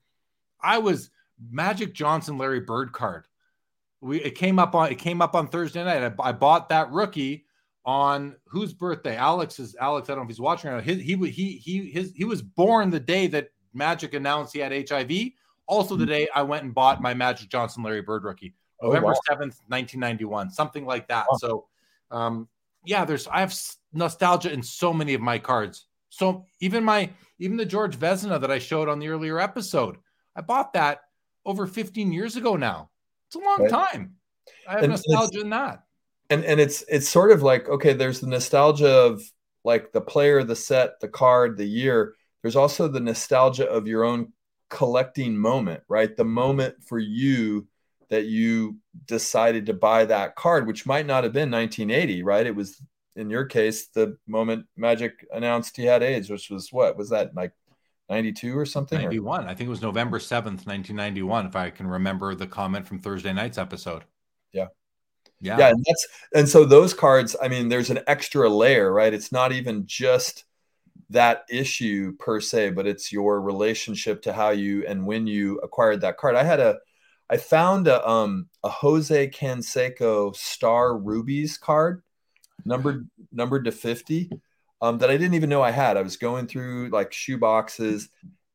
I 0.60 0.78
was 0.78 1.10
Magic 1.50 1.92
Johnson, 1.92 2.38
Larry 2.38 2.60
Bird 2.60 2.92
card. 2.92 3.26
We 4.00 4.22
it 4.22 4.36
came 4.36 4.58
up 4.58 4.74
on 4.74 4.92
it 4.92 4.98
came 4.98 5.20
up 5.20 5.34
on 5.34 5.48
Thursday 5.48 5.84
night. 5.84 6.14
I, 6.18 6.28
I 6.28 6.32
bought 6.32 6.68
that 6.68 6.92
rookie 6.92 7.46
on 7.88 8.36
whose 8.44 8.74
birthday? 8.74 9.16
Alex 9.16 9.58
is 9.58 9.74
Alex. 9.80 10.10
I 10.10 10.12
don't 10.12 10.18
know 10.18 10.24
if 10.24 10.28
he's 10.28 10.40
watching. 10.40 10.70
Or 10.70 10.82
his, 10.82 11.00
he 11.00 11.16
he 11.30 11.52
he 11.52 11.90
his 11.90 12.12
he 12.14 12.26
was 12.26 12.42
born 12.42 12.90
the 12.90 13.00
day 13.00 13.28
that 13.28 13.48
Magic 13.72 14.12
announced 14.12 14.52
he 14.52 14.58
had 14.58 14.72
HIV. 14.72 15.10
Also, 15.66 15.96
the 15.96 16.04
mm-hmm. 16.04 16.10
day 16.10 16.28
I 16.34 16.42
went 16.42 16.64
and 16.64 16.74
bought 16.74 17.00
my 17.00 17.14
Magic 17.14 17.48
Johnson 17.48 17.82
Larry 17.82 18.02
Bird 18.02 18.24
rookie, 18.24 18.52
November 18.82 19.14
seventh, 19.26 19.62
nineteen 19.70 20.00
ninety 20.00 20.26
one, 20.26 20.50
something 20.50 20.84
like 20.84 21.08
that. 21.08 21.24
So, 21.38 21.64
um, 22.10 22.46
yeah, 22.84 23.06
there's 23.06 23.26
I 23.26 23.40
have 23.40 23.58
nostalgia 23.94 24.52
in 24.52 24.62
so 24.62 24.92
many 24.92 25.14
of 25.14 25.22
my 25.22 25.38
cards. 25.38 25.86
So 26.10 26.44
even 26.60 26.84
my 26.84 27.08
even 27.38 27.56
the 27.56 27.64
Georges 27.64 27.98
Vezina 27.98 28.38
that 28.38 28.50
I 28.50 28.58
showed 28.58 28.90
on 28.90 28.98
the 28.98 29.08
earlier 29.08 29.40
episode, 29.40 29.96
I 30.36 30.42
bought 30.42 30.74
that 30.74 31.04
over 31.46 31.66
15 31.66 32.12
years 32.12 32.36
ago 32.36 32.54
now. 32.54 32.90
It's 33.28 33.36
a 33.36 33.38
long 33.38 33.62
right. 33.62 33.70
time. 33.70 34.16
I 34.68 34.72
have 34.72 34.82
and 34.82 34.90
nostalgia 34.90 35.40
in 35.40 35.48
that. 35.50 35.84
And 36.30 36.44
and 36.44 36.60
it's 36.60 36.84
it's 36.88 37.08
sort 37.08 37.30
of 37.30 37.42
like 37.42 37.68
okay, 37.68 37.92
there's 37.92 38.20
the 38.20 38.26
nostalgia 38.26 38.90
of 38.90 39.22
like 39.64 39.92
the 39.92 40.00
player, 40.00 40.44
the 40.44 40.56
set, 40.56 41.00
the 41.00 41.08
card, 41.08 41.56
the 41.56 41.66
year. 41.66 42.14
There's 42.42 42.56
also 42.56 42.88
the 42.88 43.00
nostalgia 43.00 43.68
of 43.68 43.86
your 43.86 44.04
own 44.04 44.32
collecting 44.70 45.36
moment, 45.36 45.82
right? 45.88 46.14
The 46.16 46.24
moment 46.24 46.76
for 46.84 46.98
you 46.98 47.66
that 48.10 48.26
you 48.26 48.76
decided 49.06 49.66
to 49.66 49.74
buy 49.74 50.04
that 50.06 50.36
card, 50.36 50.66
which 50.66 50.86
might 50.86 51.06
not 51.06 51.24
have 51.24 51.32
been 51.32 51.50
1980, 51.50 52.22
right? 52.22 52.46
It 52.46 52.54
was 52.54 52.80
in 53.16 53.30
your 53.30 53.44
case 53.44 53.88
the 53.88 54.16
moment 54.26 54.66
Magic 54.76 55.26
announced 55.32 55.76
he 55.76 55.84
had 55.84 56.02
AIDS, 56.02 56.30
which 56.30 56.50
was 56.50 56.72
what 56.72 56.96
was 56.96 57.10
that 57.10 57.34
like 57.34 57.52
92 58.08 58.56
or 58.56 58.64
something? 58.64 58.98
91. 58.98 59.44
Or? 59.44 59.48
I 59.48 59.54
think 59.54 59.66
it 59.66 59.70
was 59.70 59.82
November 59.82 60.18
7th, 60.18 60.66
1991, 60.66 61.46
if 61.46 61.56
I 61.56 61.70
can 61.70 61.86
remember 61.86 62.34
the 62.34 62.46
comment 62.46 62.86
from 62.86 62.98
Thursday 62.98 63.32
night's 63.32 63.58
episode. 63.58 64.04
Yeah. 64.52 64.68
Yeah. 65.40 65.58
Yeah. 65.58 65.68
And 65.68 65.84
that's 65.86 66.06
and 66.34 66.48
so 66.48 66.64
those 66.64 66.94
cards, 66.94 67.36
I 67.40 67.48
mean, 67.48 67.68
there's 67.68 67.90
an 67.90 68.00
extra 68.06 68.48
layer, 68.48 68.92
right? 68.92 69.14
It's 69.14 69.32
not 69.32 69.52
even 69.52 69.86
just 69.86 70.44
that 71.10 71.44
issue 71.50 72.16
per 72.18 72.40
se, 72.40 72.70
but 72.70 72.86
it's 72.86 73.12
your 73.12 73.40
relationship 73.40 74.22
to 74.22 74.32
how 74.32 74.50
you 74.50 74.84
and 74.86 75.06
when 75.06 75.26
you 75.26 75.58
acquired 75.60 76.00
that 76.02 76.18
card. 76.18 76.34
I 76.36 76.44
had 76.44 76.60
a 76.60 76.78
I 77.30 77.36
found 77.36 77.88
a 77.88 78.06
um 78.08 78.48
a 78.64 78.68
Jose 78.70 79.28
Canseco 79.30 80.34
Star 80.36 80.96
Rubies 80.96 81.58
card, 81.58 82.02
numbered 82.64 83.08
numbered 83.32 83.64
to 83.66 83.72
50, 83.72 84.30
um, 84.82 84.98
that 84.98 85.10
I 85.10 85.16
didn't 85.16 85.34
even 85.34 85.50
know 85.50 85.62
I 85.62 85.70
had. 85.70 85.96
I 85.96 86.02
was 86.02 86.16
going 86.16 86.46
through 86.46 86.90
like 86.90 87.12
shoe 87.12 87.38
boxes 87.38 88.08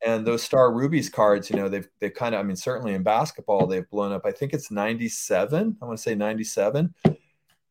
and 0.06 0.26
those 0.28 0.44
Star 0.44 0.74
Rubies 0.74 1.10
cards, 1.10 1.50
you 1.50 1.56
know, 1.56 1.70
they've 1.70 1.88
they 2.00 2.10
kind 2.10 2.36
of, 2.36 2.40
I 2.40 2.44
mean, 2.44 2.56
certainly 2.56 2.94
in 2.94 3.04
basketball, 3.04 3.68
they've 3.68 3.90
blown 3.90 4.12
up. 4.12 4.26
I 4.26 4.32
think 4.32 4.54
it's 4.54 4.72
97. 4.72 5.78
I 5.82 5.86
want 5.86 5.98
to 5.98 6.02
say 6.02 6.16
97. 6.16 6.94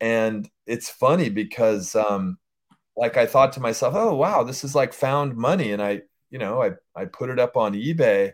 And 0.01 0.51
it's 0.67 0.89
funny 0.89 1.29
because 1.29 1.95
um, 1.95 2.39
like 2.97 3.17
I 3.17 3.27
thought 3.27 3.53
to 3.55 3.61
myself, 3.61 3.95
oh 3.97 4.15
wow, 4.15 4.43
this 4.43 4.65
is 4.65 4.75
like 4.75 4.93
found 4.93 5.37
money. 5.37 5.73
And 5.73 5.83
I, 5.83 6.03
you 6.31 6.39
know, 6.39 6.63
I 6.63 6.73
I 6.95 7.05
put 7.05 7.31
it 7.31 7.39
up 7.39 7.57
on 7.57 7.75
eBay 7.75 8.33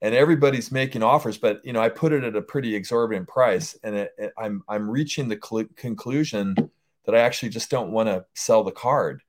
and 0.00 0.14
everybody's 0.14 0.70
making 0.70 1.02
offers, 1.02 1.38
but 1.38 1.64
you 1.64 1.72
know, 1.72 1.80
I 1.80 1.88
put 1.88 2.12
it 2.12 2.24
at 2.24 2.36
a 2.36 2.42
pretty 2.42 2.74
exorbitant 2.74 3.28
price, 3.28 3.76
and 3.82 3.96
it, 3.96 4.12
it, 4.16 4.32
I'm 4.38 4.62
I'm 4.68 4.88
reaching 4.88 5.28
the 5.28 5.38
cl- 5.42 5.68
conclusion 5.76 6.54
that 7.04 7.14
I 7.14 7.20
actually 7.20 7.48
just 7.48 7.70
don't 7.70 7.90
want 7.90 8.08
to 8.08 8.24
sell 8.34 8.62
the 8.62 8.72
card 8.72 9.22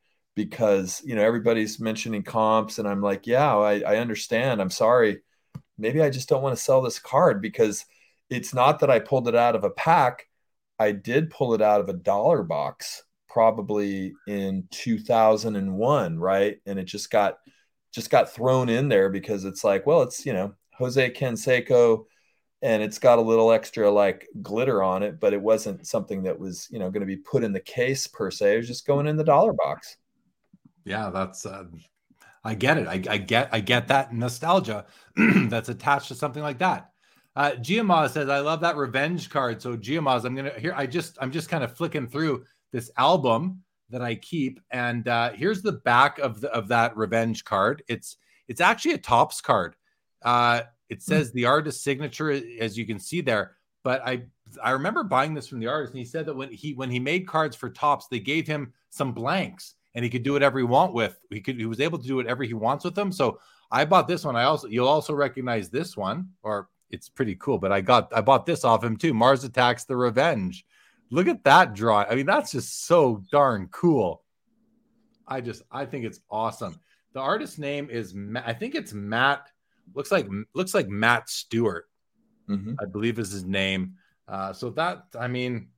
because 0.46 1.02
you 1.06 1.16
know 1.16 1.22
everybody's 1.22 1.82
mentioning 1.82 2.24
comps, 2.24 2.80
and 2.80 2.88
I'm 2.88 3.02
like, 3.02 3.28
yeah, 3.28 3.58
I, 3.58 3.82
I 3.82 3.98
understand. 3.98 4.62
I'm 4.62 4.70
sorry, 4.70 5.20
maybe 5.78 6.02
I 6.02 6.10
just 6.10 6.30
don't 6.30 6.42
want 6.42 6.56
to 6.56 6.64
sell 6.64 6.82
this 6.82 6.98
card 6.98 7.42
because 7.42 7.86
it's 8.30 8.54
not 8.54 8.80
that 8.80 8.90
I 8.90 9.00
pulled 9.00 9.28
it 9.28 9.36
out 9.36 9.58
of 9.58 9.66
a 9.66 9.70
pack. 9.70 10.28
I 10.80 10.94
did 10.94 11.30
pull 11.30 11.54
it 11.56 11.62
out 11.62 11.82
of 11.82 11.90
a 11.90 11.94
dollar 11.94 12.42
box 12.44 13.04
probably 13.28 14.14
in 14.28 14.68
2001, 14.72 16.18
right? 16.18 16.60
And 16.66 16.80
it 16.80 16.86
just 16.86 17.12
got 17.12 17.40
just 17.92 18.10
got 18.10 18.32
thrown 18.32 18.70
in 18.70 18.88
there 18.88 19.10
because 19.10 19.44
it's 19.44 19.66
like, 19.66 19.86
well, 19.86 20.04
it's 20.04 20.26
you 20.26 20.32
know 20.32 20.54
Jose 20.78 21.12
Canseco, 21.12 22.06
and 22.62 22.82
it's 22.82 23.00
got 23.00 23.20
a 23.20 23.22
little 23.22 23.52
extra 23.52 23.92
like 23.92 24.26
glitter 24.42 24.82
on 24.82 25.04
it, 25.04 25.20
but 25.20 25.34
it 25.34 25.42
wasn't 25.42 25.86
something 25.86 26.24
that 26.24 26.40
was 26.40 26.70
you 26.72 26.80
know 26.80 26.90
going 26.90 27.02
to 27.02 27.06
be 27.06 27.18
put 27.18 27.44
in 27.44 27.52
the 27.52 27.60
case 27.60 28.08
per 28.08 28.32
se. 28.32 28.54
It 28.54 28.58
was 28.58 28.68
just 28.68 28.88
going 28.88 29.06
in 29.06 29.18
the 29.18 29.24
dollar 29.26 29.52
box. 29.52 29.98
Yeah, 30.90 31.12
that's. 31.12 31.46
Uh, 31.46 31.66
I 32.44 32.56
get 32.56 32.80
it. 32.80 32.88
I, 32.88 33.02
I 33.14 33.18
get. 33.18 33.50
I 33.52 33.60
get 33.60 33.90
that 33.90 34.12
nostalgia 34.12 34.88
that's 35.16 35.70
attached 35.70 36.08
to 36.08 36.16
something 36.16 36.42
like 36.42 36.58
that. 36.60 36.90
Uh, 37.36 37.52
Giamaz 37.52 38.12
says, 38.12 38.28
"I 38.28 38.40
love 38.40 38.62
that 38.62 38.76
revenge 38.76 39.30
card." 39.30 39.62
So 39.62 39.78
Giamaz, 39.78 40.26
I'm 40.26 40.36
gonna 40.36 40.52
here. 40.58 40.74
I 40.76 40.88
just 40.88 41.20
I'm 41.22 41.32
just 41.32 41.48
kind 41.48 41.64
of 41.64 41.78
flicking 41.78 42.08
through 42.08 42.46
this 42.72 42.90
album 42.98 43.64
that 43.92 44.02
I 44.02 44.16
keep, 44.16 44.60
and 44.72 45.08
uh, 45.08 45.32
here's 45.32 45.62
the 45.62 45.74
back 45.74 46.18
of 46.18 46.42
the, 46.42 46.52
of 46.52 46.70
that 46.70 46.98
revenge 46.98 47.46
card. 47.46 47.84
It's 47.88 48.18
it's 48.48 48.60
actually 48.60 48.94
a 48.94 48.98
Topps 48.98 49.42
card. 49.42 49.76
Uh, 50.24 50.62
it 50.90 50.96
hmm. 50.96 51.12
says 51.12 51.32
the 51.32 51.46
artist 51.46 51.84
signature, 51.84 52.32
as 52.60 52.80
you 52.80 52.88
can 52.88 52.98
see 52.98 53.22
there. 53.22 53.56
But 53.84 54.02
I 54.06 54.24
I 54.64 54.72
remember 54.72 55.04
buying 55.04 55.36
this 55.36 55.48
from 55.48 55.60
the 55.60 55.68
artist, 55.68 55.94
and 55.94 56.00
he 56.00 56.06
said 56.06 56.26
that 56.26 56.36
when 56.36 56.52
he 56.52 56.74
when 56.74 56.90
he 56.90 57.00
made 57.00 57.28
cards 57.28 57.56
for 57.56 57.70
Topps, 57.70 58.08
they 58.08 58.20
gave 58.20 58.48
him 58.48 58.74
some 58.90 59.14
blanks, 59.14 59.76
and 59.96 60.04
he 60.04 60.10
could 60.10 60.24
do 60.24 60.34
whatever 60.34 60.60
he 60.60 60.66
want 60.66 60.94
with. 60.94 61.20
He 61.30 61.42
could 61.42 61.58
he 61.58 61.66
was 61.66 61.80
able 61.80 61.98
to 61.98 62.08
do 62.08 62.16
whatever 62.16 62.44
he 62.44 62.54
wants 62.54 62.86
with 62.86 62.96
them. 62.96 63.12
So 63.12 63.40
I 63.72 63.86
bought 63.86 64.08
this 64.08 64.24
one. 64.24 64.36
I 64.36 64.44
also 64.44 64.68
you'll 64.68 64.88
also 64.88 65.14
recognize 65.14 65.70
this 65.70 65.98
one, 65.98 66.30
or 66.44 66.70
it's 66.90 67.10
pretty 67.10 67.36
cool. 67.36 67.58
But 67.58 67.72
I 67.72 67.82
got 67.82 68.12
I 68.16 68.22
bought 68.22 68.46
this 68.46 68.64
off 68.64 68.84
him 68.84 68.98
too. 68.98 69.14
Mars 69.14 69.44
Attacks 69.44 69.86
the 69.86 69.96
Revenge. 69.96 70.66
Look 71.12 71.28
at 71.28 71.44
that 71.44 71.74
drawing. 71.74 72.08
I 72.10 72.16
mean, 72.16 72.26
that's 72.26 72.52
just 72.52 72.86
so 72.86 73.24
darn 73.32 73.68
cool. 73.72 74.24
I 75.28 75.42
just 75.42 75.64
I 75.72 75.86
think 75.86 76.06
it's 76.06 76.20
awesome. 76.30 76.80
The 77.14 77.20
artist's 77.20 77.58
name 77.58 77.90
is 77.90 78.16
I 78.44 78.54
think 78.54 78.76
it's 78.76 78.94
Matt. 78.94 79.48
Looks 79.96 80.12
like 80.12 80.28
looks 80.54 80.74
like 80.74 80.88
Matt 80.88 81.30
Stewart. 81.30 81.90
Mm-hmm. 82.48 82.76
I 82.82 82.86
believe 82.86 83.20
is 83.20 83.32
his 83.32 83.46
name. 83.46 83.96
Uh, 84.28 84.54
so 84.54 84.70
that 84.72 85.06
I 85.20 85.28
mean, 85.28 85.70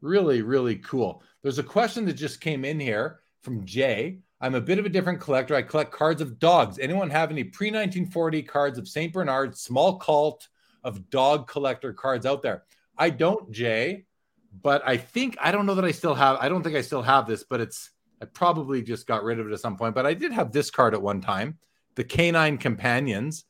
really 0.00 0.42
really 0.42 0.76
cool. 0.76 1.22
There's 1.42 1.58
a 1.58 1.64
question 1.64 2.04
that 2.06 2.14
just 2.14 2.40
came 2.40 2.64
in 2.64 2.80
here 2.80 3.19
from 3.42 3.64
Jay. 3.64 4.20
I'm 4.40 4.54
a 4.54 4.60
bit 4.60 4.78
of 4.78 4.86
a 4.86 4.90
different 4.90 5.20
collector. 5.20 5.54
I 5.54 5.62
collect 5.62 5.92
cards 5.92 6.22
of 6.22 6.38
dogs. 6.38 6.78
Anyone 6.78 7.10
have 7.10 7.30
any 7.30 7.44
pre 7.44 7.68
1940 7.68 8.42
cards 8.44 8.78
of 8.78 8.88
St. 8.88 9.12
Bernard, 9.12 9.56
small 9.56 9.98
cult 9.98 10.48
of 10.82 11.10
dog 11.10 11.46
collector 11.46 11.92
cards 11.92 12.24
out 12.24 12.42
there? 12.42 12.64
I 12.96 13.10
don't, 13.10 13.50
Jay 13.50 14.06
but 14.52 14.82
I 14.86 14.96
think 14.96 15.36
I 15.40 15.52
don't 15.52 15.66
know 15.66 15.74
that 15.74 15.84
I 15.84 15.92
still 15.92 16.14
have. 16.14 16.36
I 16.40 16.48
don't 16.48 16.62
think 16.62 16.76
I 16.76 16.80
still 16.80 17.02
have 17.02 17.26
this, 17.26 17.44
but 17.44 17.60
it's 17.60 17.90
I 18.20 18.26
probably 18.26 18.82
just 18.82 19.06
got 19.06 19.22
rid 19.22 19.38
of 19.38 19.48
it 19.48 19.52
at 19.52 19.60
some 19.60 19.76
point. 19.76 19.94
But 19.94 20.06
I 20.06 20.14
did 20.14 20.32
have 20.32 20.52
this 20.52 20.70
card 20.70 20.94
at 20.94 21.02
one 21.02 21.20
time, 21.20 21.58
the 21.94 22.04
Canine 22.04 22.58
Companions. 22.58 23.44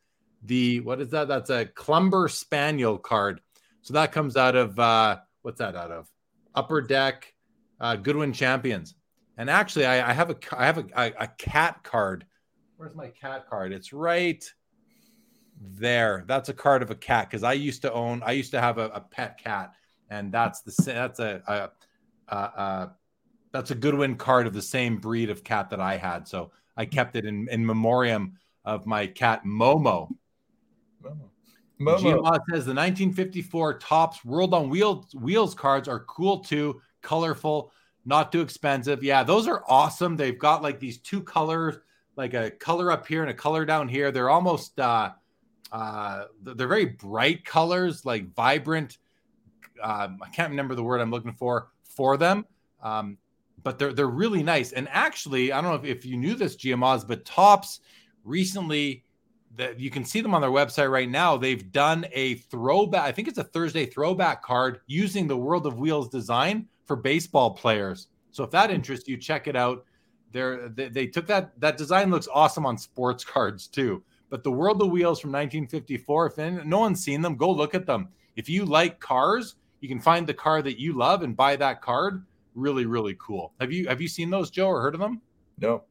The 0.45 0.81
what 0.81 1.01
is 1.01 1.11
that? 1.11 1.29
That's 1.29 1.51
a 1.51 1.67
Clumber 1.67 2.29
Spaniel 2.29 2.99
card. 2.99 3.41
So 3.83 3.95
that 3.95 4.13
comes 4.13 4.37
out 4.37 4.57
of 4.57 4.79
uh, 4.79 5.19
what's 5.43 5.59
that 5.59 5.77
out 5.77 5.91
of? 5.91 6.09
Upper 6.55 6.81
Deck, 6.81 7.33
uh, 7.81 7.97
Goodwin 7.97 8.33
Champions. 8.33 8.95
And 9.41 9.49
actually, 9.49 9.87
I, 9.87 10.11
I 10.11 10.13
have 10.13 10.29
a 10.29 10.37
I 10.53 10.67
have 10.67 10.77
a, 10.77 10.85
a, 10.95 11.13
a 11.21 11.27
cat 11.39 11.83
card. 11.83 12.27
Where's 12.77 12.95
my 12.95 13.09
cat 13.09 13.49
card? 13.49 13.73
It's 13.73 13.91
right 13.91 14.45
there. 15.59 16.25
That's 16.27 16.51
a 16.51 16.55
card 16.55 16.83
of 16.83 16.91
a 16.91 16.95
cat 16.95 17.31
because 17.31 17.43
I 17.43 17.55
used 17.55 17.81
to 17.83 17.93
own. 17.93 18.23
I 18.23 18.33
used 18.33 18.51
to 18.51 18.61
have 18.61 18.77
a, 18.77 18.91
a 18.91 19.01
pet 19.01 19.39
cat 19.43 19.73
and 20.11 20.31
that's 20.31 20.61
the 20.61 20.93
that's 20.93 21.21
a, 21.21 21.71
a, 22.29 22.37
a, 22.37 22.91
that's 23.51 23.71
a 23.71 23.75
Goodwin 23.75 24.17
card 24.17 24.47
of 24.47 24.53
the 24.53 24.61
same 24.61 24.99
breed 24.99 25.31
of 25.31 25.43
cat 25.43 25.71
that 25.71 25.81
I 25.81 25.97
had. 25.97 26.29
So 26.29 26.51
I 26.77 26.85
kept 26.85 27.17
it 27.17 27.25
in, 27.25 27.49
in 27.49 27.65
memoriam 27.65 28.35
of 28.67 28.85
my 28.85 29.07
cat 29.07 29.45
Momo. 29.47 30.13
Momo. 31.03 31.31
Momo. 31.81 31.99
says 32.51 32.67
the 32.67 32.75
1954 32.75 33.79
Topps 33.79 34.23
World 34.23 34.53
on 34.53 34.69
Wheels 34.69 35.15
Wheels 35.15 35.55
cards 35.55 35.89
are 35.89 36.01
cool 36.01 36.41
too, 36.41 36.83
colorful, 37.01 37.73
not 38.05 38.33
too 38.33 38.41
expensive. 38.41 39.03
Yeah, 39.03 39.23
those 39.23 39.47
are 39.47 39.63
awesome. 39.69 40.17
They've 40.17 40.39
got 40.39 40.63
like 40.63 40.81
these 40.81 40.99
two 40.99 41.23
colors, 41.23 41.77
like 42.17 42.35
a 42.35 42.51
color 42.51 42.91
up 42.91 43.07
here 43.07 43.23
and 43.23 43.31
a 43.31 43.35
color 43.35 43.65
down 43.65 43.89
here. 43.89 44.11
They're 44.11 44.31
almost 44.31 44.79
uh 44.81 45.11
uh 45.73 46.25
they're 46.43 46.67
very 46.67 46.87
bright 46.87 47.45
colors, 47.45 48.05
like 48.05 48.35
vibrant 48.35 48.99
um, 49.83 50.19
I 50.23 50.29
can't 50.29 50.51
remember 50.51 50.75
the 50.75 50.83
word 50.83 51.01
I'm 51.01 51.11
looking 51.11 51.33
for 51.33 51.69
for 51.85 52.17
them. 52.17 52.45
Um, 52.83 53.19
but 53.63 53.79
they're 53.79 53.93
they're 53.93 54.07
really 54.07 54.43
nice. 54.43 54.73
And 54.73 54.89
actually, 54.91 55.53
I 55.53 55.61
don't 55.61 55.71
know 55.71 55.89
if, 55.89 55.99
if 55.99 56.05
you 56.05 56.17
knew 56.17 56.35
this, 56.35 56.57
Giamaz, 56.57 57.07
but 57.07 57.25
Topps 57.25 57.81
recently 58.25 59.05
that 59.57 59.81
you 59.81 59.91
can 59.91 60.05
see 60.05 60.21
them 60.21 60.35
on 60.35 60.41
their 60.41 60.51
website 60.51 60.91
right 60.91 61.09
now. 61.09 61.37
They've 61.37 61.71
done 61.73 62.07
a 62.13 62.35
throwback. 62.35 63.03
I 63.03 63.13
think 63.13 63.29
it's 63.29 63.39
a 63.39 63.45
Thursday 63.45 63.85
throwback 63.85 64.43
card 64.43 64.81
using 64.87 65.27
the 65.27 65.37
World 65.37 65.67
of 65.67 65.79
Wheels 65.79 66.09
design 66.09 66.69
for 66.91 66.97
baseball 66.97 67.53
players. 67.53 68.09
So 68.33 68.43
if 68.43 68.51
that 68.51 68.73
interests 68.73 69.07
you, 69.07 69.17
check 69.17 69.47
it 69.47 69.55
out. 69.55 69.85
They're, 70.33 70.69
they, 70.69 70.89
they 70.89 71.07
took 71.07 71.25
that 71.29 71.53
that 71.61 71.77
design 71.77 72.11
looks 72.11 72.27
awesome 72.35 72.67
on 72.67 72.77
sports 72.77 73.25
cards 73.35 73.69
too. 73.69 74.03
But 74.29 74.43
the 74.43 74.51
World 74.51 74.83
of 74.83 74.91
Wheels 74.91 75.21
from 75.21 75.31
1954, 75.31 76.27
if 76.27 76.65
no 76.65 76.81
one's 76.81 77.01
seen 77.01 77.23
them, 77.23 77.37
go 77.37 77.49
look 77.49 77.77
at 77.77 77.87
them. 77.87 78.09
If 78.35 78.49
you 78.49 78.65
like 78.65 78.99
cars, 78.99 79.55
you 79.79 79.89
can 79.89 80.01
find 80.01 80.27
the 80.27 80.35
car 80.35 80.63
that 80.63 80.81
you 80.81 80.95
love 80.95 81.23
and 81.23 81.37
buy 81.37 81.55
that 81.55 81.81
card. 81.81 82.25
Really, 82.57 82.87
really 82.87 83.17
cool. 83.21 83.53
Have 83.61 83.71
you 83.71 83.87
have 83.87 84.01
you 84.01 84.09
seen 84.09 84.29
those, 84.29 84.51
Joe, 84.51 84.67
or 84.67 84.83
heard 84.83 84.95
of 84.95 85.01
them? 85.01 85.21
No, 85.59 85.85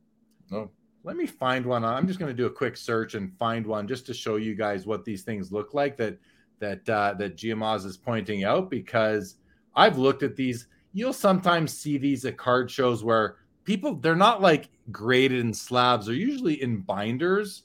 no. 0.52 0.70
Let 1.06 1.16
me 1.16 1.28
find 1.28 1.66
one. 1.66 1.86
I'm 1.86 2.08
just 2.08 2.20
going 2.20 2.30
to 2.30 2.36
do 2.36 2.46
a 2.46 2.52
quick 2.52 2.76
search 2.76 3.14
and 3.16 3.34
find 3.38 3.66
one 3.66 3.88
just 3.88 4.06
to 4.08 4.14
show 4.14 4.36
you 4.36 4.54
guys 4.54 4.86
what 4.86 5.06
these 5.06 5.24
things 5.24 5.50
look 5.50 5.74
like 5.74 5.96
that 5.96 6.18
that 6.60 6.90
uh, 6.90 7.14
that 7.14 7.38
Giamaz 7.38 7.86
is 7.86 7.96
pointing 7.96 8.44
out 8.44 8.70
because 8.70 9.36
I've 9.78 9.98
looked 9.98 10.24
at 10.24 10.36
these. 10.36 10.68
You'll 10.94 11.14
sometimes 11.14 11.78
see 11.78 11.98
these 11.98 12.26
at 12.26 12.38
card 12.38 12.70
shows 12.70 13.03
where 13.03 13.38
people 13.64 13.95
they're 13.95 14.16
not 14.16 14.41
like 14.41 14.70
graded 14.91 15.40
in 15.40 15.53
slabs, 15.53 16.07
they're 16.07 16.16
usually 16.16 16.61
in 16.61 16.82
binders. 16.82 17.64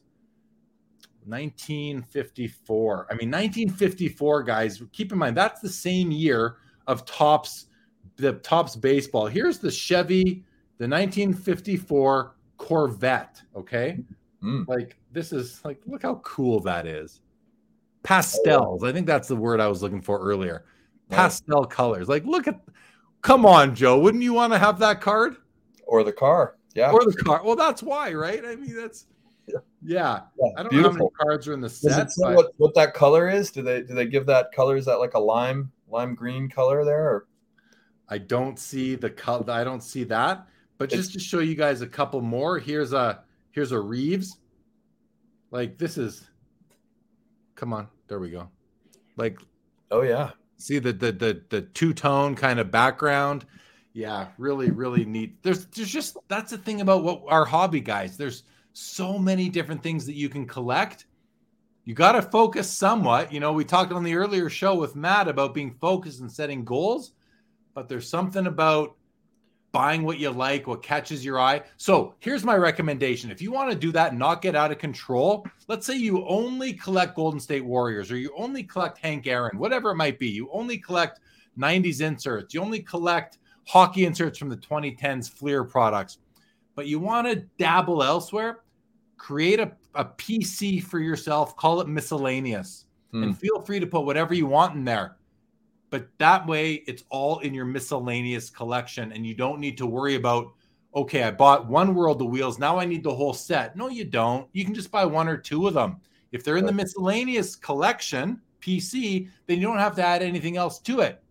1954. 1.26 3.06
I 3.08 3.14
mean, 3.14 3.30
1954, 3.30 4.42
guys, 4.42 4.82
keep 4.92 5.10
in 5.10 5.16
mind 5.16 5.34
that's 5.34 5.62
the 5.62 5.70
same 5.70 6.10
year 6.10 6.56
of 6.86 7.06
Topps 7.06 7.68
the 8.16 8.34
Topps 8.34 8.76
baseball. 8.76 9.26
Here's 9.26 9.58
the 9.58 9.70
Chevy, 9.70 10.44
the 10.78 10.88
1954 10.88 12.36
Corvette. 12.56 13.42
Okay. 13.56 13.98
Mm. 14.42 14.66
Like, 14.68 14.96
this 15.12 15.32
is 15.32 15.60
like, 15.64 15.80
look 15.86 16.02
how 16.02 16.16
cool 16.16 16.60
that 16.60 16.86
is. 16.86 17.20
Pastels. 18.02 18.84
I 18.84 18.92
think 18.92 19.06
that's 19.06 19.28
the 19.28 19.36
word 19.36 19.60
I 19.60 19.68
was 19.68 19.82
looking 19.82 20.02
for 20.02 20.18
earlier. 20.20 20.64
Pastel 21.08 21.64
colors. 21.64 22.08
Like, 22.08 22.24
look 22.24 22.46
at, 22.46 22.60
come 23.24 23.44
on, 23.44 23.74
Joe. 23.74 23.98
Wouldn't 23.98 24.22
you 24.22 24.32
want 24.32 24.52
to 24.52 24.58
have 24.58 24.78
that 24.78 25.00
card? 25.00 25.36
Or 25.86 26.04
the 26.04 26.12
car. 26.12 26.56
Yeah. 26.74 26.92
Or 26.92 27.04
the 27.04 27.12
car? 27.14 27.42
Well, 27.44 27.56
that's 27.56 27.82
why, 27.82 28.12
right? 28.12 28.44
I 28.44 28.54
mean, 28.56 28.76
that's, 28.76 29.06
Yeah. 29.48 29.58
yeah. 29.84 30.20
I 30.56 30.62
don't 30.62 30.72
know 30.72 30.82
how 30.82 30.90
many 30.92 31.08
cards 31.20 31.48
are 31.48 31.52
in 31.54 31.60
the 31.60 31.68
set. 31.70 32.08
but- 32.20 32.34
what, 32.36 32.52
what 32.58 32.74
that 32.74 32.94
color 32.94 33.28
is? 33.28 33.50
Do 33.50 33.62
they 33.62 33.82
do 33.82 33.94
they 33.94 34.06
give 34.06 34.26
that 34.26 34.52
color? 34.52 34.76
Is 34.76 34.84
that 34.86 34.98
like 34.98 35.14
a 35.14 35.18
lime 35.18 35.72
lime 35.88 36.14
green 36.14 36.48
color 36.48 36.84
there? 36.84 37.04
Or? 37.04 37.26
I 38.08 38.18
don't 38.18 38.58
see 38.58 38.94
the 38.94 39.10
color. 39.10 39.50
I 39.50 39.64
don't 39.64 39.82
see 39.82 40.04
that. 40.04 40.46
But 40.78 40.92
It's- 40.92 41.00
just 41.00 41.12
to 41.14 41.18
show 41.20 41.38
you 41.40 41.54
guys 41.54 41.80
a 41.80 41.86
couple 41.86 42.20
more, 42.20 42.58
here's 42.58 42.92
a 42.92 43.22
here's 43.52 43.72
a 43.72 43.80
Reeves. 43.80 44.38
Like 45.50 45.78
this 45.78 45.96
is. 45.98 46.28
Come 47.54 47.72
on, 47.72 47.86
there 48.08 48.18
we 48.18 48.30
go. 48.30 48.48
Like 49.16 49.38
Oh 49.90 50.02
yeah. 50.02 50.30
See 50.64 50.78
the 50.78 50.92
the 50.92 51.12
the 51.12 51.42
the 51.50 51.60
two 51.62 51.92
tone 51.92 52.34
kind 52.34 52.58
of 52.58 52.70
background. 52.70 53.44
Yeah, 53.92 54.28
really 54.38 54.70
really 54.70 55.04
neat. 55.04 55.42
There's 55.42 55.66
there's 55.66 55.90
just 55.90 56.16
that's 56.28 56.50
the 56.50 56.58
thing 56.58 56.80
about 56.80 57.04
what 57.04 57.22
our 57.28 57.44
hobby 57.44 57.80
guys. 57.80 58.16
There's 58.16 58.44
so 58.72 59.18
many 59.18 59.48
different 59.48 59.82
things 59.82 60.06
that 60.06 60.14
you 60.14 60.28
can 60.28 60.46
collect. 60.46 61.06
You 61.84 61.94
got 61.94 62.12
to 62.12 62.22
focus 62.22 62.70
somewhat. 62.70 63.32
You 63.32 63.40
know, 63.40 63.52
we 63.52 63.64
talked 63.64 63.92
on 63.92 64.04
the 64.04 64.14
earlier 64.14 64.48
show 64.48 64.74
with 64.74 64.96
Matt 64.96 65.28
about 65.28 65.54
being 65.54 65.76
focused 65.80 66.20
and 66.20 66.32
setting 66.32 66.64
goals, 66.64 67.12
but 67.74 67.88
there's 67.88 68.08
something 68.08 68.46
about 68.46 68.96
buying 69.74 70.04
what 70.04 70.18
you 70.18 70.30
like, 70.30 70.68
what 70.68 70.82
catches 70.84 71.24
your 71.24 71.40
eye. 71.40 71.60
So 71.76 72.14
here's 72.20 72.44
my 72.44 72.54
recommendation. 72.54 73.30
If 73.30 73.42
you 73.42 73.50
want 73.50 73.70
to 73.72 73.76
do 73.76 73.90
that 73.92 74.10
and 74.10 74.18
not 74.18 74.40
get 74.40 74.54
out 74.54 74.70
of 74.70 74.78
control, 74.78 75.44
let's 75.66 75.84
say 75.84 75.96
you 75.96 76.24
only 76.28 76.72
collect 76.72 77.16
Golden 77.16 77.40
State 77.40 77.64
Warriors 77.64 78.10
or 78.12 78.16
you 78.16 78.32
only 78.36 78.62
collect 78.62 78.98
Hank 78.98 79.26
Aaron, 79.26 79.58
whatever 79.58 79.90
it 79.90 79.96
might 79.96 80.20
be. 80.20 80.28
You 80.28 80.48
only 80.52 80.78
collect 80.78 81.18
90s 81.58 82.00
inserts. 82.00 82.54
You 82.54 82.62
only 82.62 82.80
collect 82.80 83.38
hockey 83.66 84.06
inserts 84.06 84.38
from 84.38 84.48
the 84.48 84.56
2010s 84.56 85.28
Fleer 85.28 85.64
products, 85.64 86.18
but 86.76 86.86
you 86.86 87.00
want 87.00 87.26
to 87.26 87.44
dabble 87.58 88.04
elsewhere, 88.04 88.60
create 89.16 89.58
a, 89.58 89.72
a 89.96 90.04
PC 90.04 90.82
for 90.84 91.00
yourself, 91.00 91.56
call 91.56 91.80
it 91.80 91.88
miscellaneous, 91.88 92.86
Hmm. 93.10 93.22
and 93.24 93.38
feel 93.38 93.60
free 93.60 93.80
to 93.80 93.86
put 93.86 94.02
whatever 94.06 94.34
you 94.34 94.46
want 94.46 94.74
in 94.76 94.84
there. 94.84 95.16
But 95.94 96.08
that 96.18 96.44
way, 96.48 96.82
it's 96.88 97.04
all 97.08 97.38
in 97.38 97.54
your 97.54 97.66
miscellaneous 97.66 98.50
collection, 98.50 99.12
and 99.12 99.24
you 99.24 99.32
don't 99.32 99.60
need 99.60 99.78
to 99.78 99.86
worry 99.86 100.16
about, 100.16 100.52
okay, 100.92 101.22
I 101.22 101.30
bought 101.30 101.68
one 101.68 101.94
World 101.94 102.20
of 102.20 102.30
Wheels. 102.30 102.58
Now 102.58 102.80
I 102.80 102.84
need 102.84 103.04
the 103.04 103.14
whole 103.14 103.32
set. 103.32 103.76
No, 103.76 103.88
you 103.88 104.04
don't. 104.04 104.48
You 104.54 104.64
can 104.64 104.74
just 104.74 104.90
buy 104.90 105.04
one 105.04 105.28
or 105.28 105.36
two 105.36 105.68
of 105.68 105.74
them. 105.74 106.00
If 106.32 106.42
they're 106.42 106.56
in 106.56 106.66
the 106.66 106.72
miscellaneous 106.72 107.54
collection, 107.54 108.40
PC, 108.60 109.28
then 109.46 109.60
you 109.60 109.68
don't 109.68 109.78
have 109.78 109.94
to 109.94 110.04
add 110.04 110.20
anything 110.20 110.56
else 110.56 110.80
to 110.80 110.98
it. 110.98 111.22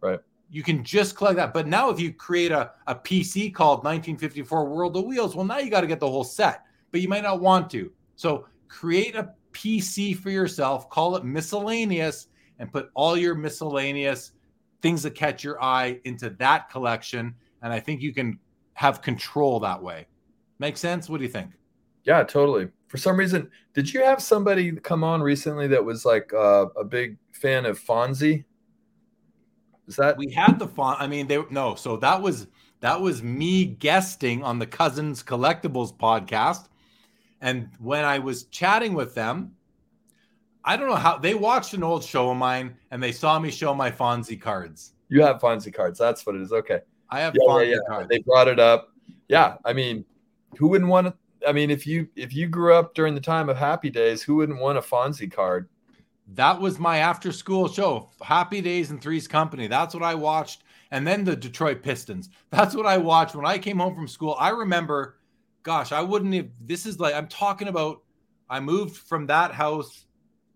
Right. 0.00 0.18
You 0.50 0.64
can 0.64 0.82
just 0.82 1.14
collect 1.14 1.36
that. 1.36 1.54
But 1.54 1.68
now, 1.68 1.88
if 1.88 2.00
you 2.00 2.12
create 2.12 2.50
a, 2.50 2.72
a 2.88 2.96
PC 2.96 3.54
called 3.54 3.84
1954 3.84 4.64
World 4.64 4.96
of 4.96 5.04
Wheels, 5.04 5.36
well, 5.36 5.44
now 5.44 5.58
you 5.58 5.70
got 5.70 5.82
to 5.82 5.86
get 5.86 6.00
the 6.00 6.10
whole 6.10 6.24
set, 6.24 6.64
but 6.90 7.00
you 7.00 7.06
might 7.06 7.22
not 7.22 7.40
want 7.40 7.70
to. 7.70 7.92
So 8.16 8.48
create 8.66 9.14
a 9.14 9.32
PC 9.52 10.16
for 10.16 10.30
yourself, 10.30 10.90
call 10.90 11.14
it 11.14 11.24
miscellaneous, 11.24 12.26
and 12.58 12.72
put 12.72 12.90
all 12.94 13.16
your 13.16 13.34
miscellaneous 13.34 14.32
things 14.82 15.02
that 15.02 15.14
catch 15.14 15.42
your 15.42 15.62
eye 15.62 16.00
into 16.04 16.30
that 16.30 16.70
collection. 16.70 17.34
And 17.62 17.72
I 17.72 17.80
think 17.80 18.00
you 18.00 18.12
can 18.12 18.38
have 18.74 19.02
control 19.02 19.60
that 19.60 19.82
way. 19.82 20.06
Make 20.58 20.76
sense? 20.76 21.08
What 21.08 21.18
do 21.18 21.24
you 21.24 21.30
think? 21.30 21.50
Yeah, 22.04 22.22
totally. 22.22 22.68
For 22.88 22.96
some 22.96 23.16
reason, 23.16 23.50
did 23.74 23.92
you 23.92 24.02
have 24.02 24.22
somebody 24.22 24.72
come 24.72 25.04
on 25.04 25.20
recently 25.20 25.66
that 25.68 25.84
was 25.84 26.04
like 26.04 26.32
uh, 26.32 26.66
a 26.76 26.84
big 26.84 27.18
fan 27.32 27.66
of 27.66 27.78
Fonzie? 27.78 28.44
Is 29.86 29.96
that 29.96 30.16
We 30.16 30.30
had 30.32 30.58
the 30.58 30.68
font. 30.68 31.00
I 31.00 31.06
mean, 31.06 31.26
they 31.26 31.42
no. 31.50 31.74
So 31.74 31.96
that 31.98 32.20
was 32.20 32.46
that 32.80 33.00
was 33.00 33.22
me 33.22 33.64
guesting 33.64 34.42
on 34.42 34.58
the 34.58 34.66
Cousins 34.66 35.22
Collectibles 35.22 35.96
podcast, 35.96 36.68
and 37.40 37.70
when 37.78 38.04
I 38.04 38.18
was 38.18 38.44
chatting 38.44 38.94
with 38.94 39.14
them, 39.14 39.52
I 40.64 40.76
don't 40.76 40.88
know 40.88 40.96
how 40.96 41.16
they 41.18 41.34
watched 41.34 41.74
an 41.74 41.82
old 41.82 42.04
show 42.04 42.30
of 42.30 42.36
mine 42.36 42.76
and 42.90 43.02
they 43.02 43.12
saw 43.12 43.38
me 43.38 43.50
show 43.50 43.74
my 43.74 43.90
Fonzie 43.90 44.40
cards. 44.40 44.92
you 45.08 45.22
have 45.22 45.40
Fonzie 45.40 45.72
cards? 45.72 45.98
That's 45.98 46.26
what 46.26 46.34
it 46.34 46.42
is. 46.42 46.52
Okay. 46.52 46.80
I 47.10 47.20
have 47.20 47.34
Yeah, 47.40 47.60
yeah, 47.60 47.70
yeah. 47.70 47.76
cards. 47.88 48.08
They 48.08 48.18
brought 48.18 48.48
it 48.48 48.58
up. 48.60 48.92
Yeah, 49.28 49.56
I 49.64 49.72
mean, 49.72 50.04
who 50.58 50.68
wouldn't 50.68 50.90
want 50.90 51.06
to? 51.06 51.14
I 51.48 51.52
mean, 51.52 51.70
if 51.70 51.86
you 51.86 52.08
if 52.16 52.34
you 52.34 52.48
grew 52.48 52.74
up 52.74 52.94
during 52.94 53.14
the 53.14 53.20
time 53.20 53.48
of 53.48 53.56
Happy 53.56 53.88
Days, 53.90 54.22
who 54.22 54.36
wouldn't 54.36 54.58
want 54.60 54.76
a 54.76 54.82
Fonzie 54.82 55.30
card? 55.30 55.68
That 56.34 56.60
was 56.60 56.78
my 56.78 56.98
after 56.98 57.32
school 57.32 57.68
show, 57.68 58.10
Happy 58.20 58.60
Days 58.60 58.90
and 58.90 59.00
Three's 59.00 59.26
Company. 59.28 59.66
That's 59.66 59.94
what 59.94 60.02
I 60.02 60.14
watched. 60.14 60.64
And 60.90 61.06
then 61.06 61.24
the 61.24 61.36
Detroit 61.36 61.82
Pistons. 61.82 62.28
That's 62.50 62.74
what 62.74 62.84
I 62.86 62.98
watched 62.98 63.34
when 63.34 63.46
I 63.46 63.56
came 63.58 63.78
home 63.78 63.94
from 63.94 64.08
school. 64.08 64.36
I 64.38 64.50
remember, 64.50 65.16
gosh, 65.62 65.92
I 65.92 66.02
wouldn't 66.02 66.34
have. 66.34 66.48
This 66.60 66.84
is 66.84 66.98
like, 67.00 67.14
I'm 67.14 67.28
talking 67.28 67.68
about, 67.68 68.02
I 68.50 68.60
moved 68.60 68.96
from 68.96 69.26
that 69.28 69.52
house 69.52 70.04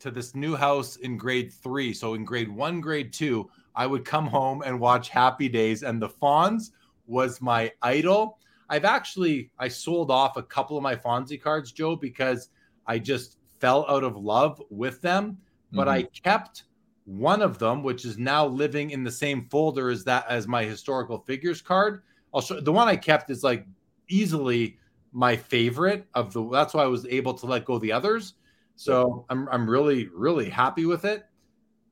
to 0.02 0.10
this 0.10 0.34
new 0.34 0.54
house 0.54 0.96
in 0.96 1.16
grade 1.16 1.52
three. 1.52 1.92
So 1.92 2.14
in 2.14 2.24
grade 2.24 2.50
one, 2.50 2.80
grade 2.80 3.12
two, 3.12 3.50
I 3.74 3.86
would 3.86 4.04
come 4.04 4.26
home 4.26 4.62
and 4.64 4.78
watch 4.78 5.08
Happy 5.08 5.48
Days. 5.48 5.82
And 5.82 6.00
the 6.00 6.08
Fonz 6.08 6.70
was 7.06 7.40
my 7.40 7.72
idol. 7.82 8.38
I've 8.68 8.84
actually, 8.84 9.50
I 9.58 9.68
sold 9.68 10.10
off 10.10 10.36
a 10.36 10.42
couple 10.42 10.76
of 10.76 10.82
my 10.82 10.96
Fonzie 10.96 11.40
cards, 11.40 11.72
Joe, 11.72 11.96
because 11.96 12.50
I 12.86 12.98
just 12.98 13.38
fell 13.60 13.86
out 13.88 14.04
of 14.04 14.16
love 14.16 14.62
with 14.70 15.00
them 15.00 15.38
but 15.72 15.88
I 15.88 16.02
mm-hmm. 16.02 16.22
kept 16.22 16.64
one 17.04 17.42
of 17.42 17.58
them, 17.58 17.82
which 17.82 18.04
is 18.04 18.18
now 18.18 18.46
living 18.46 18.90
in 18.90 19.02
the 19.02 19.10
same 19.10 19.48
folder 19.50 19.90
as 19.90 20.04
that 20.04 20.26
as 20.28 20.46
my 20.46 20.64
historical 20.64 21.18
figures 21.18 21.60
card. 21.60 22.02
I'll 22.32 22.40
show 22.40 22.60
the 22.60 22.72
one 22.72 22.88
I 22.88 22.96
kept 22.96 23.30
is 23.30 23.42
like 23.42 23.66
easily 24.08 24.78
my 25.12 25.36
favorite 25.36 26.06
of 26.14 26.32
the. 26.32 26.48
That's 26.50 26.74
why 26.74 26.84
I 26.84 26.86
was 26.86 27.06
able 27.06 27.34
to 27.34 27.46
let 27.46 27.64
go 27.64 27.74
of 27.74 27.82
the 27.82 27.92
others. 27.92 28.34
So 28.76 29.24
I'm 29.28 29.48
I'm 29.48 29.68
really 29.68 30.08
really 30.14 30.48
happy 30.48 30.86
with 30.86 31.04
it. 31.04 31.24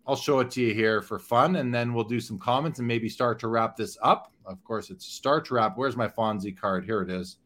I'll 0.07 0.17
show 0.17 0.41
it 0.41 0.51
to 0.53 0.63
you 0.63 0.75
here 0.75 1.03
for 1.03 1.19
fun, 1.19 1.57
and 1.57 1.73
then 1.73 1.95
we'll 1.95 2.05
do 2.05 2.21
some 2.21 2.39
comments 2.39 2.79
and 2.79 2.89
maybe 2.89 3.09
start 3.09 3.39
to 3.41 3.49
wrap 3.49 3.77
this 3.77 3.97
up. 4.03 4.33
Of 4.47 4.63
course, 4.65 4.91
it's 4.91 5.07
start 5.07 5.45
to 5.47 5.55
wrap. 5.55 5.77
Where's 5.77 5.97
my 5.97 6.09
Fonzie 6.09 6.57
card? 6.57 6.85
Here 6.85 7.03
it 7.03 7.11
is. 7.11 7.37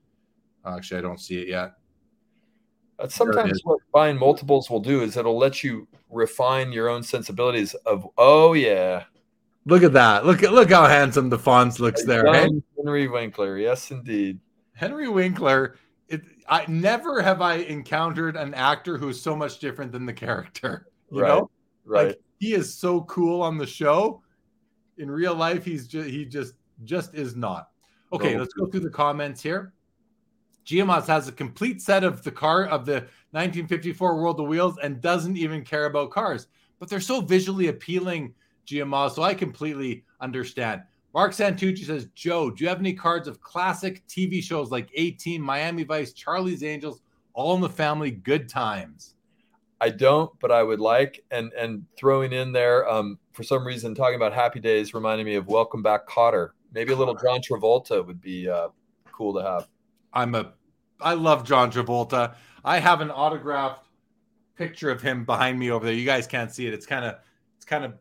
Actually, 0.64 0.98
I 0.98 1.02
don't 1.02 1.20
see 1.20 1.40
it 1.40 1.48
yet. 1.48 1.72
There 2.98 3.06
it 3.06 3.12
sometimes 3.12 3.60
what 3.64 3.80
buying 3.92 4.16
multiples 4.16 4.70
will 4.70 4.80
do 4.80 5.02
is 5.02 5.16
it'll 5.16 5.36
let 5.36 5.62
you 5.62 5.88
refine 6.10 6.72
your 6.72 6.88
own 6.88 7.02
sensibilities 7.02 7.74
of 7.86 8.06
oh 8.16 8.54
yeah, 8.54 9.04
Look 9.66 9.82
at 9.82 9.94
that. 9.94 10.26
Look 10.26 10.42
at 10.42 10.52
look 10.52 10.70
how 10.70 10.86
handsome 10.86 11.30
the 11.30 11.38
Fonz 11.38 11.78
looks 11.80 12.04
there. 12.04 12.24
Henry 12.76 13.08
Winkler. 13.08 13.56
Yes, 13.56 13.90
indeed. 13.90 14.38
Henry 14.74 15.08
Winkler, 15.08 15.76
it 16.14 16.22
I 16.48 16.64
never 16.68 17.20
have 17.22 17.40
I 17.40 17.54
encountered 17.56 18.36
an 18.36 18.54
actor 18.54 18.98
who's 18.98 19.20
so 19.20 19.34
much 19.36 19.58
different 19.58 19.92
than 19.92 20.06
the 20.06 20.12
character. 20.12 20.88
You 21.12 21.20
Right, 21.20 21.28
know, 21.28 21.50
Right. 21.84 22.06
Like, 22.08 22.20
he 22.40 22.54
is 22.54 22.74
so 22.74 23.02
cool 23.02 23.42
on 23.42 23.56
the 23.58 23.66
show. 23.66 24.22
In 24.98 25.10
real 25.10 25.34
life, 25.34 25.64
he's 25.64 25.86
just 25.86 26.08
he 26.08 26.24
just 26.24 26.54
just 26.84 27.14
is 27.14 27.36
not. 27.36 27.68
Okay, 28.12 28.32
No. 28.34 28.40
let's 28.40 28.54
go 28.54 28.66
through 28.66 28.80
the 28.80 28.90
comments 28.90 29.40
here. 29.42 29.74
Giamas 30.66 31.06
has 31.06 31.28
a 31.28 31.32
complete 31.32 31.82
set 31.82 32.04
of 32.04 32.24
the 32.24 32.30
car 32.32 32.64
of 32.66 32.86
the 32.86 33.06
1954 33.32 34.16
World 34.16 34.40
of 34.40 34.46
Wheels 34.48 34.76
and 34.82 35.00
doesn't 35.00 35.36
even 35.36 35.62
care 35.62 35.84
about 35.86 36.10
cars, 36.10 36.48
but 36.80 36.88
they're 36.88 37.00
so 37.00 37.20
visually 37.20 37.68
appealing, 37.68 38.34
Giamas. 38.66 39.12
So 39.14 39.22
I 39.22 39.34
completely 39.34 40.04
understand. 40.20 40.82
Mark 41.14 41.30
Santucci 41.30 41.84
says, 41.84 42.06
Joe, 42.16 42.50
do 42.50 42.64
you 42.64 42.68
have 42.68 42.80
any 42.80 42.92
cards 42.92 43.28
of 43.28 43.40
classic 43.40 44.04
TV 44.08 44.42
shows 44.42 44.72
like 44.72 44.90
A-Team, 44.94 45.40
Miami 45.40 45.84
Vice, 45.84 46.12
Charlie's 46.12 46.64
Angels, 46.64 47.02
All 47.34 47.54
in 47.54 47.60
the 47.60 47.68
Family, 47.68 48.10
Good 48.10 48.48
Times? 48.48 49.14
I 49.80 49.90
don't, 49.90 50.32
but 50.40 50.50
I 50.50 50.62
would 50.62 50.80
like 50.80 51.22
and 51.30 51.52
and 51.52 51.84
throwing 51.96 52.32
in 52.32 52.52
there 52.52 52.88
um, 52.88 53.18
for 53.32 53.42
some 53.42 53.66
reason 53.66 53.94
talking 53.94 54.16
about 54.16 54.32
Happy 54.32 54.58
Days 54.58 54.94
reminded 54.94 55.24
me 55.24 55.34
of 55.34 55.46
Welcome 55.46 55.82
Back 55.82 56.08
Kotter. 56.08 56.50
Maybe 56.72 56.92
a 56.92 56.96
little 56.96 57.14
John 57.14 57.40
Travolta 57.40 58.04
would 58.04 58.20
be 58.20 58.48
uh, 58.48 58.68
cool 59.12 59.34
to 59.34 59.42
have. 59.42 59.68
I'm 60.12 60.34
a 60.34 60.52
I 61.00 61.14
love 61.14 61.44
John 61.44 61.70
Travolta. 61.70 62.34
I 62.64 62.78
have 62.78 63.00
an 63.00 63.10
autographed 63.10 63.86
picture 64.56 64.90
of 64.90 65.02
him 65.02 65.24
behind 65.24 65.58
me 65.58 65.70
over 65.70 65.84
there. 65.84 65.94
You 65.94 66.06
guys 66.06 66.26
can't 66.26 66.50
see 66.50 66.66
it. 66.66 66.72
It's 66.72 66.86
kind 66.86 67.04
of 67.04 67.16
it's 67.56 67.66
kind 67.66 67.84
of 67.84 67.94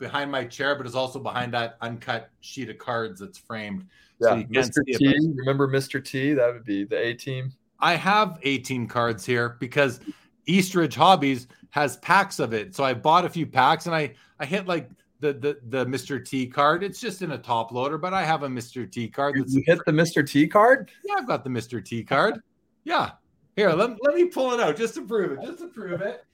behind 0.00 0.32
my 0.32 0.44
chair, 0.44 0.74
but 0.74 0.86
it's 0.86 0.96
also 0.96 1.20
behind 1.20 1.54
that 1.54 1.76
uncut 1.80 2.30
sheet 2.40 2.68
of 2.70 2.78
cards 2.78 3.20
that's 3.20 3.38
framed. 3.38 3.86
Yeah, 4.20 4.28
So 4.28 4.34
Mr. 4.44 4.78
it, 4.86 4.98
T. 4.98 5.06
but- 5.06 5.36
Remember 5.36 5.68
Mr. 5.68 6.04
T? 6.04 6.32
That 6.32 6.52
would 6.52 6.64
be 6.64 6.82
the 6.84 6.96
A 6.98 7.14
team. 7.14 7.52
I 7.78 7.94
have 7.94 8.38
A-Team 8.42 8.86
cards 8.88 9.24
here 9.24 9.56
because 9.60 10.00
Eastridge 10.46 10.94
Hobbies 10.94 11.46
has 11.70 11.96
packs 11.98 12.38
of 12.38 12.52
it. 12.52 12.74
So 12.74 12.82
I 12.84 12.92
bought 12.92 13.24
a 13.24 13.28
few 13.28 13.46
packs 13.46 13.86
and 13.86 13.94
I 13.94 14.14
I 14.38 14.44
hit 14.44 14.66
like 14.66 14.90
the 15.20 15.32
the 15.32 15.58
the 15.68 15.86
Mr. 15.86 16.22
T 16.22 16.46
card. 16.46 16.82
It's 16.82 17.00
just 17.00 17.22
in 17.22 17.30
a 17.30 17.38
top 17.38 17.72
loader, 17.72 17.96
but 17.96 18.12
I 18.12 18.22
have 18.24 18.42
a 18.42 18.48
Mr. 18.48 18.90
T 18.90 19.08
card. 19.08 19.36
You 19.36 19.42
That's, 19.44 19.54
you 19.54 19.62
hit 19.66 19.78
the 19.86 19.92
Mr. 19.92 20.28
T 20.28 20.46
card? 20.46 20.90
yeah, 21.04 21.14
I've 21.14 21.26
got 21.26 21.42
the 21.44 21.48
Mr. 21.48 21.82
T 21.82 22.02
card. 22.04 22.40
Yeah. 22.84 23.12
Here, 23.56 23.70
let, 23.70 23.96
let 24.02 24.14
me 24.14 24.26
pull 24.26 24.52
it 24.52 24.60
out 24.60 24.76
just 24.76 24.94
to 24.96 25.02
prove 25.02 25.32
it. 25.38 25.42
Just 25.44 25.58
to 25.60 25.68
prove 25.68 26.02
it. 26.02 26.24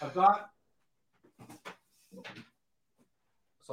I've 0.00 0.14
got 0.14 0.50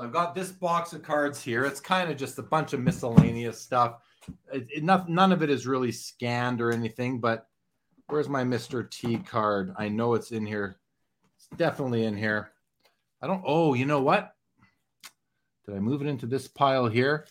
I've 0.02 0.14
got 0.14 0.36
this 0.36 0.52
box 0.52 0.94
of 0.94 1.04
cards 1.04 1.42
here. 1.42 1.66
It's 1.66 1.80
kind 1.80 2.10
of 2.10 2.18
just 2.18 2.38
a 2.40 2.44
bunch 2.44 2.74
of 2.74 2.80
miscellaneous 2.80 3.60
stuff. 3.60 4.00
It, 4.54 4.68
it, 4.70 4.84
not, 4.84 5.10
none 5.10 5.32
of 5.32 5.42
it 5.42 5.50
is 5.50 5.68
really 5.68 5.92
scanned 5.92 6.62
or 6.62 6.72
anything, 6.72 7.20
but 7.20 7.48
where's 8.08 8.30
my 8.30 8.44
Mr. 8.44 8.90
T 8.90 9.18
card? 9.18 9.74
I 9.78 9.90
know 9.90 10.14
it's 10.14 10.32
in 10.32 10.46
here. 10.46 10.78
It's 11.36 11.48
definitely 11.58 12.06
in 12.06 12.18
here. 12.18 12.52
I 13.22 13.28
don't, 13.28 13.44
oh, 13.46 13.74
you 13.74 13.86
know 13.86 14.02
what? 14.02 14.36
Did 15.66 15.76
I 15.76 15.80
move 15.80 16.02
it 16.02 16.08
into 16.08 16.26
this 16.26 16.48
pile 16.48 16.88
here? 16.88 17.28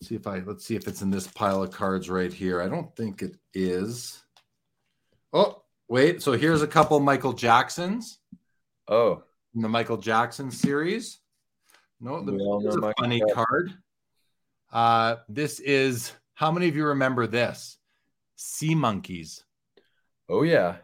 Let's 0.00 0.08
see 0.08 0.14
if 0.14 0.26
I, 0.26 0.38
let's 0.40 0.64
see 0.64 0.76
if 0.76 0.88
it's 0.88 1.02
in 1.02 1.10
this 1.10 1.26
pile 1.26 1.62
of 1.62 1.70
cards 1.70 2.10
right 2.10 2.32
here. 2.32 2.60
I 2.60 2.68
don't 2.68 2.94
think 2.96 3.22
it 3.22 3.36
is. 3.52 4.22
Oh, 5.32 5.62
wait. 5.88 6.22
So 6.22 6.32
here's 6.32 6.62
a 6.62 6.66
couple 6.66 6.98
Michael 7.00 7.32
Jacksons 7.32 8.18
Oh, 8.88 9.23
in 9.54 9.62
the 9.62 9.68
Michael 9.68 9.96
Jackson 9.96 10.50
series. 10.50 11.20
No, 12.00 12.24
the, 12.24 12.32
all 12.32 12.66
a 12.66 12.76
Michael 12.76 12.92
funny 12.98 13.20
Jackson. 13.20 13.34
card. 13.34 13.74
Uh, 14.72 15.16
this 15.28 15.60
is 15.60 16.12
how 16.34 16.50
many 16.50 16.68
of 16.68 16.76
you 16.76 16.86
remember 16.86 17.26
this? 17.26 17.78
Sea 18.36 18.74
monkeys. 18.74 19.44
oh 20.28 20.42
yeah. 20.42 20.76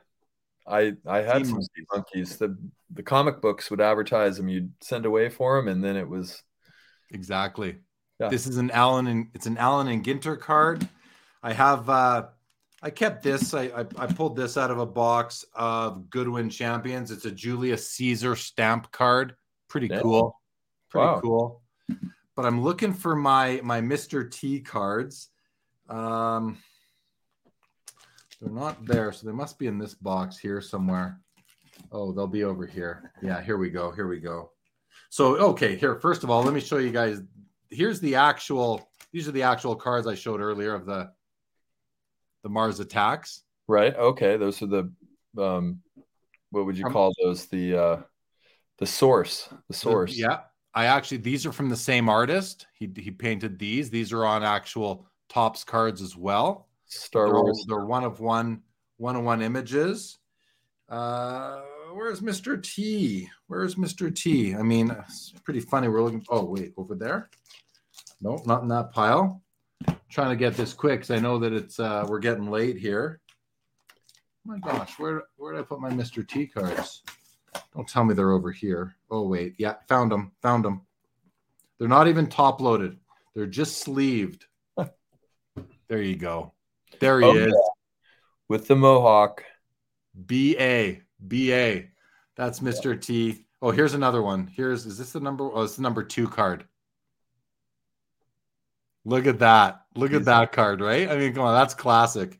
I 0.67 0.93
I 1.07 1.23
had 1.23 1.45
Sea 1.45 1.51
some 1.51 1.63
sea 1.63 1.85
monkeys. 1.93 2.37
The 2.37 2.57
the 2.93 3.03
comic 3.03 3.41
books 3.41 3.71
would 3.71 3.81
advertise 3.81 4.37
them. 4.37 4.49
You'd 4.49 4.73
send 4.81 5.05
away 5.05 5.29
for 5.29 5.57
them, 5.57 5.69
and 5.69 5.83
then 5.83 5.97
it 5.97 6.09
was 6.09 6.43
Exactly. 7.13 7.77
Yeah. 8.21 8.29
This 8.29 8.47
is 8.47 8.57
an 8.59 8.71
Allen 8.71 9.07
and 9.07 9.29
it's 9.35 9.47
an 9.47 9.59
Allen 9.59 9.89
and 9.89 10.05
Ginter 10.05 10.39
card. 10.39 10.87
I 11.43 11.53
have 11.53 11.89
uh 11.89 12.27
I 12.83 12.91
kept 12.91 13.23
this. 13.23 13.53
I, 13.53 13.65
I 13.65 13.81
I 13.99 14.07
pulled 14.07 14.37
this 14.37 14.57
out 14.57 14.71
of 14.71 14.79
a 14.79 14.87
box 14.87 15.45
of 15.55 16.09
Goodwin 16.09 16.49
Champions. 16.49 17.11
It's 17.11 17.27
a 17.27 17.31
Julius 17.31 17.91
Caesar 17.91 18.35
stamp 18.37 18.91
card. 18.91 19.35
Pretty 19.69 19.89
Yeah. 19.89 20.01
cool. 20.01 20.41
Pretty 20.89 21.07
Wow. 21.07 21.21
cool. 21.21 21.63
But 22.37 22.47
I'm 22.47 22.63
looking 22.63 22.95
for 22.95 23.15
my 23.15 23.61
my 23.63 23.81
Mr. 23.81 24.31
T 24.31 24.61
cards. 24.61 25.29
Um 25.89 26.59
they're 28.41 28.51
not 28.51 28.87
there, 28.87 29.13
so 29.13 29.27
they 29.27 29.35
must 29.35 29.59
be 29.59 29.67
in 29.67 29.77
this 29.79 29.93
box 29.95 30.39
here 30.39 30.63
somewhere. 30.63 31.21
Oh, 31.93 32.11
they'll 32.13 32.27
be 32.27 32.45
over 32.45 32.65
here. 32.65 33.13
Yeah, 33.21 33.43
here 33.43 33.59
we 33.59 33.69
go. 33.69 33.91
Here 33.91 34.07
we 34.09 34.19
go. 34.19 34.53
So, 35.11 35.37
okay, 35.51 35.77
here, 35.77 35.97
first 36.01 36.25
of 36.25 36.31
all, 36.31 36.43
let 36.43 36.55
me 36.55 36.61
show 36.61 36.79
you 36.79 36.91
guys. 36.91 37.21
Here's 37.69 38.01
the 38.01 38.15
actual, 38.15 38.89
these 39.13 39.29
are 39.29 39.33
the 39.33 39.43
actual 39.43 39.77
cards 39.77 40.07
I 40.07 40.15
showed 40.15 40.41
earlier 40.41 40.73
of 40.75 40.87
the 40.87 41.13
the 42.43 42.49
Mars 42.49 42.81
attacks. 42.81 43.43
right. 43.69 43.95
Okay, 43.97 44.37
those 44.37 44.61
are 44.63 44.67
the 44.67 44.93
um, 45.39 45.81
what 46.51 46.67
would 46.67 46.77
you 46.77 46.87
Um, 46.87 46.93
call 46.93 47.13
those? 47.23 47.47
The 47.47 47.77
uh, 47.77 48.03
the 48.79 48.87
source. 48.87 49.49
The 49.69 49.75
source. 49.75 50.17
Yeah. 50.17 50.41
I 50.75 50.87
actually 50.87 51.19
these 51.19 51.47
are 51.47 51.53
from 51.53 51.69
the 51.69 51.77
same 51.77 52.09
artist. 52.09 52.67
He 52.75 52.91
he 52.97 53.11
painted 53.11 53.59
these. 53.59 53.91
These 53.91 54.13
are 54.13 54.25
on 54.25 54.43
actual 54.43 55.07
Topps 55.29 55.65
cards 55.65 56.01
as 56.03 56.17
well. 56.17 56.69
Star 56.87 57.27
they're, 57.27 57.35
Wars. 57.35 57.65
they're 57.69 57.85
one 57.85 58.05
of 58.05 58.21
one, 58.21 58.63
one 58.97 59.15
of 59.17 59.23
one 59.25 59.43
images. 59.43 60.19
Uh, 60.89 61.61
where's 61.93 62.21
Mr. 62.21 62.61
T? 62.61 63.29
Where's 63.47 63.77
Mr. 63.77 64.13
T? 64.15 64.55
I 64.57 64.63
mean, 64.63 64.91
it's 64.91 65.33
pretty 65.45 65.61
funny. 65.61 65.87
We're 65.89 66.03
looking. 66.03 66.25
Oh, 66.29 66.45
wait, 66.45 66.73
over 66.77 66.97
there. 66.97 67.31
No, 68.21 68.43
not 68.45 68.63
in 68.63 68.69
that 68.69 68.91
pile. 68.93 69.43
Trying 70.11 70.31
to 70.31 70.37
get 70.37 70.55
this 70.57 70.73
quick 70.75 71.01
because 71.01 71.11
I 71.11 71.19
know 71.21 71.39
that 71.39 71.53
it's 71.53 71.79
uh, 71.81 72.05
we're 72.09 72.19
getting 72.19 72.51
late 72.51 72.77
here. 72.77 73.21
Oh 73.89 73.97
my 74.45 74.59
gosh, 74.59 74.99
where 74.99 75.25
where 75.37 75.53
did 75.53 75.61
I 75.61 75.65
put 75.65 75.81
my 75.81 75.91
Mr. 75.91 76.27
T 76.27 76.47
cards? 76.47 77.03
Don't 77.75 77.89
tell 77.89 78.05
me 78.05 78.15
they're 78.15 78.33
over 78.33 78.51
here. 78.51 78.97
Oh 79.11 79.27
wait, 79.27 79.55
yeah, 79.59 79.75
found 79.89 80.11
them. 80.13 80.33
Found 80.43 80.65
them. 80.65 80.83
They're 81.79 81.89
not 81.89 82.09
even 82.09 82.27
top 82.27 82.61
loaded. 82.61 82.99
They're 83.35 83.47
just 83.47 83.79
sleeved. 83.79 84.47
there 85.89 86.03
you 86.03 86.17
go. 86.17 86.53
There 86.99 87.21
he 87.21 87.27
Oh, 87.27 87.35
is. 87.37 87.55
with 88.49 88.67
the 88.67 88.77
mohawk. 88.77 89.45
BA. 90.15 90.97
BA. 91.21 91.85
That's 92.37 92.61
Mr. 92.61 93.01
T. 93.01 93.47
Oh, 93.63 93.71
here's 93.71 93.95
another 93.95 94.23
one. 94.23 94.47
Here's 94.55 94.87
is 94.87 94.99
this 94.99 95.13
the 95.13 95.21
number? 95.21 95.45
Oh, 95.53 95.63
it's 95.63 95.77
the 95.77 95.83
number 95.83 96.03
two 96.03 96.29
card. 96.29 96.65
Look 99.05 99.27
at 99.27 99.39
that. 99.39 99.80
Look 99.97 100.13
at 100.13 100.25
that 100.27 100.53
card, 100.53 100.81
right? 100.81 101.11
I 101.11 101.17
mean, 101.17 101.35
come 101.35 101.45
on, 101.45 101.55
that's 101.55 101.75
classic. 101.75 102.39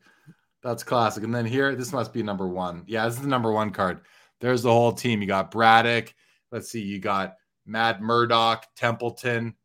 That's 0.63 0.83
classic. 0.83 1.23
And 1.23 1.33
then 1.33 1.45
here, 1.45 1.75
this 1.75 1.91
must 1.91 2.13
be 2.13 2.23
number 2.23 2.47
one. 2.47 2.83
Yeah, 2.87 3.05
this 3.05 3.15
is 3.15 3.21
the 3.21 3.27
number 3.27 3.51
one 3.51 3.71
card. 3.71 4.01
There's 4.39 4.63
the 4.63 4.71
whole 4.71 4.93
team. 4.93 5.21
You 5.21 5.27
got 5.27 5.51
Braddock. 5.51 6.13
Let's 6.51 6.69
see, 6.69 6.81
you 6.81 6.99
got 6.99 7.35
Matt 7.65 8.01
Murdoch, 8.01 8.65
Templeton, 8.75 9.55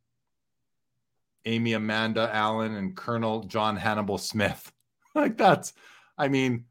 Amy 1.44 1.72
Amanda 1.74 2.30
Allen, 2.32 2.74
and 2.74 2.96
Colonel 2.96 3.44
John 3.44 3.76
Hannibal 3.76 4.18
Smith. 4.18 4.72
like 5.14 5.36
that's, 5.36 5.72
I 6.18 6.28
mean, 6.28 6.64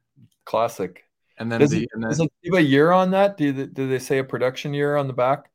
Classic. 0.45 1.03
and 1.37 1.51
then 1.51 1.59
Does 1.61 1.71
the 1.71 1.83
it, 1.83 1.89
and 1.93 2.03
then 2.03 2.09
does 2.09 2.19
it 2.19 2.31
give 2.43 2.53
a 2.53 2.61
year 2.61 2.91
on 2.91 3.11
that? 3.11 3.37
Do 3.37 3.51
they, 3.51 3.65
do 3.65 3.87
they 3.89 3.99
say 3.99 4.19
a 4.19 4.23
production 4.23 4.73
year 4.73 4.95
on 4.95 5.07
the 5.07 5.13
back? 5.13 5.49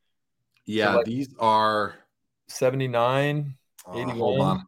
Yeah, 0.66 0.96
like- 0.96 1.06
these 1.06 1.34
are. 1.38 1.94
79? 2.48 3.54
oh, 3.86 4.00
uh, 4.00 4.08
hold 4.10 4.40
on, 4.40 4.66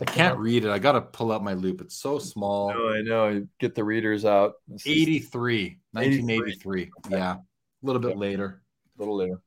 I 0.00 0.04
can't 0.06 0.38
read 0.38 0.64
it. 0.64 0.70
I 0.70 0.78
got 0.78 0.92
to 0.92 1.00
pull 1.00 1.30
up 1.30 1.42
my 1.42 1.52
loupe. 1.54 1.80
It's 1.80 1.96
so 1.96 2.18
small. 2.18 2.72
No, 2.74 2.88
I 2.88 3.02
know. 3.02 3.28
You 3.28 3.48
Get 3.60 3.74
the 3.74 3.84
readers 3.84 4.24
out. 4.24 4.54
This 4.66 4.84
is 4.86 4.92
83, 4.92 5.78
1983. 5.92 6.90
Yeah, 7.10 7.34
a 7.34 7.38
little 7.82 8.02
bit 8.02 8.16
later. 8.16 8.62
a 8.96 9.00
little 9.00 9.16
later. 9.16 9.40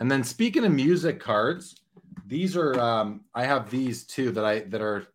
And 0.00 0.10
then 0.10 0.22
speaking 0.22 0.64
of 0.64 0.72
music 0.72 1.18
cards, 1.18 1.74
these 2.26 2.56
are 2.56 2.78
um 2.78 3.22
I 3.34 3.44
have 3.46 3.70
these 3.70 4.04
too 4.04 4.30
that 4.32 4.44
I 4.44 4.60
that 4.60 4.80
are 4.82 5.06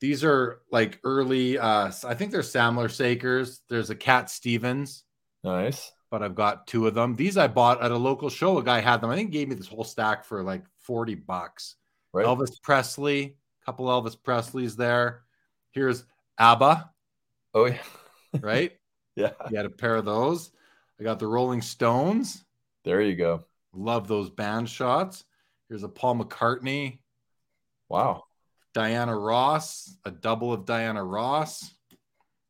these 0.00 0.22
are 0.22 0.60
like 0.70 1.00
early 1.02 1.58
uh 1.58 1.90
I 2.06 2.14
think 2.14 2.30
they're 2.30 2.42
Samler 2.42 2.90
Sakers. 2.90 3.62
There's 3.68 3.90
a 3.90 3.94
Cat 3.96 4.30
Stevens, 4.30 5.02
Nice. 5.42 5.90
but 6.10 6.22
I've 6.22 6.34
got 6.36 6.66
two 6.68 6.86
of 6.86 6.94
them. 6.94 7.16
These 7.16 7.36
I 7.36 7.48
bought 7.48 7.82
at 7.82 7.90
a 7.90 7.96
local 7.96 8.28
show. 8.30 8.58
A 8.58 8.62
guy 8.62 8.80
had 8.80 9.00
them. 9.00 9.10
I 9.10 9.16
think 9.16 9.32
he 9.32 9.38
gave 9.38 9.48
me 9.48 9.54
this 9.56 9.66
whole 9.66 9.82
stack 9.84 10.24
for 10.24 10.42
like 10.44 10.62
40 10.82 11.16
bucks. 11.16 11.74
Right. 12.12 12.26
Elvis 12.26 12.60
Presley, 12.62 13.36
couple 13.70 13.86
Elvis 13.86 14.16
Presleys 14.16 14.74
there. 14.74 15.22
Here's 15.70 16.04
ABBA, 16.38 16.90
Oh, 17.54 17.66
yeah. 17.66 17.78
right? 18.40 18.72
yeah. 19.14 19.30
you 19.48 19.56
had 19.56 19.64
a 19.64 19.70
pair 19.70 19.94
of 19.94 20.04
those. 20.04 20.50
I 20.98 21.04
got 21.04 21.20
the 21.20 21.28
Rolling 21.28 21.62
Stones. 21.62 22.44
There 22.84 23.00
you 23.00 23.14
go. 23.14 23.44
Love 23.72 24.08
those 24.08 24.28
band 24.28 24.68
shots. 24.68 25.22
Here's 25.68 25.84
a 25.84 25.88
Paul 25.88 26.16
McCartney, 26.16 26.98
Wow. 27.88 28.24
Diana 28.74 29.16
Ross, 29.16 29.96
a 30.04 30.10
double 30.10 30.52
of 30.52 30.64
Diana 30.64 31.04
Ross. 31.04 31.70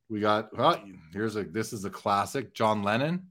We 0.08 0.20
got 0.20 0.56
well, 0.56 0.82
here's 1.12 1.36
a 1.36 1.44
this 1.44 1.74
is 1.74 1.84
a 1.84 1.90
classic, 1.90 2.54
John 2.54 2.82
Lennon. 2.82 3.26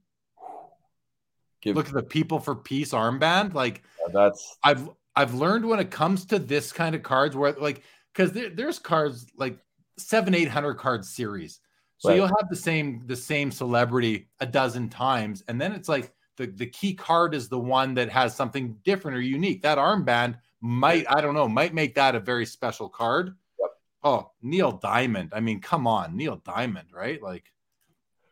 Give, 1.60 1.74
Look 1.76 1.88
at 1.88 1.94
the 1.94 2.02
People 2.04 2.38
for 2.38 2.54
Peace 2.54 2.92
armband. 2.92 3.54
Like 3.54 3.82
that's 4.12 4.56
I've 4.62 4.88
I've 5.16 5.34
learned 5.34 5.66
when 5.66 5.80
it 5.80 5.90
comes 5.90 6.24
to 6.26 6.38
this 6.38 6.72
kind 6.72 6.94
of 6.94 7.02
cards 7.02 7.36
where 7.36 7.52
like 7.52 7.82
because 8.12 8.32
there, 8.32 8.50
there's 8.50 8.78
cards 8.78 9.26
like 9.36 9.58
seven 9.98 10.34
eight 10.34 10.48
hundred 10.48 10.74
card 10.74 11.04
series, 11.04 11.60
so 11.98 12.08
Right. 12.08 12.16
you'll 12.16 12.26
have 12.28 12.48
the 12.48 12.56
same 12.56 13.02
the 13.06 13.16
same 13.16 13.50
celebrity 13.50 14.28
a 14.40 14.46
dozen 14.46 14.88
times, 14.88 15.42
and 15.48 15.60
then 15.60 15.72
it's 15.72 15.88
like 15.88 16.12
the 16.36 16.46
the 16.46 16.66
key 16.66 16.94
card 16.94 17.34
is 17.34 17.48
the 17.48 17.58
one 17.58 17.94
that 17.94 18.08
has 18.10 18.34
something 18.34 18.76
different 18.84 19.16
or 19.16 19.20
unique. 19.20 19.62
That 19.62 19.78
armband 19.78 20.38
might 20.60 21.06
I 21.10 21.20
don't 21.20 21.34
know 21.34 21.48
might 21.48 21.74
make 21.74 21.94
that 21.96 22.14
a 22.14 22.20
very 22.20 22.46
special 22.46 22.88
card. 22.88 23.34
Yep. 23.60 23.70
Oh, 24.04 24.30
Neil 24.42 24.72
Diamond. 24.72 25.32
I 25.34 25.40
mean, 25.40 25.60
come 25.60 25.86
on, 25.86 26.16
Neil 26.16 26.36
Diamond, 26.36 26.88
right? 26.94 27.20
Like, 27.22 27.44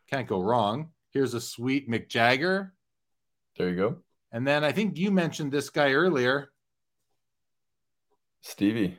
can't 0.09 0.27
go 0.27 0.41
wrong. 0.41 0.89
Here's 1.11 1.33
a 1.33 1.41
sweet 1.41 1.89
Mick 1.89 2.07
Jagger. 2.07 2.73
there 3.57 3.69
you 3.69 3.75
go. 3.75 3.97
And 4.31 4.47
then 4.47 4.63
I 4.63 4.71
think 4.71 4.97
you 4.97 5.11
mentioned 5.11 5.51
this 5.51 5.69
guy 5.69 5.91
earlier. 5.93 6.51
Stevie. 8.41 8.97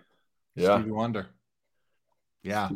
Yeah. 0.54 0.78
Stevie 0.78 0.90
Wonder. 0.90 1.26
Yeah. 2.42 2.70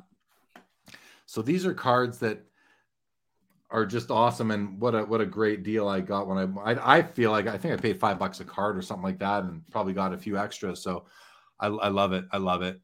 So 1.27 1.43
these 1.43 1.67
are 1.67 1.75
cards 1.75 2.19
that 2.19 2.45
are 3.71 3.87
just 3.87 4.11
awesome, 4.11 4.51
and 4.51 4.81
what 4.81 4.95
a 4.95 5.05
what 5.05 5.21
a 5.21 5.27
great 5.27 5.63
deal 5.63 5.89
I 5.89 6.01
got 6.01 6.29
when 6.29 6.39
I 6.39 6.73
I, 6.73 6.99
I 6.99 7.03
feel 7.03 7.31
like 7.31 7.47
I 7.47 7.59
think 7.59 7.75
I 7.75 7.77
paid 7.77 7.99
five 7.99 8.19
bucks 8.19 8.41
a 8.41 8.45
card 8.45 8.77
or 8.77 8.83
something 8.83 9.03
like 9.03 9.19
that, 9.19 9.45
and 9.45 9.63
probably 9.71 9.93
got 9.95 10.13
a 10.13 10.19
few 10.19 10.39
extras. 10.39 10.83
So 10.83 11.07
I, 11.59 11.67
I 11.67 11.89
love 11.89 12.13
it. 12.13 12.25
I 12.31 12.39
love 12.39 12.63
it. 12.63 12.81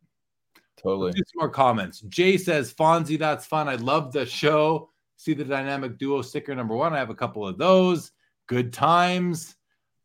Totally. 0.77 1.13
Some 1.13 1.25
more 1.37 1.51
comments. 1.51 2.01
Jay 2.01 2.39
says, 2.39 2.73
Fonzie, 2.73 3.19
that's 3.19 3.47
fun. 3.47 3.69
I 3.69 3.75
love 3.75 4.13
the 4.13 4.25
show. 4.25 4.91
See 5.17 5.35
the 5.35 5.45
dynamic 5.45 5.99
duo 5.99 6.23
sticker 6.23 6.55
number 6.55 6.75
one. 6.75 6.95
I 6.95 6.99
have 6.99 7.11
a 7.11 7.15
couple 7.15 7.47
of 7.47 7.59
those. 7.59 8.13
Good 8.47 8.73
times. 8.73 9.57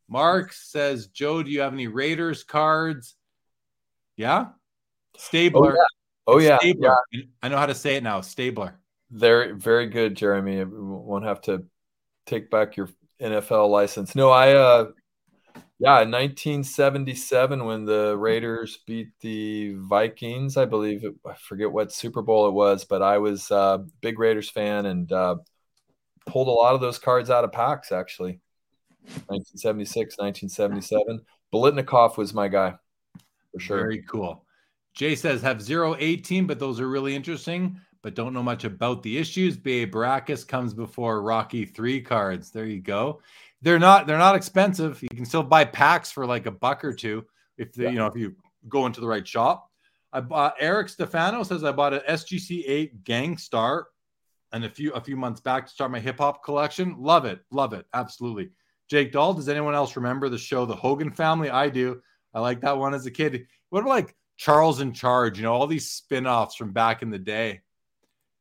Mark 0.09 0.51
says, 0.51 1.07
Joe, 1.07 1.41
do 1.41 1.49
you 1.49 1.61
have 1.61 1.73
any 1.73 1.87
Raiders 1.87 2.43
cards? 2.43 3.15
Yeah. 4.17 4.47
Stabler. 5.17 5.71
Oh 5.71 5.75
yeah. 5.75 5.77
Oh, 6.27 6.39
yeah. 6.39 6.57
Stabler. 6.59 6.95
yeah. 7.11 7.21
I 7.41 7.49
know 7.49 7.57
how 7.57 7.65
to 7.65 7.75
say 7.75 7.95
it 7.95 8.03
now. 8.03 8.21
Stabler. 8.21 8.79
Very, 9.11 9.53
very 9.53 9.87
good, 9.87 10.15
Jeremy. 10.15 10.63
won't 10.65 11.25
have 11.25 11.41
to 11.41 11.65
take 12.25 12.49
back 12.49 12.75
your 12.75 12.89
NFL 13.21 13.69
license. 13.69 14.15
No, 14.15 14.29
I 14.29 14.53
uh 14.53 14.87
yeah, 15.77 15.97
1977 15.99 17.65
when 17.65 17.83
the 17.83 18.17
Raiders 18.17 18.79
beat 18.87 19.09
the 19.19 19.73
Vikings, 19.73 20.55
I 20.55 20.63
believe. 20.63 21.03
It, 21.03 21.15
I 21.25 21.33
forget 21.33 21.69
what 21.69 21.91
Super 21.91 22.21
Bowl 22.21 22.47
it 22.47 22.53
was, 22.53 22.85
but 22.85 23.01
I 23.01 23.17
was 23.17 23.51
a 23.51 23.55
uh, 23.55 23.77
big 24.01 24.17
Raiders 24.17 24.49
fan 24.49 24.85
and 24.85 25.11
uh, 25.11 25.35
pulled 26.25 26.47
a 26.47 26.51
lot 26.51 26.75
of 26.75 26.81
those 26.81 26.97
cards 26.97 27.29
out 27.29 27.43
of 27.43 27.51
packs 27.51 27.91
actually. 27.91 28.39
1976, 29.27 30.17
1977. 30.17 31.21
Biletnikoff 31.53 32.17
was 32.17 32.33
my 32.33 32.47
guy 32.47 32.75
for 33.55 33.59
sure. 33.59 33.77
Very 33.79 34.01
cool. 34.03 34.45
Jay 34.93 35.15
says 35.15 35.41
have 35.41 35.61
zero 35.61 35.95
18, 35.99 36.47
but 36.47 36.59
those 36.59 36.79
are 36.79 36.87
really 36.87 37.15
interesting, 37.15 37.79
but 38.01 38.15
don't 38.15 38.33
know 38.33 38.43
much 38.43 38.63
about 38.63 39.03
the 39.03 39.17
issues. 39.17 39.57
B.A. 39.57 39.87
Baracus 39.87 40.47
comes 40.47 40.73
before 40.73 41.21
Rocky 41.21 41.65
three 41.65 41.99
cards. 41.99 42.51
There 42.51 42.65
you 42.65 42.81
go 42.81 43.21
they're 43.65 43.79
not 43.79 44.05
they're 44.05 44.19
not 44.19 44.35
expensive. 44.35 45.01
You 45.01 45.09
can 45.09 45.25
still 45.25 45.43
buy 45.43 45.65
packs 45.65 46.11
for 46.11 46.25
like 46.25 46.45
a 46.45 46.51
buck 46.51 46.85
or 46.85 46.93
two 46.93 47.25
if 47.57 47.73
the, 47.73 47.83
yeah. 47.83 47.89
you 47.89 47.95
know 47.95 48.05
if 48.05 48.15
you 48.15 48.35
go 48.69 48.85
into 48.85 49.01
the 49.01 49.07
right 49.07 49.27
shop. 49.27 49.71
I 50.13 50.21
bought 50.21 50.55
Eric 50.59 50.87
Stefano 50.87 51.43
says 51.43 51.63
I 51.63 51.71
bought 51.71 51.93
an 51.93 52.01
SGC 52.07 52.63
eight 52.67 53.03
Gang 53.03 53.37
Starr 53.37 53.87
and 54.53 54.63
a 54.63 54.69
few 54.69 54.93
a 54.93 55.01
few 55.01 55.17
months 55.17 55.41
back 55.41 55.65
to 55.65 55.71
start 55.71 55.91
my 55.91 55.99
hip 55.99 56.19
hop 56.19 56.43
collection. 56.43 56.95
Love 56.99 57.25
it, 57.25 57.39
love 57.51 57.73
it, 57.73 57.87
absolutely. 57.93 58.51
Jake 58.87 59.11
Dahl, 59.11 59.33
does 59.33 59.49
anyone 59.49 59.73
else 59.73 59.95
remember 59.95 60.29
the 60.29 60.37
show 60.37 60.65
The 60.65 60.75
Hogan 60.75 61.09
Family? 61.09 61.49
I 61.49 61.69
do. 61.69 62.01
I 62.35 62.41
like 62.41 62.61
that 62.61 62.77
one 62.77 62.93
as 62.93 63.05
a 63.07 63.11
kid. 63.11 63.47
What 63.69 63.79
about 63.79 63.89
like 63.89 64.15
Charles 64.37 64.81
in 64.81 64.93
Charge? 64.93 65.37
You 65.37 65.43
know 65.43 65.53
all 65.53 65.65
these 65.65 65.89
spin-offs 65.89 66.55
from 66.55 66.73
back 66.73 67.01
in 67.01 67.09
the 67.09 67.17
day. 67.17 67.61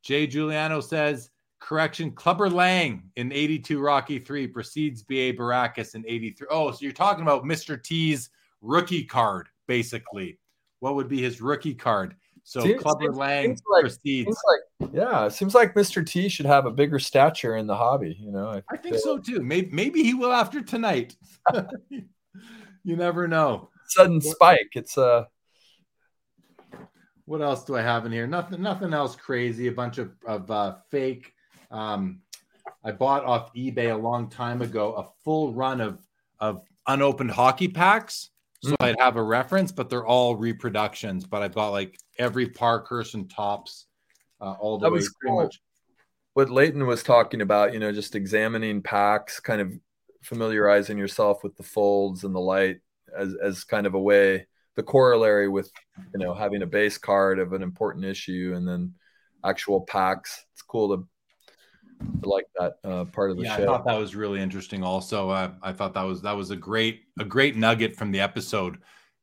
Jay 0.03 0.27
Giuliano 0.27 0.81
says 0.81 1.31
Correction, 1.61 2.11
Clubber 2.11 2.51
Lang 2.51 3.05
in 3.17 3.33
82 3.33 3.81
Rocky 3.81 4.19
3 4.19 4.49
precedes 4.49 5.03
B.A. 5.03 5.33
Baracus 5.33 5.95
in 5.95 6.05
83. 6.07 6.47
Oh, 6.51 6.71
so 6.71 6.79
you're 6.83 6.93
talking 6.93 7.23
about 7.23 7.45
Mr. 7.45 7.83
T's 7.83 8.29
rookie 8.61 9.05
card, 9.05 9.49
basically. 9.67 10.39
What 10.81 10.97
would 10.97 11.09
be 11.09 11.23
his 11.23 11.41
rookie 11.41 11.75
card? 11.75 12.17
So 12.43 12.61
seems, 12.61 12.83
Clubber 12.83 13.05
seems, 13.05 13.17
Lang 13.17 13.45
seems 13.47 13.63
like, 13.71 13.81
precedes. 13.81 14.37
Like, 14.81 14.91
yeah, 14.93 15.25
it 15.25 15.33
seems 15.33 15.55
like 15.55 15.75
Mr. 15.75 16.07
T 16.07 16.29
should 16.29 16.45
have 16.45 16.67
a 16.67 16.71
bigger 16.71 16.99
stature 16.99 17.57
in 17.57 17.67
the 17.67 17.77
hobby. 17.77 18.15
You 18.21 18.33
know, 18.33 18.49
I, 18.49 18.63
I 18.71 18.77
think 18.77 18.97
so 18.97 19.17
too. 19.17 19.41
Maybe 19.41 19.71
maybe 19.73 20.03
he 20.03 20.13
will 20.13 20.33
after 20.33 20.61
tonight. 20.61 21.17
you 21.89 22.97
never 22.97 23.27
know. 23.27 23.71
Sudden 23.87 24.21
spike. 24.21 24.71
It's 24.75 24.99
uh 24.99 25.25
what 27.27 27.41
else 27.41 27.65
do 27.65 27.75
I 27.77 27.81
have 27.81 28.05
in 28.05 28.13
here? 28.13 28.27
Nothing, 28.27 28.61
nothing 28.61 28.93
else 28.93 29.17
crazy. 29.17 29.69
A 29.69 29.73
bunch 29.73 29.97
of, 29.97 30.13
of 30.27 30.51
uh, 30.51 30.75
fake 30.91 31.33
um, 31.71 32.21
I 32.85 32.93
bought 32.93 33.25
off 33.25 33.53
eBay 33.55 33.93
a 33.93 33.97
long 33.97 34.29
time 34.29 34.63
ago 34.63 34.95
a 34.95 35.23
full 35.25 35.53
run 35.53 35.81
of 35.81 36.01
of 36.39 36.63
unopened 36.87 37.31
hockey 37.31 37.69
packs, 37.69 38.31
so 38.63 38.73
mm. 38.73 38.77
I'd 38.81 39.01
have 39.01 39.17
a 39.17 39.23
reference, 39.23 39.73
but 39.73 39.91
they're 39.91 40.07
all 40.07 40.37
reproductions. 40.37 41.25
But 41.27 41.43
I 41.43 41.49
bought 41.49 41.71
like 41.71 41.99
every 42.19 42.49
Parkhurst 42.49 43.15
and 43.15 43.31
Topps, 43.31 43.87
uh, 44.41 44.53
all 44.53 44.79
the 44.79 44.87
that 44.87 44.93
way 44.93 44.99
was 44.99 45.15
pretty 45.21 45.33
cool. 45.33 45.45
much. 45.45 45.61
What 46.35 46.51
Leighton 46.51 46.87
was 46.87 47.03
talking 47.03 47.41
about, 47.41 47.73
you 47.73 47.79
know, 47.79 47.93
just 47.93 48.15
examining 48.15 48.83
packs, 48.83 49.41
kind 49.41 49.61
of 49.61 49.73
familiarizing 50.23 50.99
yourself 50.99 51.43
with 51.43 51.57
the 51.57 51.63
folds 51.63 52.25
and 52.25 52.35
the 52.35 52.41
light 52.41 52.81
as 53.17 53.35
as 53.43 53.65
kind 53.65 53.87
of 53.87 53.95
a 53.95 54.01
way 54.01 54.47
the 54.77 54.83
corollary 54.83 55.49
with 55.49 55.71
you 56.13 56.19
know 56.19 56.35
having 56.35 56.63
a 56.63 56.67
base 56.67 56.99
card 56.99 57.39
of 57.39 57.53
an 57.53 57.63
important 57.63 58.05
issue 58.05 58.53
and 58.57 58.67
then 58.67 58.95
actual 59.45 59.83
packs. 59.83 60.45
It's 60.53 60.63
cool 60.63 60.97
to 60.97 61.09
I 62.01 62.27
like 62.27 62.47
that 62.59 62.75
uh, 62.85 63.05
part 63.05 63.31
of 63.31 63.37
the 63.37 63.45
yeah, 63.45 63.57
show. 63.57 63.63
I 63.63 63.67
thought 63.67 63.87
that 63.87 63.99
was 63.99 64.15
really 64.15 64.41
interesting. 64.41 64.83
Also, 64.83 65.31
uh, 65.31 65.53
I 65.63 65.73
thought 65.73 65.95
that 65.95 66.03
was 66.03 66.23
that 66.23 66.37
was 66.37 66.51
a 66.51 66.57
great 66.57 67.03
a 67.19 67.25
great 67.25 67.57
nugget 67.57 67.97
from 67.97 68.11
the 68.11 68.21
episode. 68.21 68.79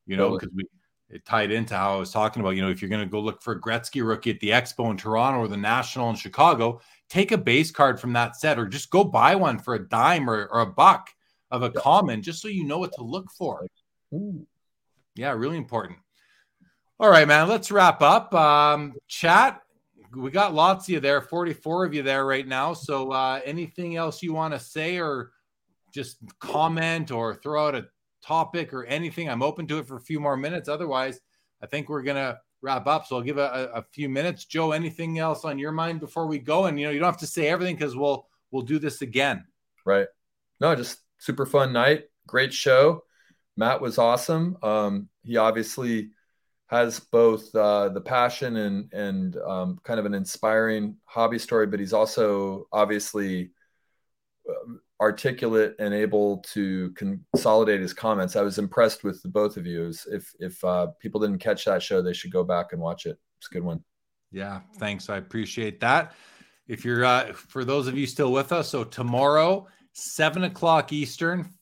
You 0.07 0.17
know, 0.17 0.31
because 0.31 0.49
totally. 0.49 0.63
we 1.09 1.15
it 1.15 1.25
tied 1.25 1.51
into 1.51 1.75
how 1.75 1.95
I 1.95 1.99
was 1.99 2.11
talking 2.11 2.41
about. 2.41 2.51
You 2.51 2.61
know, 2.61 2.69
if 2.69 2.81
you're 2.81 2.89
going 2.89 3.03
to 3.03 3.09
go 3.09 3.19
look 3.19 3.41
for 3.41 3.53
a 3.53 3.61
Gretzky 3.61 4.05
rookie 4.05 4.31
at 4.31 4.39
the 4.39 4.49
Expo 4.49 4.89
in 4.89 4.97
Toronto 4.97 5.39
or 5.39 5.47
the 5.47 5.57
National 5.57 6.09
in 6.09 6.15
Chicago, 6.15 6.79
take 7.09 7.31
a 7.31 7.37
base 7.37 7.71
card 7.71 7.99
from 7.99 8.13
that 8.13 8.35
set, 8.35 8.57
or 8.57 8.65
just 8.65 8.89
go 8.89 9.03
buy 9.03 9.35
one 9.35 9.59
for 9.59 9.75
a 9.75 9.87
dime 9.89 10.29
or, 10.29 10.47
or 10.47 10.61
a 10.61 10.65
buck 10.65 11.09
of 11.51 11.63
a 11.63 11.71
yeah. 11.73 11.81
common, 11.81 12.21
just 12.21 12.41
so 12.41 12.47
you 12.47 12.63
know 12.63 12.79
what 12.79 12.93
to 12.93 13.03
look 13.03 13.29
for. 13.37 13.65
Ooh. 14.13 14.45
Yeah, 15.15 15.31
really 15.31 15.57
important. 15.57 15.99
All 16.99 17.09
right, 17.09 17.27
man. 17.27 17.47
Let's 17.47 17.71
wrap 17.71 18.01
up. 18.01 18.33
Um, 18.33 18.93
chat 19.07 19.61
we 20.15 20.31
got 20.31 20.53
lots 20.53 20.85
of 20.85 20.89
you 20.89 20.99
there, 20.99 21.21
44 21.21 21.85
of 21.85 21.93
you 21.93 22.03
there 22.03 22.25
right 22.25 22.47
now. 22.47 22.73
So 22.73 23.11
uh, 23.11 23.39
anything 23.45 23.95
else 23.95 24.21
you 24.21 24.33
want 24.33 24.53
to 24.53 24.59
say 24.59 24.99
or 24.99 25.31
just 25.93 26.17
comment 26.39 27.11
or 27.11 27.35
throw 27.35 27.67
out 27.67 27.75
a 27.75 27.87
topic 28.23 28.73
or 28.73 28.85
anything, 28.85 29.29
I'm 29.29 29.43
open 29.43 29.67
to 29.67 29.79
it 29.79 29.87
for 29.87 29.97
a 29.97 30.01
few 30.01 30.19
more 30.19 30.37
minutes. 30.37 30.69
Otherwise, 30.69 31.19
I 31.61 31.67
think 31.67 31.89
we're 31.89 32.01
gonna 32.01 32.39
wrap 32.61 32.87
up. 32.87 33.05
So 33.05 33.15
I'll 33.15 33.21
give 33.21 33.37
a, 33.37 33.71
a 33.73 33.83
few 33.91 34.09
minutes. 34.09 34.45
Joe, 34.45 34.71
anything 34.71 35.19
else 35.19 35.45
on 35.45 35.59
your 35.59 35.71
mind 35.71 35.99
before 35.99 36.27
we 36.27 36.39
go? 36.39 36.65
And 36.65 36.79
you 36.79 36.87
know, 36.87 36.91
you 36.91 36.99
don't 36.99 37.07
have 37.07 37.17
to 37.17 37.27
say 37.27 37.47
everything 37.47 37.75
because 37.75 37.95
we'll 37.95 38.27
we'll 38.51 38.63
do 38.63 38.79
this 38.79 39.01
again. 39.01 39.45
Right. 39.85 40.07
No, 40.59 40.75
just 40.75 40.99
super 41.17 41.45
fun 41.45 41.73
night. 41.73 42.05
Great 42.27 42.53
show. 42.53 43.03
Matt 43.61 43.79
was 43.79 43.99
awesome. 43.99 44.57
Um, 44.63 45.07
he 45.21 45.37
obviously 45.37 46.09
has 46.65 46.99
both 46.99 47.53
uh, 47.53 47.89
the 47.89 48.01
passion 48.01 48.55
and 48.55 48.91
and 48.91 49.37
um, 49.37 49.79
kind 49.83 49.99
of 49.99 50.07
an 50.07 50.15
inspiring 50.15 50.97
hobby 51.05 51.37
story, 51.37 51.67
but 51.67 51.79
he's 51.79 51.93
also 51.93 52.67
obviously 52.73 53.51
um, 54.49 54.81
articulate 54.99 55.75
and 55.77 55.93
able 55.93 56.37
to 56.53 56.91
consolidate 56.95 57.81
his 57.81 57.93
comments. 57.93 58.35
I 58.35 58.41
was 58.41 58.57
impressed 58.57 59.03
with 59.03 59.21
the 59.21 59.29
both 59.29 59.57
of 59.57 59.67
you. 59.67 59.93
If 60.11 60.33
if 60.39 60.63
uh, 60.63 60.87
people 60.99 61.21
didn't 61.21 61.37
catch 61.37 61.65
that 61.65 61.83
show, 61.83 62.01
they 62.01 62.13
should 62.13 62.31
go 62.31 62.43
back 62.43 62.73
and 62.73 62.81
watch 62.81 63.05
it. 63.05 63.19
It's 63.37 63.47
a 63.51 63.53
good 63.53 63.63
one. 63.63 63.83
Yeah, 64.31 64.61
thanks. 64.79 65.07
I 65.07 65.17
appreciate 65.17 65.79
that. 65.81 66.13
If 66.67 66.83
you're 66.83 67.05
uh, 67.05 67.33
for 67.33 67.63
those 67.63 67.85
of 67.85 67.95
you 67.95 68.07
still 68.07 68.31
with 68.31 68.51
us, 68.51 68.69
so 68.69 68.83
tomorrow, 68.83 69.67
seven 69.93 70.45
o'clock 70.45 70.91
Eastern, 70.91 71.53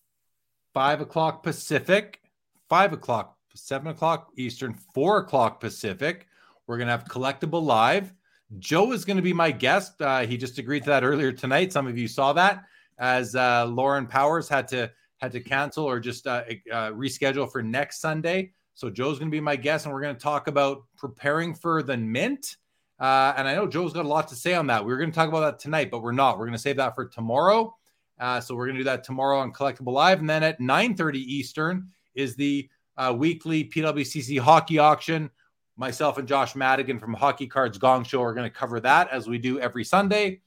five 0.80 1.02
o'clock 1.02 1.44
Pacific, 1.44 2.22
five 2.70 2.94
o'clock 2.94 3.36
seven 3.54 3.90
o'clock 3.90 4.30
Eastern, 4.38 4.74
four 4.94 5.18
o'clock 5.18 5.60
Pacific. 5.60 6.26
We're 6.68 6.78
going 6.78 6.88
to 6.88 6.92
have 6.92 7.04
Collectible 7.04 7.62
Live. 7.62 8.14
Joe 8.60 8.94
is 8.94 9.04
going 9.04 9.18
to 9.18 9.22
be 9.22 9.34
my 9.34 9.52
guest. 9.52 10.02
Uh, 10.02 10.22
he 10.22 10.38
just 10.38 10.58
agreed 10.58 10.84
to 10.84 10.90
that 10.92 11.04
earlier 11.04 11.34
tonight. 11.34 11.74
Some 11.74 11.86
of 11.86 11.98
you 11.98 12.08
saw 12.08 12.32
that 12.32 12.64
as 12.98 13.36
uh, 13.36 13.66
Lauren 13.66 14.08
Powers 14.08 14.48
had 14.48 14.70
to 14.70 14.90
had 15.18 15.34
to 15.34 15.42
cancel 15.42 15.84
or 15.84 16.00
just 16.00 16.26
uh, 16.26 16.44
uh 16.72 16.92
reschedule 16.92 17.52
for 17.52 17.62
next 17.62 18.00
Sunday. 18.00 18.54
So 18.74 18.90
Joe's 18.90 19.20
going 19.20 19.30
to 19.30 19.36
be 19.36 19.42
my 19.42 19.58
guest, 19.58 19.84
and 19.86 19.94
we're 19.94 20.00
going 20.00 20.16
to 20.16 20.22
talk 20.22 20.48
about 20.48 20.84
preparing 20.96 21.54
for 21.56 21.84
the 21.84 21.98
mint. 21.98 22.56
Uh, 23.02 23.34
and 23.36 23.50
I 23.50 23.54
know 23.54 23.68
Joe's 23.68 23.92
got 23.92 24.06
a 24.06 24.08
lot 24.08 24.30
to 24.30 24.36
say 24.36 24.54
on 24.54 24.68
that. 24.68 24.86
We 24.86 24.94
are 24.94 24.98
going 24.98 25.12
to 25.12 25.16
talk 25.16 25.28
about 25.28 25.42
that 25.42 25.60
tonight, 25.60 25.92
but 25.92 26.02
we're 26.02 26.14
not. 26.14 26.40
We're 26.40 26.46
going 26.46 26.54
to 26.54 26.58
save 26.58 26.78
that 26.78 26.96
for 26.96 27.06
tomorrow. 27.06 27.76
Uh, 28.20 28.42
so 28.42 28.56
we're 28.56 28.66
going 28.66 28.76
to 28.76 28.82
do 28.82 28.86
that 28.86 29.04
tomorrow 29.04 29.40
on 29.40 29.54
Collectible 29.54 29.94
Live, 29.94 30.20
and 30.20 30.30
then 30.30 30.44
at 30.44 30.60
9:30 30.60 31.16
Eastern 31.16 31.88
is 32.16 32.36
the 32.36 32.70
uh, 32.98 33.14
weekly 33.18 33.64
PWCC 33.64 34.40
hockey 34.40 34.78
auction. 34.78 35.30
Myself 35.78 36.18
and 36.18 36.28
Josh 36.28 36.56
Madigan 36.56 37.00
from 37.00 37.14
Hockey 37.14 37.48
Cards 37.48 37.78
Gong 37.78 38.04
Show 38.04 38.22
are 38.22 38.34
going 38.34 38.50
to 38.50 38.56
cover 38.56 38.82
that 38.82 39.10
as 39.12 39.30
we 39.30 39.38
do 39.38 39.60
every 39.60 39.86
Sunday. 39.86 40.42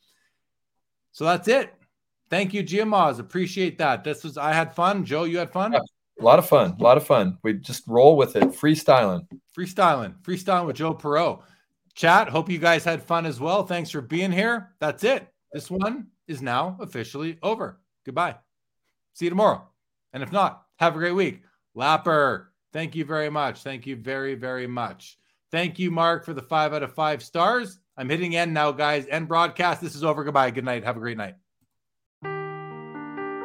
So 1.13 1.25
that's 1.25 1.49
it. 1.49 1.73
Thank 2.29 2.53
you, 2.53 2.63
Giamaz. 2.63 3.19
Appreciate 3.19 3.79
that. 3.79 4.05
This 4.05 4.25
was 4.25 4.37
I 4.37 4.53
had 4.53 4.75
fun. 4.75 5.05
Joe, 5.05 5.25
you 5.25 5.39
had 5.39 5.51
fun. 5.51 5.73
Yeah, 5.73 5.81
a 6.21 6.25
lot 6.25 6.39
of 6.39 6.47
fun. 6.47 6.77
A 6.79 6.83
lot 6.83 6.99
of 6.99 7.07
fun. 7.07 7.39
We 7.43 7.55
just 7.55 7.85
roll 7.87 8.17
with 8.17 8.37
it. 8.37 8.45
Freestyling. 8.45 9.27
Freestyling. 9.57 10.15
Freestyling 10.23 10.67
with 10.67 10.77
Joe 10.77 10.95
Poirot. 10.95 11.41
Chat. 11.95 12.29
Hope 12.29 12.51
you 12.51 12.59
guys 12.59 12.85
had 12.85 13.03
fun 13.03 13.27
as 13.27 13.41
well. 13.41 13.67
Thanks 13.67 13.91
for 13.91 14.01
being 14.01 14.33
here. 14.33 14.75
That's 14.81 15.05
it. 15.05 15.27
This 15.53 15.71
one 15.71 16.07
is 16.33 16.43
now 16.43 16.77
officially 16.81 17.39
over. 17.43 17.79
Goodbye. 18.05 18.37
See 19.13 19.27
you 19.27 19.31
tomorrow. 19.31 19.69
And 20.13 20.23
if 20.23 20.33
not, 20.33 20.65
have 20.77 20.97
a 20.97 20.99
great 20.99 21.15
week. 21.15 21.43
Lapper, 21.77 22.47
thank 22.73 22.97
you 22.97 23.05
very 23.05 23.31
much. 23.31 23.63
Thank 23.63 23.87
you 23.87 23.95
very, 23.95 24.35
very 24.35 24.67
much. 24.67 25.19
Thank 25.51 25.79
you, 25.79 25.91
Mark, 25.91 26.25
for 26.25 26.33
the 26.33 26.43
five 26.43 26.73
out 26.73 26.83
of 26.83 26.95
five 26.95 27.23
stars. 27.23 27.79
I'm 27.97 28.09
hitting 28.09 28.35
end 28.35 28.55
now, 28.55 28.73
guys. 28.73 29.07
End 29.09 29.29
broadcast. 29.29 29.83
This 29.83 29.95
is 29.95 30.03
over. 30.03 30.25
Goodbye. 30.25 30.51
Good 30.51 30.65
night. 30.65 30.83
Have 30.83 30.97
a 30.97 31.01
great 31.01 31.19
night. 31.19 31.35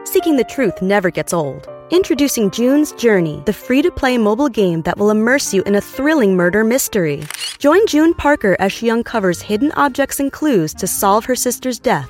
Seeking 0.05 0.37
the 0.37 0.45
truth 0.45 0.81
never 0.81 1.11
gets 1.11 1.33
old. 1.33 1.67
Introducing 1.89 2.49
June's 2.51 2.93
Journey, 2.93 3.43
the 3.45 3.53
free 3.53 3.81
to 3.81 3.91
play 3.91 4.17
mobile 4.17 4.49
game 4.49 4.81
that 4.83 4.97
will 4.97 5.09
immerse 5.09 5.53
you 5.53 5.63
in 5.63 5.75
a 5.75 5.81
thrilling 5.81 6.35
murder 6.35 6.63
mystery. 6.63 7.23
Join 7.59 7.85
June 7.87 8.13
Parker 8.13 8.55
as 8.59 8.71
she 8.71 8.89
uncovers 8.89 9.41
hidden 9.41 9.73
objects 9.73 10.19
and 10.19 10.31
clues 10.31 10.73
to 10.75 10.87
solve 10.87 11.25
her 11.25 11.35
sister's 11.35 11.79
death 11.79 12.09